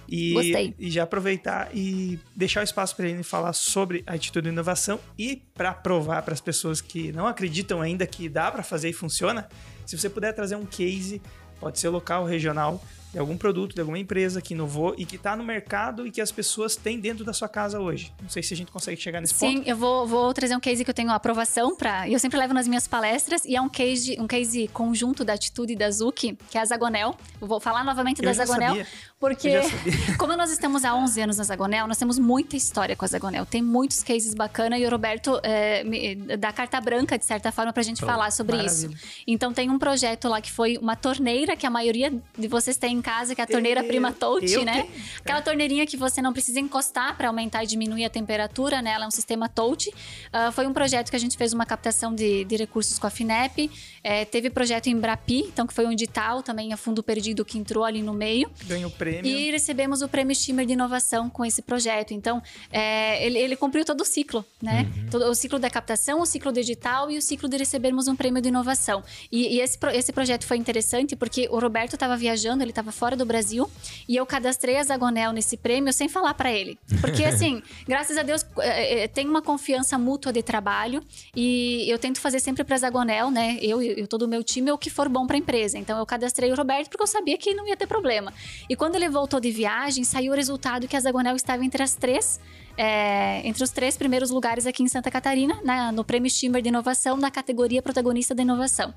E, 0.08 0.34
Gostei. 0.34 0.76
e 0.78 0.92
já 0.92 1.02
aproveitar 1.02 1.70
e 1.74 2.20
deixar 2.36 2.62
o 2.62 2.64
espaço 2.64 2.96
para 2.96 3.10
ele 3.10 3.24
falar 3.24 3.54
sobre 3.54 4.04
a 4.06 4.14
atitude 4.14 4.44
de 4.44 4.54
inovação 4.54 5.00
e 5.18 5.42
para 5.56 5.74
provar 5.74 6.22
para 6.22 6.34
as 6.34 6.42
pessoas 6.42 6.80
que 6.80 7.12
não 7.12 7.26
acreditam 7.26 7.82
ainda 7.82 8.06
que 8.06 8.30
dá 8.30 8.52
para 8.52 8.62
fazer 8.62 8.90
e 8.90 8.94
funciona, 8.94 9.48
se 9.84 9.98
você 9.98 10.08
puder 10.08 10.32
trazer 10.34 10.56
um 10.56 10.66
case 10.66 11.20
Pode 11.66 11.80
ser 11.80 11.90
local, 11.90 12.28
regional, 12.28 12.80
de 13.16 13.20
algum 13.20 13.38
produto, 13.38 13.74
de 13.74 13.80
alguma 13.80 13.98
empresa 13.98 14.42
que 14.42 14.54
inovou 14.54 14.94
e 14.98 15.06
que 15.06 15.16
está 15.16 15.38
no 15.38 15.44
mercado 15.44 16.06
e 16.06 16.12
que 16.12 16.20
as 16.20 16.34
pessoas 16.34 16.76
têm 16.76 17.00
dentro 17.00 17.24
da 17.24 17.32
sua 17.32 17.48
casa 17.48 17.80
hoje. 17.80 18.12
Não 18.22 18.28
sei 18.28 18.44
se 18.44 18.54
a 18.54 18.58
gente 18.58 18.74
consegue 18.74 19.00
chegar 19.00 19.22
nesse 19.22 19.34
Sim, 19.34 19.54
ponto. 19.54 19.64
Sim, 19.64 19.70
eu 19.70 19.78
vou, 19.78 20.06
vou 20.06 20.34
trazer 20.34 20.54
um 20.54 20.60
case 20.60 20.84
que 20.84 20.90
eu 20.90 20.94
tenho 20.94 21.10
aprovação 21.12 21.78
para. 21.78 22.10
Eu 22.10 22.20
sempre 22.20 22.38
levo 22.38 22.54
nas 22.54 22.68
minhas 22.68 22.90
palestras 22.90 23.46
e 23.46 23.56
é 23.56 23.62
um 23.62 23.70
case, 23.70 24.18
um 24.20 24.28
case 24.28 24.68
conjunto 24.68 25.24
da 25.24 25.32
Atitude 25.32 25.78
da 25.78 25.90
Zuki, 25.90 26.38
que 26.50 26.58
é 26.58 26.62
a 26.62 26.66
Zagonel. 26.66 27.16
Eu 27.40 27.48
vou 27.48 27.62
falar 27.62 27.86
novamente 27.86 28.20
eu 28.22 28.26
da 28.26 28.34
Zagonel, 28.34 28.76
sabia. 28.76 28.88
porque 29.18 29.62
como 30.20 30.36
nós 30.36 30.52
estamos 30.52 30.84
há 30.84 30.94
11 30.94 31.22
anos 31.22 31.38
na 31.38 31.46
Zagonel, 31.46 31.88
nós 31.88 31.98
temos 31.98 32.20
muita 32.20 32.58
história 32.58 32.98
com 32.98 33.06
a 33.06 33.08
Zagonel. 33.08 33.46
Tem 33.46 33.62
muitos 33.62 34.04
cases 34.04 34.34
bacanas 34.34 34.78
e 34.78 34.86
o 34.86 34.90
Roberto 34.90 35.40
é, 35.42 35.86
me, 35.86 36.16
dá 36.38 36.52
carta 36.52 36.82
branca, 36.82 37.18
de 37.18 37.24
certa 37.24 37.50
forma, 37.50 37.72
para 37.72 37.80
a 37.80 37.86
gente 37.86 38.04
oh, 38.04 38.08
falar 38.08 38.30
sobre 38.32 38.58
maravilha. 38.58 38.88
isso. 38.88 39.24
Então 39.26 39.54
tem 39.54 39.70
um 39.70 39.80
projeto 39.80 40.28
lá 40.28 40.42
que 40.42 40.52
foi 40.52 40.78
uma 40.78 40.98
torneira 40.98 41.56
que 41.56 41.66
a 41.66 41.70
maioria 41.70 42.12
de 42.38 42.48
vocês 42.50 42.76
tem 42.76 42.98
em 42.98 43.05
casa, 43.06 43.36
que 43.36 43.42
é 43.42 43.44
a 43.44 43.48
torneira 43.48 43.84
prima 43.84 44.12
touch, 44.12 44.66
né? 44.66 44.82
Tenho. 44.82 45.06
Aquela 45.20 45.42
torneirinha 45.44 45.86
que 45.86 45.96
você 45.96 46.24
não 46.24 46.34
precisa 46.34 46.60
encostar 46.60 47.16
para 47.16 47.28
aumentar 47.28 47.64
e 47.64 47.68
diminuir 47.68 48.04
a 48.04 48.10
temperatura, 48.10 48.82
né? 48.82 48.94
Ela 48.94 49.06
é 49.06 49.08
um 49.08 49.12
sistema 49.12 49.48
touch. 49.48 49.90
Uh, 49.90 50.52
foi 50.52 50.66
um 50.66 50.74
projeto 50.74 51.12
que 51.12 51.16
a 51.16 51.20
gente 51.20 51.38
fez 51.38 51.54
uma 51.54 51.68
captação 51.68 52.16
de, 52.16 52.44
de 52.46 52.56
recursos 52.56 52.98
com 52.98 53.06
a 53.06 53.12
FINEP. 53.12 53.70
É, 54.04 54.26
teve 54.26 54.50
projeto 54.50 54.88
em 54.88 54.98
Brapi, 54.98 55.42
então 55.42 55.68
que 55.68 55.74
foi 55.74 55.86
um 55.86 55.92
edital 55.92 56.42
também 56.42 56.74
a 56.74 56.78
fundo 56.78 57.04
perdido 57.04 57.46
que 57.46 57.60
entrou 57.60 57.84
ali 57.84 58.02
no 58.02 58.14
meio. 58.14 58.50
Ganhou 58.66 58.90
o 58.90 58.94
prêmio. 58.94 59.26
E 59.26 59.52
recebemos 59.52 60.02
o 60.02 60.08
prêmio 60.08 60.36
Steamer 60.36 60.66
de 60.66 60.74
inovação 60.74 61.30
com 61.30 61.46
esse 61.46 61.62
projeto. 61.62 62.12
Então, 62.12 62.42
é, 62.72 63.24
ele, 63.24 63.38
ele, 63.38 63.56
cumpriu 63.56 63.86
todo 63.86 64.02
o 64.02 64.06
ciclo, 64.06 64.44
né? 64.62 64.92
Uhum. 64.96 65.10
Todo, 65.12 65.26
o 65.26 65.36
ciclo 65.36 65.60
da 65.60 65.70
captação, 65.70 66.22
o 66.22 66.26
ciclo 66.26 66.52
digital 66.52 67.12
e 67.12 67.18
o 67.18 67.22
ciclo 67.22 67.48
de 67.48 67.58
recebermos 67.58 68.08
um 68.08 68.16
prêmio 68.16 68.42
de 68.42 68.50
inovação. 68.50 69.04
E, 69.32 69.58
e 69.58 69.62
esse, 69.62 69.78
esse 69.94 70.12
projeto 70.12 70.46
foi 70.46 70.58
interessante 70.58 71.16
porque 71.16 71.48
o 71.52 71.60
Roberto 71.60 71.94
estava 71.94 72.18
viajando, 72.18 72.64
ele 72.64 72.72
estava 72.72 72.92
fora 72.96 73.16
do 73.16 73.26
Brasil 73.26 73.70
e 74.08 74.16
eu 74.16 74.26
cadastrei 74.26 74.78
a 74.78 74.84
Zagonel 74.84 75.32
nesse 75.32 75.58
prêmio 75.58 75.92
sem 75.94 76.08
falar 76.08 76.34
para 76.34 76.52
ele. 76.52 76.78
Porque, 77.02 77.24
assim, 77.26 77.62
graças 77.88 78.18
a 78.18 78.24
Deus, 78.24 78.46
é, 78.60 79.04
é, 79.04 79.08
tem 79.08 79.28
uma 79.28 79.42
confiança 79.42 79.98
mútua 79.98 80.32
de 80.32 80.42
trabalho 80.42 81.04
e 81.36 81.86
eu 81.90 82.00
tento 82.00 82.20
fazer 82.20 82.40
sempre 82.40 82.64
pra 82.64 82.78
Zagonel, 82.78 83.30
né? 83.30 83.58
Eu 83.62 83.82
e 83.82 84.08
todo 84.08 84.24
o 84.24 84.28
meu 84.28 84.44
time, 84.44 84.72
o 84.72 84.78
que 84.78 84.90
for 84.90 85.10
bom 85.10 85.28
pra 85.28 85.38
empresa. 85.38 85.78
Então, 85.78 85.98
eu 86.00 86.06
cadastrei 86.06 86.52
o 86.52 86.56
Roberto 86.56 86.90
porque 86.90 87.04
eu 87.04 87.08
sabia 87.08 87.38
que 87.38 87.54
não 87.54 87.68
ia 87.68 87.78
ter 87.78 87.88
problema. 87.88 88.34
E 88.70 88.76
quando 88.76 88.96
ele 88.96 89.10
voltou 89.10 89.40
de 89.40 89.52
viagem, 89.52 90.04
saiu 90.04 90.34
o 90.34 90.36
resultado 90.36 90.88
que 90.88 90.96
a 90.96 91.00
Zagonel 91.00 91.36
estava 91.36 91.64
entre 91.64 91.84
as 91.84 91.94
três 91.94 92.40
é, 92.78 93.42
entre 93.48 93.64
os 93.64 93.70
três 93.70 93.98
primeiros 93.98 94.30
lugares 94.30 94.66
aqui 94.66 94.84
em 94.84 94.88
Santa 94.88 95.10
Catarina, 95.10 95.60
né, 95.64 95.92
no 95.92 96.04
Prêmio 96.04 96.30
Steamer 96.30 96.62
de 96.62 96.70
Inovação, 96.70 97.18
na 97.18 97.32
categoria 97.32 97.82
Protagonista 97.82 98.36
da 98.36 98.42
Inovação. 98.42 98.94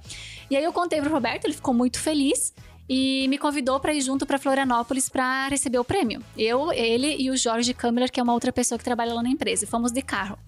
E 0.50 0.56
aí 0.56 0.64
eu 0.64 0.72
contei 0.72 1.00
pro 1.00 1.10
Roberto, 1.10 1.44
ele 1.44 1.54
ficou 1.54 1.72
muito 1.72 2.00
feliz 2.00 2.52
e 2.88 3.28
me 3.28 3.36
convidou 3.36 3.78
para 3.78 3.92
ir 3.92 4.00
junto 4.00 4.24
para 4.24 4.38
Florianópolis 4.38 5.08
para 5.08 5.48
receber 5.48 5.78
o 5.78 5.84
prêmio. 5.84 6.22
Eu, 6.36 6.72
ele 6.72 7.16
e 7.18 7.30
o 7.30 7.36
Jorge 7.36 7.74
Kammerer, 7.74 8.10
que 8.10 8.18
é 8.18 8.22
uma 8.22 8.32
outra 8.32 8.52
pessoa 8.52 8.78
que 8.78 8.84
trabalha 8.84 9.12
lá 9.12 9.22
na 9.22 9.28
empresa. 9.28 9.64
E 9.64 9.66
fomos 9.66 9.92
de 9.92 10.00
carro. 10.00 10.38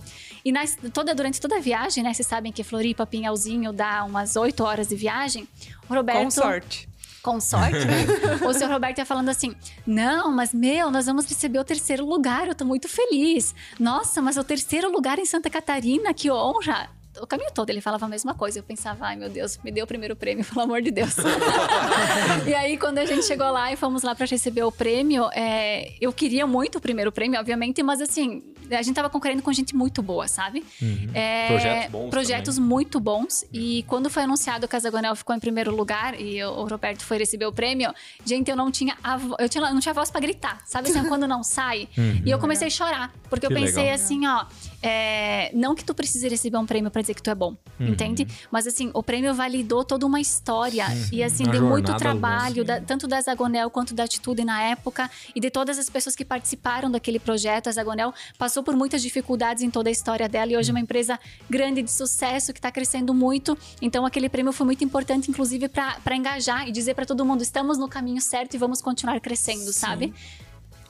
E 0.45 0.51
nas, 0.51 0.76
toda, 0.93 1.14
durante 1.14 1.41
toda 1.41 1.57
a 1.57 1.61
viagem, 1.61 2.03
né? 2.03 2.14
Vocês 2.14 2.26
sabem 2.26 2.51
que 2.51 2.64
Floripa, 2.64 3.07
Pinhalzinho 3.07 3.72
dá 3.72 4.05
umas 4.05 4.36
8 4.36 4.64
horas 4.64 4.88
de 4.88 4.97
viagem. 4.97 5.47
O 5.88 5.95
Roberto. 5.95 6.24
Com 6.24 6.30
sorte 6.30 6.91
com 7.22 7.38
sorte, 7.38 7.84
né? 7.84 8.07
o 8.49 8.55
senhor 8.55 8.72
Roberto 8.72 8.97
ia 8.97 9.05
falando 9.05 9.28
assim: 9.28 9.55
Não, 9.86 10.32
mas 10.32 10.55
meu, 10.55 10.91
nós 10.91 11.05
vamos 11.05 11.26
receber 11.26 11.59
o 11.59 11.64
terceiro 11.64 12.03
lugar, 12.07 12.49
eu 12.49 12.55
tô 12.55 12.64
muito 12.64 12.88
feliz. 12.88 13.55
Nossa, 13.78 14.22
mas 14.22 14.38
o 14.38 14.45
terceiro 14.45 14.91
lugar 14.91 15.18
em 15.18 15.26
Santa 15.26 15.51
Catarina, 15.51 16.14
que 16.14 16.30
honra! 16.30 16.88
O 17.20 17.26
caminho 17.26 17.50
todo 17.52 17.70
ele 17.70 17.80
falava 17.80 18.06
a 18.06 18.08
mesma 18.08 18.34
coisa. 18.34 18.58
Eu 18.58 18.62
pensava, 18.62 19.06
ai 19.06 19.16
meu 19.16 19.28
Deus, 19.28 19.58
me 19.64 19.70
deu 19.72 19.84
o 19.84 19.86
primeiro 19.86 20.14
prêmio, 20.14 20.44
pelo 20.48 20.61
amor 20.62 20.82
de 20.82 20.90
Deus. 20.90 21.14
e 22.46 22.54
aí, 22.54 22.76
quando 22.76 22.98
a 22.98 23.04
gente 23.04 23.24
chegou 23.24 23.50
lá 23.50 23.72
e 23.72 23.76
fomos 23.76 24.02
lá 24.02 24.14
para 24.14 24.26
receber 24.26 24.62
o 24.62 24.72
prêmio, 24.72 25.28
é, 25.32 25.92
eu 26.00 26.12
queria 26.12 26.46
muito 26.46 26.78
o 26.78 26.80
primeiro 26.80 27.11
prêmio, 27.12 27.38
obviamente, 27.38 27.82
mas 27.82 28.00
assim, 28.00 28.42
a 28.70 28.82
gente 28.82 28.94
tava 28.94 29.11
concorrendo 29.11 29.42
com 29.42 29.52
gente 29.52 29.74
muito 29.74 30.02
boa, 30.02 30.28
sabe? 30.28 30.64
Uhum. 30.80 31.11
É, 31.14 31.48
Projetos 31.48 31.90
bons 31.90 32.11
Projetos 32.11 32.54
também. 32.56 32.68
muito 32.68 33.00
bons. 33.00 33.44
E 33.52 33.82
quando 33.88 34.08
foi 34.11 34.22
anunciado 34.22 34.68
que 34.68 34.76
a 34.76 34.78
Zagonel 34.78 35.16
ficou 35.16 35.34
em 35.34 35.40
primeiro 35.40 35.74
lugar 35.74 36.18
e 36.20 36.42
o, 36.44 36.64
Roberto 36.66 37.02
foi 37.04 37.18
receber 37.18 37.46
o 37.46 37.52
prêmio, 37.52 37.92
gente, 38.24 38.50
eu 38.50 38.56
não 38.56 38.70
tinha 38.70 38.96
a 39.02 39.16
vo- 39.16 39.36
eu 39.38 39.48
tinha, 39.48 39.68
não 39.72 39.80
tinha 39.80 39.92
voz 39.94 40.11
pra 40.11 40.20
gritar. 40.20 40.61
Sabe 40.66 40.88
assim, 40.90 41.02
quando 41.08 41.26
não 41.26 41.42
sai? 41.42 41.88
Uhum. 41.96 42.22
E 42.24 42.30
eu 42.30 42.38
comecei 42.38 42.68
a 42.68 42.70
chorar. 42.70 43.12
Porque 43.28 43.46
Que 43.46 43.52
eu 43.52 43.56
pensei 43.56 43.82
legal. 43.84 43.94
assim, 43.94 44.26
ó. 44.26 44.44
É, 44.83 45.51
não 45.55 45.74
que 45.74 45.85
tu 45.85 45.95
precise 45.95 46.26
receber 46.28 46.57
um 46.57 46.64
prêmio 46.66 46.91
pra 46.91 47.01
dizer 47.03 47.14
que 47.14 47.22
tu 47.22 47.31
é 47.31 47.35
bom, 47.35 47.57
Uhum. 47.78 47.89
entende? 47.89 48.26
Mas 48.51 48.66
assim, 48.66 48.91
o 48.95 49.03
prêmio 49.03 49.35
validou 49.35 49.85
toda 49.85 50.07
uma 50.07 50.20
história. 50.20 50.87
E 51.12 51.22
assim, 51.22 51.45
Uma 51.45 51.53
deu 51.53 51.62
muito 51.66 51.95
trabalho, 51.97 52.64
da- 52.64 52.81
tanto 52.81 53.07
da 53.07 53.20
Zagonel 53.20 53.70
quanto 53.70 53.95
da 53.95 54.05
Atitude 54.05 54.45
na 54.45 54.62
época. 54.62 55.11
E 55.35 55.41
de 55.41 55.51
todas 55.51 55.78
as 55.78 55.89
pessoas 55.91 56.16
que 56.16 56.24
participaram 56.24 56.91
daquele 56.91 57.18
projeto. 57.18 57.68
A 57.68 57.72
Zagonel 57.72 58.12
passou 58.39 58.62
por 58.62 58.74
muitas 58.74 59.03
dificuldades 59.03 59.62
em 59.62 59.70
toda 59.70 59.89
a 59.89 59.93
história 59.93 60.28
dela. 60.28 60.53
E 60.53 60.57
hoje 60.57 60.70
é 60.70 60.72
uma 60.72 60.81
empresa 60.81 61.18
grande 61.49 61.83
de 61.83 61.91
sucesso, 61.91 62.53
que 62.53 62.59
está 62.59 62.72
crescendo 62.72 63.12
muito. 63.12 63.57
Então, 63.83 64.07
aquele 64.07 64.28
prêmio 64.28 64.53
foi 64.53 64.64
muito 64.66 64.83
importante, 64.85 65.31
inclusive, 65.31 65.68
para 65.68 66.16
engajar 66.16 66.66
e 66.68 66.72
dizer 66.72 66.95
para 66.95 67.05
todo 67.07 67.24
mundo: 67.24 67.43
estamos 67.43 67.76
no 67.78 67.89
caminho 67.89 68.20
certo 68.20 68.55
e 68.55 68.59
vamos 68.59 68.81
continuar 68.81 69.20
crescendo, 69.20 69.72
sabe? 69.72 70.12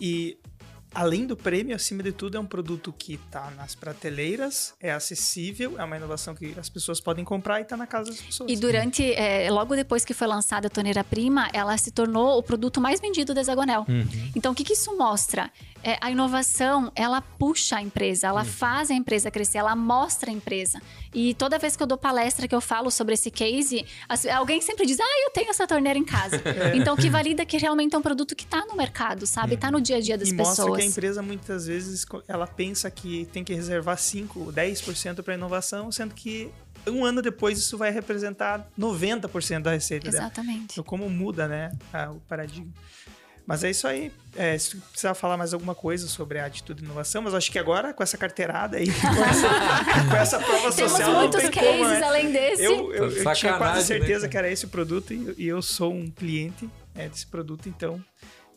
E 0.00 0.38
além 0.94 1.26
do 1.26 1.36
prêmio, 1.36 1.74
acima 1.74 2.02
de 2.02 2.12
tudo, 2.12 2.36
é 2.36 2.40
um 2.40 2.46
produto 2.46 2.92
que 2.96 3.14
está 3.14 3.50
nas 3.52 3.74
prateleiras, 3.74 4.74
é 4.80 4.92
acessível, 4.92 5.78
é 5.78 5.84
uma 5.84 5.96
inovação 5.96 6.34
que 6.34 6.54
as 6.58 6.68
pessoas 6.68 7.00
podem 7.00 7.24
comprar 7.24 7.60
e 7.60 7.62
está 7.62 7.76
na 7.76 7.86
casa 7.86 8.10
das 8.10 8.20
pessoas. 8.20 8.50
E 8.50 8.56
durante, 8.56 9.12
é, 9.14 9.50
logo 9.50 9.74
depois 9.76 10.04
que 10.04 10.12
foi 10.12 10.26
lançada 10.26 10.66
a 10.66 10.70
torneira 10.70 11.04
prima, 11.04 11.48
ela 11.52 11.76
se 11.78 11.90
tornou 11.90 12.38
o 12.38 12.42
produto 12.42 12.80
mais 12.80 13.00
vendido 13.00 13.32
da 13.32 13.40
Hexagonal. 13.40 13.86
Uhum. 13.88 14.32
Então, 14.34 14.52
o 14.52 14.54
que, 14.54 14.64
que 14.64 14.72
isso 14.72 14.96
mostra? 14.96 15.50
É, 15.82 15.96
a 16.00 16.10
inovação, 16.10 16.92
ela 16.94 17.20
puxa 17.20 17.76
a 17.76 17.82
empresa, 17.82 18.26
ela 18.26 18.44
faz 18.44 18.90
a 18.90 18.94
empresa 18.94 19.30
crescer, 19.30 19.58
ela 19.58 19.74
mostra 19.74 20.30
a 20.30 20.32
empresa. 20.32 20.80
E 21.14 21.34
toda 21.34 21.58
vez 21.58 21.74
que 21.76 21.82
eu 21.82 21.86
dou 21.86 21.96
palestra, 21.96 22.46
que 22.46 22.54
eu 22.54 22.60
falo 22.60 22.90
sobre 22.90 23.14
esse 23.14 23.30
case, 23.30 23.84
as- 24.08 24.26
alguém 24.26 24.60
sempre 24.60 24.84
diz, 24.86 24.98
ah, 25.00 25.24
eu 25.26 25.30
tenho 25.30 25.48
essa 25.50 25.66
torneira 25.66 25.98
em 25.98 26.04
casa. 26.04 26.40
Então, 26.74 26.96
que 26.96 27.08
valida 27.10 27.44
que 27.44 27.56
realmente 27.56 27.94
é 27.94 27.98
um 27.98 28.02
produto 28.02 28.34
que 28.36 28.44
está 28.44 28.64
no 28.66 28.76
mercado, 28.76 29.26
sabe? 29.26 29.54
Está 29.54 29.70
no 29.70 29.80
dia 29.80 29.96
a 29.96 30.00
dia 30.00 30.16
das 30.18 30.28
e 30.28 30.36
pessoas. 30.36 30.58
mostra 30.58 30.76
que 30.76 30.82
a 30.82 30.86
empresa 30.86 31.22
muitas 31.22 31.66
vezes 31.66 32.04
ela 32.28 32.46
pensa 32.46 32.90
que 32.90 33.26
tem 33.32 33.42
que 33.42 33.54
reservar 33.54 33.96
5, 33.98 34.52
10% 34.52 35.22
para 35.22 35.34
inovação, 35.34 35.90
sendo 35.90 36.14
que 36.14 36.50
um 36.86 37.04
ano 37.04 37.20
depois 37.20 37.58
isso 37.58 37.76
vai 37.76 37.90
representar 37.90 38.66
90% 38.78 39.62
da 39.62 39.72
receita 39.72 40.10
dela. 40.10 40.24
Exatamente. 40.24 40.72
Então, 40.72 40.84
como 40.84 41.08
muda, 41.10 41.46
né, 41.46 41.72
o 42.14 42.20
paradigma. 42.20 42.72
Mas 43.46 43.64
é 43.64 43.70
isso 43.70 43.86
aí. 43.86 44.12
É, 44.36 44.56
se 44.56 44.70
tu 44.70 44.76
precisar 44.76 45.14
falar 45.14 45.36
mais 45.36 45.52
alguma 45.52 45.74
coisa 45.74 46.06
sobre 46.06 46.38
a 46.38 46.46
atitude 46.46 46.80
de 46.80 46.84
inovação, 46.84 47.22
mas 47.22 47.34
acho 47.34 47.50
que 47.50 47.58
agora, 47.58 47.92
com 47.92 48.02
essa 48.02 48.16
carteirada 48.16 48.76
aí, 48.76 48.86
com 48.92 49.24
essa, 49.24 49.48
com 50.08 50.16
essa 50.16 50.38
prova 50.38 50.72
Temos 50.72 50.92
social, 50.92 51.12
não 51.12 51.20
muitos 51.20 51.40
tem 51.40 51.50
cases 51.50 51.70
como, 51.70 51.88
né? 51.88 52.02
além 52.02 52.32
desse. 52.32 52.64
Eu, 52.64 52.92
eu, 52.92 53.10
eu 53.10 53.32
tinha 53.34 53.54
quase 53.54 53.78
né, 53.78 53.84
certeza 53.84 54.20
cara? 54.20 54.28
que 54.28 54.38
era 54.38 54.50
esse 54.50 54.66
o 54.66 54.68
produto 54.68 55.12
e, 55.12 55.34
e 55.36 55.48
eu 55.48 55.60
sou 55.60 55.92
um 55.92 56.08
cliente 56.10 56.68
é, 56.94 57.08
desse 57.08 57.26
produto, 57.26 57.68
então 57.68 58.02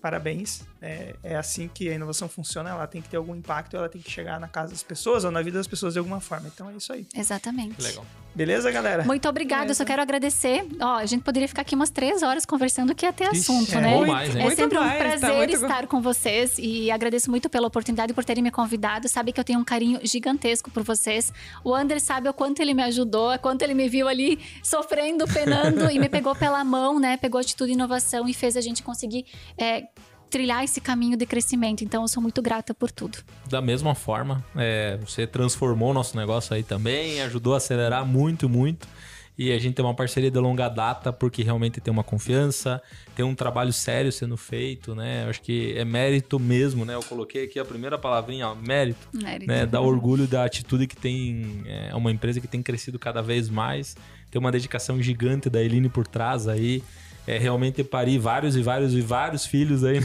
parabéns. 0.01 0.61
É, 0.85 1.15
é 1.23 1.35
assim 1.37 1.69
que 1.73 1.87
a 1.89 1.93
inovação 1.93 2.27
funciona, 2.27 2.69
ela 2.69 2.85
tem 2.85 3.01
que 3.01 3.07
ter 3.07 3.15
algum 3.15 3.33
impacto, 3.33 3.77
ela 3.77 3.87
tem 3.87 4.01
que 4.01 4.11
chegar 4.11 4.37
na 4.37 4.49
casa 4.49 4.71
das 4.71 4.83
pessoas 4.83 5.23
ou 5.23 5.31
na 5.31 5.41
vida 5.41 5.57
das 5.57 5.65
pessoas 5.65 5.93
de 5.93 5.99
alguma 5.99 6.19
forma. 6.19 6.51
Então 6.53 6.69
é 6.69 6.73
isso 6.75 6.91
aí. 6.91 7.07
Exatamente. 7.15 7.81
Legal. 7.81 8.05
Beleza, 8.35 8.69
galera? 8.71 9.03
Muito 9.05 9.29
obrigada, 9.29 9.71
eu 9.71 9.75
só 9.75 9.85
quero 9.85 10.01
agradecer. 10.01 10.65
Ó, 10.81 10.95
a 10.97 11.05
gente 11.05 11.23
poderia 11.23 11.47
ficar 11.47 11.61
aqui 11.61 11.73
umas 11.75 11.89
três 11.89 12.21
horas 12.23 12.45
conversando 12.45 12.93
que 12.93 13.05
ia 13.05 13.13
ter 13.13 13.25
Ixi, 13.31 13.39
assunto, 13.51 13.77
é 13.77 13.81
né? 13.81 13.95
ou 13.95 14.07
mais, 14.07 14.35
hein? 14.35 14.41
É 14.41 14.43
Muito 14.45 14.55
sempre 14.57 14.77
um 14.77 14.81
mais, 14.81 14.97
tá 14.97 15.19
prazer 15.19 15.37
muito- 15.37 15.53
estar 15.53 15.87
com 15.87 16.01
vocês 16.01 16.55
e 16.57 16.91
agradeço 16.91 17.29
muito 17.29 17.49
pela 17.49 17.67
oportunidade 17.67 18.11
por 18.13 18.25
terem 18.25 18.43
me 18.43 18.51
convidado. 18.51 19.07
Sabe 19.07 19.31
que 19.31 19.39
eu 19.39 19.43
tenho 19.43 19.59
um 19.59 19.63
carinho 19.63 19.99
gigantesco 20.03 20.69
por 20.71 20.83
vocês. 20.83 21.31
O 21.63 21.73
Ander 21.73 22.01
sabe 22.01 22.27
o 22.27 22.33
quanto 22.33 22.59
ele 22.59 22.73
me 22.73 22.83
ajudou, 22.83 23.33
o 23.33 23.39
quanto 23.39 23.61
ele 23.61 23.73
me 23.75 23.87
viu 23.87 24.07
ali 24.07 24.39
sofrendo, 24.63 25.25
penando 25.27 25.89
e 25.91 25.99
me 25.99 26.09
pegou 26.09 26.35
pela 26.35 26.63
mão, 26.63 26.99
né? 26.99 27.15
Pegou 27.17 27.39
atitude 27.39 27.71
e 27.71 27.75
inovação 27.75 28.27
e 28.27 28.33
fez 28.33 28.57
a 28.57 28.61
gente 28.61 28.81
conseguir 28.83 29.25
é, 29.57 29.83
trilhar 30.33 30.63
esse 30.63 30.81
caminho 30.81 31.15
de 31.15 31.27
crescimento. 31.27 31.83
Então, 31.83 32.01
eu 32.01 32.07
sou 32.07 32.19
muito 32.19 32.41
grata 32.41 32.73
por 32.73 32.89
tudo. 32.89 33.19
Da 33.47 33.61
mesma 33.61 33.93
forma, 33.93 34.43
é, 34.55 34.97
você 34.97 35.27
transformou 35.27 35.91
o 35.91 35.93
nosso 35.93 36.17
negócio 36.17 36.55
aí 36.55 36.63
também, 36.63 37.21
ajudou 37.21 37.53
a 37.53 37.57
acelerar 37.57 38.03
muito, 38.03 38.49
muito. 38.49 38.87
E 39.37 39.51
a 39.51 39.59
gente 39.59 39.75
tem 39.75 39.85
uma 39.85 39.93
parceria 39.93 40.31
de 40.31 40.39
longa 40.39 40.69
data 40.69 41.13
porque 41.13 41.43
realmente 41.43 41.79
tem 41.79 41.91
uma 41.91 42.03
confiança, 42.03 42.81
tem 43.15 43.23
um 43.23 43.35
trabalho 43.35 43.71
sério 43.71 44.11
sendo 44.11 44.35
feito, 44.35 44.95
né? 44.95 45.25
Eu 45.25 45.29
acho 45.29 45.41
que 45.41 45.75
é 45.77 45.85
mérito 45.85 46.39
mesmo, 46.39 46.83
né? 46.83 46.95
Eu 46.95 47.03
coloquei 47.03 47.45
aqui 47.45 47.59
a 47.59 47.65
primeira 47.65 47.97
palavrinha, 47.97 48.49
ó, 48.49 48.55
mérito. 48.55 49.07
Mérito. 49.13 49.47
né, 49.47 49.67
dá 49.67 49.81
orgulho 49.81 50.27
da 50.27 50.45
atitude 50.45 50.87
que 50.87 50.95
tem 50.95 51.63
é 51.65 51.95
uma 51.95 52.11
empresa 52.11 52.41
que 52.41 52.47
tem 52.47 52.61
crescido 52.61 52.97
cada 52.97 53.21
vez 53.21 53.49
mais, 53.49 53.95
tem 54.31 54.39
uma 54.39 54.51
dedicação 54.51 54.99
gigante 55.01 55.47
da 55.47 55.61
Eline 55.61 55.89
por 55.89 56.07
trás 56.07 56.47
aí, 56.47 56.83
é 57.25 57.37
realmente 57.37 57.83
parir 57.83 58.17
vários 58.17 58.55
e 58.55 58.61
vários 58.61 58.93
e 58.93 59.01
vários 59.01 59.45
filhos 59.45 59.83
aí 59.83 59.99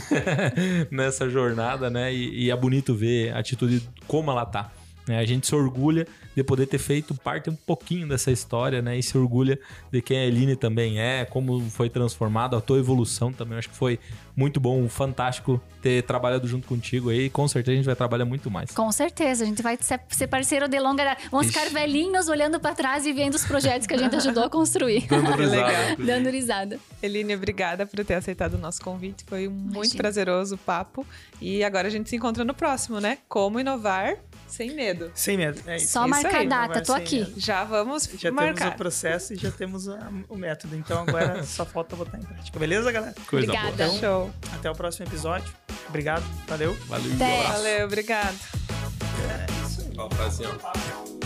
nessa 0.91 1.29
jornada, 1.29 1.91
né? 1.91 2.13
E, 2.13 2.45
e 2.45 2.51
é 2.51 2.57
bonito 2.57 2.95
ver 2.95 3.33
a 3.33 3.41
atitude 3.41 3.83
como 4.07 4.31
ela 4.31 4.47
tá. 4.47 4.71
Né? 5.09 5.19
A 5.19 5.25
gente 5.25 5.47
se 5.47 5.55
orgulha 5.55 6.07
de 6.37 6.45
poder 6.45 6.67
ter 6.67 6.79
feito 6.79 7.15
parte 7.15 7.51
um 7.51 7.57
pouquinho 7.57 8.07
dessa 8.09 8.31
história, 8.31 8.81
né? 8.81 8.99
E 8.99 9.03
se 9.03 9.17
orgulha 9.19 9.59
de 9.91 10.01
quem 10.01 10.19
a 10.19 10.25
Eline 10.27 10.55
também 10.57 11.01
é, 11.01 11.25
como 11.25 11.61
foi 11.71 11.89
transformado, 11.91 12.55
a 12.57 12.61
tua 12.61 12.79
evolução 12.79 13.33
também. 13.33 13.55
Eu 13.55 13.59
acho 13.59 13.71
que 13.71 13.77
foi 13.77 13.99
muito 14.37 14.61
bom, 14.61 14.89
fantástico 14.89 15.61
ter 15.83 16.03
trabalhado 16.05 16.47
junto 16.47 16.69
contigo 16.69 17.11
aí. 17.11 17.25
E 17.25 17.31
com 17.31 17.49
certeza 17.49 17.73
a 17.73 17.77
gente 17.77 17.87
vai 17.87 17.97
trabalhar 17.97 18.25
muito 18.25 18.49
mais. 18.51 18.71
Com 18.71 18.91
certeza, 18.93 19.43
a 19.43 19.47
gente 19.47 19.63
vai 19.63 19.77
ser 20.09 20.27
parceiro 20.29 20.69
de 20.69 20.79
longa. 20.79 21.17
Vamos 21.31 21.49
ficar 21.49 21.65
Ixi. 21.65 21.75
velhinhos 21.75 22.29
olhando 22.29 22.61
pra 22.61 22.75
trás 22.75 23.05
e 23.07 23.13
vendo 23.13 23.35
os 23.35 23.45
projetos 23.45 23.87
que 23.87 23.95
a 23.95 23.99
gente 23.99 24.15
ajudou 24.17 24.45
a 24.45 24.51
construir. 24.51 25.07
Dando 25.09 25.33
Que 25.35 25.43
risada. 25.43 25.97
Dando 25.99 26.31
risada. 26.31 26.79
Eline, 27.03 27.35
obrigada 27.35 27.87
por 27.87 28.05
ter 28.05 28.15
aceitado 28.15 28.55
o 28.55 28.59
nosso 28.59 28.81
convite. 28.81 29.25
Foi 29.27 29.49
um 29.49 29.51
muito 29.51 29.75
Imagina. 29.77 29.97
prazeroso 30.03 30.57
papo. 30.59 31.05
E 31.41 31.63
agora 31.65 31.89
a 31.89 31.91
gente 31.91 32.09
se 32.09 32.17
encontra 32.17 32.45
no 32.45 32.55
próximo, 32.55 33.01
né? 33.01 33.19
Como 33.29 33.59
inovar 33.59 34.17
sem 34.49 34.75
medo. 34.75 35.11
Sem 35.15 35.37
medo. 35.37 35.61
É 35.67 35.77
isso. 35.77 35.89
Só 35.89 36.01
isso 36.03 36.11
marcar 36.11 36.39
aí, 36.41 36.47
a 36.47 36.49
data, 36.49 36.83
tô 36.83 36.93
aqui. 36.93 37.21
medo. 37.21 37.35
Já 37.41 37.65
vamos 37.65 38.05
Já 38.05 38.19
temos 38.31 38.35
marcar. 38.45 38.69
o 38.73 38.77
processo 38.77 39.35
e 39.35 39.37
já 39.37 39.51
temos 39.51 39.89
a- 39.89 40.11
o 40.29 40.37
método. 40.37 40.75
Então 40.77 41.03
agora 41.03 41.43
só 41.47 41.65
falta 41.65 41.95
botar 41.97 42.19
em 42.19 42.23
prática. 42.23 42.59
Beleza, 42.59 42.91
galera? 42.91 43.15
Coisa 43.29 43.47
Obrigada. 43.53 43.87
boa. 43.87 43.99
Show. 44.01 44.31
Até 44.55 44.71
o 44.71 44.75
próximo 44.75 45.07
episódio. 45.07 45.53
Obrigado. 45.89 46.25
Valeu. 46.47 46.75
Valeu, 46.87 47.13
Até. 47.15 47.41
um. 47.41 47.53
Valeu, 47.53 47.87
obrigado. 47.87 48.37
É 49.31 49.67
isso 49.67 49.81
aí. 49.83 49.95
Ó. 49.99 51.18